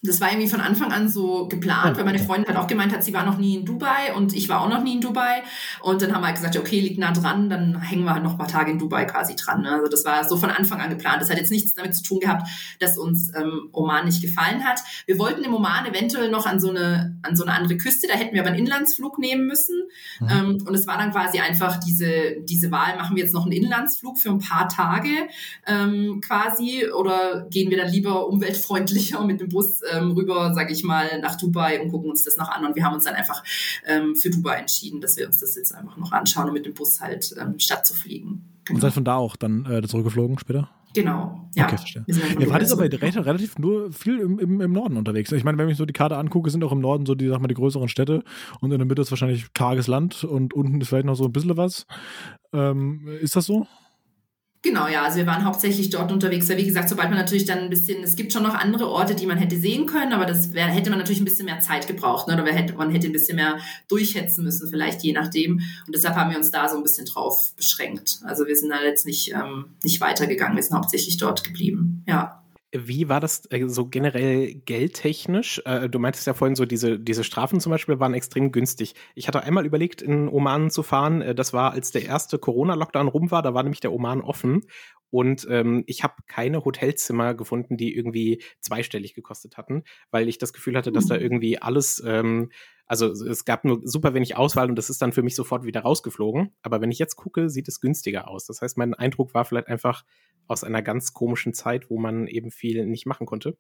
Das 0.04 0.22
war 0.22 0.30
irgendwie 0.30 0.48
von 0.48 0.62
Anfang 0.62 0.92
an 0.92 1.10
so 1.10 1.48
geplant, 1.48 1.98
weil 1.98 2.06
meine 2.06 2.20
Freundin 2.20 2.48
halt 2.48 2.58
auch 2.58 2.68
gemeint 2.68 2.94
hat, 2.94 3.04
sie 3.04 3.14
war 3.14 3.26
noch 3.26 3.38
nie 3.38 3.56
in 3.56 3.66
Dubai 3.66 4.14
und 4.16 4.34
ich 4.34 4.48
war 4.48 4.62
auch 4.62 4.70
noch 4.70 4.84
nie 4.84 4.94
in 4.94 5.02
Dubai. 5.02 5.42
Und 5.82 6.02
dann 6.02 6.14
haben 6.14 6.22
wir 6.22 6.28
halt 6.28 6.36
gesagt, 6.36 6.56
okay, 6.56 6.80
liegt 6.80 7.00
nah 7.00 7.12
dran, 7.12 7.50
dann 7.50 7.82
hängen 7.82 8.04
wir 8.04 8.14
halt 8.14 8.24
noch 8.24 8.34
ein 8.34 8.38
paar 8.38 8.48
Tage 8.48 8.72
in 8.72 8.78
Dubai 8.78 9.06
quasi 9.06 9.36
dran. 9.36 9.62
Ne? 9.62 9.72
Also 9.72 9.90
das 9.90 10.06
war 10.06 10.24
so 10.28 10.38
von 10.38 10.52
Anfang 10.52 10.80
an 10.82 10.92
geplant. 10.92 11.22
Das 11.22 11.32
hat 11.32 11.38
jetzt 11.38 11.52
nichts 11.52 11.74
damit 11.74 11.96
zu 11.96 12.04
tun 12.04 12.20
gehabt, 12.20 12.48
dass 12.80 12.98
uns 12.98 13.32
ähm, 13.36 13.70
Oman 13.72 14.06
nicht 14.06 14.22
gefallen 14.22 14.64
hat. 14.64 14.82
Wir 15.08 15.18
wollten 15.18 15.44
im 15.44 15.54
Oman 15.56 15.88
eventuell 15.88 16.30
noch 16.30 16.46
an 16.46 16.60
so 16.60 16.70
eine, 16.70 17.18
an 17.24 17.36
so 17.36 17.44
eine 17.44 17.54
andere 17.54 17.78
Küste, 17.78 18.08
da 18.08 18.14
hätten 18.14 18.36
wir 18.36 18.42
aber 18.42 18.52
einen 18.52 18.60
Inlandsflug 18.60 19.18
nehmen 19.18 19.48
müssen. 19.48 19.88
Mhm. 20.20 20.28
Ähm, 20.30 20.64
und 20.68 20.76
es 20.76 20.86
war 20.86 21.00
dann 21.00 21.12
quasi 21.12 21.40
einfach 21.40 21.80
diese, 21.80 22.38
diese 22.42 22.70
Wahl, 22.70 22.98
machen 22.98 23.16
wir 23.16 23.24
jetzt 23.24 23.34
noch 23.34 23.44
einen 23.44 23.54
Inlandsflug 23.54 24.20
für 24.20 24.30
ein 24.30 24.40
paar 24.40 24.70
Tage 24.70 25.10
ähm, 25.66 26.22
quasi 26.26 26.86
oder 26.88 27.48
gehen 27.50 27.72
wir 27.72 27.78
dann 27.78 27.92
lieber 27.92 28.28
umweltfreundlicher 28.28 29.24
mit 29.26 29.42
dem 29.42 29.50
Bus 29.50 29.82
ähm, 29.92 30.12
rüber, 30.12 30.54
sage 30.54 30.74
ich 30.74 30.84
mal, 30.84 31.20
nach 31.22 31.36
Dubai 31.38 31.82
und 31.82 31.92
gucken 31.92 32.10
uns 32.10 32.24
das 32.24 32.38
noch 32.38 32.50
an. 32.50 32.66
Und 32.66 32.76
wir 32.76 32.84
haben 32.84 32.94
uns 32.94 33.06
dann 33.06 33.16
einfach 33.16 33.44
ähm, 33.86 34.16
für 34.16 34.30
Dubai 34.30 34.58
entschieden, 34.58 35.02
dass 35.02 35.18
wir 35.18 35.28
uns 35.28 35.40
das 35.40 35.56
jetzt 35.56 35.74
einfach 35.74 35.98
noch 35.98 36.12
anschauen 36.12 36.48
und 36.48 36.54
mit 36.54 36.66
dem 36.66 36.74
Bus 36.74 37.00
halt 37.02 37.34
ähm, 37.40 37.60
statt 37.60 37.86
zu 37.86 37.94
fliegen. 37.94 38.46
Und 38.70 38.82
seid 38.82 38.94
von 38.94 39.06
da 39.06 39.16
auch 39.16 39.36
dann 39.36 39.66
äh, 39.66 39.88
zurückgeflogen 39.88 40.38
später? 40.40 40.70
Genau, 40.94 41.48
ja. 41.56 41.66
Okay, 41.66 41.78
verstehe. 41.78 42.06
Ihr 42.08 42.50
wart 42.50 42.62
jetzt 42.62 42.72
aber 42.72 42.84
relativ 42.84 43.60
nur 43.60 43.92
viel 43.92 44.20
im, 44.20 44.40
im, 44.40 44.62
im, 44.62 44.72
Norden 44.72 44.98
unterwegs. 44.98 45.32
Ich 45.32 45.44
meine, 45.44 45.58
wenn 45.58 45.70
ich 45.70 45.78
so 45.78 45.86
die 45.86 45.94
Karte 45.94 46.18
angucke, 46.18 46.50
sind 46.50 46.64
auch 46.64 46.72
im 46.72 46.80
Norden 46.80 47.06
so 47.06 47.14
die, 47.14 47.28
sag 47.28 47.40
mal, 47.40 47.48
die 47.48 47.56
größeren 47.56 47.88
Städte 47.88 48.24
und 48.62 48.72
in 48.72 48.80
der 48.80 48.88
Mitte 48.88 49.02
ist 49.02 49.12
wahrscheinlich 49.12 49.54
karges 49.54 49.88
Land 49.88 50.24
und 50.24 50.54
unten 50.54 50.82
ist 50.82 50.88
vielleicht 50.88 51.06
noch 51.06 51.16
so 51.16 51.26
ein 51.26 51.32
bisschen 51.32 51.56
was. 51.56 51.86
Ähm, 52.52 53.08
ist 53.22 53.36
das 53.36 53.46
so? 53.46 53.68
Genau, 54.68 54.90
ja. 54.90 55.04
Also 55.04 55.18
wir 55.18 55.28
waren 55.28 55.46
hauptsächlich 55.46 55.92
dort 55.92 56.12
unterwegs. 56.12 56.50
Weil 56.50 56.58
wie 56.58 56.66
gesagt, 56.66 56.90
sobald 56.90 57.10
man 57.10 57.18
natürlich 57.18 57.46
dann 57.46 57.60
ein 57.60 57.70
bisschen, 57.70 58.04
es 58.04 58.18
gibt 58.18 58.34
schon 58.34 58.44
noch 58.44 58.54
andere 58.54 58.90
Orte, 58.90 59.16
die 59.16 59.26
man 59.26 59.38
hätte 59.38 59.58
sehen 59.58 59.86
können, 59.86 60.12
aber 60.12 60.26
das 60.26 60.54
wär, 60.54 60.66
hätte 60.66 60.90
man 60.90 61.00
natürlich 61.00 61.22
ein 61.22 61.26
bisschen 61.26 61.46
mehr 61.46 61.62
Zeit 61.62 61.88
gebraucht. 61.88 62.28
Ne? 62.28 62.34
Oder 62.34 62.44
man 62.44 62.90
hätte 62.92 63.08
ein 63.08 63.14
bisschen 63.14 63.38
mehr 63.38 63.60
durchhetzen 63.88 64.44
müssen, 64.44 64.70
vielleicht 64.70 65.04
je 65.04 65.14
nachdem. 65.14 65.62
Und 65.86 65.96
deshalb 65.96 66.16
haben 66.16 66.32
wir 66.32 66.38
uns 66.38 66.52
da 66.52 66.68
so 66.68 66.76
ein 66.76 66.84
bisschen 66.84 67.06
drauf 67.06 67.54
beschränkt. 67.56 68.20
Also 68.26 68.46
wir 68.46 68.58
sind 68.58 68.70
da 68.70 68.84
jetzt 68.84 69.06
nicht, 69.06 69.32
ähm, 69.32 69.68
nicht 69.84 70.02
weitergegangen. 70.02 70.58
Wir 70.58 70.64
sind 70.64 70.76
hauptsächlich 70.76 71.16
dort 71.16 71.46
geblieben. 71.46 72.04
Ja. 72.06 72.44
Wie 72.74 73.08
war 73.08 73.22
das 73.22 73.50
äh, 73.50 73.68
so 73.68 73.88
generell 73.88 74.54
geldtechnisch? 74.54 75.62
Äh, 75.66 75.90
du 75.90 76.00
meintest 76.00 76.28
ja 76.28 76.34
vorhin 76.34 76.56
so, 76.56 76.66
diese, 76.66 77.00
diese 77.00 77.24
Strafen 77.24 77.62
zum 77.62 77.72
Beispiel 77.72 78.00
waren 78.00 78.14
extrem 78.14 78.52
günstig. 78.52 78.94
Ich 79.16 79.28
hatte 79.28 79.44
einmal 79.44 79.66
überlegt, 79.66 80.02
in 80.02 80.28
Oman 80.28 80.70
zu 80.70 80.84
fahren. 80.84 81.22
Äh, 81.22 81.34
das 81.34 81.54
war, 81.54 81.72
als 81.72 81.92
der 81.92 82.04
erste 82.04 82.38
Corona-Lockdown 82.40 83.08
rum 83.08 83.32
war, 83.32 83.42
da 83.42 83.54
war 83.54 83.64
nämlich 83.64 83.80
der 83.80 83.94
Oman 83.94 84.22
offen. 84.22 84.64
Und 85.10 85.48
ähm, 85.50 85.84
ich 85.88 86.04
habe 86.04 86.16
keine 86.28 86.66
Hotelzimmer 86.66 87.34
gefunden, 87.34 87.78
die 87.78 87.96
irgendwie 87.96 88.44
zweistellig 88.60 89.14
gekostet 89.14 89.56
hatten, 89.56 89.84
weil 90.12 90.28
ich 90.28 90.38
das 90.38 90.52
Gefühl 90.52 90.76
hatte, 90.76 90.92
dass 90.92 91.08
da 91.08 91.16
hm. 91.16 91.22
irgendwie 91.22 91.62
alles, 91.62 92.04
ähm, 92.06 92.52
also 92.88 93.08
es 93.12 93.46
gab 93.46 93.66
nur 93.66 93.82
super 93.84 94.14
wenig 94.14 94.38
Auswahl 94.38 94.70
und 94.70 94.76
das 94.76 94.90
ist 94.90 95.02
dann 95.02 95.12
für 95.12 95.22
mich 95.22 95.36
sofort 95.36 95.66
wieder 95.66 95.82
rausgeflogen. 95.82 96.56
Aber 96.62 96.82
wenn 96.82 96.92
ich 96.92 97.00
jetzt 97.00 97.18
gucke, 97.18 97.50
sieht 97.50 97.68
es 97.68 97.82
günstiger 97.82 98.30
aus. 98.30 98.46
Das 98.46 98.62
heißt, 98.62 98.78
mein 98.78 98.94
Eindruck 98.94 99.34
war 99.34 99.46
vielleicht 99.46 99.68
einfach 99.68 100.06
aus 100.48 100.64
einer 100.64 100.82
ganz 100.82 101.14
komischen 101.14 101.54
Zeit, 101.54 101.90
wo 101.90 102.00
man 102.00 102.28
eben 102.28 102.50
viel 102.50 102.86
nicht 102.86 103.06
machen 103.06 103.28
konnte. 103.28 103.58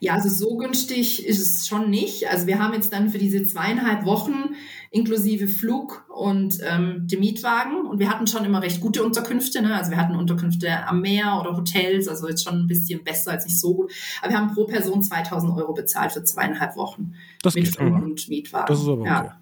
Ja, 0.00 0.14
also 0.14 0.28
so 0.28 0.56
günstig 0.56 1.26
ist 1.26 1.40
es 1.40 1.68
schon 1.68 1.90
nicht. 1.90 2.28
Also 2.28 2.46
wir 2.46 2.58
haben 2.58 2.72
jetzt 2.72 2.92
dann 2.92 3.10
für 3.10 3.18
diese 3.18 3.44
zweieinhalb 3.44 4.06
Wochen 4.06 4.54
inklusive 4.90 5.46
Flug 5.46 6.04
und 6.08 6.58
ähm, 6.62 7.06
dem 7.06 7.20
Mietwagen. 7.20 7.86
Und 7.86 7.98
wir 7.98 8.10
hatten 8.10 8.26
schon 8.26 8.44
immer 8.44 8.62
recht 8.62 8.80
gute 8.80 9.04
Unterkünfte. 9.04 9.62
Ne? 9.62 9.74
Also 9.74 9.90
wir 9.90 9.98
hatten 9.98 10.16
Unterkünfte 10.16 10.86
am 10.86 11.00
Meer 11.00 11.38
oder 11.40 11.56
Hotels, 11.56 12.08
also 12.08 12.28
jetzt 12.28 12.44
schon 12.44 12.60
ein 12.60 12.66
bisschen 12.66 13.04
besser 13.04 13.32
als 13.32 13.44
nicht 13.44 13.60
so 13.60 13.74
gut. 13.74 13.92
Aber 14.20 14.32
wir 14.32 14.38
haben 14.38 14.54
pro 14.54 14.64
Person 14.64 15.02
2000 15.02 15.56
Euro 15.56 15.74
bezahlt 15.74 16.12
für 16.12 16.24
zweieinhalb 16.24 16.76
Wochen. 16.76 17.12
Das 17.42 17.54
mit 17.54 17.68
Flug 17.68 17.94
und 18.02 18.28
Mietwagen. 18.28 18.66
Das 18.66 18.80
ist 18.80 18.88
aber 18.88 19.02
okay. 19.02 19.08
Ja. 19.08 19.39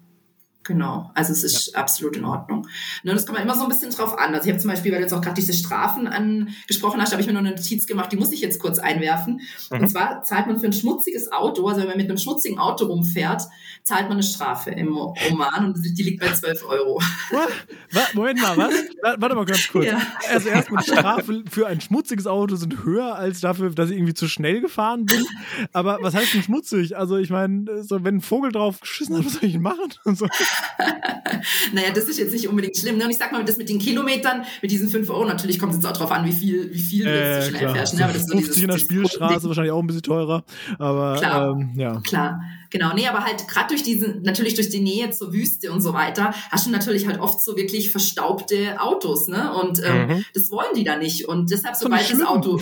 Genau, 0.63 1.09
also 1.15 1.31
es 1.31 1.43
ist 1.43 1.71
ja. 1.73 1.79
absolut 1.79 2.17
in 2.17 2.25
Ordnung. 2.25 2.67
Ne, 3.03 3.13
das 3.13 3.25
kommt 3.25 3.39
immer 3.39 3.55
so 3.55 3.63
ein 3.63 3.69
bisschen 3.69 3.91
drauf 3.91 4.19
an. 4.19 4.35
Also 4.35 4.45
ich 4.45 4.51
habe 4.51 4.61
zum 4.61 4.69
Beispiel, 4.69 4.91
weil 4.91 4.99
du 4.99 5.05
jetzt 5.05 5.13
auch 5.13 5.21
gerade 5.21 5.35
diese 5.35 5.53
Strafen 5.53 6.05
angesprochen 6.05 7.01
hast, 7.01 7.11
habe 7.11 7.21
ich 7.21 7.27
mir 7.27 7.33
noch 7.33 7.39
eine 7.39 7.51
Notiz 7.51 7.87
gemacht, 7.87 8.11
die 8.11 8.17
muss 8.17 8.31
ich 8.31 8.41
jetzt 8.41 8.59
kurz 8.59 8.77
einwerfen. 8.77 9.41
Mhm. 9.71 9.81
Und 9.81 9.87
zwar 9.87 10.21
zahlt 10.23 10.47
man 10.47 10.59
für 10.59 10.67
ein 10.67 10.73
schmutziges 10.73 11.31
Auto, 11.31 11.65
also 11.67 11.81
wenn 11.81 11.87
man 11.87 11.97
mit 11.97 12.07
einem 12.07 12.17
schmutzigen 12.17 12.59
Auto 12.59 12.85
rumfährt, 12.85 13.43
zahlt 13.83 14.03
man 14.03 14.13
eine 14.13 14.23
Strafe 14.23 14.71
im 14.71 14.95
Oman 14.95 15.65
und 15.65 15.81
die 15.81 16.03
liegt 16.03 16.19
bei 16.19 16.31
12 16.31 16.63
Euro. 16.65 17.01
Was? 17.91 18.13
Moment 18.13 18.41
mal, 18.41 18.57
was? 18.57 18.73
Warte 19.17 19.35
mal 19.35 19.45
ganz 19.45 19.67
kurz. 19.67 19.85
Ja. 19.85 19.99
Also 20.29 20.49
erstmal 20.49 20.83
die 20.83 20.91
Strafe 20.91 21.43
für 21.49 21.67
ein 21.67 21.81
schmutziges 21.81 22.27
Auto 22.27 22.55
sind 22.55 22.83
höher 22.83 23.15
als 23.15 23.39
dafür, 23.39 23.71
dass 23.71 23.89
ich 23.89 23.97
irgendwie 23.97 24.13
zu 24.13 24.27
schnell 24.27 24.61
gefahren 24.61 25.05
bin. 25.05 25.25
Aber 25.73 25.97
was 26.01 26.13
heißt 26.13 26.33
denn 26.33 26.43
schmutzig? 26.43 26.97
Also 26.97 27.17
ich 27.17 27.29
meine, 27.29 27.83
so, 27.83 28.03
wenn 28.03 28.17
ein 28.17 28.21
Vogel 28.21 28.51
drauf 28.51 28.81
geschissen 28.81 29.17
hat, 29.17 29.25
was 29.25 29.33
soll 29.33 29.45
ich 29.45 29.57
machen? 29.57 29.93
Und 30.03 30.17
so. 30.17 30.27
naja, 31.73 31.91
das 31.93 32.05
ist 32.05 32.19
jetzt 32.19 32.33
nicht 32.33 32.47
unbedingt 32.47 32.77
schlimm. 32.77 32.97
Ne? 32.97 33.05
Und 33.05 33.11
ich 33.11 33.17
sag 33.17 33.31
mal, 33.31 33.43
das 33.43 33.57
mit 33.57 33.69
den 33.69 33.79
Kilometern, 33.79 34.43
mit 34.61 34.71
diesen 34.71 34.89
5 34.89 35.09
Euro, 35.09 35.25
natürlich 35.25 35.59
kommt 35.59 35.73
es 35.73 35.77
jetzt 35.77 35.85
auch 35.85 35.97
drauf 35.97 36.11
an, 36.11 36.25
wie 36.25 36.31
viel, 36.31 36.73
wie 36.73 36.79
viel 36.79 37.07
äh, 37.07 37.39
du 37.39 37.47
schnell 37.47 37.59
klar. 37.61 37.75
fährst. 37.75 37.93
Ne? 37.95 38.03
Aber 38.03 38.13
das 38.13 38.23
50 38.23 38.39
dieses, 38.39 38.61
in 38.61 38.67
der 38.67 38.77
Spielstraße 38.77 39.47
wahrscheinlich 39.47 39.71
auch 39.71 39.79
ein 39.79 39.87
bisschen 39.87 40.03
teurer. 40.03 40.43
Aber 40.77 41.17
klar, 41.17 41.51
ähm, 41.51 41.71
ja. 41.75 41.99
Klar. 42.01 42.41
Genau, 42.71 42.93
nee, 42.93 43.07
aber 43.07 43.25
halt 43.25 43.47
gerade 43.47 43.69
durch 43.69 43.81
diesen, 43.81 44.21
natürlich 44.21 44.53
durch 44.53 44.69
die 44.69 44.79
Nähe 44.79 45.09
zur 45.09 45.33
Wüste 45.33 45.71
und 45.71 45.81
so 45.81 45.93
weiter, 45.93 46.33
hast 46.51 46.67
du 46.67 46.71
natürlich 46.71 47.07
halt 47.07 47.19
oft 47.19 47.41
so 47.41 47.57
wirklich 47.57 47.89
verstaubte 47.89 48.79
Autos, 48.79 49.27
ne? 49.27 49.51
Und 49.53 49.81
ähm, 49.83 50.07
mhm. 50.07 50.25
das 50.35 50.51
wollen 50.51 50.75
die 50.75 50.83
da 50.83 50.95
nicht. 50.95 51.27
Und 51.27 51.49
deshalb, 51.49 51.75
sobald 51.75 52.11
das 52.11 52.21
Auto 52.21 52.61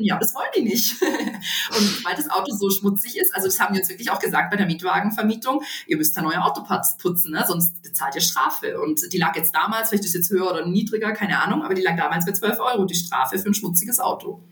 ja, 0.00 0.18
das 0.18 0.34
wollen 0.34 0.50
die 0.56 0.62
nicht. 0.62 1.00
und 1.02 2.04
weil 2.04 2.14
das 2.16 2.30
Auto 2.30 2.54
so 2.54 2.70
schmutzig 2.70 3.18
ist, 3.18 3.34
also 3.34 3.48
das 3.48 3.60
haben 3.60 3.74
wir 3.74 3.80
uns 3.80 3.88
wirklich 3.88 4.10
auch 4.10 4.18
gesagt 4.18 4.50
bei 4.50 4.56
der 4.56 4.66
Mietwagenvermietung, 4.66 5.62
ihr 5.86 5.96
müsst 5.96 6.16
da 6.16 6.22
neue 6.22 6.42
Autoparts 6.42 6.96
putzen, 6.96 7.32
ne? 7.32 7.44
sonst 7.46 7.82
bezahlt 7.82 8.14
ihr 8.14 8.20
Strafe. 8.20 8.80
Und 8.80 9.12
die 9.12 9.18
lag 9.18 9.36
jetzt 9.36 9.54
damals, 9.54 9.88
vielleicht 9.88 10.04
ist 10.04 10.14
jetzt 10.14 10.30
höher 10.30 10.50
oder 10.50 10.66
niedriger, 10.66 11.12
keine 11.12 11.40
Ahnung, 11.40 11.62
aber 11.62 11.74
die 11.74 11.82
lag 11.82 11.96
damals 11.96 12.26
bei 12.26 12.32
12 12.32 12.58
Euro, 12.60 12.84
die 12.84 12.94
Strafe 12.94 13.38
für 13.38 13.48
ein 13.48 13.54
schmutziges 13.54 14.00
Auto. 14.00 14.42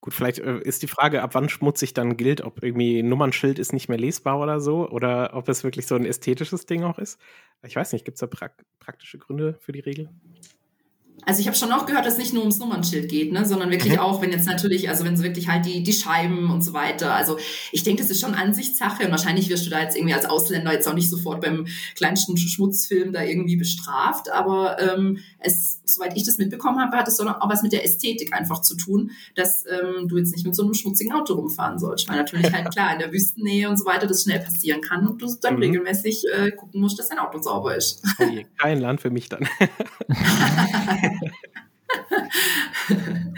Gut, 0.00 0.14
vielleicht 0.14 0.38
äh, 0.38 0.60
ist 0.60 0.82
die 0.82 0.88
Frage, 0.88 1.22
ab 1.22 1.34
wann 1.34 1.48
schmutzig 1.48 1.92
dann 1.92 2.16
gilt, 2.16 2.40
ob 2.40 2.62
irgendwie 2.62 3.02
Nummernschild 3.02 3.58
ist 3.58 3.72
nicht 3.72 3.88
mehr 3.88 3.98
lesbar 3.98 4.38
oder 4.38 4.60
so, 4.60 4.88
oder 4.88 5.34
ob 5.34 5.48
es 5.48 5.64
wirklich 5.64 5.86
so 5.86 5.96
ein 5.96 6.06
ästhetisches 6.06 6.66
Ding 6.66 6.84
auch 6.84 6.98
ist. 6.98 7.20
Ich 7.66 7.74
weiß 7.74 7.92
nicht, 7.92 8.04
gibt 8.04 8.14
es 8.16 8.20
da 8.20 8.28
pra 8.28 8.50
praktische 8.78 9.18
Gründe 9.18 9.58
für 9.60 9.72
die 9.72 9.80
Regel? 9.80 10.08
Also 11.28 11.42
ich 11.42 11.46
habe 11.46 11.58
schon 11.58 11.70
auch 11.72 11.84
gehört, 11.84 12.06
dass 12.06 12.14
es 12.14 12.18
nicht 12.18 12.32
nur 12.32 12.42
ums 12.42 12.56
Nummernschild 12.56 13.10
geht, 13.10 13.32
ne, 13.32 13.44
sondern 13.44 13.70
wirklich 13.70 13.92
mhm. 13.92 13.98
auch, 13.98 14.22
wenn 14.22 14.32
jetzt 14.32 14.46
natürlich, 14.46 14.88
also 14.88 15.04
wenn 15.04 15.12
es 15.12 15.22
wirklich 15.22 15.46
halt 15.46 15.66
die, 15.66 15.82
die 15.82 15.92
Scheiben 15.92 16.50
und 16.50 16.64
so 16.64 16.72
weiter. 16.72 17.12
Also 17.12 17.36
ich 17.70 17.82
denke, 17.82 18.00
das 18.00 18.10
ist 18.10 18.22
schon 18.22 18.32
Ansichtssache 18.32 19.04
und 19.04 19.10
wahrscheinlich 19.10 19.50
wirst 19.50 19.66
du 19.66 19.70
da 19.70 19.82
jetzt 19.82 19.94
irgendwie 19.94 20.14
als 20.14 20.24
Ausländer 20.24 20.72
jetzt 20.72 20.88
auch 20.88 20.94
nicht 20.94 21.10
sofort 21.10 21.42
beim 21.42 21.66
kleinsten 21.96 22.38
Schmutzfilm 22.38 23.12
da 23.12 23.22
irgendwie 23.24 23.56
bestraft. 23.56 24.32
Aber 24.32 24.80
ähm, 24.80 25.18
es, 25.38 25.82
soweit 25.84 26.16
ich 26.16 26.24
das 26.24 26.38
mitbekommen 26.38 26.80
habe, 26.80 26.96
hat 26.96 27.08
es 27.08 27.20
auch 27.20 27.50
was 27.50 27.62
mit 27.62 27.72
der 27.72 27.84
Ästhetik 27.84 28.32
einfach 28.32 28.62
zu 28.62 28.74
tun, 28.74 29.10
dass 29.36 29.66
ähm, 29.66 30.08
du 30.08 30.16
jetzt 30.16 30.32
nicht 30.32 30.46
mit 30.46 30.56
so 30.56 30.62
einem 30.62 30.72
schmutzigen 30.72 31.12
Auto 31.12 31.34
rumfahren 31.34 31.78
sollst. 31.78 32.08
Weil 32.08 32.16
natürlich 32.16 32.50
halt 32.50 32.70
klar 32.72 32.94
in 32.94 33.00
der 33.00 33.12
Wüstennähe 33.12 33.68
und 33.68 33.78
so 33.78 33.84
weiter 33.84 34.06
das 34.06 34.22
schnell 34.22 34.40
passieren 34.40 34.80
kann 34.80 35.06
und 35.06 35.20
du 35.20 35.26
dann 35.42 35.56
mhm. 35.56 35.60
regelmäßig 35.60 36.24
äh, 36.34 36.52
gucken 36.52 36.80
musst, 36.80 36.98
dass 36.98 37.10
dein 37.10 37.18
Auto 37.18 37.38
sauber 37.42 37.76
ist. 37.76 38.02
Oh 38.18 38.24
kein 38.56 38.80
Land 38.80 39.02
für 39.02 39.10
mich 39.10 39.28
dann. 39.28 39.46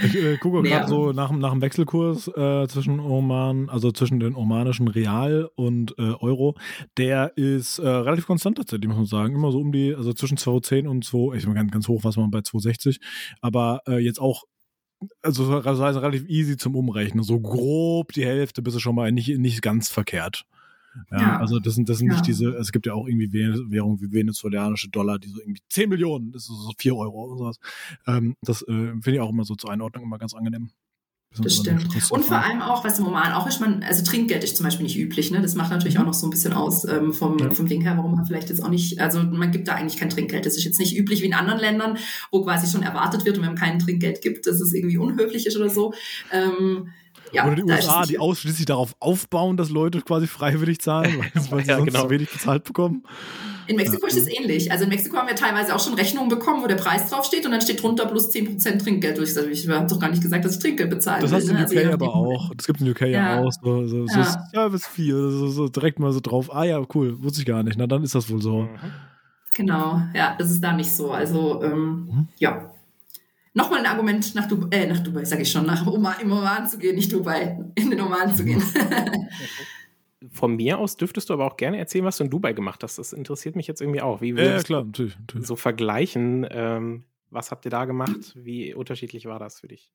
ich 0.03 0.17
äh, 0.17 0.37
gucke 0.39 0.63
gerade 0.63 0.89
so 0.89 1.13
nach, 1.13 1.31
nach 1.31 1.53
dem 1.53 1.61
Wechselkurs 1.61 2.29
äh, 2.29 2.67
zwischen 2.69 3.01
Oman, 3.01 3.69
also 3.69 3.93
zwischen 3.93 4.21
den 4.21 4.35
omanischen 4.35 4.89
Real 4.89 5.49
und 5.55 5.95
äh, 5.99 6.15
Euro. 6.21 6.57
Der 6.97 7.37
ist 7.37 7.79
äh, 7.79 7.89
relativ 7.89 8.27
konstant 8.27 8.59
tatsächlich, 8.59 8.89
muss 8.89 8.97
man 8.97 9.07
sagen. 9.07 9.35
Immer 9.35 9.53
so 9.53 9.61
um 9.61 9.73
die, 9.73 9.95
also 9.95 10.13
zwischen 10.13 10.39
2,10 10.39 10.89
und 10.89 11.05
2, 11.05 11.37
ich 11.37 11.47
meine 11.47 11.61
ganz, 11.61 11.73
ganz 11.73 11.89
hoch, 11.89 12.05
was 12.05 12.17
man 12.17 12.31
bei 12.31 12.41
2,60. 12.41 13.01
Aber 13.41 13.83
äh, 13.87 13.99
jetzt 13.99 14.21
auch 14.21 14.45
also, 15.23 15.61
also 15.61 15.83
relativ 16.01 16.29
easy 16.29 16.57
zum 16.57 16.77
Umrechnen. 16.77 17.25
So 17.25 17.41
grob 17.41 18.13
die 18.13 18.25
Hälfte 18.25 18.63
bist 18.63 18.77
du 18.77 18.81
schon 18.81 18.95
mal 18.95 19.13
nicht, 19.13 19.37
nicht 19.39 19.63
ganz 19.63 19.89
verkehrt. 19.89 20.45
Ja, 21.11 21.21
ja, 21.21 21.39
also 21.39 21.61
das 21.61 21.75
sind, 21.75 21.89
das 21.89 21.99
sind 21.99 22.09
ja. 22.09 22.15
nicht 22.15 22.27
diese, 22.27 22.49
es 22.51 22.73
gibt 22.73 22.87
ja 22.87 22.95
auch 22.95 23.07
irgendwie 23.07 23.33
Währungen 23.33 24.01
wie 24.01 24.13
venezolanische 24.13 24.89
Dollar, 24.89 25.19
die 25.19 25.29
so 25.29 25.41
irgendwie 25.41 25.63
10 25.69 25.89
Millionen, 25.89 26.33
das 26.33 26.43
ist 26.43 26.49
so 26.49 26.73
4 26.79 26.97
Euro 26.97 27.27
oder 27.27 27.37
sowas. 27.39 27.57
Ähm, 28.07 28.37
das 28.43 28.63
äh, 28.63 28.67
finde 28.67 29.13
ich 29.13 29.21
auch 29.21 29.31
immer 29.31 29.45
so 29.45 29.55
zur 29.55 29.71
Einordnung 29.71 30.05
immer 30.05 30.19
ganz 30.19 30.35
angenehm. 30.35 30.71
Das 31.39 31.59
stimmt. 31.59 31.87
Und 32.11 32.25
vor 32.25 32.39
allem 32.39 32.61
auch, 32.61 32.83
was 32.85 32.99
im 32.99 33.07
Oman 33.07 33.33
auch 33.35 33.47
ist, 33.47 33.61
man, 33.61 33.85
also 33.85 34.03
Trinkgeld 34.03 34.43
ist 34.43 34.57
zum 34.57 34.65
Beispiel 34.65 34.83
nicht 34.83 34.99
üblich, 34.99 35.31
ne? 35.31 35.41
Das 35.41 35.55
macht 35.55 35.71
natürlich 35.71 35.95
mhm. 35.95 36.01
auch 36.01 36.07
noch 36.07 36.15
so 36.15 36.27
ein 36.27 36.31
bisschen 36.31 36.53
aus 36.53 36.85
ähm, 36.85 37.13
vom, 37.13 37.39
ja. 37.39 37.51
vom 37.51 37.69
Ding 37.69 37.83
her, 37.83 37.97
warum 37.97 38.17
man 38.17 38.27
vielleicht 38.27 38.49
jetzt 38.49 38.61
auch 38.65 38.69
nicht, 38.69 39.01
also 39.01 39.23
man 39.23 39.53
gibt 39.53 39.69
da 39.69 39.77
eigentlich 39.77 39.97
kein 39.97 40.11
Trinkgeld. 40.11 40.45
Das 40.45 40.57
ist 40.57 40.65
jetzt 40.65 40.81
nicht 40.81 40.97
üblich 40.97 41.23
wie 41.23 41.27
in 41.27 41.35
anderen 41.35 41.61
Ländern, 41.61 41.99
wo 42.33 42.43
quasi 42.43 42.69
schon 42.69 42.83
erwartet 42.83 43.25
wird 43.25 43.37
und 43.37 43.45
wenn 43.45 43.51
man 43.51 43.59
kein 43.59 43.79
Trinkgeld 43.79 44.23
gibt, 44.23 44.49
dass 44.49 44.61
es 44.61 44.73
irgendwie 44.73 44.99
unhöflich 44.99 45.47
ist 45.47 45.57
oder 45.57 45.71
so. 45.71 45.95
Ähm, 46.33 46.89
ja, 47.33 47.47
Oder 47.47 47.57
die 47.57 47.65
USA, 47.65 48.05
die 48.05 48.19
ausschließlich 48.19 48.67
darauf 48.67 48.95
aufbauen, 49.01 49.57
dass 49.57 49.71
Leute 49.71 50.01
quasi 50.01 50.27
freiwillig 50.27 50.81
zahlen, 50.81 51.25
weil, 51.51 51.63
sie 51.65 51.71
ja, 51.71 51.77
sonst 51.77 51.93
genau. 51.93 52.11
wenig 52.11 52.31
bezahlt 52.31 52.65
bekommen. 52.65 53.05
In 53.67 53.77
Mexiko 53.77 54.03
ja. 54.03 54.09
ist 54.09 54.17
es 54.17 54.29
ähnlich. 54.29 54.73
Also 54.73 54.85
in 54.85 54.91
Mexiko 54.91 55.17
haben 55.17 55.29
wir 55.29 55.37
teilweise 55.37 55.75
auch 55.75 55.81
schon 55.81 55.95
Rechnungen 55.95 56.29
bekommen, 56.29 56.63
wo 56.63 56.67
der 56.67 56.75
Preis 56.75 57.09
draufsteht 57.09 57.47
und 57.47 57.53
dann 57.53 57.61
steht 57.61 57.81
drunter 57.81 58.07
plus 58.07 58.31
10% 58.31 58.83
Trinkgeld. 58.83 59.17
Und 59.19 59.25
ich 59.25 59.35
sage, 59.35 59.49
ich 59.49 59.69
habe 59.69 59.87
doch 59.87 60.01
gar 60.01 60.11
nicht 60.11 60.23
gesagt, 60.23 60.45
dass 60.45 60.57
ich 60.57 60.59
Trinkgeld 60.59 60.91
bezahle. 60.91 61.27
Das 61.27 61.45
du 61.45 61.53
in 61.53 61.63
UK 61.63 61.77
also, 61.77 61.93
aber 61.93 62.15
auch. 62.15 62.53
Das 62.57 62.67
gibt 62.67 62.81
es 62.81 62.87
in 62.87 62.93
UK 62.93 63.03
ja, 63.03 63.41
auch. 63.41 63.53
So, 63.53 63.87
so, 63.87 64.07
ja. 64.07 64.25
So 64.25 64.41
Service 64.53 64.87
Fee, 64.87 65.11
so, 65.13 65.49
so 65.49 65.69
direkt 65.69 66.01
mal 66.01 66.13
so 66.13 66.21
drauf. 66.21 66.53
Ah 66.53 66.65
ja, 66.65 66.83
cool, 66.95 67.23
wusste 67.23 67.41
ich 67.43 67.47
gar 67.47 67.63
nicht. 67.63 67.79
Na, 67.79 67.87
dann 67.87 68.03
ist 68.03 68.15
das 68.15 68.29
wohl 68.29 68.43
so. 68.43 68.69
Genau, 69.55 70.03
ja, 70.15 70.35
das 70.39 70.51
ist 70.51 70.63
da 70.63 70.73
nicht 70.73 70.91
so. 70.91 71.13
Also, 71.13 71.63
ähm, 71.63 72.09
mhm. 72.11 72.29
ja, 72.39 72.73
nochmal 73.63 73.81
ein 73.81 73.87
Argument 73.87 74.35
nach 74.35 74.47
Dubai, 74.47 74.69
äh, 74.71 74.87
nach 74.87 75.01
Dubai, 75.01 75.25
sage 75.25 75.43
ich 75.43 75.51
schon, 75.51 75.67
nach 75.67 75.87
Oman, 75.87 76.21
im 76.21 76.33
Oman 76.33 76.67
zu 76.67 76.79
gehen, 76.79 76.97
nicht 76.97 77.13
Dubai, 77.13 77.59
in 77.75 77.91
den 77.91 78.01
Oman 78.01 78.35
zu 78.35 78.45
gehen. 78.45 78.63
Von 80.33 80.57
mir 80.57 80.79
aus 80.79 80.97
dürftest 80.97 81.31
du 81.31 81.35
aber 81.35 81.47
auch 81.47 81.57
gerne 81.57 81.79
erzählen, 81.79 82.05
was 82.05 82.19
du 82.19 82.25
in 82.25 82.31
Dubai 82.31 82.53
gemacht 82.53 82.83
hast. 82.83 82.99
Das 82.99 83.13
interessiert 83.13 83.57
mich 83.57 83.67
jetzt 83.67 83.81
irgendwie 83.81 84.03
auch. 84.03 84.21
Wie 84.21 84.37
wir 84.37 84.45
ja, 84.45 84.63
klar, 84.63 84.85
natürlich, 84.85 85.19
natürlich. 85.19 85.47
so 85.47 85.57
vergleichen? 85.57 86.47
Ähm, 86.51 87.05
was 87.31 87.51
habt 87.51 87.65
ihr 87.65 87.71
da 87.71 87.87
gemacht? 87.87 88.35
Wie 88.35 88.75
unterschiedlich 88.75 89.25
war 89.27 89.39
das 89.39 89.61
für 89.61 89.69
dich? 89.69 89.91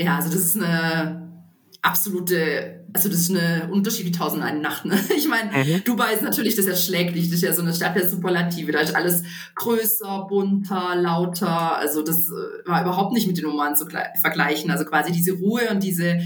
Ja, 0.00 0.16
also 0.16 0.30
das 0.30 0.40
ist 0.40 0.56
eine 0.56 1.37
absolute, 1.82 2.84
also 2.92 3.08
das 3.08 3.20
ist 3.20 3.30
eine 3.30 3.68
Unterschied 3.70 4.06
wie 4.06 4.12
tausend 4.12 4.42
eine 4.42 4.60
Nacht. 4.60 4.84
Ne? 4.84 4.98
Ich 5.16 5.28
meine, 5.28 5.50
mhm. 5.52 5.84
Dubai 5.84 6.14
ist 6.14 6.22
natürlich, 6.22 6.56
das 6.56 6.66
erschlägt 6.66 7.14
dich, 7.16 7.26
das 7.26 7.36
ist 7.36 7.42
ja 7.42 7.52
so 7.52 7.62
eine 7.62 7.74
Stadt 7.74 7.96
der 7.96 8.08
Superlative. 8.08 8.72
Da 8.72 8.80
ist 8.80 8.94
alles 8.94 9.22
größer, 9.54 10.26
bunter, 10.28 10.96
lauter. 10.96 11.76
Also 11.76 12.02
das 12.02 12.28
äh, 12.28 12.68
war 12.68 12.82
überhaupt 12.82 13.12
nicht 13.12 13.26
mit 13.26 13.38
den 13.38 13.46
Oman 13.46 13.76
zu 13.76 13.86
vergleichen. 13.86 14.70
Also 14.70 14.84
quasi 14.84 15.12
diese 15.12 15.32
Ruhe 15.32 15.68
und 15.70 15.82
diese 15.82 16.18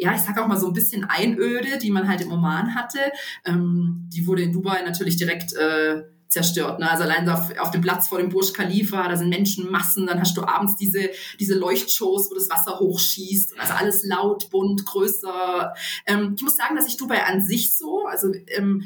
ja, 0.00 0.14
ich 0.14 0.20
sag 0.20 0.38
auch 0.38 0.46
mal 0.46 0.58
so 0.58 0.68
ein 0.68 0.72
bisschen 0.72 1.04
Einöde, 1.04 1.76
die 1.78 1.90
man 1.90 2.06
halt 2.06 2.20
im 2.20 2.30
Oman 2.30 2.76
hatte, 2.76 3.00
ähm, 3.44 4.08
die 4.14 4.28
wurde 4.28 4.42
in 4.42 4.52
Dubai 4.52 4.82
natürlich 4.82 5.16
direkt 5.16 5.54
äh, 5.54 6.04
zerstört. 6.28 6.78
Ne? 6.78 6.90
Also 6.90 7.04
allein 7.04 7.28
auf, 7.28 7.56
auf 7.58 7.70
dem 7.70 7.80
Platz 7.80 8.08
vor 8.08 8.18
dem 8.18 8.28
Burj 8.28 8.52
Khalifa, 8.52 9.08
da 9.08 9.16
sind 9.16 9.30
Menschenmassen, 9.30 10.06
dann 10.06 10.20
hast 10.20 10.36
du 10.36 10.42
abends 10.42 10.76
diese, 10.76 11.10
diese 11.40 11.54
Leuchtshows, 11.54 12.30
wo 12.30 12.34
das 12.34 12.50
Wasser 12.50 12.78
hochschießt. 12.78 13.58
Also 13.58 13.72
alles 13.74 14.04
laut, 14.04 14.50
bunt, 14.50 14.84
größer. 14.84 15.74
Ähm, 16.06 16.34
ich 16.36 16.42
muss 16.42 16.56
sagen, 16.56 16.76
dass 16.76 16.86
ich 16.86 16.96
Dubai 16.96 17.24
an 17.24 17.40
sich 17.40 17.76
so, 17.76 18.06
also 18.06 18.32
ähm, 18.48 18.84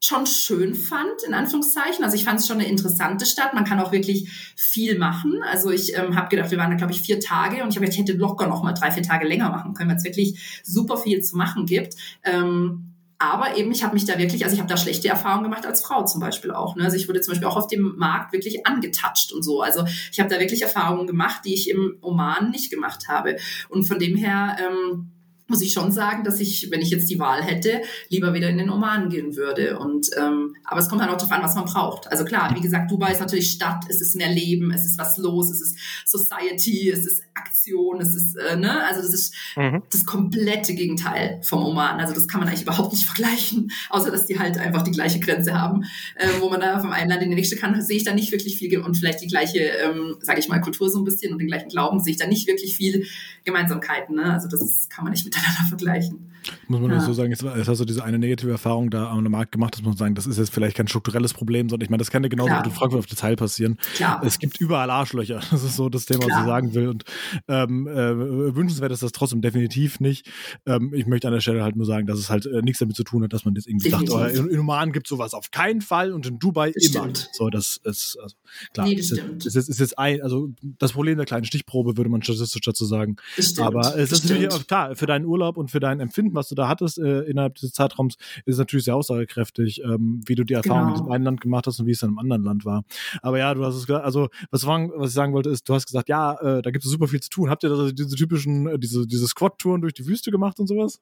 schon 0.00 0.26
schön 0.26 0.74
fand, 0.74 1.22
in 1.26 1.34
Anführungszeichen. 1.34 2.04
Also 2.04 2.16
ich 2.16 2.24
fand 2.24 2.40
es 2.40 2.46
schon 2.46 2.60
eine 2.60 2.68
interessante 2.68 3.26
Stadt. 3.26 3.54
Man 3.54 3.64
kann 3.64 3.80
auch 3.80 3.92
wirklich 3.92 4.52
viel 4.54 4.98
machen. 4.98 5.42
Also 5.42 5.70
ich 5.70 5.96
ähm, 5.96 6.16
habe 6.16 6.28
gedacht, 6.28 6.50
wir 6.50 6.58
waren 6.58 6.70
da, 6.70 6.76
glaube 6.76 6.92
ich, 6.92 7.00
vier 7.00 7.18
Tage 7.18 7.62
und 7.62 7.70
ich 7.70 7.76
habe 7.76 7.86
gedacht, 7.86 7.94
ich 7.94 7.98
hätte 7.98 8.12
locker 8.12 8.46
noch 8.46 8.62
mal 8.62 8.74
drei, 8.74 8.90
vier 8.90 9.02
Tage 9.02 9.26
länger 9.26 9.50
machen 9.50 9.74
können, 9.74 9.90
weil 9.90 9.96
es 9.96 10.04
wirklich 10.04 10.62
super 10.62 10.98
viel 10.98 11.22
zu 11.22 11.36
machen 11.36 11.66
gibt. 11.66 11.94
Ähm, 12.22 12.95
aber 13.18 13.56
eben, 13.56 13.70
ich 13.72 13.82
habe 13.82 13.94
mich 13.94 14.04
da 14.04 14.18
wirklich, 14.18 14.44
also 14.44 14.54
ich 14.54 14.60
habe 14.60 14.68
da 14.68 14.76
schlechte 14.76 15.08
Erfahrungen 15.08 15.44
gemacht 15.44 15.64
als 15.64 15.82
Frau 15.82 16.04
zum 16.04 16.20
Beispiel 16.20 16.50
auch. 16.50 16.76
Ne? 16.76 16.84
Also 16.84 16.96
ich 16.96 17.08
wurde 17.08 17.20
zum 17.20 17.32
Beispiel 17.32 17.48
auch 17.48 17.56
auf 17.56 17.66
dem 17.66 17.94
Markt 17.96 18.32
wirklich 18.32 18.66
angetatscht 18.66 19.32
und 19.32 19.42
so. 19.42 19.62
Also 19.62 19.84
ich 20.12 20.20
habe 20.20 20.28
da 20.28 20.38
wirklich 20.38 20.62
Erfahrungen 20.62 21.06
gemacht, 21.06 21.42
die 21.44 21.54
ich 21.54 21.70
im 21.70 21.96
Oman 22.02 22.50
nicht 22.50 22.70
gemacht 22.70 23.08
habe. 23.08 23.36
Und 23.68 23.84
von 23.84 23.98
dem 23.98 24.16
her, 24.16 24.56
ähm, 24.60 25.12
muss 25.48 25.62
ich 25.62 25.72
schon 25.72 25.92
sagen, 25.92 26.24
dass 26.24 26.40
ich, 26.40 26.70
wenn 26.70 26.80
ich 26.80 26.90
jetzt 26.90 27.08
die 27.08 27.18
Wahl 27.18 27.42
hätte, 27.42 27.82
lieber 28.08 28.34
wieder 28.34 28.48
in 28.48 28.58
den 28.58 28.70
Oman 28.70 29.08
gehen 29.08 29.36
würde. 29.36 29.78
Und 29.78 30.10
ähm, 30.16 30.56
aber 30.64 30.80
es 30.80 30.88
kommt 30.88 31.02
halt 31.02 31.10
auch 31.10 31.16
darauf 31.16 31.32
an, 31.32 31.42
was 31.42 31.54
man 31.54 31.64
braucht. 31.64 32.10
Also 32.10 32.24
klar, 32.24 32.54
wie 32.56 32.60
gesagt, 32.60 32.90
Dubai 32.90 33.12
ist 33.12 33.20
natürlich 33.20 33.52
Stadt, 33.52 33.84
es 33.88 34.00
ist 34.00 34.16
mehr 34.16 34.30
Leben, 34.30 34.72
es 34.72 34.84
ist 34.84 34.98
was 34.98 35.18
los, 35.18 35.50
es 35.50 35.60
ist 35.60 35.78
Society, 36.04 36.90
es 36.90 37.06
ist 37.06 37.22
Aktion, 37.34 38.00
es 38.00 38.14
ist 38.14 38.36
äh, 38.36 38.56
ne, 38.56 38.84
also 38.86 39.02
das 39.02 39.14
ist 39.14 39.34
mhm. 39.56 39.82
das 39.90 40.04
komplette 40.04 40.74
Gegenteil 40.74 41.40
vom 41.42 41.64
Oman. 41.64 42.00
Also 42.00 42.14
das 42.14 42.26
kann 42.26 42.40
man 42.40 42.48
eigentlich 42.48 42.62
überhaupt 42.62 42.92
nicht 42.92 43.06
vergleichen, 43.06 43.70
außer 43.90 44.10
dass 44.10 44.26
die 44.26 44.38
halt 44.38 44.58
einfach 44.58 44.82
die 44.82 44.90
gleiche 44.90 45.20
Grenze 45.20 45.54
haben, 45.54 45.84
äh, 46.16 46.28
wo 46.40 46.50
man 46.50 46.60
da 46.60 46.80
vom 46.80 46.92
einen 46.92 47.10
Land 47.10 47.22
in 47.22 47.30
den 47.30 47.36
nächsten 47.36 47.58
kann, 47.58 47.80
sehe 47.82 47.98
ich 47.98 48.04
da 48.04 48.12
nicht 48.12 48.32
wirklich 48.32 48.58
viel 48.58 48.78
und 48.80 48.96
vielleicht 48.96 49.20
die 49.20 49.26
gleiche, 49.28 49.58
ähm, 49.58 50.16
sage 50.20 50.40
ich 50.40 50.48
mal, 50.48 50.60
Kultur 50.60 50.90
so 50.90 50.98
ein 50.98 51.04
bisschen 51.04 51.32
und 51.32 51.38
den 51.38 51.46
gleichen 51.46 51.68
Glauben 51.68 52.00
sehe 52.00 52.12
ich 52.12 52.18
da 52.18 52.26
nicht 52.26 52.48
wirklich 52.48 52.76
viel 52.76 53.06
Gemeinsamkeiten. 53.44 54.16
Ne? 54.16 54.32
Also 54.32 54.48
das 54.48 54.88
kann 54.88 55.04
man 55.04 55.12
nicht 55.12 55.24
mit 55.24 55.35
miteinander 55.36 55.68
vergleichen. 55.68 56.30
Muss 56.68 56.80
man 56.80 56.90
ja. 56.90 57.00
so 57.00 57.12
sagen, 57.12 57.30
jetzt, 57.30 57.42
jetzt, 57.42 57.68
hast 57.68 57.80
du 57.80 57.84
diese 57.84 58.02
eine 58.02 58.18
negative 58.18 58.50
Erfahrung 58.50 58.90
da 58.90 59.10
am 59.10 59.22
Markt 59.24 59.52
gemacht, 59.52 59.74
dass 59.74 59.82
man 59.82 59.96
sagen, 59.96 60.14
das 60.14 60.26
ist 60.26 60.38
jetzt 60.38 60.52
vielleicht 60.52 60.76
kein 60.76 60.88
strukturelles 60.88 61.32
Problem, 61.32 61.68
sondern 61.68 61.84
ich 61.84 61.90
meine, 61.90 62.00
das 62.00 62.10
kann 62.10 62.22
ja 62.22 62.28
genauso 62.28 62.48
Klar. 62.48 62.64
in 62.64 62.70
Frankfurt 62.72 62.98
auf 62.98 63.06
der 63.06 63.16
Teil 63.16 63.36
passieren. 63.36 63.78
Klar. 63.94 64.22
Es 64.24 64.38
gibt 64.38 64.60
überall 64.60 64.90
Arschlöcher. 64.90 65.40
Das 65.56 65.64
ist 65.64 65.76
so 65.76 65.88
das 65.88 66.04
Thema, 66.04 66.26
Klar. 66.26 66.30
was 66.30 66.44
ich 66.44 66.46
sagen 66.48 66.74
will. 66.74 66.88
Und 66.88 67.04
ähm, 67.48 67.86
äh, 67.86 68.54
wünschenswert 68.54 68.92
ist 68.92 69.02
das 69.02 69.12
trotzdem 69.12 69.40
definitiv 69.40 70.00
nicht. 70.00 70.30
Ähm, 70.66 70.92
ich 70.92 71.06
möchte 71.06 71.28
an 71.28 71.32
der 71.32 71.40
Stelle 71.40 71.62
halt 71.62 71.76
nur 71.76 71.86
sagen, 71.86 72.06
dass 72.06 72.18
es 72.18 72.28
halt 72.28 72.44
äh, 72.44 72.60
nichts 72.60 72.80
damit 72.80 72.94
zu 72.94 73.04
tun 73.04 73.22
hat, 73.22 73.32
dass 73.32 73.46
man 73.46 73.54
jetzt 73.54 73.66
irgendwie 73.66 73.88
definitiv. 73.88 74.12
sagt, 74.14 74.36
oh, 74.36 74.38
in, 74.38 74.50
in 74.50 74.60
Oman 74.60 74.92
gibt 74.92 75.06
es 75.06 75.10
sowas 75.10 75.32
auf 75.32 75.50
keinen 75.50 75.80
Fall 75.80 76.12
und 76.12 76.26
in 76.26 76.38
Dubai 76.38 76.72
das 76.72 76.84
immer. 76.84 77.04
Stimmt. 77.04 77.30
So, 77.32 77.48
das 77.48 77.80
ist 77.84 78.18
also, 78.22 78.36
klar. 78.74 78.86
Nee, 78.86 78.96
das 78.96 79.12
ist, 79.12 79.20
stimmt. 79.20 79.46
Ist, 79.46 79.56
ist, 79.56 79.68
ist 79.68 79.80
jetzt 79.80 79.98
ein, 79.98 80.20
also 80.20 80.50
das 80.78 80.92
Problem 80.92 81.16
der 81.16 81.26
kleinen 81.26 81.44
Stichprobe 81.44 81.96
würde 81.96 82.10
man 82.10 82.22
statistisch 82.22 82.60
dazu 82.62 82.84
sagen. 82.84 83.16
Aber 83.58 83.96
es 83.96 84.12
ist 84.12 84.24
natürlich 84.24 84.50
auch 84.50 84.66
klar, 84.66 84.94
für 84.96 85.06
deinen 85.06 85.24
Urlaub 85.24 85.56
und 85.56 85.70
für 85.70 85.80
dein 85.80 86.00
Empfinden, 86.00 86.34
was 86.34 86.48
du 86.48 86.55
da 86.56 86.68
hattest, 86.68 86.98
äh, 86.98 87.22
innerhalb 87.22 87.54
des 87.56 87.72
Zeitraums, 87.72 88.16
ist 88.44 88.58
natürlich 88.58 88.84
sehr 88.84 88.96
aussagekräftig, 88.96 89.82
ähm, 89.84 90.20
wie 90.26 90.34
du 90.34 90.44
die 90.44 90.54
Erfahrung 90.54 90.80
genau. 90.80 90.88
in 90.88 90.94
diesem 90.94 91.12
einen 91.12 91.24
Land 91.24 91.40
gemacht 91.40 91.66
hast 91.66 91.80
und 91.80 91.86
wie 91.86 91.92
es 91.92 92.02
in 92.02 92.08
einem 92.08 92.18
anderen 92.18 92.42
Land 92.42 92.64
war. 92.64 92.84
Aber 93.22 93.38
ja, 93.38 93.54
du 93.54 93.64
hast 93.64 93.76
es 93.76 93.86
gesagt, 93.86 94.04
also 94.04 94.28
was, 94.50 94.66
was 94.66 95.08
ich 95.08 95.14
sagen 95.14 95.32
wollte, 95.32 95.50
ist, 95.50 95.68
du 95.68 95.74
hast 95.74 95.86
gesagt, 95.86 96.08
ja, 96.08 96.34
äh, 96.34 96.62
da 96.62 96.70
gibt 96.70 96.84
es 96.84 96.90
super 96.90 97.08
viel 97.08 97.20
zu 97.20 97.30
tun. 97.30 97.50
Habt 97.50 97.64
ihr 97.64 97.70
da 97.70 97.90
diese 97.90 98.16
typischen, 98.16 98.66
äh, 98.66 98.78
diese, 98.78 99.06
diese 99.06 99.26
Squad-Touren 99.26 99.80
durch 99.80 99.94
die 99.94 100.06
Wüste 100.06 100.30
gemacht 100.30 100.58
und 100.58 100.66
sowas? 100.66 101.00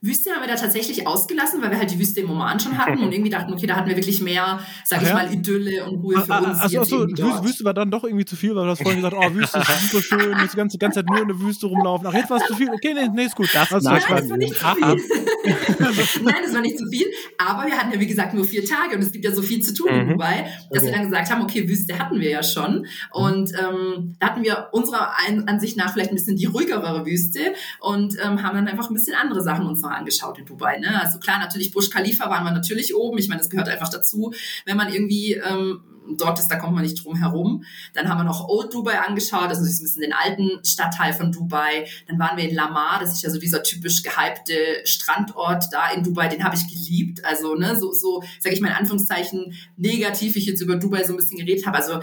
Wüste 0.00 0.30
haben 0.32 0.40
wir 0.40 0.48
da 0.48 0.56
tatsächlich 0.56 1.06
ausgelassen, 1.06 1.62
weil 1.62 1.70
wir 1.70 1.78
halt 1.78 1.90
die 1.90 1.98
Wüste 1.98 2.20
im 2.20 2.30
Oman 2.30 2.60
schon 2.60 2.76
hatten 2.78 2.98
und 3.02 3.12
irgendwie 3.12 3.30
dachten, 3.30 3.52
okay, 3.52 3.66
da 3.66 3.76
hatten 3.76 3.88
wir 3.88 3.96
wirklich 3.96 4.20
mehr, 4.20 4.60
sag 4.84 5.02
ich 5.02 5.08
ja? 5.08 5.14
mal, 5.14 5.32
Idylle 5.32 5.84
und 5.84 5.96
Ruhe 5.96 6.20
für 6.20 6.32
ah, 6.32 6.38
ah 6.38 6.50
uns. 6.50 6.60
Achso, 6.60 6.80
achso 6.80 7.08
Wüste, 7.08 7.44
Wüste 7.44 7.64
war 7.64 7.74
dann 7.74 7.90
doch 7.90 8.04
irgendwie 8.04 8.24
zu 8.24 8.36
viel, 8.36 8.54
weil 8.54 8.64
du 8.64 8.70
hast 8.70 8.82
vorhin 8.82 9.02
gesagt, 9.02 9.16
oh, 9.18 9.34
Wüste 9.34 9.58
ist 9.58 9.90
super 9.90 10.02
schön, 10.02 10.38
jetzt 10.38 10.52
die 10.52 10.56
ganze, 10.56 10.78
ganze 10.78 11.00
Zeit 11.00 11.06
nur 11.08 11.22
in 11.22 11.28
der 11.28 11.40
Wüste 11.40 11.66
rumlaufen. 11.66 12.06
Ach, 12.06 12.14
jetzt 12.14 12.30
war 12.30 12.38
es 12.38 12.46
zu 12.46 12.54
viel. 12.54 12.70
Okay, 12.70 12.94
nee, 12.94 13.08
nee, 13.12 13.24
ist 13.24 13.36
gut. 13.36 13.48
Das, 13.52 13.68
das, 13.68 13.82
Nein, 13.82 14.00
das 14.08 14.30
war 14.30 14.36
nicht 14.36 14.54
zu 14.54 14.66
viel. 14.66 14.96
Nein, 16.22 16.34
das 16.44 16.54
war 16.54 16.60
nicht 16.60 16.78
zu 16.78 16.86
viel. 16.90 17.06
Aber 17.38 17.66
wir 17.66 17.76
hatten 17.76 17.92
ja, 17.92 18.00
wie 18.00 18.06
gesagt, 18.06 18.34
nur 18.34 18.44
vier 18.44 18.64
Tage 18.64 18.96
und 18.96 19.02
es 19.02 19.12
gibt 19.12 19.24
ja 19.24 19.32
so 19.32 19.42
viel 19.42 19.60
zu 19.60 19.74
tun 19.74 19.92
mhm. 19.92 20.00
in 20.00 20.08
Dubai, 20.10 20.52
dass 20.70 20.82
okay. 20.82 20.90
wir 20.90 20.92
dann 20.92 21.04
gesagt 21.04 21.30
haben, 21.30 21.42
okay, 21.42 21.68
Wüste 21.68 21.98
hatten 21.98 22.20
wir 22.20 22.30
ja 22.30 22.42
schon. 22.42 22.86
Und 23.12 23.52
ähm, 23.54 24.16
da 24.18 24.28
hatten 24.28 24.42
wir 24.42 24.68
unserer 24.72 25.12
Ansicht 25.46 25.76
nach 25.76 25.92
vielleicht 25.92 26.10
ein 26.10 26.16
bisschen 26.16 26.36
die 26.36 26.46
ruhigere 26.46 27.06
Wüste 27.06 27.40
und 27.80 28.16
ähm, 28.22 28.42
haben 28.42 28.56
dann 28.56 28.68
einfach 28.68 28.90
ein 28.90 28.94
bisschen 28.94 29.16
andere 29.16 29.42
Sachen 29.42 29.67
uns 29.68 29.82
noch 29.82 29.90
angeschaut 29.90 30.38
in 30.38 30.46
Dubai. 30.46 30.78
Ne? 30.78 31.00
Also 31.00 31.18
klar, 31.18 31.38
natürlich 31.38 31.72
Burj 31.72 31.90
Khalifa 31.90 32.28
waren 32.30 32.44
wir 32.44 32.52
natürlich 32.52 32.94
oben. 32.94 33.18
Ich 33.18 33.28
meine, 33.28 33.40
das 33.40 33.50
gehört 33.50 33.68
einfach 33.68 33.88
dazu, 33.88 34.32
wenn 34.64 34.76
man 34.76 34.92
irgendwie 34.92 35.34
ähm, 35.34 35.80
dort 36.16 36.38
ist, 36.38 36.48
da 36.48 36.56
kommt 36.56 36.74
man 36.74 36.82
nicht 36.82 37.04
drum 37.04 37.16
herum. 37.16 37.64
Dann 37.94 38.08
haben 38.08 38.18
wir 38.18 38.24
noch 38.24 38.48
Old 38.48 38.72
Dubai 38.72 38.98
angeschaut, 39.00 39.50
das 39.50 39.60
ist 39.60 39.76
so 39.76 39.82
ein 39.82 39.84
bisschen 39.84 40.02
den 40.02 40.12
alten 40.12 40.64
Stadtteil 40.64 41.12
von 41.12 41.32
Dubai. 41.32 41.86
Dann 42.06 42.18
waren 42.18 42.36
wir 42.36 42.48
in 42.48 42.54
Lamar, 42.54 42.98
das 43.00 43.12
ist 43.12 43.22
ja 43.22 43.30
so 43.30 43.38
dieser 43.38 43.62
typisch 43.62 44.02
gehypte 44.02 44.54
Strandort 44.84 45.66
da 45.72 45.90
in 45.90 46.02
Dubai, 46.02 46.28
den 46.28 46.44
habe 46.44 46.56
ich 46.56 46.68
geliebt. 46.68 47.24
Also, 47.24 47.54
ne, 47.54 47.76
so, 47.76 47.92
so 47.92 48.22
sage 48.40 48.54
ich 48.54 48.60
mal 48.60 48.68
in 48.68 48.74
Anführungszeichen, 48.74 49.54
negativ 49.76 50.36
ich 50.36 50.46
jetzt 50.46 50.60
über 50.60 50.76
Dubai 50.76 51.04
so 51.04 51.12
ein 51.12 51.16
bisschen 51.16 51.38
geredet 51.38 51.66
habe. 51.66 51.76
Also 51.76 52.00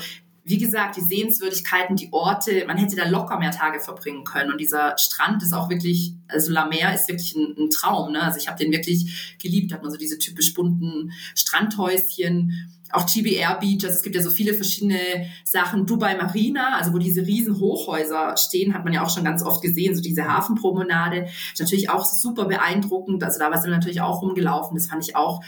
wie 0.48 0.60
gesagt, 0.60 0.96
die 0.96 1.02
Sehenswürdigkeiten, 1.02 1.96
die 1.96 2.14
Orte, 2.14 2.66
man 2.68 2.78
hätte 2.78 2.96
da 2.96 3.10
locker 3.10 3.40
mehr 3.40 3.50
Tage 3.50 3.80
verbringen 3.80 4.24
können. 4.24 4.52
Und 4.52 4.62
dieser 4.62 4.96
Strand 5.00 5.42
ist 5.42 5.54
auch 5.54 5.72
wirklich, 5.72 6.14
also 6.28 6.52
La 6.52 6.68
Mer 6.68 6.94
ist 6.94 7.10
wirklich 7.10 7.36
ein, 7.36 7.56
ein 7.58 7.70
Traum. 7.72 8.12
Ne? 8.12 8.22
Also 8.22 8.38
ich 8.38 8.48
habe 8.48 8.64
den 8.64 8.72
wirklich 8.72 9.38
geliebt. 9.42 9.74
Hat 9.74 9.82
man 9.82 9.92
so 9.92 9.98
diese 9.98 10.20
typisch 10.20 10.54
bunten 10.54 11.12
Strandhäuschen, 11.34 12.70
auch 12.92 13.08
GBR 13.08 13.56
Beach. 13.60 13.84
Also 13.86 13.96
es 13.96 14.04
gibt 14.04 14.16
ja 14.16 14.22
so 14.22 14.30
viele 14.30 14.54
verschiedene 14.54 15.00
Sachen. 15.44 15.88
Dubai 15.88 16.16
Marina, 16.16 16.78
also 16.78 16.94
wo 16.94 17.00
diese 17.00 17.26
riesen 17.26 17.60
Hochhäuser 17.60 18.38
stehen, 18.38 18.76
hat 18.76 18.84
man 18.84 18.94
ja 18.94 19.04
auch 19.04 19.10
schon 19.10 19.24
ganz 19.24 19.42
oft 19.42 19.64
gesehen. 19.64 19.96
So 19.96 20.04
diese 20.04 20.28
Hafenpromenade 20.28 21.26
ist 21.54 21.60
natürlich 21.60 21.90
auch 21.90 22.06
super 22.06 22.46
beeindruckend. 22.46 23.24
Also 23.24 23.40
da 23.40 23.50
war 23.50 23.58
es 23.58 23.66
natürlich 23.66 24.02
auch 24.02 24.22
rumgelaufen. 24.22 24.78
Das 24.78 24.86
fand 24.86 25.04
ich 25.04 25.16
auch 25.16 25.44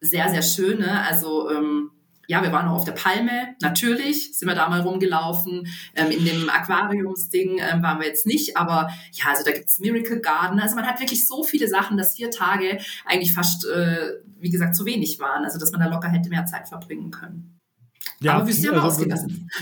sehr, 0.00 0.28
sehr 0.28 0.42
schön. 0.42 0.78
Ne? 0.78 1.02
Also 1.02 1.50
ähm, 1.50 1.90
ja, 2.28 2.42
wir 2.42 2.52
waren 2.52 2.68
auch 2.68 2.76
auf 2.76 2.84
der 2.84 2.92
Palme, 2.92 3.56
natürlich 3.62 4.36
sind 4.36 4.48
wir 4.48 4.54
da 4.54 4.68
mal 4.68 4.82
rumgelaufen. 4.82 5.66
Ähm, 5.96 6.10
in 6.10 6.26
dem 6.26 6.50
Aquariumsding 6.50 7.58
ähm, 7.58 7.82
waren 7.82 7.98
wir 8.00 8.06
jetzt 8.06 8.26
nicht, 8.26 8.54
aber 8.58 8.90
ja, 9.12 9.30
also 9.30 9.44
da 9.44 9.50
gibt's 9.50 9.78
Miracle 9.78 10.20
Garden. 10.20 10.60
Also 10.60 10.76
man 10.76 10.86
hat 10.86 11.00
wirklich 11.00 11.26
so 11.26 11.42
viele 11.42 11.68
Sachen, 11.68 11.96
dass 11.96 12.16
vier 12.16 12.30
Tage 12.30 12.80
eigentlich 13.06 13.32
fast, 13.32 13.66
äh, 13.66 14.18
wie 14.38 14.50
gesagt, 14.50 14.76
zu 14.76 14.84
wenig 14.84 15.18
waren. 15.18 15.46
Also 15.46 15.58
dass 15.58 15.72
man 15.72 15.80
da 15.80 15.88
locker 15.88 16.10
hätte 16.10 16.28
mehr 16.28 16.44
Zeit 16.44 16.68
verbringen 16.68 17.10
können. 17.10 17.58
Ja, 18.20 18.34
aber 18.34 18.46
wir 18.46 18.52
sind 18.52 18.74
ja 18.74 18.82
also. 18.82 19.06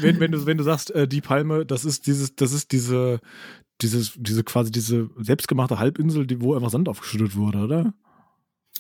Wenn, 0.01 0.19
wenn, 0.19 0.33
du, 0.33 0.45
wenn 0.45 0.59
du 0.59 0.65
sagst, 0.65 0.91
äh, 0.91 1.07
die 1.07 1.21
Palme, 1.21 1.65
das 1.67 1.85
ist 1.85 2.09
dieses, 2.09 2.35
das 2.35 2.53
ist 2.53 2.73
diese, 2.73 3.21
dieses, 3.81 4.15
diese 4.17 4.43
quasi 4.43 4.73
diese 4.73 5.09
selbstgemachte 5.19 5.79
Halbinsel, 5.79 6.27
die, 6.27 6.41
wo 6.41 6.57
einfach 6.57 6.71
Sand 6.71 6.89
aufgeschüttet 6.89 7.37
wurde, 7.37 7.59
oder? 7.59 7.95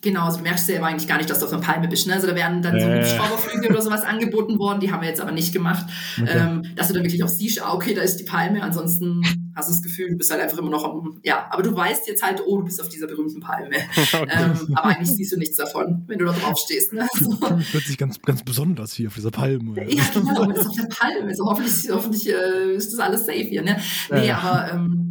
Genau, 0.02 0.24
also 0.26 0.38
du 0.38 0.42
merkst 0.42 0.68
ja 0.68 0.82
eigentlich 0.82 1.08
gar 1.08 1.16
nicht, 1.18 1.30
dass 1.30 1.40
du 1.40 1.46
auf 1.46 1.52
einer 1.52 1.62
Palme 1.62 1.88
bist. 1.88 2.06
Ne? 2.06 2.14
Also 2.14 2.26
da 2.26 2.34
werden 2.34 2.62
dann 2.62 2.78
so 2.78 2.86
Hubschrauberflüge 2.86 3.68
oder 3.68 3.82
sowas 3.82 4.02
angeboten 4.02 4.58
worden, 4.58 4.80
die 4.80 4.92
haben 4.92 5.00
wir 5.00 5.08
jetzt 5.08 5.20
aber 5.20 5.32
nicht 5.32 5.52
gemacht. 5.52 5.86
Okay. 6.20 6.30
Ähm, 6.30 6.62
dass 6.76 6.88
du 6.88 6.94
dann 6.94 7.02
wirklich 7.02 7.22
auch 7.24 7.28
siehst, 7.28 7.62
ah, 7.62 7.72
okay, 7.74 7.94
da 7.94 8.02
ist 8.02 8.18
die 8.18 8.24
Palme, 8.24 8.62
ansonsten 8.62 9.22
hast 9.56 9.70
du 9.70 9.72
das 9.72 9.82
Gefühl, 9.82 10.10
du 10.10 10.16
bist 10.16 10.30
halt 10.30 10.42
einfach 10.42 10.58
immer 10.58 10.70
noch 10.70 10.84
am, 10.84 11.18
ja, 11.24 11.46
aber 11.50 11.62
du 11.62 11.74
weißt 11.74 12.06
jetzt 12.06 12.22
halt, 12.22 12.42
oh, 12.46 12.58
du 12.58 12.64
bist 12.64 12.80
auf 12.80 12.88
dieser 12.88 13.06
berühmten 13.06 13.40
Palme. 13.40 13.76
Okay. 14.16 14.28
Ähm, 14.30 14.76
aber 14.76 14.86
eigentlich 14.90 15.10
siehst 15.10 15.32
du 15.32 15.36
nichts 15.36 15.56
davon, 15.56 16.04
wenn 16.06 16.18
du 16.18 16.26
da 16.26 16.32
drauf 16.32 16.58
stehst. 16.58 16.92
Ne? 16.92 17.06
So. 17.18 17.38
Hört 17.40 17.84
sich 17.84 17.98
ganz, 17.98 18.20
ganz 18.22 18.42
besonders 18.42 18.92
hier 18.92 19.08
auf 19.08 19.14
dieser 19.14 19.30
Palme. 19.30 19.74
Ja, 19.90 20.04
genau, 20.14 20.46
das 20.46 20.60
ist 20.60 20.66
auf 20.68 20.76
der 20.76 20.88
Palme. 20.88 21.28
Also 21.28 21.44
hoffentlich, 21.44 21.90
hoffentlich 21.90 22.28
äh, 22.28 22.74
ist 22.74 22.92
das 22.92 23.00
alles 23.00 23.26
safe 23.26 23.42
hier. 23.42 23.62
Ne? 23.62 23.78
Nee, 24.10 24.28
ja. 24.28 24.38
aber 24.38 24.72
ähm, 24.72 25.05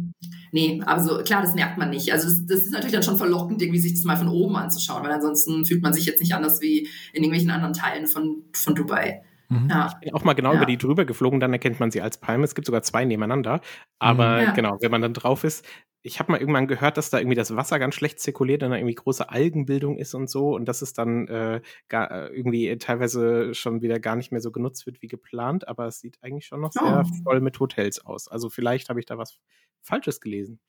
nee, 0.56 0.82
also 0.86 1.22
klar, 1.22 1.42
das 1.42 1.54
merkt 1.54 1.76
man 1.76 1.90
nicht. 1.90 2.10
Also 2.12 2.28
das, 2.28 2.46
das 2.46 2.60
ist 2.64 2.72
natürlich 2.72 2.94
dann 2.94 3.02
schon 3.02 3.18
verlockend, 3.18 3.60
irgendwie 3.60 3.78
sich 3.78 3.92
das 3.92 4.04
mal 4.04 4.16
von 4.16 4.28
oben 4.28 4.56
anzuschauen, 4.56 5.04
weil 5.04 5.12
ansonsten 5.12 5.66
fühlt 5.66 5.82
man 5.82 5.92
sich 5.92 6.06
jetzt 6.06 6.20
nicht 6.20 6.34
anders 6.34 6.62
wie 6.62 6.88
in 7.12 7.22
irgendwelchen 7.22 7.50
anderen 7.50 7.74
Teilen 7.74 8.06
von, 8.06 8.42
von 8.54 8.74
Dubai. 8.74 9.22
Mhm. 9.50 9.68
Ja. 9.68 9.90
Ich 9.92 10.06
bin 10.06 10.14
auch 10.14 10.24
mal 10.24 10.32
genau 10.32 10.52
ja. 10.52 10.56
über 10.56 10.66
die 10.66 10.78
drüber 10.78 11.04
geflogen, 11.04 11.40
dann 11.40 11.52
erkennt 11.52 11.78
man 11.78 11.90
sie 11.90 12.00
als 12.00 12.18
Palme. 12.18 12.44
Es 12.44 12.54
gibt 12.54 12.66
sogar 12.66 12.82
zwei 12.82 13.04
nebeneinander. 13.04 13.60
Aber 13.98 14.36
mhm. 14.38 14.44
ja. 14.44 14.50
genau, 14.52 14.78
wenn 14.80 14.90
man 14.90 15.02
dann 15.02 15.12
drauf 15.12 15.44
ist, 15.44 15.62
ich 16.02 16.20
habe 16.20 16.32
mal 16.32 16.40
irgendwann 16.40 16.68
gehört, 16.68 16.96
dass 16.96 17.10
da 17.10 17.18
irgendwie 17.18 17.36
das 17.36 17.54
Wasser 17.54 17.78
ganz 17.78 17.94
schlecht 17.94 18.18
zirkuliert 18.20 18.62
und 18.62 18.70
da 18.70 18.76
irgendwie 18.76 18.94
große 18.94 19.28
Algenbildung 19.28 19.98
ist 19.98 20.14
und 20.14 20.30
so 20.30 20.54
und 20.54 20.66
dass 20.66 20.80
es 20.80 20.94
dann 20.94 21.26
äh, 21.28 21.60
gar, 21.88 22.10
äh, 22.10 22.26
irgendwie 22.28 22.78
teilweise 22.78 23.54
schon 23.54 23.82
wieder 23.82 23.98
gar 23.98 24.16
nicht 24.16 24.30
mehr 24.30 24.40
so 24.40 24.52
genutzt 24.52 24.86
wird 24.86 25.02
wie 25.02 25.08
geplant, 25.08 25.68
aber 25.68 25.86
es 25.86 25.98
sieht 25.98 26.16
eigentlich 26.22 26.46
schon 26.46 26.60
noch 26.60 26.70
oh. 26.80 26.86
sehr 26.86 27.04
voll 27.24 27.40
mit 27.40 27.58
Hotels 27.58 28.06
aus. 28.06 28.28
Also 28.28 28.48
vielleicht 28.48 28.88
habe 28.88 29.00
ich 29.00 29.06
da 29.06 29.18
was 29.18 29.38
Falsches 29.86 30.20
gelesen. 30.20 30.60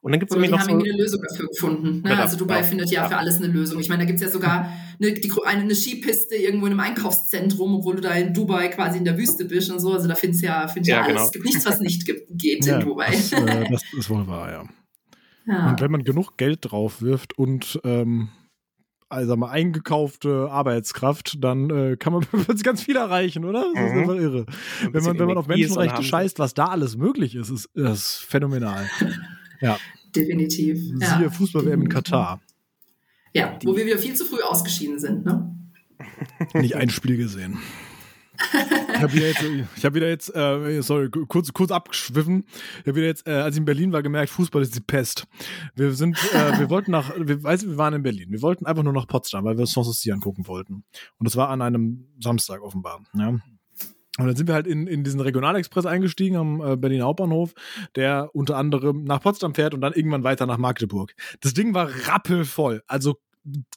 Und 0.00 0.12
dann 0.12 0.20
gibt 0.20 0.30
es 0.30 0.36
irgendwie 0.36 0.52
noch. 0.52 0.64
Die 0.64 0.72
haben 0.72 0.80
so, 0.80 0.84
eine 0.84 0.96
Lösung 0.96 1.22
dafür 1.28 1.48
gefunden. 1.48 2.02
Ne? 2.02 2.16
Also 2.16 2.36
Dubai 2.36 2.58
ja, 2.58 2.62
findet 2.62 2.90
ja, 2.90 3.02
ja, 3.02 3.08
für 3.08 3.16
alles 3.16 3.38
eine 3.38 3.48
Lösung. 3.48 3.80
Ich 3.80 3.88
meine, 3.88 4.02
da 4.02 4.06
gibt 4.06 4.20
es 4.20 4.24
ja 4.24 4.30
sogar 4.30 4.72
eine, 5.00 5.12
die, 5.12 5.32
eine, 5.44 5.62
eine, 5.62 5.74
Skipiste 5.74 6.36
irgendwo 6.36 6.66
in 6.66 6.72
einem 6.72 6.80
Einkaufszentrum, 6.80 7.74
obwohl 7.74 7.96
du 7.96 8.02
da 8.02 8.12
in 8.12 8.32
Dubai 8.32 8.68
quasi 8.68 8.98
in 8.98 9.04
der 9.04 9.18
Wüste 9.18 9.44
bist 9.44 9.70
und 9.72 9.80
so. 9.80 9.92
Also 9.92 10.06
da 10.06 10.14
findest 10.14 10.42
du 10.42 10.46
ja, 10.46 10.68
findest 10.68 10.90
ja, 10.90 10.96
ja 10.96 11.02
alles. 11.02 11.14
Genau. 11.14 11.24
Es 11.24 11.32
gibt 11.32 11.44
nichts, 11.46 11.66
was 11.66 11.80
nicht 11.80 12.06
gibt, 12.06 12.28
geht 12.30 12.66
in 12.66 12.80
Dubai. 12.80 13.10
Das, 13.10 13.32
äh, 13.32 13.64
das, 13.70 13.82
ist 13.96 14.10
wohl 14.10 14.26
wahr, 14.26 14.50
ja. 15.48 15.70
Und 15.70 15.80
wenn 15.80 15.90
man 15.90 16.04
genug 16.04 16.36
Geld 16.36 16.58
drauf 16.62 17.00
wirft 17.00 17.38
und 17.38 17.80
ähm, 17.82 18.28
also 19.08 19.36
mal 19.36 19.50
eingekaufte 19.50 20.48
Arbeitskraft, 20.50 21.42
dann 21.42 21.70
äh, 21.70 21.96
kann 21.96 22.12
man 22.12 22.26
ganz 22.62 22.82
viel 22.82 22.96
erreichen, 22.96 23.44
oder? 23.44 23.64
Das 23.74 23.84
ist 23.84 23.92
mhm. 23.94 24.00
einfach 24.00 24.14
irre. 24.16 24.46
Wenn 24.92 25.02
man, 25.02 25.18
wenn 25.18 25.26
man 25.26 25.38
auf 25.38 25.46
Menschenrechte 25.46 26.02
scheißt, 26.02 26.38
was 26.38 26.54
da 26.54 26.66
alles 26.66 26.96
möglich 26.96 27.34
ist, 27.34 27.50
ist 27.50 27.68
das 27.74 28.16
phänomenal. 28.16 28.88
Ja. 29.60 29.76
Definitiv. 30.14 30.78
Siehe 30.78 31.00
ja. 31.00 31.30
Fußball-WM 31.30 31.82
in 31.82 31.88
Katar. 31.88 32.40
Ja, 33.34 33.58
wo 33.64 33.76
wir 33.76 33.84
wieder 33.84 33.98
viel 33.98 34.14
zu 34.14 34.24
früh 34.24 34.40
ausgeschieden 34.40 35.00
sind, 35.00 35.24
ne? 35.24 35.52
Nicht 36.54 36.76
ein 36.76 36.90
Spiel 36.90 37.16
gesehen. 37.16 37.58
Ich 38.94 39.02
habe 39.02 39.12
wieder 39.12 39.26
jetzt, 39.26 39.44
ich 39.76 39.84
hab 39.84 39.94
wieder 39.94 40.08
jetzt 40.08 40.34
äh, 40.34 40.80
sorry, 40.82 41.10
kurz, 41.10 41.52
kurz 41.52 41.70
abgeschwiffen. 41.70 42.44
Ich 42.80 42.86
habe 42.86 42.96
wieder 42.96 43.06
jetzt, 43.06 43.26
äh, 43.26 43.32
als 43.32 43.54
ich 43.54 43.60
in 43.60 43.64
Berlin 43.64 43.92
war, 43.92 44.02
gemerkt, 44.02 44.30
Fußball 44.30 44.62
ist 44.62 44.74
die 44.74 44.80
Pest. 44.80 45.26
Wir 45.74 45.92
sind, 45.92 46.16
äh, 46.32 46.58
wir 46.58 46.70
wollten 46.70 46.90
nach, 46.90 47.12
wir, 47.16 47.42
weißt, 47.42 47.68
wir 47.68 47.78
waren 47.78 47.94
in 47.94 48.02
Berlin. 48.02 48.30
Wir 48.30 48.42
wollten 48.42 48.66
einfach 48.66 48.82
nur 48.82 48.92
nach 48.92 49.06
Potsdam, 49.06 49.44
weil 49.44 49.58
wir 49.58 49.66
Sanssouci 49.66 50.12
angucken 50.12 50.46
wollten. 50.46 50.84
Und 51.18 51.26
das 51.26 51.36
war 51.36 51.48
an 51.50 51.62
einem 51.62 52.08
Samstag 52.20 52.62
offenbar. 52.62 53.00
Ja. 53.14 53.34
Und 54.18 54.26
dann 54.26 54.34
sind 54.34 54.48
wir 54.48 54.54
halt 54.54 54.66
in, 54.66 54.88
in 54.88 55.04
diesen 55.04 55.20
Regionalexpress 55.20 55.86
eingestiegen 55.86 56.36
am 56.36 56.60
äh, 56.60 56.76
Berliner 56.76 57.04
Hauptbahnhof, 57.04 57.54
der 57.94 58.30
unter 58.34 58.56
anderem 58.56 59.04
nach 59.04 59.20
Potsdam 59.20 59.54
fährt 59.54 59.74
und 59.74 59.80
dann 59.80 59.92
irgendwann 59.92 60.24
weiter 60.24 60.44
nach 60.46 60.58
Magdeburg. 60.58 61.14
Das 61.40 61.54
Ding 61.54 61.72
war 61.72 61.88
rappelvoll. 62.08 62.82
Also 62.88 63.18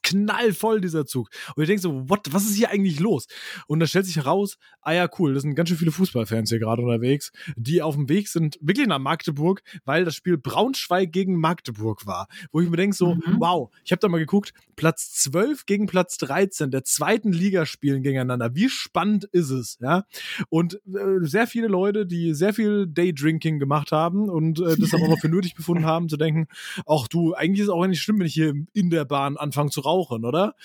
knallvoll, 0.03 0.81
dieser 0.81 1.05
Zug. 1.05 1.29
Und 1.55 1.63
ich 1.63 1.67
denke 1.67 1.81
so, 1.81 2.09
what, 2.09 2.21
was 2.31 2.43
ist 2.43 2.55
hier 2.55 2.69
eigentlich 2.69 2.99
los? 2.99 3.27
Und 3.67 3.79
da 3.79 3.87
stellt 3.87 4.05
sich 4.05 4.17
heraus, 4.17 4.57
ah 4.81 4.93
ja, 4.93 5.09
cool, 5.19 5.33
das 5.33 5.43
sind 5.43 5.55
ganz 5.55 5.69
schön 5.69 5.77
viele 5.77 5.91
Fußballfans 5.91 6.49
hier 6.49 6.59
gerade 6.59 6.81
unterwegs, 6.81 7.31
die 7.55 7.81
auf 7.81 7.95
dem 7.95 8.09
Weg 8.09 8.27
sind, 8.27 8.57
wirklich 8.61 8.87
nach 8.87 8.99
Magdeburg, 8.99 9.61
weil 9.85 10.05
das 10.05 10.15
Spiel 10.15 10.37
Braunschweig 10.37 11.11
gegen 11.11 11.39
Magdeburg 11.39 12.05
war. 12.05 12.27
Wo 12.51 12.61
ich 12.61 12.69
mir 12.69 12.77
denke 12.77 12.95
so, 12.95 13.15
mhm. 13.15 13.37
wow, 13.39 13.69
ich 13.83 13.91
habe 13.91 13.99
da 13.99 14.07
mal 14.07 14.19
geguckt, 14.19 14.53
Platz 14.75 15.13
12 15.13 15.65
gegen 15.65 15.85
Platz 15.85 16.17
13 16.17 16.71
der 16.71 16.83
zweiten 16.83 17.31
Liga 17.31 17.65
spielen 17.65 18.03
gegeneinander. 18.03 18.55
Wie 18.55 18.69
spannend 18.69 19.25
ist 19.31 19.49
es, 19.49 19.77
ja? 19.81 20.03
Und 20.49 20.75
äh, 20.87 21.19
sehr 21.21 21.47
viele 21.47 21.67
Leute, 21.67 22.05
die 22.05 22.33
sehr 22.33 22.53
viel 22.53 22.87
Daydrinking 22.87 23.59
gemacht 23.59 23.91
haben 23.91 24.29
und 24.29 24.59
äh, 24.59 24.75
das 24.77 24.93
aber 24.93 25.09
auch 25.09 25.19
für 25.19 25.29
nötig 25.29 25.53
befunden 25.55 25.85
haben, 25.85 26.09
zu 26.09 26.17
denken, 26.17 26.47
ach 26.85 27.07
du, 27.07 27.33
eigentlich 27.33 27.61
ist 27.61 27.67
es 27.67 27.73
auch 27.73 27.85
nicht 27.85 28.01
schlimm, 28.01 28.19
wenn 28.19 28.27
ich 28.27 28.33
hier 28.33 28.53
in 28.73 28.89
der 28.89 29.05
Bahn 29.05 29.37
anfange 29.37 29.50
angefangen 29.51 29.71
zu 29.71 29.81
rauchen, 29.81 30.25
oder? 30.25 30.55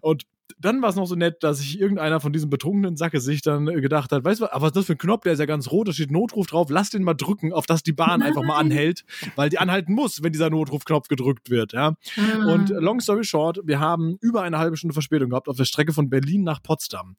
Und 0.00 0.26
dann 0.58 0.80
war 0.80 0.88
es 0.88 0.96
noch 0.96 1.06
so 1.06 1.16
nett, 1.16 1.42
dass 1.42 1.58
sich 1.58 1.78
irgendeiner 1.80 2.20
von 2.20 2.32
diesen 2.32 2.48
betrunkenen 2.48 2.96
Sacke 2.96 3.20
sich 3.20 3.42
dann 3.42 3.66
gedacht 3.66 4.12
hat, 4.12 4.24
weißt 4.24 4.40
du, 4.40 4.52
aber 4.52 4.62
was 4.62 4.68
ist 4.68 4.76
das 4.76 4.86
für 4.86 4.92
ein 4.92 4.98
Knopf, 4.98 5.24
der 5.24 5.32
ist 5.32 5.38
ja 5.40 5.44
ganz 5.44 5.70
rot, 5.70 5.88
da 5.88 5.92
steht 5.92 6.10
Notruf 6.10 6.46
drauf, 6.46 6.68
lass 6.70 6.90
den 6.90 7.02
mal 7.02 7.14
drücken, 7.14 7.52
auf 7.52 7.66
dass 7.66 7.82
die 7.82 7.92
Bahn 7.92 8.20
Nein. 8.20 8.28
einfach 8.28 8.42
mal 8.42 8.56
anhält, 8.56 9.04
weil 9.34 9.50
die 9.50 9.58
anhalten 9.58 9.92
muss, 9.92 10.22
wenn 10.22 10.32
dieser 10.32 10.48
Notrufknopf 10.48 11.08
gedrückt 11.08 11.50
wird, 11.50 11.72
ja. 11.72 11.96
Mhm. 12.16 12.46
Und 12.46 12.68
long 12.70 13.00
story 13.00 13.24
short, 13.24 13.60
wir 13.64 13.80
haben 13.80 14.16
über 14.20 14.42
eine 14.42 14.58
halbe 14.58 14.76
Stunde 14.76 14.94
Verspätung 14.94 15.30
gehabt 15.30 15.48
auf 15.48 15.56
der 15.56 15.64
Strecke 15.64 15.92
von 15.92 16.08
Berlin 16.08 16.44
nach 16.44 16.62
Potsdam. 16.62 17.16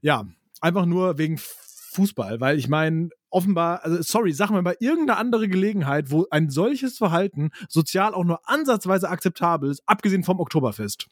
Ja, 0.00 0.26
einfach 0.60 0.86
nur 0.86 1.18
wegen 1.18 1.38
Fußball, 1.38 2.40
weil 2.40 2.58
ich 2.58 2.68
meine, 2.68 3.10
offenbar, 3.32 3.84
also 3.84 4.02
sorry, 4.02 4.32
sag 4.32 4.50
mal 4.50 4.62
bei 4.62 4.76
irgendeiner 4.80 5.18
andere 5.18 5.48
Gelegenheit, 5.48 6.10
wo 6.10 6.26
ein 6.30 6.50
solches 6.50 6.98
Verhalten 6.98 7.50
sozial 7.68 8.14
auch 8.14 8.24
nur 8.24 8.48
ansatzweise 8.48 9.08
akzeptabel 9.08 9.70
ist, 9.70 9.82
abgesehen 9.86 10.24
vom 10.24 10.40
Oktoberfest. 10.40 11.08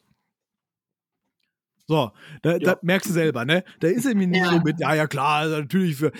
So, 1.91 2.13
da, 2.43 2.53
ja. 2.53 2.59
da, 2.61 2.79
merkst 2.83 3.11
du 3.11 3.13
selber, 3.13 3.45
ne? 3.45 3.65
Da 3.81 3.89
ist 3.89 4.07
er 4.07 4.15
mir 4.15 4.29
nicht 4.29 4.45
ja. 4.45 4.53
so 4.53 4.61
mit, 4.61 4.79
ja, 4.79 4.95
ja, 4.95 5.09
klar, 5.09 5.41
also 5.41 5.57
natürlich 5.57 5.97
für, 5.97 6.13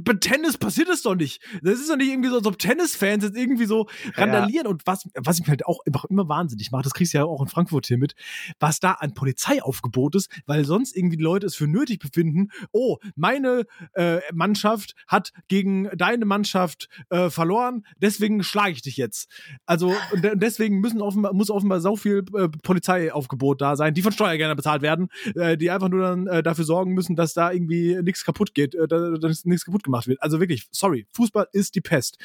bei 0.00 0.14
Tennis 0.14 0.56
passiert 0.56 0.88
das 0.88 1.02
doch 1.02 1.14
nicht. 1.14 1.42
Das 1.62 1.78
ist 1.78 1.90
doch 1.90 1.98
nicht 1.98 2.08
irgendwie 2.08 2.30
so, 2.30 2.36
als 2.36 2.46
ob 2.46 2.58
Tennisfans 2.58 3.22
jetzt 3.22 3.36
irgendwie 3.36 3.66
so 3.66 3.86
randalieren. 4.14 4.64
Ja. 4.64 4.70
Und 4.70 4.86
was, 4.86 5.06
was 5.14 5.40
mich 5.40 5.48
halt 5.50 5.66
auch 5.66 5.80
immer, 5.84 6.04
immer 6.08 6.26
wahnsinnig 6.30 6.70
macht, 6.70 6.86
das 6.86 6.94
kriegst 6.94 7.12
du 7.12 7.18
ja 7.18 7.24
auch 7.26 7.42
in 7.42 7.48
Frankfurt 7.48 7.86
hier 7.86 7.98
mit, 7.98 8.14
was 8.60 8.80
da 8.80 8.92
an 8.92 9.12
Polizeiaufgebot 9.12 10.14
ist, 10.14 10.30
weil 10.46 10.64
sonst 10.64 10.96
irgendwie 10.96 11.18
die 11.18 11.22
Leute 11.22 11.44
es 11.44 11.54
für 11.54 11.68
nötig 11.68 11.98
befinden, 11.98 12.48
oh, 12.72 12.96
meine 13.14 13.66
äh, 13.92 14.20
Mannschaft 14.32 14.94
hat 15.06 15.34
gegen 15.48 15.90
deine 15.98 16.24
Mannschaft 16.24 16.88
äh, 17.10 17.28
verloren, 17.28 17.84
deswegen 18.00 18.42
schlage 18.42 18.72
ich 18.72 18.80
dich 18.80 18.96
jetzt. 18.96 19.28
Also, 19.66 19.94
und 20.12 20.26
deswegen 20.36 20.80
müssen 20.80 21.02
offenbar, 21.02 21.34
muss 21.34 21.50
offenbar 21.50 21.82
so 21.82 21.94
viel 21.94 22.24
äh, 22.34 22.48
Polizeiaufgebot 22.48 23.60
da 23.60 23.76
sein, 23.76 23.92
die 23.92 24.00
von 24.00 24.12
Steuergeldern 24.12 24.56
bezahlt 24.56 24.77
bezahlt 24.78 24.82
werden, 24.82 25.08
äh, 25.34 25.56
die 25.56 25.70
einfach 25.70 25.88
nur 25.88 26.02
dann 26.02 26.26
äh, 26.26 26.42
dafür 26.42 26.64
sorgen 26.64 26.94
müssen, 26.94 27.16
dass 27.16 27.34
da 27.34 27.52
irgendwie 27.52 27.98
nichts 28.02 28.24
kaputt 28.24 28.54
geht, 28.54 28.74
äh, 28.74 28.86
dass 28.88 29.44
nichts 29.44 29.64
kaputt 29.64 29.84
gemacht 29.84 30.06
wird. 30.06 30.22
Also 30.22 30.40
wirklich, 30.40 30.68
sorry, 30.70 31.06
Fußball 31.14 31.48
ist 31.52 31.74
die 31.74 31.80
Pest. 31.80 32.18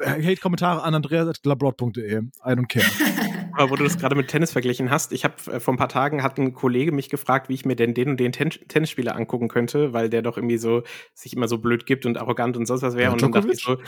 Äh, 0.00 0.22
Hate-Kommentare 0.22 0.82
an 0.82 0.94
andreas.glabrot.de. 0.94 2.18
I 2.18 2.22
don't 2.44 2.66
care. 2.68 2.84
Aber 3.58 3.70
wo 3.70 3.76
du 3.76 3.84
das 3.84 3.98
gerade 3.98 4.14
mit 4.14 4.28
Tennis 4.28 4.52
verglichen 4.52 4.90
hast, 4.90 5.12
ich 5.12 5.24
habe 5.24 5.34
äh, 5.50 5.60
vor 5.60 5.74
ein 5.74 5.78
paar 5.78 5.88
Tagen 5.88 6.22
hat 6.22 6.38
ein 6.38 6.54
Kollege 6.54 6.92
mich 6.92 7.08
gefragt, 7.08 7.48
wie 7.48 7.54
ich 7.54 7.64
mir 7.64 7.74
denn 7.74 7.92
den 7.92 8.10
und 8.10 8.20
den 8.20 8.30
Ten 8.30 8.50
Tennisspieler 8.50 9.16
angucken 9.16 9.48
könnte, 9.48 9.92
weil 9.92 10.08
der 10.08 10.22
doch 10.22 10.36
irgendwie 10.36 10.58
so 10.58 10.82
sich 11.12 11.34
immer 11.34 11.48
so 11.48 11.58
blöd 11.58 11.84
gibt 11.84 12.06
und 12.06 12.18
arrogant 12.18 12.56
und 12.56 12.66
sonst 12.66 12.82
was 12.82 12.94
wäre. 12.94 13.04
Ja, 13.04 13.12
und 13.12 13.22
dann 13.22 13.32
dachte 13.32 13.50
ich 13.50 13.60
so, 13.60 13.78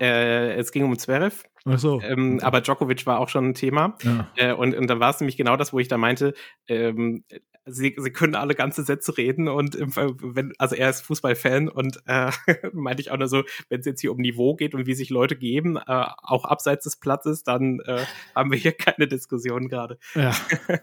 äh, 0.00 0.54
es 0.54 0.70
ging 0.70 0.84
um 0.84 0.96
Zverev. 0.96 1.44
Ach 1.64 1.78
so. 1.78 2.00
Ähm, 2.00 2.38
aber 2.42 2.60
Djokovic 2.60 3.04
war 3.06 3.18
auch 3.18 3.28
schon 3.28 3.48
ein 3.48 3.54
Thema. 3.54 3.96
Ja. 4.04 4.28
Äh, 4.36 4.52
und, 4.52 4.76
und 4.76 4.86
dann 4.88 5.00
war 5.00 5.10
es 5.10 5.20
nämlich 5.20 5.36
genau 5.36 5.56
das, 5.56 5.72
wo 5.72 5.80
ich 5.80 5.88
da 5.88 5.98
meinte, 5.98 6.34
ähm, 6.68 7.24
sie, 7.66 7.94
sie 7.98 8.10
können 8.10 8.36
alle 8.36 8.54
ganze 8.54 8.84
Sätze 8.84 9.16
reden 9.18 9.48
und 9.48 9.74
im, 9.74 9.94
wenn, 9.96 10.52
also 10.58 10.76
er 10.76 10.88
ist 10.88 11.02
Fußballfan 11.02 11.68
und 11.68 12.00
äh, 12.06 12.30
meinte 12.72 13.02
ich 13.02 13.10
auch 13.10 13.18
nur 13.18 13.28
so, 13.28 13.42
wenn 13.68 13.80
es 13.80 13.86
jetzt 13.86 14.00
hier 14.00 14.12
um 14.12 14.18
Niveau 14.18 14.54
geht 14.54 14.74
und 14.74 14.86
wie 14.86 14.94
sich 14.94 15.10
Leute 15.10 15.36
geben, 15.46 15.76
äh, 15.76 15.82
auch 15.86 16.44
abseits 16.44 16.84
des 16.84 16.96
Platzes, 16.96 17.42
dann 17.42 17.80
äh, 17.86 18.04
haben 18.34 18.50
wir 18.50 18.58
hier 18.58 18.72
keine 18.72 19.06
Diskussion 19.08 19.68
gerade. 19.68 19.98
Ja. 20.14 20.32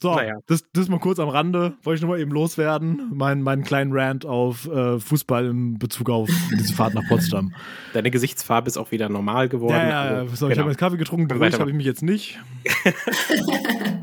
So, 0.00 0.14
naja. 0.14 0.38
das, 0.46 0.64
das 0.72 0.88
mal 0.88 1.00
kurz 1.00 1.18
am 1.18 1.28
Rande, 1.28 1.74
wollte 1.82 1.96
ich 1.96 2.02
nochmal 2.02 2.20
eben 2.20 2.30
loswerden. 2.30 3.10
Mein, 3.12 3.42
meinen 3.42 3.64
kleinen 3.64 3.92
Rant 3.92 4.24
auf 4.24 4.68
äh, 4.68 5.00
Fußball 5.00 5.46
in 5.46 5.76
Bezug 5.80 6.08
auf 6.08 6.30
diese 6.56 6.72
Fahrt 6.72 6.94
nach 6.94 7.02
Potsdam. 7.08 7.52
Deine 7.94 8.12
Gesichtsfarbe 8.12 8.68
ist 8.68 8.76
auch 8.76 8.92
wieder 8.92 9.08
normal 9.08 9.48
geworden. 9.48 9.74
Ja, 9.74 9.88
ja, 9.88 10.22
ja. 10.22 10.28
So, 10.28 10.46
genau. 10.46 10.52
Ich 10.52 10.58
habe 10.60 10.70
jetzt 10.70 10.78
Kaffee 10.78 10.98
getrunken, 10.98 11.26
beruhigt 11.26 11.58
habe 11.58 11.70
ich 11.70 11.76
mich 11.76 11.84
jetzt 11.86 12.04
nicht. 12.04 12.38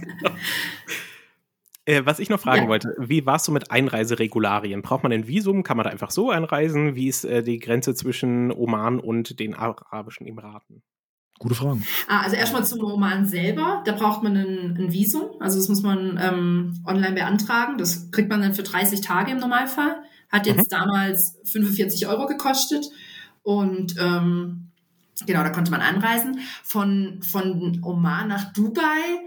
Äh, 1.85 2.05
was 2.05 2.19
ich 2.19 2.29
noch 2.29 2.39
fragen 2.39 2.63
ja. 2.63 2.67
wollte, 2.67 2.95
wie 2.97 3.25
warst 3.25 3.47
du 3.47 3.51
mit 3.51 3.69
Einreiseregularien? 3.69 4.81
Braucht 4.81 5.03
man 5.03 5.11
ein 5.11 5.27
Visum? 5.27 5.61
Kann 5.63 5.77
man 5.77 5.83
da 5.83 5.91
einfach 5.91 6.09
so 6.09 6.31
einreisen? 6.31 6.95
Wie 6.95 7.07
ist 7.07 7.25
äh, 7.25 7.43
die 7.43 7.59
Grenze 7.59 7.93
zwischen 7.93 8.51
Oman 8.51 8.99
und 8.99 9.39
den 9.39 9.53
Arabischen 9.53 10.25
Emiraten? 10.25 10.81
Gute 11.37 11.53
Fragen. 11.53 11.85
Ah, 12.07 12.21
also 12.21 12.37
erstmal 12.37 12.65
zum 12.65 12.83
Oman 12.83 13.25
selber. 13.25 13.83
Da 13.85 13.91
braucht 13.91 14.23
man 14.23 14.35
ein, 14.37 14.77
ein 14.77 14.93
Visum. 14.93 15.31
Also 15.39 15.59
das 15.59 15.67
muss 15.67 15.83
man 15.83 16.19
ähm, 16.21 16.81
online 16.85 17.13
beantragen. 17.13 17.77
Das 17.77 18.09
kriegt 18.11 18.29
man 18.29 18.41
dann 18.41 18.53
für 18.53 18.63
30 18.63 19.01
Tage 19.01 19.31
im 19.31 19.37
Normalfall. 19.37 19.97
Hat 20.31 20.47
jetzt 20.47 20.71
mhm. 20.71 20.75
damals 20.75 21.37
45 21.43 22.07
Euro 22.07 22.25
gekostet. 22.25 22.85
Und 23.43 23.95
ähm, 23.99 24.71
genau, 25.27 25.43
da 25.43 25.49
konnte 25.49 25.71
man 25.71 25.81
anreisen. 25.81 26.39
Von, 26.63 27.21
von 27.21 27.81
Oman 27.83 28.29
nach 28.29 28.53
Dubai 28.53 29.19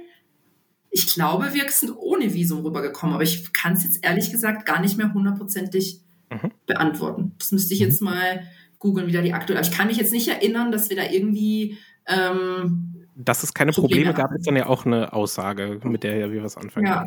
ich 0.90 1.12
glaube, 1.12 1.52
wir 1.52 1.68
sind 1.70 1.92
ohne 1.96 2.32
Visum 2.34 2.64
rübergekommen, 2.64 3.14
aber 3.14 3.22
ich 3.22 3.52
kann 3.52 3.74
es 3.74 3.84
jetzt 3.84 4.04
ehrlich 4.04 4.30
gesagt 4.30 4.66
gar 4.66 4.80
nicht 4.80 4.96
mehr 4.96 5.12
hundertprozentig 5.12 6.00
mhm. 6.30 6.50
beantworten. 6.66 7.32
Das 7.38 7.52
müsste 7.52 7.74
ich 7.74 7.80
jetzt 7.80 8.00
mhm. 8.00 8.08
mal 8.08 8.42
googeln, 8.78 9.06
wieder 9.06 9.22
die 9.22 9.32
aktuelle. 9.32 9.60
Aber 9.60 9.68
ich 9.68 9.76
kann 9.76 9.88
mich 9.88 9.96
jetzt 9.96 10.12
nicht 10.12 10.28
erinnern, 10.28 10.72
dass 10.72 10.88
wir 10.90 10.96
da 10.96 11.04
irgendwie. 11.04 11.76
Ähm, 12.06 13.06
dass 13.16 13.42
es 13.42 13.52
keine 13.52 13.72
Probleme, 13.72 14.06
Probleme 14.06 14.14
gab, 14.14 14.32
ist 14.36 14.46
dann 14.46 14.56
ja 14.56 14.66
auch 14.66 14.86
eine 14.86 15.12
Aussage, 15.12 15.80
mit 15.82 16.04
der 16.04 16.30
wir 16.30 16.42
was 16.42 16.56
anfangen 16.56 16.86
ja. 16.86 17.04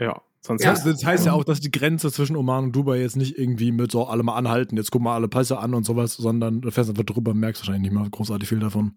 Ja. 0.00 0.22
Sonst 0.40 0.64
ja. 0.64 0.72
Das 0.72 1.04
heißt 1.04 1.26
ja 1.26 1.34
auch, 1.34 1.44
dass 1.44 1.60
die 1.60 1.70
Grenze 1.70 2.10
zwischen 2.10 2.34
Oman 2.34 2.64
und 2.64 2.72
Dubai 2.72 3.00
jetzt 3.00 3.16
nicht 3.16 3.38
irgendwie 3.38 3.72
mit 3.72 3.92
so 3.92 4.06
alle 4.06 4.22
mal 4.22 4.36
anhalten, 4.36 4.78
jetzt 4.78 4.90
gucken 4.90 5.06
wir 5.06 5.12
alle 5.12 5.28
Pässe 5.28 5.58
an 5.58 5.74
und 5.74 5.84
sowas, 5.84 6.14
sondern 6.14 6.62
du 6.62 6.70
fährst 6.70 6.88
einfach 6.88 7.04
drüber, 7.04 7.34
merkst 7.34 7.62
wahrscheinlich 7.62 7.92
nicht 7.92 8.00
mal 8.00 8.08
großartig 8.08 8.48
viel 8.48 8.58
davon. 8.58 8.96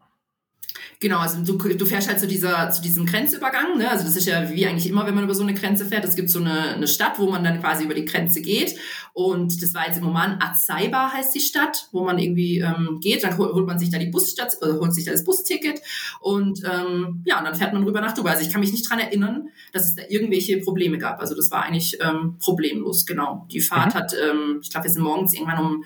Genau, 1.00 1.20
also 1.20 1.44
du, 1.44 1.58
du 1.58 1.86
fährst 1.86 2.08
halt 2.08 2.20
zu, 2.20 2.28
dieser, 2.28 2.70
zu 2.70 2.82
diesem 2.82 3.06
Grenzübergang. 3.06 3.78
Ne? 3.78 3.90
Also 3.90 4.06
das 4.06 4.16
ist 4.16 4.26
ja 4.26 4.50
wie 4.50 4.66
eigentlich 4.66 4.88
immer, 4.88 5.06
wenn 5.06 5.16
man 5.16 5.26
über 5.26 5.36
so 5.36 5.44
eine 5.44 5.54
Grenze 5.54 5.86
fährt. 5.86 6.06
Es 6.06 6.16
gibt 6.16 6.30
so 6.30 6.40
eine, 6.40 6.76
eine 6.76 6.88
Stadt, 6.88 7.20
wo 7.20 7.30
man 7.30 7.44
dann 7.44 7.60
quasi 7.60 7.84
über 7.84 7.94
die 7.94 8.06
Grenze 8.06 8.42
geht. 8.42 8.76
Und 9.14 9.62
das 9.62 9.74
war 9.74 9.86
jetzt 9.86 9.98
im 9.98 10.08
Oman 10.08 10.40
Azaiba 10.42 11.12
heißt 11.12 11.36
die 11.36 11.40
Stadt, 11.40 11.88
wo 11.92 12.04
man 12.04 12.18
irgendwie 12.18 12.60
ähm, 12.60 13.00
geht. 13.02 13.24
Dann 13.24 13.38
holt 13.38 13.68
man 13.68 13.78
sich 13.78 13.92
da 13.92 14.00
die 14.00 14.08
Busstadt, 14.08 14.54
äh, 14.62 14.74
holt 14.80 14.94
sich 14.94 15.06
da 15.06 15.12
das 15.12 15.24
Busticket 15.24 15.82
und 16.20 16.64
ähm, 16.64 17.22
ja, 17.26 17.38
und 17.38 17.46
dann 17.46 17.56
fährt 17.56 17.74
man 17.74 17.84
rüber 17.84 18.02
nach 18.02 18.14
Dubai. 18.14 18.32
Also 18.32 18.44
ich 18.44 18.52
kann 18.52 18.62
mich 18.62 18.72
nicht 18.72 18.90
dran 18.90 19.00
erinnern, 19.00 19.50
dass 19.72 19.86
es 19.86 19.96
da 19.96 20.04
irgendwelche 20.10 20.60
Probleme 20.62 20.98
gab. 20.98 21.20
Also 21.20 21.36
das 21.36 21.52
war 21.52 21.64
eigentlich 21.64 21.98
ähm, 22.02 22.38
problemlos, 22.40 23.06
genau. 23.06 23.48
Die 23.52 23.62
Fahrt 23.62 23.94
mhm. 23.94 24.00
hat, 24.00 24.14
ähm, 24.14 24.60
ich 24.64 24.72
glaube, 24.72 24.86
wir 24.86 24.92
sind 24.92 25.04
morgens 25.04 25.34
irgendwann 25.34 25.60
um 25.60 25.84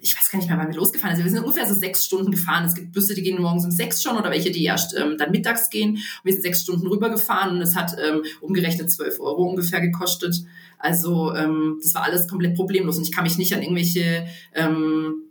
ich 0.00 0.16
weiß 0.16 0.30
gar 0.30 0.38
nicht 0.38 0.48
mehr, 0.48 0.58
wann 0.58 0.68
wir 0.68 0.76
losgefahren 0.76 1.16
sind. 1.16 1.24
Wir 1.24 1.32
sind 1.32 1.42
ungefähr 1.42 1.66
so 1.66 1.74
sechs 1.74 2.04
Stunden 2.04 2.30
gefahren. 2.30 2.64
Es 2.64 2.74
gibt 2.74 2.92
Busse, 2.92 3.14
die 3.14 3.22
gehen 3.22 3.40
morgens 3.40 3.64
um 3.64 3.70
sechs 3.70 4.02
schon 4.02 4.16
oder 4.16 4.30
welche, 4.30 4.50
die 4.50 4.64
erst 4.64 4.96
ähm, 4.96 5.16
dann 5.18 5.30
mittags 5.30 5.70
gehen. 5.70 5.94
Und 5.94 6.24
wir 6.24 6.32
sind 6.32 6.42
sechs 6.42 6.62
Stunden 6.62 6.86
rübergefahren 6.86 7.56
und 7.56 7.62
es 7.62 7.74
hat 7.76 7.96
ähm, 8.02 8.22
umgerechnet 8.40 8.90
zwölf 8.90 9.18
Euro 9.20 9.44
ungefähr 9.44 9.80
gekostet. 9.80 10.44
Also 10.78 11.34
ähm, 11.34 11.78
das 11.82 11.94
war 11.94 12.04
alles 12.04 12.28
komplett 12.28 12.56
problemlos 12.56 12.98
und 12.98 13.04
ich 13.04 13.12
kann 13.12 13.24
mich 13.24 13.38
nicht 13.38 13.52
an 13.54 13.62
irgendwelche 13.62 14.26
ähm, 14.54 15.24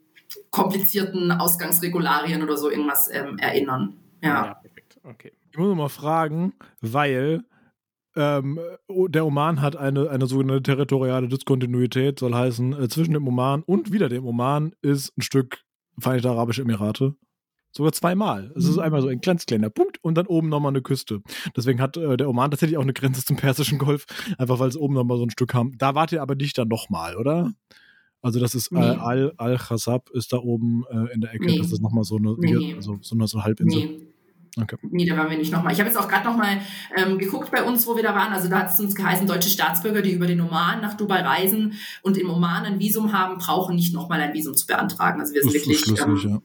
komplizierten 0.52 1.32
Ausgangsregularien 1.32 2.44
oder 2.44 2.58
so 2.58 2.70
irgendwas 2.70 3.10
ähm, 3.12 3.38
erinnern. 3.38 3.94
Ja. 4.22 4.30
ja 4.30 4.54
perfekt. 4.56 5.00
Okay. 5.04 5.32
Ich 5.52 5.58
muss 5.58 5.76
mal 5.76 5.90
fragen, 5.90 6.54
weil 6.82 7.44
ähm, 8.18 8.60
der 8.90 9.26
Oman 9.26 9.62
hat 9.62 9.76
eine, 9.76 10.10
eine 10.10 10.28
sogenannte 10.28 10.64
territoriale 10.64 11.28
Diskontinuität, 11.28 12.20
soll 12.20 12.34
heißen, 12.34 12.74
äh, 12.74 12.90
zwischen 12.90 13.14
dem 13.14 13.28
Oman 13.28 13.64
und 13.64 13.92
wieder 13.92 14.10
dem 14.10 14.26
Oman 14.26 14.74
ist 14.82 15.18
ein 15.18 15.22
Stück 15.22 15.64
Vereinigte 16.00 16.30
Arabische 16.30 16.62
Emirate. 16.62 17.16
Sogar 17.72 17.92
zweimal. 17.92 18.52
Es 18.56 18.66
ist 18.66 18.78
mhm. 18.78 18.82
einmal 18.82 19.02
so 19.02 19.08
ein 19.08 19.22
ganz 19.22 19.46
kleiner 19.46 19.70
Punkt 19.70 20.04
und 20.04 20.16
dann 20.16 20.26
oben 20.26 20.50
nochmal 20.50 20.72
eine 20.72 20.82
Küste. 20.82 21.22
Deswegen 21.56 21.80
hat 21.82 21.98
äh, 21.98 22.18
der 22.18 22.30
Oman 22.30 22.52
tatsächlich 22.52 22.78
auch 22.78 22.84
eine 22.84 22.94
Grenze 22.94 23.24
zum 23.24 23.36
Persischen 23.36 23.78
Golf, 23.78 24.06
einfach 24.38 24.60
weil 24.60 24.70
es 24.70 24.78
oben 24.78 24.96
nochmal 24.96 25.18
so 25.18 25.24
ein 25.24 25.30
Stück 25.30 25.54
haben. 25.54 25.78
Da 25.78 25.94
wart 25.94 26.12
ihr 26.12 26.22
aber 26.22 26.36
nicht 26.36 26.58
dann 26.58 26.68
nochmal, 26.68 27.16
oder? 27.18 27.54
Also 28.22 28.40
das 28.40 28.56
ist 28.56 28.72
äh, 28.72 28.76
nee. 28.76 28.80
Al, 28.80 29.34
Al 29.38 29.58
Khasab 29.58 30.10
ist 30.10 30.34
da 30.34 30.38
oben 30.38 30.86
äh, 30.90 31.14
in 31.14 31.22
der 31.22 31.34
Ecke. 31.34 31.46
Nee. 31.46 31.58
Das 31.58 31.72
ist 31.72 31.82
nochmal 31.82 32.04
so 32.04 32.18
eine, 32.18 32.36
nee. 32.40 32.74
also 32.76 32.98
so 33.02 33.16
eine, 33.16 33.28
so 33.28 33.38
eine 33.38 33.46
Halbinsel. 33.46 34.08
Nee. 34.58 34.64
Okay. 34.64 34.78
Nee, 34.82 35.06
da 35.06 35.18
waren 35.18 35.30
wir 35.30 35.38
nicht 35.38 35.52
nochmal. 35.52 35.74
Ich 35.74 35.80
habe 35.80 35.90
jetzt 35.90 35.98
auch 35.98 36.08
gerade 36.08 36.26
nochmal 36.26 36.60
ähm, 36.96 37.18
geguckt 37.18 37.52
bei 37.52 37.64
uns, 37.64 37.88
wo 37.88 37.96
wir 37.96 38.04
da 38.04 38.16
waren. 38.16 38.34
Also 38.34 38.50
da 38.50 38.60
hat 38.60 38.70
es 38.70 38.80
uns 38.80 38.96
geheißen, 38.96 39.28
deutsche 39.28 39.50
Staatsbürger, 39.50 40.02
die 40.02 40.12
über 40.12 40.28
den 40.28 40.42
Oman 40.42 40.82
nach 40.82 40.96
Dubai 40.96 41.22
reisen 41.22 41.74
und 42.02 42.18
im 42.18 42.30
Oman 42.30 42.66
ein 42.66 42.80
Visum 42.80 43.14
haben, 43.14 43.38
brauchen 43.38 43.76
nicht 43.76 43.94
nochmal 43.94 44.20
ein 44.22 44.34
Visum 44.34 44.56
zu 44.56 44.68
beantragen. 44.68 45.22
Also 45.22 45.34
wir 45.34 45.44
sind 45.44 45.54
wirklich 45.54 45.88
ähm, 46.00 46.42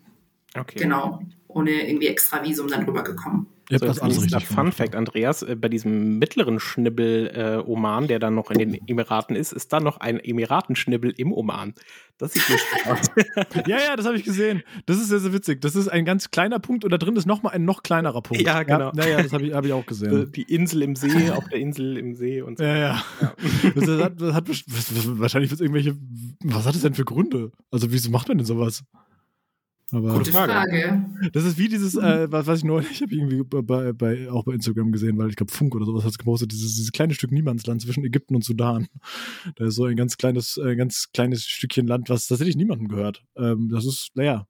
ja. 0.54 0.60
okay. 0.60 0.78
genau 0.78 1.20
ohne 1.48 1.70
irgendwie 1.89 2.06
extra 2.06 2.43
Visum 2.43 2.68
dann 2.68 2.84
rübergekommen. 2.84 3.47
Habt 3.73 3.81
so, 3.81 3.86
das 3.86 4.01
alles 4.01 4.23
richtig 4.23 4.47
Fun. 4.47 4.73
Fact, 4.73 4.94
Andreas, 4.94 5.43
äh, 5.43 5.57
bei 5.57 5.69
diesem 5.69 6.19
mittleren 6.19 6.61
Schnibbel 6.61 7.31
äh, 7.35 7.69
Oman, 7.69 8.09
der 8.09 8.19
dann 8.19 8.35
noch 8.35 8.51
in 8.51 8.59
den 8.59 8.89
Emiraten 8.89 9.36
ist, 9.36 9.53
ist 9.53 9.73
da 9.73 9.81
noch 9.81 9.99
ein 9.99 10.20
Emiratenschnibbel 10.20 11.12
im 11.16 11.32
Oman. 11.32 11.74
Das 12.19 12.35
sieht 12.35 12.49
lustig 12.49 12.86
aus. 12.86 13.11
ja, 13.66 13.78
ja, 13.78 13.97
das 13.97 14.07
habe 14.07 14.16
ich 14.16 14.24
gesehen. 14.24 14.62
Das 14.86 14.99
ist 14.99 15.09
sehr, 15.09 15.19
sehr 15.19 15.32
witzig. 15.32 15.61
Das 15.61 15.74
ist 15.74 15.89
ein 15.89 16.05
ganz 16.05 16.31
kleiner 16.31 16.59
Punkt 16.59 16.85
und 16.85 16.90
da 16.90 16.99
drin 16.99 17.16
ist 17.16 17.27
nochmal 17.27 17.55
ein 17.55 17.65
noch 17.65 17.82
kleinerer 17.82 18.23
Punkt. 18.23 18.43
Ja, 18.43 18.62
genau. 18.62 18.93
Ja, 18.94 19.09
ja 19.09 19.23
das 19.23 19.32
habe 19.32 19.47
ich, 19.47 19.55
hab 19.55 19.65
ich 19.65 19.73
auch 19.73 19.86
gesehen. 19.86 20.31
Die 20.36 20.43
Insel 20.43 20.82
im 20.82 20.94
See, 20.94 21.31
auf 21.31 21.49
der 21.49 21.59
Insel 21.59 21.97
im 21.97 22.15
See 22.15 22.43
und 22.43 22.59
so. 22.59 22.65
Ja, 22.65 22.77
ja. 22.77 23.05
ja. 23.20 23.35
Das 23.74 23.89
hat, 24.01 24.20
das 24.20 24.35
hat, 24.35 24.49
wahrscheinlich 25.19 25.51
wird 25.51 25.61
irgendwelche. 25.61 25.97
Was 26.44 26.66
hat 26.66 26.74
es 26.74 26.82
denn 26.82 26.94
für 26.94 27.05
Gründe? 27.05 27.51
Also, 27.70 27.90
wieso 27.90 28.11
macht 28.11 28.28
man 28.28 28.39
denn 28.39 28.47
sowas? 28.47 28.85
Aber 29.93 30.14
Gute 30.14 30.32
Frage. 30.32 31.05
Das 31.32 31.44
ist 31.44 31.59
wie 31.59 31.69
dieses, 31.69 31.94
äh, 31.97 32.31
was, 32.32 32.47
was 32.47 32.59
ich 32.59 32.64
neulich, 32.64 32.90
ich 32.90 33.02
habe 33.02 33.14
irgendwie 33.14 33.43
bei, 33.44 33.93
bei, 33.93 34.31
auch 34.31 34.44
bei 34.44 34.55
Instagram 34.55 34.90
gesehen, 34.90 35.19
weil 35.19 35.28
ich 35.28 35.36
glaube 35.36 35.52
Funk 35.52 35.74
oder 35.74 35.85
sowas 35.85 36.05
hat 36.05 36.12
es 36.12 36.19
gepostet, 36.19 36.51
dieses, 36.52 36.74
dieses 36.77 36.93
kleine 36.93 37.14
Stück 37.14 37.31
Niemandsland 37.31 37.82
zwischen 37.82 38.05
Ägypten 38.05 38.35
und 38.35 38.44
Sudan. 38.44 38.89
Da 39.56 39.66
ist 39.66 39.74
so 39.74 39.85
ein 39.85 39.97
ganz 39.97 40.16
kleines, 40.16 40.59
ein 40.59 40.78
ganz 40.78 41.10
kleines 41.12 41.44
Stückchen 41.44 41.86
Land, 41.86 42.09
was 42.09 42.27
tatsächlich 42.27 42.56
niemandem 42.56 42.89
gehört. 42.89 43.23
Ähm, 43.36 43.69
das 43.70 43.85
ist, 43.85 44.10
naja. 44.14 44.47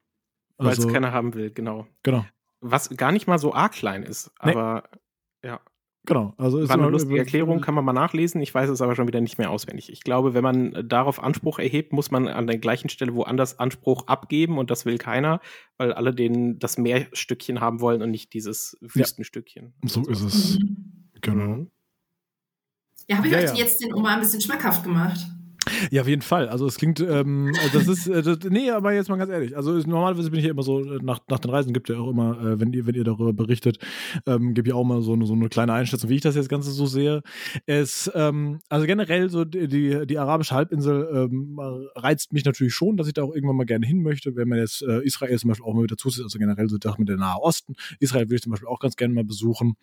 Also, 0.59 0.82
weil 0.82 0.89
es 0.89 0.93
keiner 0.93 1.12
haben 1.12 1.35
will, 1.35 1.51
genau. 1.51 1.89
Genau. 2.05 2.24
Was 2.60 2.90
gar 2.90 3.10
nicht 3.10 3.27
mal 3.27 3.39
so 3.39 3.52
arg 3.52 3.73
klein 3.73 4.05
ist, 4.05 4.31
aber 4.39 4.85
nee. 5.43 5.48
ja. 5.48 5.60
Genau, 6.04 6.34
also 6.36 6.58
ist 6.58 6.68
War 6.68 6.78
eine 6.78 6.88
lustige 6.88 7.18
Erklärung, 7.18 7.60
kann 7.60 7.74
man 7.76 7.84
mal 7.84 7.92
nachlesen. 7.92 8.40
Ich 8.42 8.52
weiß 8.52 8.68
es 8.68 8.80
aber 8.80 8.96
schon 8.96 9.06
wieder 9.06 9.20
nicht 9.20 9.38
mehr 9.38 9.50
auswendig. 9.50 9.88
Ich 9.92 10.00
glaube, 10.00 10.34
wenn 10.34 10.42
man 10.42 10.88
darauf 10.88 11.22
Anspruch 11.22 11.60
erhebt, 11.60 11.92
muss 11.92 12.10
man 12.10 12.26
an 12.26 12.48
der 12.48 12.58
gleichen 12.58 12.88
Stelle 12.88 13.14
woanders 13.14 13.60
Anspruch 13.60 14.08
abgeben 14.08 14.58
und 14.58 14.72
das 14.72 14.84
will 14.84 14.98
keiner, 14.98 15.40
weil 15.76 15.92
alle 15.92 16.12
den 16.12 16.58
das 16.58 16.76
Meerstückchen 16.76 17.60
haben 17.60 17.80
wollen 17.80 18.02
und 18.02 18.10
nicht 18.10 18.32
dieses 18.32 18.76
Wüstenstückchen. 18.80 19.74
Ja, 19.82 19.88
so 19.88 20.04
ist 20.06 20.22
es. 20.22 20.58
Mhm. 20.58 21.08
Genau. 21.20 21.66
Ja, 23.06 23.18
habe 23.18 23.28
ich 23.28 23.32
ja, 23.32 23.38
euch 23.38 23.50
ja. 23.50 23.54
jetzt 23.54 23.80
den 23.80 23.94
Oma 23.94 24.14
ein 24.14 24.20
bisschen 24.20 24.40
schmackhaft 24.40 24.82
gemacht? 24.82 25.20
Ja, 25.90 26.03
auf 26.03 26.09
jeden 26.09 26.23
Fall. 26.23 26.49
Also 26.49 26.66
es 26.66 26.77
klingt, 26.77 27.01
ähm, 27.01 27.53
das 27.73 27.89
ist, 27.89 28.07
äh, 28.07 28.23
das, 28.23 28.39
nee, 28.49 28.70
aber 28.70 28.93
jetzt 28.93 29.09
mal 29.09 29.16
ganz 29.16 29.31
ehrlich. 29.31 29.57
Also 29.57 29.73
normalerweise 29.73 30.31
bin 30.31 30.39
ich 30.39 30.47
ja 30.47 30.51
immer 30.53 30.62
so, 30.62 30.81
äh, 30.81 30.99
nach, 31.03 31.20
nach 31.28 31.39
den 31.39 31.51
Reisen 31.51 31.73
gibt 31.73 31.89
ja 31.89 31.99
auch 31.99 32.11
immer, 32.11 32.40
äh, 32.40 32.61
wenn 32.61 32.73
ihr, 32.73 32.86
wenn 32.86 32.94
ihr 32.94 33.05
darüber 33.05 33.32
berichtet, 33.32 33.78
ähm, 34.27 34.55
gibt 34.55 34.69
ja 34.69 34.74
auch 34.74 34.85
mal 34.85 35.03
so 35.03 35.12
eine, 35.15 35.27
so 35.27 35.35
eine 35.35 35.49
kleine 35.49 35.73
Einschätzung, 35.73 36.11
wie 36.11 36.16
ich 36.16 36.20
das 36.20 36.36
jetzt 36.36 36.49
Ganze 36.49 36.70
so 36.70 36.86
sehe. 36.86 37.23
Es, 37.66 38.11
ähm, 38.15 38.61
also 38.69 38.86
generell 38.86 39.31
so 39.31 39.44
die, 39.44 39.69
die, 39.69 40.07
die 40.07 40.19
arabische 40.19 40.55
Halbinsel 40.55 41.09
ähm, 41.12 41.59
reizt 41.94 42.32
mich 42.32 42.44
natürlich 42.44 42.74
schon, 42.74 42.97
dass 42.97 43.07
ich 43.07 43.15
da 43.15 43.23
auch 43.23 43.35
irgendwann 43.35 43.57
mal 43.57 43.65
gerne 43.65 43.86
hin 43.86 44.03
möchte, 44.03 44.36
wenn 44.36 44.49
man 44.49 44.59
jetzt 44.59 44.82
äh, 44.82 45.01
Israel 45.03 45.39
zum 45.39 45.49
Beispiel 45.49 45.66
auch 45.66 45.74
mal 45.74 45.85
wieder 45.85 45.97
zusieht, 45.97 46.24
also 46.24 46.39
generell 46.39 46.69
so 46.69 46.78
das 46.78 46.99
mit 46.99 47.09
der 47.09 47.16
Nahe 47.16 47.40
Osten. 47.40 47.74
Israel 47.99 48.27
würde 48.27 48.36
ich 48.36 48.43
zum 48.43 48.51
Beispiel 48.51 48.69
auch 48.69 48.81
ganz 48.81 48.97
gerne 48.97 49.15
mal 49.15 49.24
besuchen. 49.24 49.74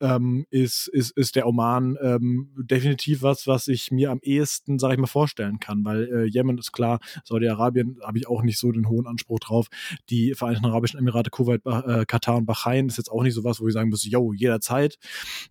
Ähm, 0.00 0.46
ist, 0.50 0.88
ist, 0.88 1.16
ist 1.16 1.36
der 1.36 1.46
Oman 1.46 1.96
ähm, 2.02 2.50
definitiv 2.56 3.22
was, 3.22 3.46
was 3.46 3.68
ich 3.68 3.90
mir 3.90 4.10
am 4.10 4.20
ehesten, 4.22 4.78
sage 4.78 4.94
ich 4.94 5.00
mal, 5.00 5.06
vorstelle 5.06 5.35
vorstellen 5.36 5.60
kann, 5.60 5.84
weil 5.84 6.04
äh, 6.04 6.24
Jemen 6.24 6.58
ist 6.58 6.72
klar, 6.72 6.98
Saudi-Arabien 7.24 7.98
habe 8.02 8.18
ich 8.18 8.26
auch 8.26 8.42
nicht 8.42 8.58
so 8.58 8.72
den 8.72 8.88
hohen 8.88 9.06
Anspruch 9.06 9.38
drauf. 9.40 9.68
Die 10.08 10.34
Vereinigten 10.34 10.66
Arabischen 10.66 10.98
Emirate, 10.98 11.30
Kuwait, 11.30 11.62
äh, 11.66 12.04
Katar 12.06 12.36
und 12.36 12.46
Bahrain 12.46 12.86
ist 12.86 12.96
jetzt 12.96 13.10
auch 13.10 13.22
nicht 13.22 13.34
so 13.34 13.44
was, 13.44 13.60
wo 13.60 13.68
ich 13.68 13.74
sagen 13.74 13.90
muss, 13.90 14.04
yo, 14.04 14.32
jederzeit. 14.32 14.98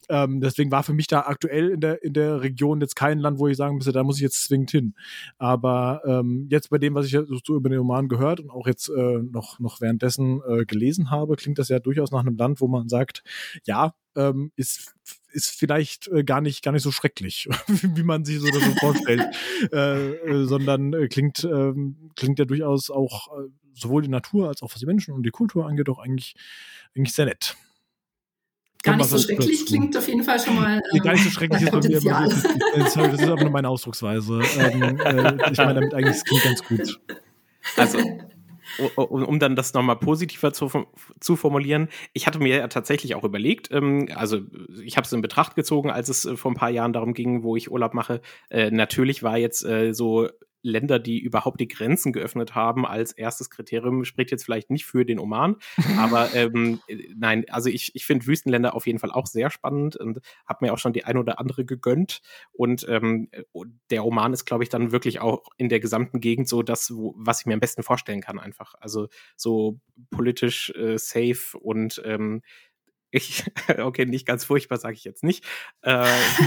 Ähm, 0.10 0.41
deswegen 0.41 0.72
war 0.72 0.84
für 0.84 0.94
mich 0.94 1.07
da 1.07 1.22
aktuell 1.22 1.70
in 1.70 1.80
der, 1.80 2.03
in 2.03 2.14
der 2.14 2.41
Region 2.41 2.82
jetzt 2.82 2.95
kein 2.95 3.20
Land, 3.20 3.40
wo 3.40 3.48
ich 3.48 3.57
sagen 3.57 3.76
müsste, 3.76 3.91
da 3.91 4.03
muss 4.03 4.18
ich 4.18 4.24
jetzt 4.24 4.44
zwingend 4.44 4.72
hin. 4.72 4.95
Aber 5.38 6.02
ähm, 6.06 6.48
jetzt 6.49 6.70
bei 6.70 6.78
dem, 6.78 6.95
was 6.95 7.06
ich 7.06 7.12
so 7.12 7.56
über 7.56 7.70
den 7.70 7.80
Oman 7.80 8.07
gehört 8.07 8.40
und 8.40 8.49
auch 8.49 8.68
jetzt 8.68 8.90
äh, 8.90 9.20
noch, 9.32 9.60
noch 9.60 9.82
währenddessen 9.82 10.41
äh, 10.48 10.66
gelesen 10.66 11.12
habe, 11.12 11.36
klingt 11.36 11.60
das 11.60 11.70
ja 11.70 11.80
durchaus 11.80 12.12
nach 12.12 12.22
einem 12.22 12.38
Land, 12.38 12.62
wo 12.62 12.68
man 12.68 12.90
sagt, 12.90 13.24
ja, 13.66 13.94
ähm, 14.16 14.52
ist 14.56 14.94
ist 15.32 15.52
vielleicht 15.52 16.08
äh, 16.08 16.24
gar 16.24 16.42
nicht 16.42 16.64
gar 16.64 16.72
nicht 16.72 16.84
so 16.84 16.92
schrecklich, 16.92 17.48
wie 17.68 18.04
man 18.04 18.26
sich 18.26 18.40
so, 18.40 18.48
so 18.48 18.72
vorstellt, 18.80 19.24
äh, 19.72 20.12
äh, 20.12 20.46
sondern 20.46 20.94
äh, 20.94 21.08
klingt 21.08 21.44
ähm, 21.44 22.12
klingt 22.16 22.40
ja 22.40 22.46
durchaus 22.46 22.90
auch 22.90 23.28
äh, 23.38 23.50
sowohl 23.74 24.02
die 24.02 24.10
Natur 24.10 24.48
als 24.48 24.62
auch 24.62 24.72
was 24.72 24.80
die 24.80 24.86
Menschen 24.86 25.14
und 25.14 25.24
die 25.24 25.32
Kultur 25.32 25.68
angeht 25.68 25.90
auch 25.90 26.00
eigentlich 26.00 26.36
eigentlich 26.96 27.14
sehr 27.14 27.26
nett. 27.26 27.56
Gar 28.84 28.98
nicht 28.98 29.10
so 29.10 29.18
schrecklich 29.18 29.66
klingt 29.66 29.98
auf 29.98 30.08
jeden 30.08 30.24
Fall 30.24 30.40
schon 30.40 30.56
mal. 30.56 30.82
Ähm, 30.94 31.02
gar 31.02 31.14
nicht 31.14 31.24
so 31.24 31.32
schrecklich 31.32 31.64
ist 31.64 31.72
bei 31.72 31.80
mir 31.80 31.98
immer 31.98 32.30
so, 32.30 33.02
das 33.02 33.20
ist 33.20 33.28
aber 33.28 33.42
nur 33.42 33.50
meine 33.50 33.68
Ausdrucksweise. 33.68 34.42
Ähm, 34.60 35.00
äh, 35.00 35.52
ich 35.52 35.58
meine 35.58 35.74
damit 35.74 35.94
eigentlich, 35.94 36.18
es 36.18 36.24
klingt 36.24 36.44
ganz 36.44 36.64
gut. 36.64 37.00
Also 37.78 38.00
um, 38.95 39.23
um 39.23 39.39
dann 39.39 39.56
das 39.56 39.73
nochmal 39.73 39.97
positiver 39.97 40.53
zu, 40.53 40.69
zu 41.19 41.35
formulieren, 41.35 41.89
ich 42.14 42.27
hatte 42.27 42.39
mir 42.39 42.57
ja 42.57 42.68
tatsächlich 42.68 43.15
auch 43.15 43.23
überlegt, 43.23 43.72
ähm, 43.72 44.10
also 44.15 44.39
ich 44.84 44.97
habe 44.97 45.06
es 45.06 45.14
in 45.14 45.22
Betracht 45.22 45.56
gezogen, 45.56 45.89
als 45.89 46.10
es 46.10 46.26
äh, 46.26 46.35
vor 46.35 46.52
ein 46.52 46.56
paar 46.56 46.69
Jahren 46.69 46.93
darum 46.93 47.14
ging, 47.14 47.43
wo 47.43 47.56
ich 47.56 47.72
Urlaub 47.72 47.93
mache. 47.93 48.22
Äh, 48.49 48.72
natürlich 48.72 49.23
war 49.23 49.38
jetzt 49.38 49.65
äh, 49.65 49.93
so 49.93 50.30
Länder, 50.66 51.00
die 51.00 51.20
überhaupt 51.20 51.60
die 51.60 51.68
Grenzen 51.68 52.12
geöffnet 52.12 52.56
haben, 52.56 52.86
als 52.86 53.12
erstes 53.12 53.50
Kriterium. 53.50 54.04
Spricht 54.04 54.32
jetzt 54.32 54.44
vielleicht 54.44 54.72
nicht 54.72 54.86
für 54.86 55.06
den 55.06 55.20
Oman, 55.20 55.58
aber 55.98 56.34
ähm, 56.34 56.80
nein, 57.16 57.46
also 57.50 57.70
ich, 57.70 57.96
ich 57.96 58.06
finde 58.06 58.26
Wüstenländer 58.26 58.76
auf 58.76 58.88
jeden 58.88 59.00
Fall 59.00 59.12
auch 59.12 59.28
sehr 59.28 59.50
spannend 59.50 59.96
und 59.96 60.20
habe 60.46 60.66
mir 60.66 60.74
auch 60.74 60.78
schon 60.78 60.94
die 60.94 61.06
ein 61.06 61.18
oder 61.18 61.40
andere 61.40 61.66
gegönnt. 61.66 62.22
Und 62.52 62.86
ähm, 62.90 63.30
der 63.90 64.06
Oman 64.06 64.34
ist, 64.34 64.46
glaube 64.46 64.64
ich, 64.64 64.70
dann 64.70 64.92
wirklich 64.92 65.22
auch 65.22 65.44
in 65.58 65.70
der 65.70 65.80
gesamten 65.80 66.20
Gegend 66.20 66.50
so 66.50 66.64
das, 66.64 66.94
wo, 66.96 67.14
was 67.18 67.42
ich 67.42 67.46
mir 67.46 67.54
am 67.54 67.60
besten 67.60 67.84
vorstellen 67.84 68.22
kann, 68.22 68.40
einfach. 68.40 68.76
Also 68.80 69.08
so 69.36 69.80
politisch 70.10 70.72
äh, 70.72 70.98
safe 70.98 71.58
und 71.58 72.02
ähm, 72.06 72.42
ich, 73.18 73.44
okay, 73.80 74.06
nicht 74.06 74.26
ganz 74.26 74.46
furchtbar, 74.46 74.78
sage 74.78 74.96
ich 74.96 75.04
jetzt 75.04 75.24
nicht, 75.24 75.46
äh, 75.82 76.04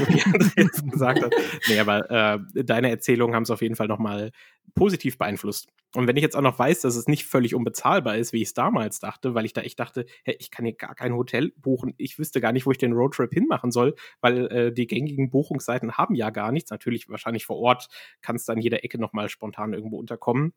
wie 0.08 0.22
Andreas 0.24 0.84
gesagt 0.90 1.22
hat. 1.22 1.34
Nee, 1.68 1.78
aber 1.78 2.10
äh, 2.10 2.64
deine 2.64 2.90
Erzählungen 2.90 3.34
haben 3.34 3.44
es 3.44 3.50
auf 3.50 3.62
jeden 3.62 3.76
Fall 3.76 3.88
nochmal 3.88 4.30
positiv 4.74 5.18
beeinflusst. 5.18 5.68
Und 5.94 6.06
wenn 6.06 6.16
ich 6.16 6.22
jetzt 6.22 6.36
auch 6.36 6.42
noch 6.42 6.58
weiß, 6.58 6.82
dass 6.82 6.96
es 6.96 7.06
nicht 7.06 7.24
völlig 7.24 7.54
unbezahlbar 7.54 8.18
ist, 8.18 8.34
wie 8.34 8.42
ich 8.42 8.48
es 8.48 8.54
damals 8.54 8.98
dachte, 9.00 9.34
weil 9.34 9.46
ich 9.46 9.54
da 9.54 9.62
echt 9.62 9.80
dachte, 9.80 10.04
hey, 10.22 10.36
ich 10.38 10.50
kann 10.50 10.66
hier 10.66 10.74
gar 10.74 10.94
kein 10.94 11.14
Hotel 11.14 11.52
buchen, 11.56 11.94
ich 11.96 12.18
wüsste 12.18 12.42
gar 12.42 12.52
nicht, 12.52 12.66
wo 12.66 12.70
ich 12.70 12.78
den 12.78 12.92
Roadtrip 12.92 13.32
hinmachen 13.32 13.70
soll, 13.70 13.94
weil 14.20 14.46
äh, 14.48 14.72
die 14.72 14.86
gängigen 14.86 15.30
Buchungsseiten 15.30 15.92
haben 15.92 16.14
ja 16.14 16.28
gar 16.28 16.52
nichts. 16.52 16.70
Natürlich 16.70 17.08
wahrscheinlich 17.08 17.46
vor 17.46 17.56
Ort 17.56 17.88
kannst 18.20 18.48
du 18.48 18.52
an 18.52 18.60
jeder 18.60 18.84
Ecke 18.84 18.98
nochmal 18.98 19.30
spontan 19.30 19.72
irgendwo 19.72 19.98
unterkommen 19.98 20.52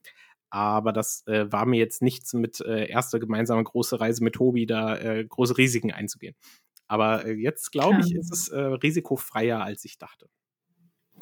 aber 0.52 0.94
das 0.94 1.26
äh, 1.28 1.52
war 1.52 1.66
mir 1.66 1.80
jetzt 1.80 2.02
nichts 2.02 2.34
mit 2.34 2.60
äh, 2.62 2.88
erster 2.88 3.20
gemeinsame 3.20 3.64
große 3.64 4.00
Reise 4.00 4.24
mit 4.24 4.36
Tobi, 4.36 4.66
da 4.66 4.98
äh, 4.98 5.26
große 5.26 5.58
Risiken 5.58 5.92
einzugehen. 5.92 6.36
Aber 6.88 7.26
äh, 7.26 7.32
jetzt, 7.32 7.72
glaube 7.72 8.02
ich, 8.02 8.14
ist 8.14 8.32
es 8.32 8.50
äh, 8.50 8.60
risikofreier, 8.60 9.64
als 9.64 9.86
ich 9.86 9.98
dachte. 9.98 10.28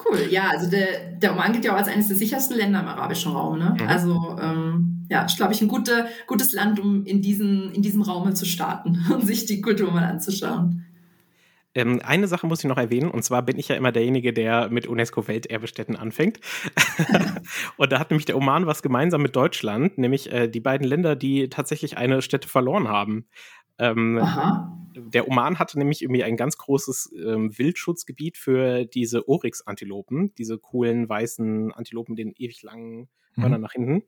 Cool, 0.03 0.27
ja, 0.29 0.49
also 0.49 0.69
der, 0.69 1.11
der 1.17 1.33
Oman 1.33 1.51
gilt 1.51 1.65
ja 1.65 1.73
auch 1.73 1.77
als 1.77 1.89
eines 1.89 2.07
der 2.07 2.17
sichersten 2.17 2.57
Länder 2.57 2.79
im 2.79 2.87
arabischen 2.87 3.33
Raum. 3.33 3.59
Ne? 3.59 3.75
Mhm. 3.79 3.87
Also 3.87 4.37
ähm, 4.41 5.05
ja, 5.09 5.25
ist, 5.25 5.37
glaube 5.37 5.53
ich, 5.53 5.61
ein 5.61 5.67
gute, 5.67 6.07
gutes 6.25 6.53
Land, 6.53 6.79
um 6.79 7.05
in, 7.05 7.21
diesen, 7.21 7.71
in 7.71 7.81
diesem 7.81 8.01
Raum 8.01 8.33
zu 8.33 8.45
starten 8.45 9.05
und 9.13 9.25
sich 9.25 9.45
die 9.45 9.61
Kultur 9.61 9.91
mal 9.91 10.05
anzuschauen. 10.05 10.85
Ähm, 11.75 12.01
eine 12.03 12.27
Sache 12.27 12.47
muss 12.47 12.63
ich 12.63 12.67
noch 12.67 12.77
erwähnen, 12.77 13.11
und 13.11 13.23
zwar 13.23 13.43
bin 13.43 13.59
ich 13.59 13.67
ja 13.67 13.75
immer 13.75 13.91
derjenige, 13.91 14.33
der 14.33 14.69
mit 14.69 14.87
UNESCO-Welterbestätten 14.87 15.95
anfängt. 15.95 16.39
und 17.77 17.91
da 17.91 17.99
hat 17.99 18.09
nämlich 18.09 18.25
der 18.25 18.37
Oman 18.37 18.65
was 18.65 18.81
gemeinsam 18.81 19.21
mit 19.21 19.35
Deutschland, 19.35 19.97
nämlich 19.97 20.31
äh, 20.31 20.47
die 20.47 20.61
beiden 20.61 20.87
Länder, 20.87 21.15
die 21.15 21.49
tatsächlich 21.49 21.97
eine 21.97 22.21
Stätte 22.21 22.47
verloren 22.47 22.87
haben. 22.87 23.27
Ähm, 23.77 24.19
der 24.95 25.27
Oman 25.27 25.59
hatte 25.59 25.77
nämlich 25.77 26.01
irgendwie 26.01 26.23
ein 26.23 26.37
ganz 26.37 26.57
großes 26.57 27.13
ähm, 27.15 27.57
Wildschutzgebiet 27.57 28.37
für 28.37 28.85
diese 28.85 29.27
Oryx-Antilopen, 29.29 30.33
diese 30.35 30.57
coolen 30.57 31.07
weißen 31.07 31.71
Antilopen 31.71 32.15
mit 32.15 32.19
den 32.19 32.33
ewig 32.37 32.61
langen 32.63 33.09
Hörnern 33.35 33.61
mhm. 33.61 33.63
nach 33.63 33.73
hinten. 33.73 34.03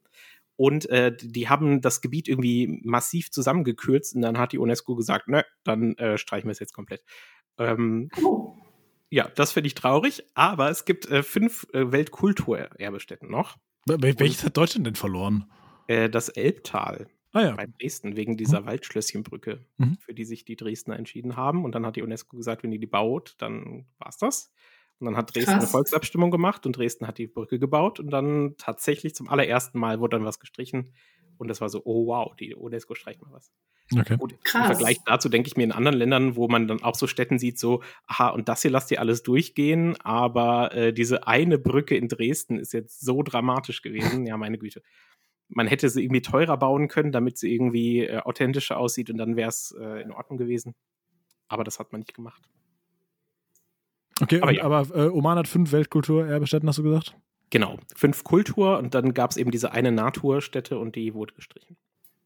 Und 0.57 0.89
äh, 0.89 1.15
die 1.19 1.49
haben 1.49 1.81
das 1.81 2.01
Gebiet 2.01 2.27
irgendwie 2.27 2.81
massiv 2.83 3.31
zusammengekürzt 3.31 4.15
und 4.15 4.21
dann 4.21 4.37
hat 4.37 4.51
die 4.51 4.59
UNESCO 4.59 4.95
gesagt, 4.95 5.27
ne, 5.27 5.45
dann 5.63 5.95
äh, 5.95 6.17
streichen 6.17 6.47
wir 6.47 6.51
es 6.51 6.59
jetzt 6.59 6.73
komplett. 6.73 7.03
Ähm, 7.61 8.09
oh. 8.23 8.55
Ja, 9.09 9.27
das 9.27 9.51
finde 9.51 9.67
ich 9.67 9.75
traurig, 9.75 10.23
aber 10.35 10.69
es 10.69 10.85
gibt 10.85 11.09
äh, 11.09 11.21
fünf 11.21 11.67
äh, 11.73 11.91
Weltkulturerbestätten 11.91 13.29
noch. 13.29 13.57
Welches 13.85 14.43
hat 14.45 14.55
Deutschland 14.55 14.87
denn 14.87 14.95
verloren? 14.95 15.51
Äh, 15.87 16.09
das 16.09 16.29
Elbtal. 16.29 17.07
Ah, 17.33 17.41
ja. 17.41 17.55
bei 17.55 17.65
Dresden, 17.65 18.17
wegen 18.17 18.35
dieser 18.35 18.59
hm. 18.59 18.65
Waldschlösschenbrücke, 18.65 19.65
mhm. 19.77 19.97
für 20.01 20.13
die 20.13 20.25
sich 20.25 20.43
die 20.43 20.57
Dresdner 20.57 20.97
entschieden 20.97 21.37
haben. 21.37 21.63
Und 21.63 21.75
dann 21.75 21.85
hat 21.85 21.95
die 21.95 22.01
UNESCO 22.01 22.35
gesagt, 22.35 22.63
wenn 22.63 22.71
die 22.71 22.79
die 22.79 22.87
baut, 22.87 23.35
dann 23.37 23.85
war 23.99 24.09
es 24.09 24.17
das. 24.17 24.51
Und 24.99 25.05
dann 25.05 25.17
hat 25.17 25.33
Dresden 25.33 25.51
Krass. 25.51 25.63
eine 25.63 25.71
Volksabstimmung 25.71 26.29
gemacht 26.29 26.65
und 26.65 26.77
Dresden 26.77 27.07
hat 27.07 27.17
die 27.17 27.27
Brücke 27.27 27.57
gebaut 27.57 27.99
und 27.99 28.11
dann 28.11 28.55
tatsächlich 28.57 29.15
zum 29.15 29.29
allerersten 29.29 29.79
Mal 29.79 29.99
wurde 29.99 30.17
dann 30.17 30.25
was 30.25 30.39
gestrichen 30.39 30.93
Und 31.41 31.47
das 31.47 31.59
war 31.59 31.69
so, 31.69 31.81
oh 31.85 32.05
wow, 32.05 32.35
die 32.35 32.53
UNESCO 32.53 32.93
streicht 32.93 33.19
mal 33.23 33.31
was. 33.31 33.51
Okay. 33.97 34.15
Gut, 34.15 34.35
Krass. 34.43 34.61
Im 34.61 34.75
Vergleich 34.75 34.99
dazu 35.07 35.27
denke 35.27 35.47
ich 35.47 35.57
mir 35.57 35.63
in 35.63 35.71
anderen 35.71 35.97
Ländern, 35.97 36.35
wo 36.35 36.47
man 36.47 36.67
dann 36.67 36.83
auch 36.83 36.93
so 36.93 37.07
Städten 37.07 37.39
sieht, 37.39 37.57
so, 37.57 37.81
aha, 38.05 38.29
und 38.29 38.47
das 38.47 38.61
hier 38.61 38.69
lasst 38.69 38.91
ihr 38.91 38.99
alles 38.99 39.23
durchgehen, 39.23 39.99
aber 40.01 40.71
äh, 40.75 40.93
diese 40.93 41.25
eine 41.25 41.57
Brücke 41.57 41.97
in 41.97 42.07
Dresden 42.07 42.59
ist 42.59 42.73
jetzt 42.73 43.01
so 43.01 43.23
dramatisch 43.23 43.81
gewesen, 43.81 44.25
ja, 44.27 44.37
meine 44.37 44.59
Güte. 44.59 44.83
Man 45.47 45.65
hätte 45.65 45.89
sie 45.89 46.03
irgendwie 46.03 46.21
teurer 46.21 46.57
bauen 46.57 46.87
können, 46.87 47.11
damit 47.11 47.39
sie 47.39 47.51
irgendwie 47.51 48.05
äh, 48.05 48.19
authentischer 48.19 48.77
aussieht 48.77 49.09
und 49.09 49.17
dann 49.17 49.35
wäre 49.35 49.49
es 49.49 49.75
äh, 49.79 50.03
in 50.03 50.11
Ordnung 50.11 50.37
gewesen. 50.37 50.75
Aber 51.47 51.63
das 51.63 51.79
hat 51.79 51.91
man 51.91 52.01
nicht 52.01 52.13
gemacht. 52.13 52.47
Okay, 54.21 54.41
aber, 54.41 54.51
ja. 54.51 54.63
aber 54.63 54.95
äh, 54.95 55.09
Oman 55.09 55.39
hat 55.39 55.47
fünf 55.47 55.71
Weltkulturerbestätten, 55.71 56.69
hast 56.69 56.77
du 56.77 56.83
gesagt? 56.83 57.15
Genau, 57.51 57.77
fünf 57.95 58.23
Kultur 58.23 58.79
und 58.79 58.95
dann 58.95 59.13
gab 59.13 59.31
es 59.31 59.37
eben 59.37 59.51
diese 59.51 59.71
eine 59.71 59.91
Naturstätte 59.91 60.79
und 60.79 60.95
die 60.95 61.13
wurde 61.13 61.33
gestrichen. 61.33 61.77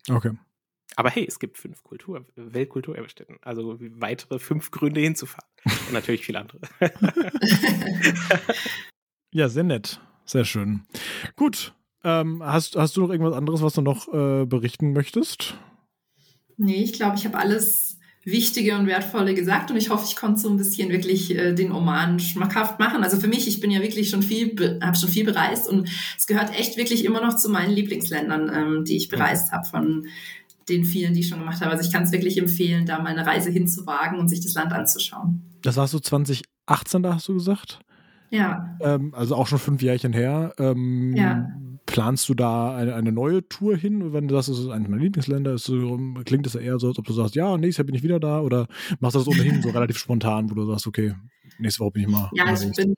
Okay. 0.10 0.31
Aber 0.95 1.10
hey, 1.10 1.26
es 1.27 1.39
gibt 1.39 1.57
fünf 1.57 1.84
Kultur, 1.84 2.26
Weltkulturerbestätten. 2.35 3.38
Also 3.41 3.76
weitere 3.80 4.39
fünf 4.39 4.72
Gründe 4.72 5.02
hinzufahren. 5.02 5.49
Und 5.65 5.93
natürlich 5.93 6.26
viele 6.26 6.39
andere. 6.39 6.61
ja, 9.31 9.49
sehr 9.49 9.64
nett. 9.64 9.99
Sehr 10.26 10.45
schön. 10.45 10.84
Gut. 11.35 11.73
Ähm, 12.03 12.43
hast, 12.43 12.76
hast 12.76 12.95
du 12.95 13.02
noch 13.02 13.10
irgendwas 13.10 13.34
anderes, 13.34 13.61
was 13.64 13.73
du 13.73 13.81
noch 13.81 14.07
äh, 14.14 14.45
berichten 14.45 14.93
möchtest? 14.93 15.57
Nee, 16.57 16.84
ich 16.84 16.93
glaube, 16.93 17.18
ich 17.18 17.26
habe 17.26 17.38
alles 17.38 17.99
Wichtige 18.26 18.76
und 18.76 18.88
Wertvolle 18.88 19.35
gesagt 19.35 19.69
und 19.69 19.77
ich 19.77 19.91
hoffe, 19.91 20.06
ich 20.07 20.15
konnte 20.15 20.41
so 20.41 20.49
ein 20.49 20.57
bisschen 20.57 20.89
wirklich 20.89 21.34
äh, 21.35 21.53
den 21.53 21.72
Oman 21.72 22.19
schmackhaft 22.19 22.80
machen. 22.80 23.03
Also 23.03 23.18
für 23.18 23.27
mich, 23.27 23.47
ich 23.47 23.60
bin 23.60 23.69
ja 23.69 23.84
wirklich 23.84 24.10
schon 24.10 24.23
viel, 24.23 24.80
habe 24.81 24.97
schon 24.97 25.10
viel 25.10 25.26
bereist 25.26 25.69
und 25.69 25.88
es 26.18 26.26
gehört 26.26 26.57
echt 26.57 26.76
wirklich 26.76 27.06
immer 27.06 27.22
noch 27.22 27.38
zu 27.38 27.49
meinen 27.49 27.72
Lieblingsländern, 27.72 28.52
ähm, 28.53 28.84
die 28.84 28.97
ich 28.97 29.10
bereist 29.10 29.52
habe, 29.52 29.65
von 29.68 30.07
den 30.68 30.85
vielen, 30.85 31.14
die 31.14 31.19
ich 31.19 31.27
schon 31.27 31.38
gemacht 31.38 31.61
habe. 31.61 31.72
Also 31.72 31.85
ich 31.85 31.93
kann 31.93 32.03
es 32.03 32.11
wirklich 32.11 32.39
empfehlen, 32.39 32.88
da 32.88 32.97
mal 32.97 33.10
eine 33.10 33.27
Reise 33.27 33.52
hinzuwagen 33.52 34.18
und 34.18 34.27
sich 34.27 34.41
das 34.41 34.56
Land 34.56 34.73
anzuschauen. 34.73 35.43
Das 35.61 35.77
warst 35.77 35.93
du 35.93 35.99
2018, 35.99 37.03
da 37.03 37.14
hast 37.14 37.27
du 37.27 37.35
gesagt? 37.35 37.80
Ja. 38.31 38.76
Ähm, 38.81 39.14
also 39.14 39.35
auch 39.35 39.45
schon 39.45 39.60
fünf 39.60 39.84
Jährchen 39.84 40.14
her. 40.14 40.53
Ähm, 40.57 41.15
ja. 41.15 41.47
Planst 41.86 42.28
du 42.30 42.34
da 42.34 42.76
eine, 42.76 42.95
eine 42.95 43.12
neue 43.12 43.48
Tour 43.48 43.78
hin? 43.78 44.14
Wenn 44.14 44.28
du 44.28 44.36
sagst, 44.36 44.49
es 44.49 44.60
ist 44.60 44.70
eines 44.70 44.90
meiner 44.90 45.03
Lieblingsländer, 45.03 45.53
ist 45.53 45.72
klingt 46.26 46.48
es 46.48 46.53
ja 46.53 46.60
eher 46.60 46.80
so, 46.80 46.88
als 46.88 46.98
ob 46.98 47.06
du 47.06 47.14
sagst, 47.14 47.36
ja, 47.36 47.57
nächstes 47.57 47.78
Jahr 47.78 47.86
bin 47.86 47.95
ich 47.95 48.03
wieder 48.03 48.20
da 48.20 48.41
oder 48.41 48.68
machst 48.99 49.16
du 49.16 49.20
das 49.20 49.28
ohnehin 49.28 49.62
so 49.62 49.70
relativ 49.70 49.98
spontan, 49.98 50.49
wo 50.49 50.56
du 50.56 50.66
sagst, 50.66 50.88
okay, 50.88 51.14
nächste 51.60 51.82
Woche 51.82 51.91
bin 51.91 52.03
ich 52.03 52.10
mal. 52.10 52.30
Ja, 52.34 52.45
also 52.45 52.68
ich 52.68 52.76
bin, 52.76 52.95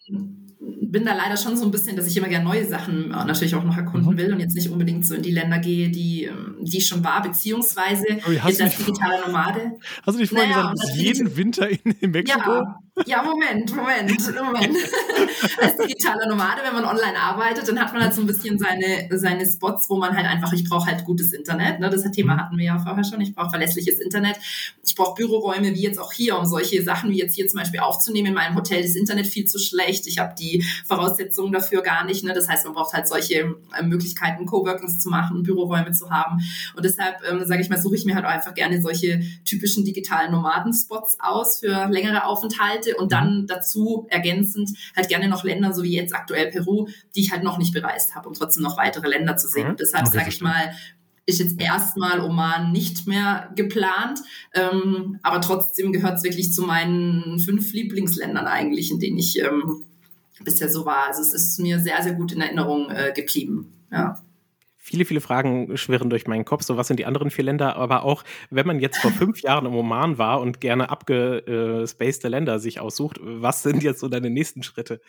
bin 0.92 1.06
da 1.06 1.16
leider 1.16 1.38
schon 1.38 1.58
so 1.58 1.66
ein 1.66 1.72
bisschen, 1.72 1.96
dass 1.96 2.08
ich 2.08 2.18
immer 2.18 2.30
gerne 2.30 2.46
neue 2.46 2.66
Sachen 2.66 3.06
äh, 3.06 3.26
natürlich 3.26 3.56
auch 3.56 3.64
noch 3.64 3.76
erkunden 3.76 4.14
mhm. 4.14 4.18
will 4.18 4.34
und 4.34 4.40
jetzt 4.40 4.56
nicht 4.56 4.70
unbedingt 4.70 5.06
so 5.06 5.16
in 5.16 5.22
die 5.22 5.32
Länder 5.32 5.60
gehe, 5.60 5.90
die, 5.90 6.26
ähm, 6.26 6.58
die 6.62 6.78
ich 6.78 6.88
schon 6.88 7.04
war, 7.04 7.22
beziehungsweise 7.22 8.06
jetzt 8.46 8.62
als 8.62 8.78
digitale 8.78 9.26
Nomade. 9.26 9.74
Hast 10.04 10.16
du 10.16 10.22
nicht 10.22 10.30
vorhin 10.30 10.50
naja, 10.50 10.72
gesagt, 10.72 10.78
du 10.78 10.88
bist 10.88 11.02
jeden 11.02 11.38
Winter 11.38 11.70
in, 11.70 11.92
in 12.00 12.12
Mexiko? 12.12 12.52
Ja, 12.52 12.80
ja, 13.06 13.22
Moment, 13.22 13.76
Moment, 13.76 14.36
Moment. 14.36 14.78
Als 15.61 15.78
digitaler 15.78 16.28
Nomade, 16.28 16.61
wenn 16.64 16.74
man 16.74 16.86
online 16.86 17.18
arbeitet, 17.18 17.68
dann 17.68 17.80
hat 17.80 17.94
man 17.94 18.02
halt 18.02 18.14
so 18.14 18.22
ein 18.22 18.28
bisschen 18.28 18.57
seine, 18.57 19.07
seine 19.11 19.45
Spots, 19.45 19.90
wo 19.90 19.98
man 19.98 20.15
halt 20.15 20.26
einfach, 20.26 20.52
ich 20.53 20.68
brauche 20.68 20.90
halt 20.90 21.06
gutes 21.06 21.32
Internet. 21.32 21.80
Ne? 21.80 21.90
Das 21.90 22.03
Thema 22.11 22.34
mhm. 22.34 22.40
hatten 22.40 22.57
wir 22.57 22.65
ja 22.65 22.80
vorher 22.80 23.03
schon. 23.03 23.22
Ich 23.22 23.36
brauche 23.36 23.49
verlässliches 23.49 23.99
Internet. 23.99 24.38
Ich 24.84 24.95
brauche 24.95 25.15
Büroräume 25.15 25.74
wie 25.74 25.82
jetzt 25.82 25.99
auch 25.99 26.11
hier, 26.11 26.38
um 26.38 26.45
solche 26.45 26.82
Sachen 26.84 27.11
wie 27.11 27.19
jetzt 27.19 27.36
hier 27.36 27.48
zum 27.48 27.60
Beispiel 27.60 27.82
aufzunehmen. 27.82 28.28
In 28.28 28.34
meinem 28.34 28.56
Hotel 28.56 28.84
ist 28.84 28.95
Internet 28.95 29.28
viel 29.28 29.45
zu 29.45 29.60
schlecht. 29.60 30.07
Ich 30.07 30.18
habe 30.18 30.34
die 30.38 30.64
Voraussetzungen 30.86 31.52
dafür 31.52 31.82
gar 31.82 32.03
nicht. 32.06 32.24
Ne? 32.24 32.34
Das 32.34 32.49
heißt, 32.49 32.65
man 32.65 32.74
braucht 32.74 32.94
halt 32.94 33.07
solche 33.07 33.56
äh, 33.78 33.84
Möglichkeiten, 33.84 34.45
Coworkings 34.45 34.99
zu 34.99 35.10
machen, 35.10 35.44
Büroräume 35.44 35.91
zu 35.91 36.10
haben. 36.10 36.41
Und 36.76 36.84
deshalb, 36.84 37.18
ähm, 37.30 37.44
sage 37.45 37.61
ich 37.61 37.69
mal, 37.69 37.82
suche 37.82 37.95
ich 37.95 38.06
mir 38.06 38.15
halt 38.15 38.26
einfach 38.26 38.53
gerne 38.53 38.82
solche 38.82 39.22
typischen 39.45 39.86
digitalen 39.86 40.32
Nomadenspots 40.32 41.18
aus 41.19 41.60
für 41.60 41.88
längere 41.90 42.26
Aufenthalte 42.26 42.87
Seite 42.88 42.98
und 42.98 43.12
dann 43.12 43.42
mhm. 43.42 43.48
dazu 43.48 44.08
ergänzend 44.10 44.72
halt 44.96 45.10
gerne 45.10 45.28
noch 45.28 45.44
Länder, 45.44 45.74
so 45.74 45.84
wie 45.84 45.96
jetzt 45.96 46.16
aktuell 46.16 46.50
Peru, 46.52 46.88
die 47.16 47.22
ich 47.22 47.32
halt 47.32 47.44
noch 47.44 47.58
nicht 47.58 47.74
bereist 47.74 48.16
habe, 48.16 48.28
um 48.28 48.34
trotzdem 48.34 48.64
noch 48.64 48.78
weitere 48.78 49.08
Länder 49.08 49.38
zu 49.38 49.48
sehen. 49.48 49.70
Mhm. 49.70 49.78
Deshalb 49.78 50.08
okay, 50.08 50.18
sage 50.18 50.30
ich 50.30 50.42
mal, 50.42 50.74
ist 51.26 51.40
jetzt 51.40 51.60
erstmal 51.60 52.22
Oman 52.22 52.72
nicht 52.72 53.06
mehr 53.06 53.52
geplant, 53.56 54.22
ähm, 54.54 55.20
aber 55.24 55.42
trotzdem 55.42 55.92
gehört 55.92 56.18
es 56.18 56.24
wirklich 56.24 56.54
zu 56.54 56.64
meinen 56.64 57.40
fünf 57.40 57.74
Lieblingsländern 57.74 58.48
eigentlich, 58.48 58.92
in 58.92 59.00
denen 59.00 59.18
ich 59.18 59.40
ähm, 59.40 59.84
bisher 60.44 60.70
so 60.70 60.86
war. 60.86 61.08
Also 61.08 61.22
es 61.22 61.34
ist 61.34 61.60
mir 61.60 61.80
sehr, 61.80 62.02
sehr 62.02 62.14
gut 62.14 62.32
in 62.32 62.40
Erinnerung 62.40 62.90
äh, 62.90 63.12
geblieben. 63.14 63.74
Ja 63.92 64.22
viele, 64.88 65.04
viele 65.04 65.20
Fragen 65.20 65.76
schwirren 65.76 66.10
durch 66.10 66.28
meinen 66.28 66.46
Kopf. 66.46 66.64
So, 66.64 66.78
was 66.78 66.88
sind 66.88 66.98
die 66.98 67.06
anderen 67.06 67.30
vier 67.30 67.44
Länder? 67.44 67.76
Aber 67.76 68.04
auch, 68.04 68.24
wenn 68.50 68.66
man 68.66 68.80
jetzt 68.80 69.00
vor 69.00 69.12
fünf 69.12 69.42
Jahren 69.42 69.66
im 69.66 69.76
Oman 69.76 70.18
war 70.18 70.40
und 70.40 70.62
gerne 70.62 70.90
abgespacede 70.90 72.30
Länder 72.30 72.60
sich 72.60 72.80
aussucht, 72.80 73.20
was 73.22 73.64
sind 73.64 73.84
jetzt 73.84 74.00
so 74.00 74.08
deine 74.08 74.30
nächsten 74.30 74.64
Schritte? 74.64 75.02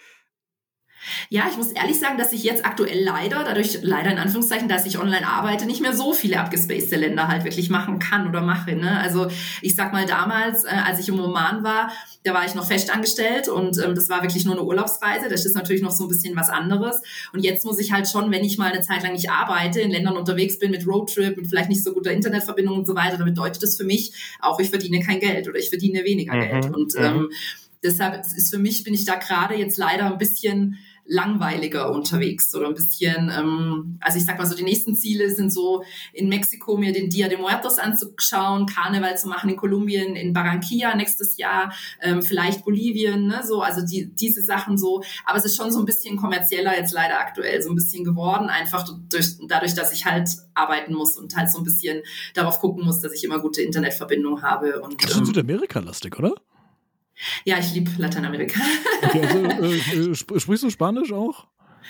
Ja, 1.31 1.47
ich 1.51 1.57
muss 1.57 1.73
ehrlich 1.73 1.99
sagen, 1.99 2.19
dass 2.19 2.33
ich 2.33 2.43
jetzt 2.43 2.65
aktuell 2.65 3.03
leider, 3.03 3.45
dadurch 3.45 3.79
leider 3.83 4.11
in 4.11 4.19
Anführungszeichen, 4.19 4.69
dass 4.69 4.87
ich 4.87 4.99
online 4.99 5.27
arbeite, 5.27 5.67
nicht 5.67 5.81
mehr 5.81 5.95
so 5.95 6.13
viele 6.13 6.41
abgespacede 6.41 6.97
Länder 6.97 7.29
halt 7.29 7.45
wirklich 7.45 7.71
machen 7.71 7.99
kann 7.99 8.29
oder 8.29 8.41
mache. 8.41 8.75
Ne? 8.75 8.99
Also 9.01 9.29
ich 9.63 9.75
sag 9.75 9.93
mal 9.93 10.07
damals, 10.07 10.65
äh, 10.65 10.69
als 10.69 11.01
ich 11.01 11.09
im 11.09 11.21
Oman 11.21 11.63
war, 11.63 11.93
da 12.25 12.35
war 12.35 12.45
ich 12.45 12.55
noch 12.55 12.67
festangestellt 12.67 13.49
und 13.49 13.79
ähm, 13.83 13.95
das 13.95 14.09
war 14.09 14.23
wirklich 14.23 14.45
nur 14.45 14.55
eine 14.55 14.65
Urlaubsreise. 14.65 15.29
Das 15.29 15.47
ist 15.47 15.55
natürlich 15.55 15.83
noch 15.83 15.93
so 15.93 16.05
ein 16.05 16.09
bisschen 16.09 16.37
was 16.37 16.51
anderes. 16.51 17.01
Und 17.33 17.45
jetzt 17.45 17.65
muss 17.65 17.79
ich 17.79 17.93
halt 17.93 18.09
schon, 18.09 18.31
wenn 18.31 18.45
ich 18.45 18.59
mal 18.59 18.73
eine 18.73 18.83
Zeit 18.83 19.03
lang 19.03 19.13
nicht 19.13 19.31
arbeite, 19.31 19.81
in 19.81 19.91
Ländern 19.91 20.17
unterwegs 20.17 20.59
bin 20.59 20.71
mit 20.71 20.87
Roadtrip, 20.87 21.37
mit 21.37 21.47
vielleicht 21.49 21.69
nicht 21.69 21.85
so 21.85 21.93
guter 21.93 22.13
Internetverbindung 22.13 22.79
und 22.79 22.87
so 22.87 22.95
weiter, 22.95 23.17
dann 23.17 23.27
bedeutet 23.27 23.63
das 23.63 23.77
für 23.77 23.85
mich 23.85 24.13
auch, 24.41 24.59
ich 24.61 24.71
verdiene 24.71 25.01
kein 25.01 25.21
Geld 25.21 25.49
oder 25.49 25.59
ich 25.59 25.69
verdiene 25.69 26.05
weniger 26.05 26.35
mhm. 26.35 26.41
Geld. 26.41 26.65
Und 26.75 26.95
mhm. 26.95 27.05
ähm, 27.05 27.31
deshalb 27.83 28.25
ist 28.37 28.51
für 28.53 28.59
mich, 28.59 28.85
bin 28.85 28.95
ich 28.95 29.05
da 29.05 29.15
gerade 29.15 29.55
jetzt 29.55 29.79
leider 29.79 30.07
ein 30.07 30.19
bisschen 30.19 30.79
langweiliger 31.09 31.91
unterwegs 31.91 32.55
oder 32.55 32.69
ein 32.69 32.75
bisschen, 32.75 33.33
ähm, 33.35 33.99
also 34.01 34.19
ich 34.19 34.27
sag 34.27 34.39
mal 34.39 34.47
so, 34.47 34.55
die 34.55 34.63
nächsten 34.63 34.95
Ziele 34.95 35.31
sind 35.31 35.51
so 35.51 35.83
in 36.13 36.29
Mexiko 36.29 36.77
mir 36.77 36.93
den 36.93 37.09
Dia 37.09 37.29
de 37.29 37.39
Muertos 37.39 37.79
anzuschauen, 37.79 38.67
Karneval 38.67 39.17
zu 39.17 39.27
machen 39.27 39.49
in 39.49 39.57
Kolumbien, 39.57 40.17
in 40.17 40.35
Barranquilla 40.35 40.95
nächstes 40.95 41.39
Jahr, 41.39 41.73
ähm, 42.03 42.23
vielleicht 42.23 42.65
Bolivien, 42.65 43.27
ne, 43.27 43.43
so, 43.43 43.63
also 43.63 43.85
die, 43.85 44.15
diese 44.15 44.43
Sachen 44.43 44.77
so, 44.77 45.03
aber 45.25 45.39
es 45.39 45.47
ist 45.47 45.57
schon 45.57 45.73
so 45.73 45.79
ein 45.79 45.87
bisschen 45.87 46.19
kommerzieller 46.19 46.77
jetzt 46.77 46.93
leider 46.93 47.19
aktuell 47.19 47.63
so 47.63 47.71
ein 47.71 47.75
bisschen 47.75 48.05
geworden, 48.05 48.51
einfach 48.51 48.87
durch, 49.09 49.39
dadurch, 49.49 49.75
dass 49.75 49.93
ich 49.93 50.05
halt 50.05 50.29
arbeiten 50.53 50.93
muss 50.93 51.17
und 51.17 51.35
halt 51.37 51.51
so 51.51 51.59
ein 51.59 51.65
bisschen 51.65 52.03
darauf 52.35 52.61
gucken 52.61 52.85
muss, 52.85 53.01
dass 53.01 53.15
ich 53.15 53.25
immer 53.25 53.39
gute 53.39 53.63
Internetverbindung 53.63 54.43
habe. 54.43 54.81
Und, 54.81 55.03
das 55.03 55.13
ist 55.13 55.19
ähm, 55.19 55.25
Südamerika-lastig, 55.25 56.19
oder? 56.19 56.35
Ja, 57.45 57.59
ich 57.59 57.73
liebe 57.75 57.91
Lateinamerika. 57.99 58.61
Okay, 59.03 59.21
also, 59.23 59.45
äh, 59.45 60.11
äh 60.11 60.15
sprichst 60.15 60.63
du 60.63 60.71
Spanisch 60.71 61.13
auch? 61.13 61.47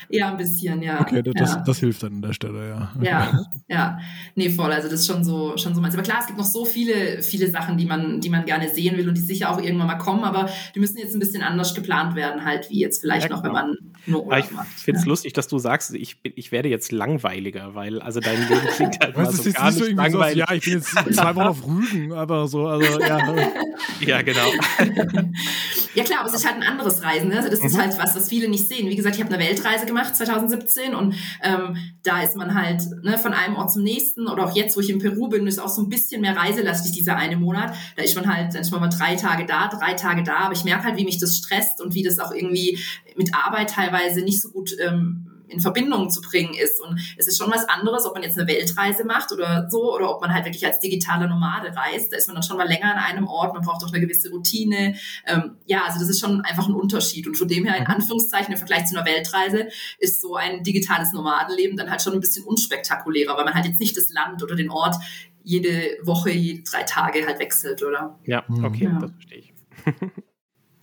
Ja, 0.08 0.30
ein 0.30 0.36
bisschen, 0.36 0.82
ja. 0.82 1.00
Okay, 1.00 1.22
das, 1.22 1.54
ja. 1.54 1.62
das 1.66 1.78
hilft 1.78 2.02
dann 2.02 2.14
an 2.14 2.22
der 2.22 2.32
Stelle, 2.32 2.68
ja. 2.68 2.92
Ja, 3.00 3.44
ja. 3.68 3.98
Nee, 4.34 4.50
voll. 4.50 4.72
Also 4.72 4.88
das 4.88 5.00
ist 5.00 5.06
schon 5.06 5.24
so, 5.24 5.56
schon 5.56 5.74
so 5.74 5.80
meins. 5.80 5.94
Aber 5.94 6.02
klar, 6.02 6.18
es 6.20 6.26
gibt 6.26 6.38
noch 6.38 6.46
so 6.46 6.64
viele, 6.64 7.22
viele 7.22 7.50
Sachen, 7.50 7.76
die 7.76 7.86
man, 7.86 8.20
die 8.20 8.30
man 8.30 8.44
gerne 8.44 8.68
sehen 8.68 8.96
will 8.96 9.08
und 9.08 9.16
die 9.16 9.22
sicher 9.22 9.50
auch 9.50 9.60
irgendwann 9.60 9.86
mal 9.86 9.98
kommen, 9.98 10.24
aber 10.24 10.48
die 10.74 10.80
müssen 10.80 10.98
jetzt 10.98 11.14
ein 11.14 11.20
bisschen 11.20 11.42
anders 11.42 11.74
geplant 11.74 12.14
werden, 12.14 12.44
halt, 12.44 12.70
wie 12.70 12.80
jetzt 12.80 13.00
vielleicht 13.00 13.28
ja, 13.28 13.36
noch, 13.36 13.42
wenn 13.42 13.52
man 13.52 13.76
nur 14.06 14.24
Urlaub 14.24 14.44
ich 14.44 14.50
macht. 14.50 14.68
Ich 14.76 14.82
finde 14.82 14.98
es 15.00 15.04
ja. 15.04 15.10
lustig, 15.10 15.32
dass 15.34 15.48
du 15.48 15.58
sagst, 15.58 15.94
ich, 15.94 16.16
ich 16.22 16.52
werde 16.52 16.68
jetzt 16.68 16.92
langweiliger, 16.92 17.74
weil 17.74 18.00
also 18.00 18.20
dein 18.20 18.40
Leben 18.48 18.66
klingt 18.74 18.98
halt 19.00 19.16
mal 19.16 19.30
so 19.30 19.50
gar 19.52 19.70
nicht 19.70 19.92
langweilig. 19.92 20.32
So, 20.34 20.38
ja, 20.38 20.52
ich 20.52 20.64
bin 20.64 20.72
jetzt 20.74 20.88
zwei 20.88 21.36
Wochen 21.36 21.46
auf 21.46 21.66
Rügen, 21.66 22.12
aber 22.12 22.48
so, 22.48 22.66
also 22.66 23.00
ja. 23.00 23.18
ja, 24.00 24.22
genau. 24.22 24.46
ja 25.94 26.04
klar, 26.04 26.20
aber 26.20 26.28
es 26.28 26.34
ist 26.34 26.46
halt 26.46 26.56
ein 26.56 26.62
anderes 26.62 27.02
Reisen. 27.02 27.28
Ne? 27.28 27.36
Also 27.36 27.50
das 27.50 27.60
mhm. 27.60 27.66
ist 27.66 27.78
halt 27.78 27.98
was, 27.98 28.16
was 28.16 28.28
viele 28.28 28.48
nicht 28.48 28.66
sehen. 28.68 28.88
Wie 28.88 28.96
gesagt, 28.96 29.16
ich 29.16 29.22
habe 29.22 29.34
eine 29.34 29.42
Weltreise 29.42 29.86
gemacht 29.88 30.14
2017 30.14 30.94
und 30.94 31.14
ähm, 31.42 31.76
da 32.02 32.22
ist 32.22 32.36
man 32.36 32.54
halt 32.54 32.82
ne, 33.02 33.18
von 33.18 33.32
einem 33.32 33.56
Ort 33.56 33.72
zum 33.72 33.82
nächsten. 33.82 34.28
Oder 34.28 34.44
auch 34.44 34.54
jetzt, 34.54 34.76
wo 34.76 34.80
ich 34.80 34.90
in 34.90 34.98
Peru 34.98 35.28
bin, 35.28 35.46
ist 35.46 35.58
auch 35.58 35.68
so 35.68 35.82
ein 35.82 35.88
bisschen 35.88 36.20
mehr 36.20 36.36
reiselastig 36.36 36.92
dieser 36.92 37.16
eine 37.16 37.36
Monat. 37.36 37.74
Da 37.96 38.02
ist 38.02 38.14
man 38.14 38.32
halt, 38.32 38.54
dann 38.54 38.62
ist 38.62 38.70
mal 38.70 38.88
drei 38.88 39.16
Tage 39.16 39.44
da, 39.46 39.68
drei 39.68 39.94
Tage 39.94 40.22
da, 40.22 40.38
aber 40.40 40.54
ich 40.54 40.64
merke 40.64 40.84
halt, 40.84 40.96
wie 40.96 41.04
mich 41.04 41.18
das 41.18 41.36
stresst 41.36 41.80
und 41.82 41.94
wie 41.94 42.02
das 42.02 42.18
auch 42.18 42.32
irgendwie 42.32 42.78
mit 43.16 43.34
Arbeit 43.34 43.70
teilweise 43.70 44.20
nicht 44.22 44.40
so 44.40 44.50
gut 44.50 44.70
ähm, 44.80 45.27
in 45.48 45.60
Verbindung 45.60 46.10
zu 46.10 46.20
bringen 46.20 46.54
ist. 46.54 46.80
Und 46.80 47.00
es 47.16 47.26
ist 47.26 47.38
schon 47.38 47.50
was 47.50 47.68
anderes, 47.68 48.04
ob 48.06 48.14
man 48.14 48.22
jetzt 48.22 48.38
eine 48.38 48.48
Weltreise 48.48 49.04
macht 49.04 49.32
oder 49.32 49.68
so, 49.70 49.94
oder 49.94 50.14
ob 50.14 50.20
man 50.20 50.32
halt 50.32 50.44
wirklich 50.44 50.64
als 50.66 50.80
digitaler 50.80 51.26
Nomade 51.26 51.74
reist. 51.74 52.12
Da 52.12 52.16
ist 52.16 52.26
man 52.26 52.34
dann 52.34 52.42
schon 52.42 52.56
mal 52.56 52.68
länger 52.68 52.94
an 52.94 52.98
einem 52.98 53.26
Ort, 53.26 53.54
man 53.54 53.62
braucht 53.62 53.84
auch 53.84 53.92
eine 53.92 54.00
gewisse 54.00 54.30
Routine. 54.30 54.94
Ähm, 55.26 55.56
ja, 55.66 55.84
also 55.84 55.98
das 55.98 56.08
ist 56.08 56.20
schon 56.20 56.42
einfach 56.42 56.68
ein 56.68 56.74
Unterschied. 56.74 57.26
Und 57.26 57.36
von 57.36 57.48
dem 57.48 57.64
her, 57.64 57.76
in 57.76 57.84
mhm. 57.84 57.90
Anführungszeichen, 57.90 58.52
im 58.52 58.58
Vergleich 58.58 58.86
zu 58.86 58.96
einer 58.96 59.06
Weltreise, 59.06 59.68
ist 59.98 60.20
so 60.20 60.36
ein 60.36 60.62
digitales 60.62 61.12
Nomadenleben 61.12 61.76
dann 61.76 61.90
halt 61.90 62.02
schon 62.02 62.14
ein 62.14 62.20
bisschen 62.20 62.44
unspektakulärer, 62.44 63.36
weil 63.36 63.44
man 63.44 63.54
halt 63.54 63.66
jetzt 63.66 63.80
nicht 63.80 63.96
das 63.96 64.12
Land 64.12 64.42
oder 64.42 64.54
den 64.54 64.70
Ort 64.70 64.96
jede 65.42 65.96
Woche, 66.02 66.30
jede 66.30 66.62
drei 66.62 66.82
Tage 66.82 67.26
halt 67.26 67.38
wechselt, 67.38 67.82
oder? 67.82 68.18
Ja, 68.24 68.44
okay, 68.62 68.84
ja. 68.84 68.98
das 68.98 69.12
verstehe 69.12 69.38
ich. 69.38 69.52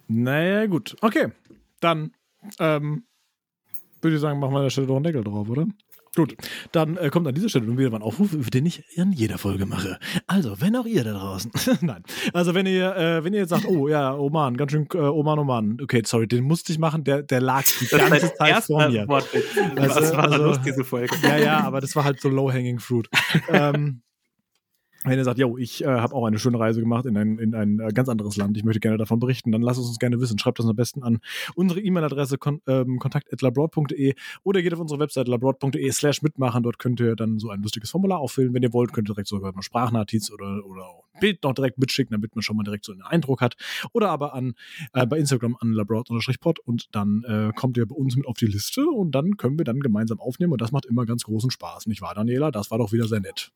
naja, 0.08 0.66
gut. 0.66 0.96
Okay, 1.02 1.32
dann 1.80 2.14
ähm, 2.60 3.04
würde 4.06 4.16
ich 4.16 4.22
sagen, 4.22 4.40
machen 4.40 4.54
wir 4.54 4.58
an 4.58 4.64
der 4.64 4.70
Stelle 4.70 4.88
doch 4.88 4.96
einen 4.96 5.04
Deckel 5.04 5.24
drauf, 5.24 5.50
oder? 5.50 5.66
Gut, 6.16 6.38
dann 6.72 6.96
äh, 6.96 7.10
kommt 7.10 7.28
an 7.28 7.36
dieser 7.36 7.50
Stelle 7.50 7.66
nun 7.66 7.78
wieder 7.78 7.92
ein 7.92 8.02
Aufruf, 8.02 8.30
den 8.50 8.66
ich 8.66 8.86
in 8.96 9.12
jeder 9.12 9.38
Folge 9.38 9.66
mache. 9.66 10.00
Also, 10.28 10.62
wenn 10.62 10.76
auch 10.78 10.86
ihr 10.86 11.04
da 11.04 11.12
draußen, 11.12 11.52
nein, 11.82 12.04
also 12.32 12.54
wenn 12.54 12.66
ihr, 12.66 12.96
äh, 12.96 13.24
wenn 13.24 13.34
ihr 13.34 13.42
jetzt 13.42 13.50
sagt, 13.50 13.66
oh 13.68 13.90
ja, 13.90 14.16
Oman, 14.16 14.56
ganz 14.56 14.72
schön, 14.72 14.88
äh, 14.94 14.98
Oman, 14.98 15.40
Oman, 15.40 15.78
okay, 15.84 16.04
sorry, 16.06 16.28
den 16.28 16.46
musste 16.46 16.72
ich 16.72 16.80
machen, 16.80 17.04
der, 17.04 17.22
der 17.22 17.42
lag 17.42 17.64
die 17.82 17.88
das 17.88 18.00
ganze 18.10 18.34
Zeit 18.34 18.64
vor 18.64 18.88
mir. 18.88 19.08
Wortwitz. 19.10 19.44
Was, 19.76 19.96
Was 19.96 20.16
war 20.16 20.32
also, 20.32 20.44
los, 20.46 20.60
diese 20.66 20.86
Folge? 20.86 21.14
Ja, 21.22 21.38
ja, 21.38 21.60
aber 21.62 21.82
das 21.82 21.94
war 21.98 22.06
halt 22.06 22.22
so 22.22 22.30
low-hanging 22.30 22.80
fruit. 22.80 23.10
ähm, 23.50 24.02
wenn 25.06 25.18
ihr 25.18 25.24
sagt, 25.24 25.40
yo, 25.40 25.58
ich 25.58 25.84
äh, 25.84 25.88
habe 25.88 26.16
auch 26.16 26.26
eine 26.26 26.40
schöne 26.40 26.60
Reise 26.60 26.80
gemacht 26.80 27.06
in 27.06 27.18
ein, 27.18 27.38
in 27.40 27.56
ein 27.56 27.80
äh, 27.80 27.90
ganz 27.94 28.10
anderes 28.10 28.38
Land, 28.38 28.58
ich 28.58 28.64
möchte 28.64 28.80
gerne 28.80 28.98
davon 28.98 29.20
berichten, 29.20 29.52
dann 29.52 29.62
lasst 29.62 29.80
es 29.80 29.88
uns 29.88 30.00
gerne 30.00 30.20
wissen. 30.20 30.38
Schreibt 30.40 30.60
uns 30.60 30.70
am 30.70 30.76
besten 30.76 31.04
an 31.04 31.20
unsere 31.56 31.80
E-Mail-Adresse 31.82 32.38
kon 32.38 32.62
ähm, 32.68 33.00
kontakt.labroad.de 33.00 34.14
oder 34.44 34.62
geht 34.62 34.74
auf 34.74 34.80
unsere 34.80 35.00
Website 35.00 35.28
labroad.de 35.28 35.92
slash 35.92 36.22
mitmachen. 36.22 36.64
Dort 36.64 36.80
könnt 36.80 37.00
ihr 37.00 37.16
dann 37.16 37.40
so 37.40 37.50
ein 37.50 37.62
lustiges 37.62 37.92
Formular 37.92 38.20
auffüllen. 38.20 38.54
Wenn 38.54 38.64
ihr 38.64 38.74
wollt, 38.74 38.94
könnt 38.94 39.10
ihr 39.10 39.14
direkt 39.14 39.28
sogar 39.28 39.54
mal 39.54 39.62
Sprachnachricht 39.62 40.32
oder, 40.32 40.66
oder 40.66 40.86
Bild 41.20 41.44
noch 41.44 41.54
direkt 41.54 41.78
mitschicken, 41.78 42.14
damit 42.14 42.36
man 42.36 42.42
schon 42.42 42.58
mal 42.58 42.64
direkt 42.64 42.86
so 42.86 42.92
einen 42.92 43.02
Eindruck 43.02 43.42
hat. 43.42 43.56
Oder 43.94 44.10
aber 44.10 44.34
an 44.34 44.56
äh, 44.94 45.06
bei 45.06 45.18
Instagram 45.18 45.56
an 45.60 45.72
labroad-pod 45.72 46.60
und 46.60 46.88
dann 46.92 47.24
äh, 47.28 47.52
kommt 47.56 47.78
ihr 47.78 47.86
bei 47.86 47.96
uns 47.96 48.16
mit 48.16 48.26
auf 48.26 48.38
die 48.38 48.48
Liste 48.48 48.86
und 48.86 49.12
dann 49.12 49.38
können 49.38 49.58
wir 49.58 49.66
dann 49.66 49.80
gemeinsam 49.80 50.20
aufnehmen 50.20 50.54
und 50.54 50.62
das 50.62 50.72
macht 50.72 50.86
immer 50.86 51.06
ganz 51.06 51.24
großen 51.24 51.52
Spaß. 51.52 51.88
Nicht 51.88 52.02
wahr, 52.02 52.16
Daniela? 52.16 52.52
Das 52.52 52.72
war 52.72 52.78
doch 52.78 52.92
wieder 52.92 53.08
sehr 53.08 53.20
nett. 53.20 53.52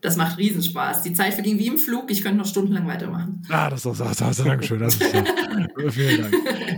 Das 0.00 0.16
macht 0.16 0.38
Riesenspaß. 0.38 1.02
Die 1.02 1.12
Zeit 1.12 1.34
verging 1.34 1.58
wie 1.58 1.66
im 1.66 1.78
Flug. 1.78 2.10
Ich 2.10 2.22
könnte 2.22 2.38
noch 2.38 2.46
stundenlang 2.46 2.86
weitermachen. 2.86 3.42
Ah, 3.48 3.68
das 3.68 3.84
ist 3.84 4.00
das, 4.00 4.18
das, 4.18 4.36
das, 4.36 4.44
Dankeschön. 4.44 4.78
Das 4.78 4.94
ist, 4.94 5.12
ja, 5.12 5.24
vielen 5.90 6.22
Dank. 6.22 6.34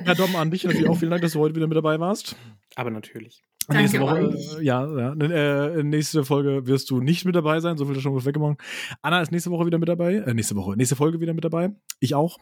Ja, 0.06 0.14
Dom, 0.14 0.34
an 0.36 0.50
dich 0.50 0.64
natürlich 0.64 0.88
auch 0.88 0.96
vielen 0.96 1.10
Dank, 1.10 1.22
dass 1.22 1.32
du 1.32 1.40
heute 1.40 1.54
wieder 1.54 1.66
mit 1.66 1.76
dabei 1.76 2.00
warst. 2.00 2.36
Aber 2.76 2.90
natürlich. 2.90 3.42
Danke 3.70 3.82
nächste 3.84 4.00
Woche, 4.00 4.28
euch. 4.28 4.62
ja, 4.62 4.98
ja. 4.98 5.12
Äh, 5.12 5.84
nächste 5.84 6.24
Folge 6.24 6.66
wirst 6.66 6.90
du 6.90 7.00
nicht 7.00 7.24
mit 7.24 7.36
dabei 7.36 7.60
sein, 7.60 7.76
so 7.76 7.86
viel 7.86 7.94
ist 7.94 8.02
schon 8.02 8.24
weggemacht. 8.24 8.58
Anna 9.00 9.22
ist 9.22 9.30
nächste 9.30 9.52
Woche 9.52 9.64
wieder 9.64 9.78
mit 9.78 9.88
dabei, 9.88 10.14
äh, 10.14 10.34
nächste 10.34 10.56
Woche, 10.56 10.76
nächste 10.76 10.96
Folge 10.96 11.20
wieder 11.20 11.34
mit 11.34 11.44
dabei. 11.44 11.70
Ich 12.00 12.16
auch. 12.16 12.38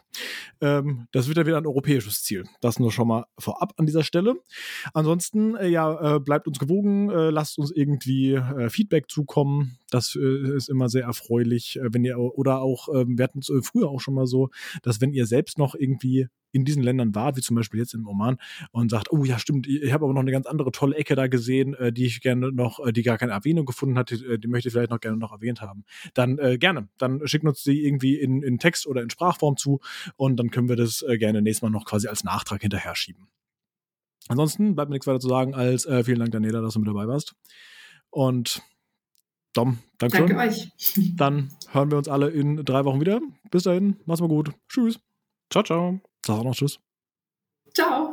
Ähm, 0.63 1.07
das 1.13 1.29
wird 1.29 1.37
ja 1.37 1.45
wieder 1.45 1.59
ein 1.59 1.67
europäisches 1.67 2.23
Ziel. 2.23 2.45
Das 2.63 2.79
nur 2.79 2.91
schon 2.93 3.09
mal 3.09 3.27
vorab 3.39 3.75
an 3.77 3.85
dieser 3.85 4.05
Stelle. 4.05 4.37
Ansonsten, 4.95 5.55
äh, 5.57 5.69
ja, 5.69 6.17
äh, 6.17 6.21
bleibt 6.21 6.49
uns 6.49 6.59
gewogen, 6.59 7.11
äh, 7.11 7.29
lasst 7.29 7.59
uns 7.59 7.73
irgendwie 7.73 8.33
äh, 8.33 8.71
Feedback 8.71 9.11
zukommen. 9.11 9.79
Das 9.91 10.15
ist 10.17 10.69
immer 10.69 10.89
sehr 10.89 11.05
erfreulich, 11.05 11.79
wenn 11.83 12.05
ihr 12.05 12.19
oder 12.19 12.61
auch, 12.61 12.89
ähm, 12.95 13.17
wir 13.17 13.25
hatten 13.25 13.39
es 13.39 13.51
früher 13.63 13.89
auch 13.89 14.01
schon 14.01 14.15
mal 14.15 14.27
so, 14.27 14.51
dass 14.83 15.01
wenn 15.01 15.13
ihr 15.13 15.27
selbst 15.27 15.59
noch 15.59 15.75
irgendwie 15.75 16.29
in 16.53 16.65
diesen 16.65 16.83
Ländern 16.83 17.15
wart, 17.15 17.37
wie 17.37 17.41
zum 17.41 17.57
Beispiel 17.57 17.81
jetzt 17.81 17.95
in 17.95 18.07
Oman, 18.07 18.39
und 18.70 18.91
sagt, 18.91 19.12
oh 19.12 19.25
ja, 19.25 19.39
stimmt, 19.39 19.66
ich 19.66 19.93
habe 19.93 20.05
aber 20.05 20.15
noch 20.15 20.20
eine 20.20 20.33
ganz 20.33 20.47
andere 20.47 20.73
tolle 20.73 20.97
Ecke 20.97 21.15
da 21.15 21.27
gesehen, 21.27 21.75
äh, 21.75 21.93
die 21.93 22.07
ich 22.07 22.20
gerne 22.20 22.53
noch, 22.53 22.85
äh, 22.85 22.93
die 22.93 23.03
gar 23.03 23.19
keine 23.19 23.33
Erwähnung 23.33 23.66
gefunden 23.66 23.99
hat, 23.99 24.11
die, 24.11 24.25
äh, 24.25 24.39
die 24.39 24.49
möchte 24.49 24.69
ich 24.69 24.73
vielleicht 24.73 24.91
noch 24.91 25.01
gerne 25.01 25.16
noch 25.16 25.33
erwähnt 25.33 25.61
haben. 25.61 25.85
Dann 26.15 26.39
äh, 26.39 26.59
gerne, 26.59 26.89
dann 26.99 27.27
schickt 27.27 27.45
uns 27.45 27.62
die 27.62 27.85
irgendwie 27.85 28.16
in, 28.16 28.43
in 28.43 28.59
Text 28.59 28.87
oder 28.87 29.03
in 29.03 29.11
Sprachform 29.11 29.57
zu 29.57 29.81
und 30.16 30.37
dann 30.37 30.51
können 30.51 30.69
wir 30.69 30.77
das 30.77 31.03
äh, 31.03 31.19
gerne 31.19 31.43
nächstes 31.43 31.62
Mal 31.62 31.70
noch 31.70 31.85
quasi 31.85 32.09
als 32.09 32.25
Nachtrag 32.25 32.62
hinterher 32.62 32.95
schieben. 32.95 33.29
Ansonsten 34.29 34.75
bleibt 34.75 34.91
mir 34.91 34.95
nichts 34.95 35.07
weiter 35.07 35.20
zu 35.20 35.29
sagen 35.29 35.55
als 35.55 35.87
äh, 35.87 36.05
vielen 36.05 36.19
Dank, 36.19 36.33
Daniela, 36.33 36.61
dass 36.61 36.75
du 36.75 36.81
mit 36.81 36.89
dabei 36.89 37.09
warst. 37.09 37.35
Und 38.11 38.62
Dom, 39.55 39.79
danke. 39.99 40.19
Danke 40.19 40.37
euch. 40.37 40.70
Dann 41.16 41.51
hören 41.73 41.91
wir 41.91 41.99
uns 41.99 42.09
alle 42.09 42.29
in 42.29 42.65
drei 42.65 42.85
Wochen 42.85 43.01
wieder. 43.01 43.20
Bis 43.51 43.65
dahin, 43.65 43.97
mach's 44.05 44.20
mal 44.20 44.29
gut. 44.29 44.53
Tschüss. 44.69 45.01
Ciao, 45.51 45.65
ciao. 45.65 46.01
Sag 46.27 46.39
auch 46.39 46.45
noch 46.45 46.55
Tschüss. 46.55 46.78
Ciao. 47.74 48.07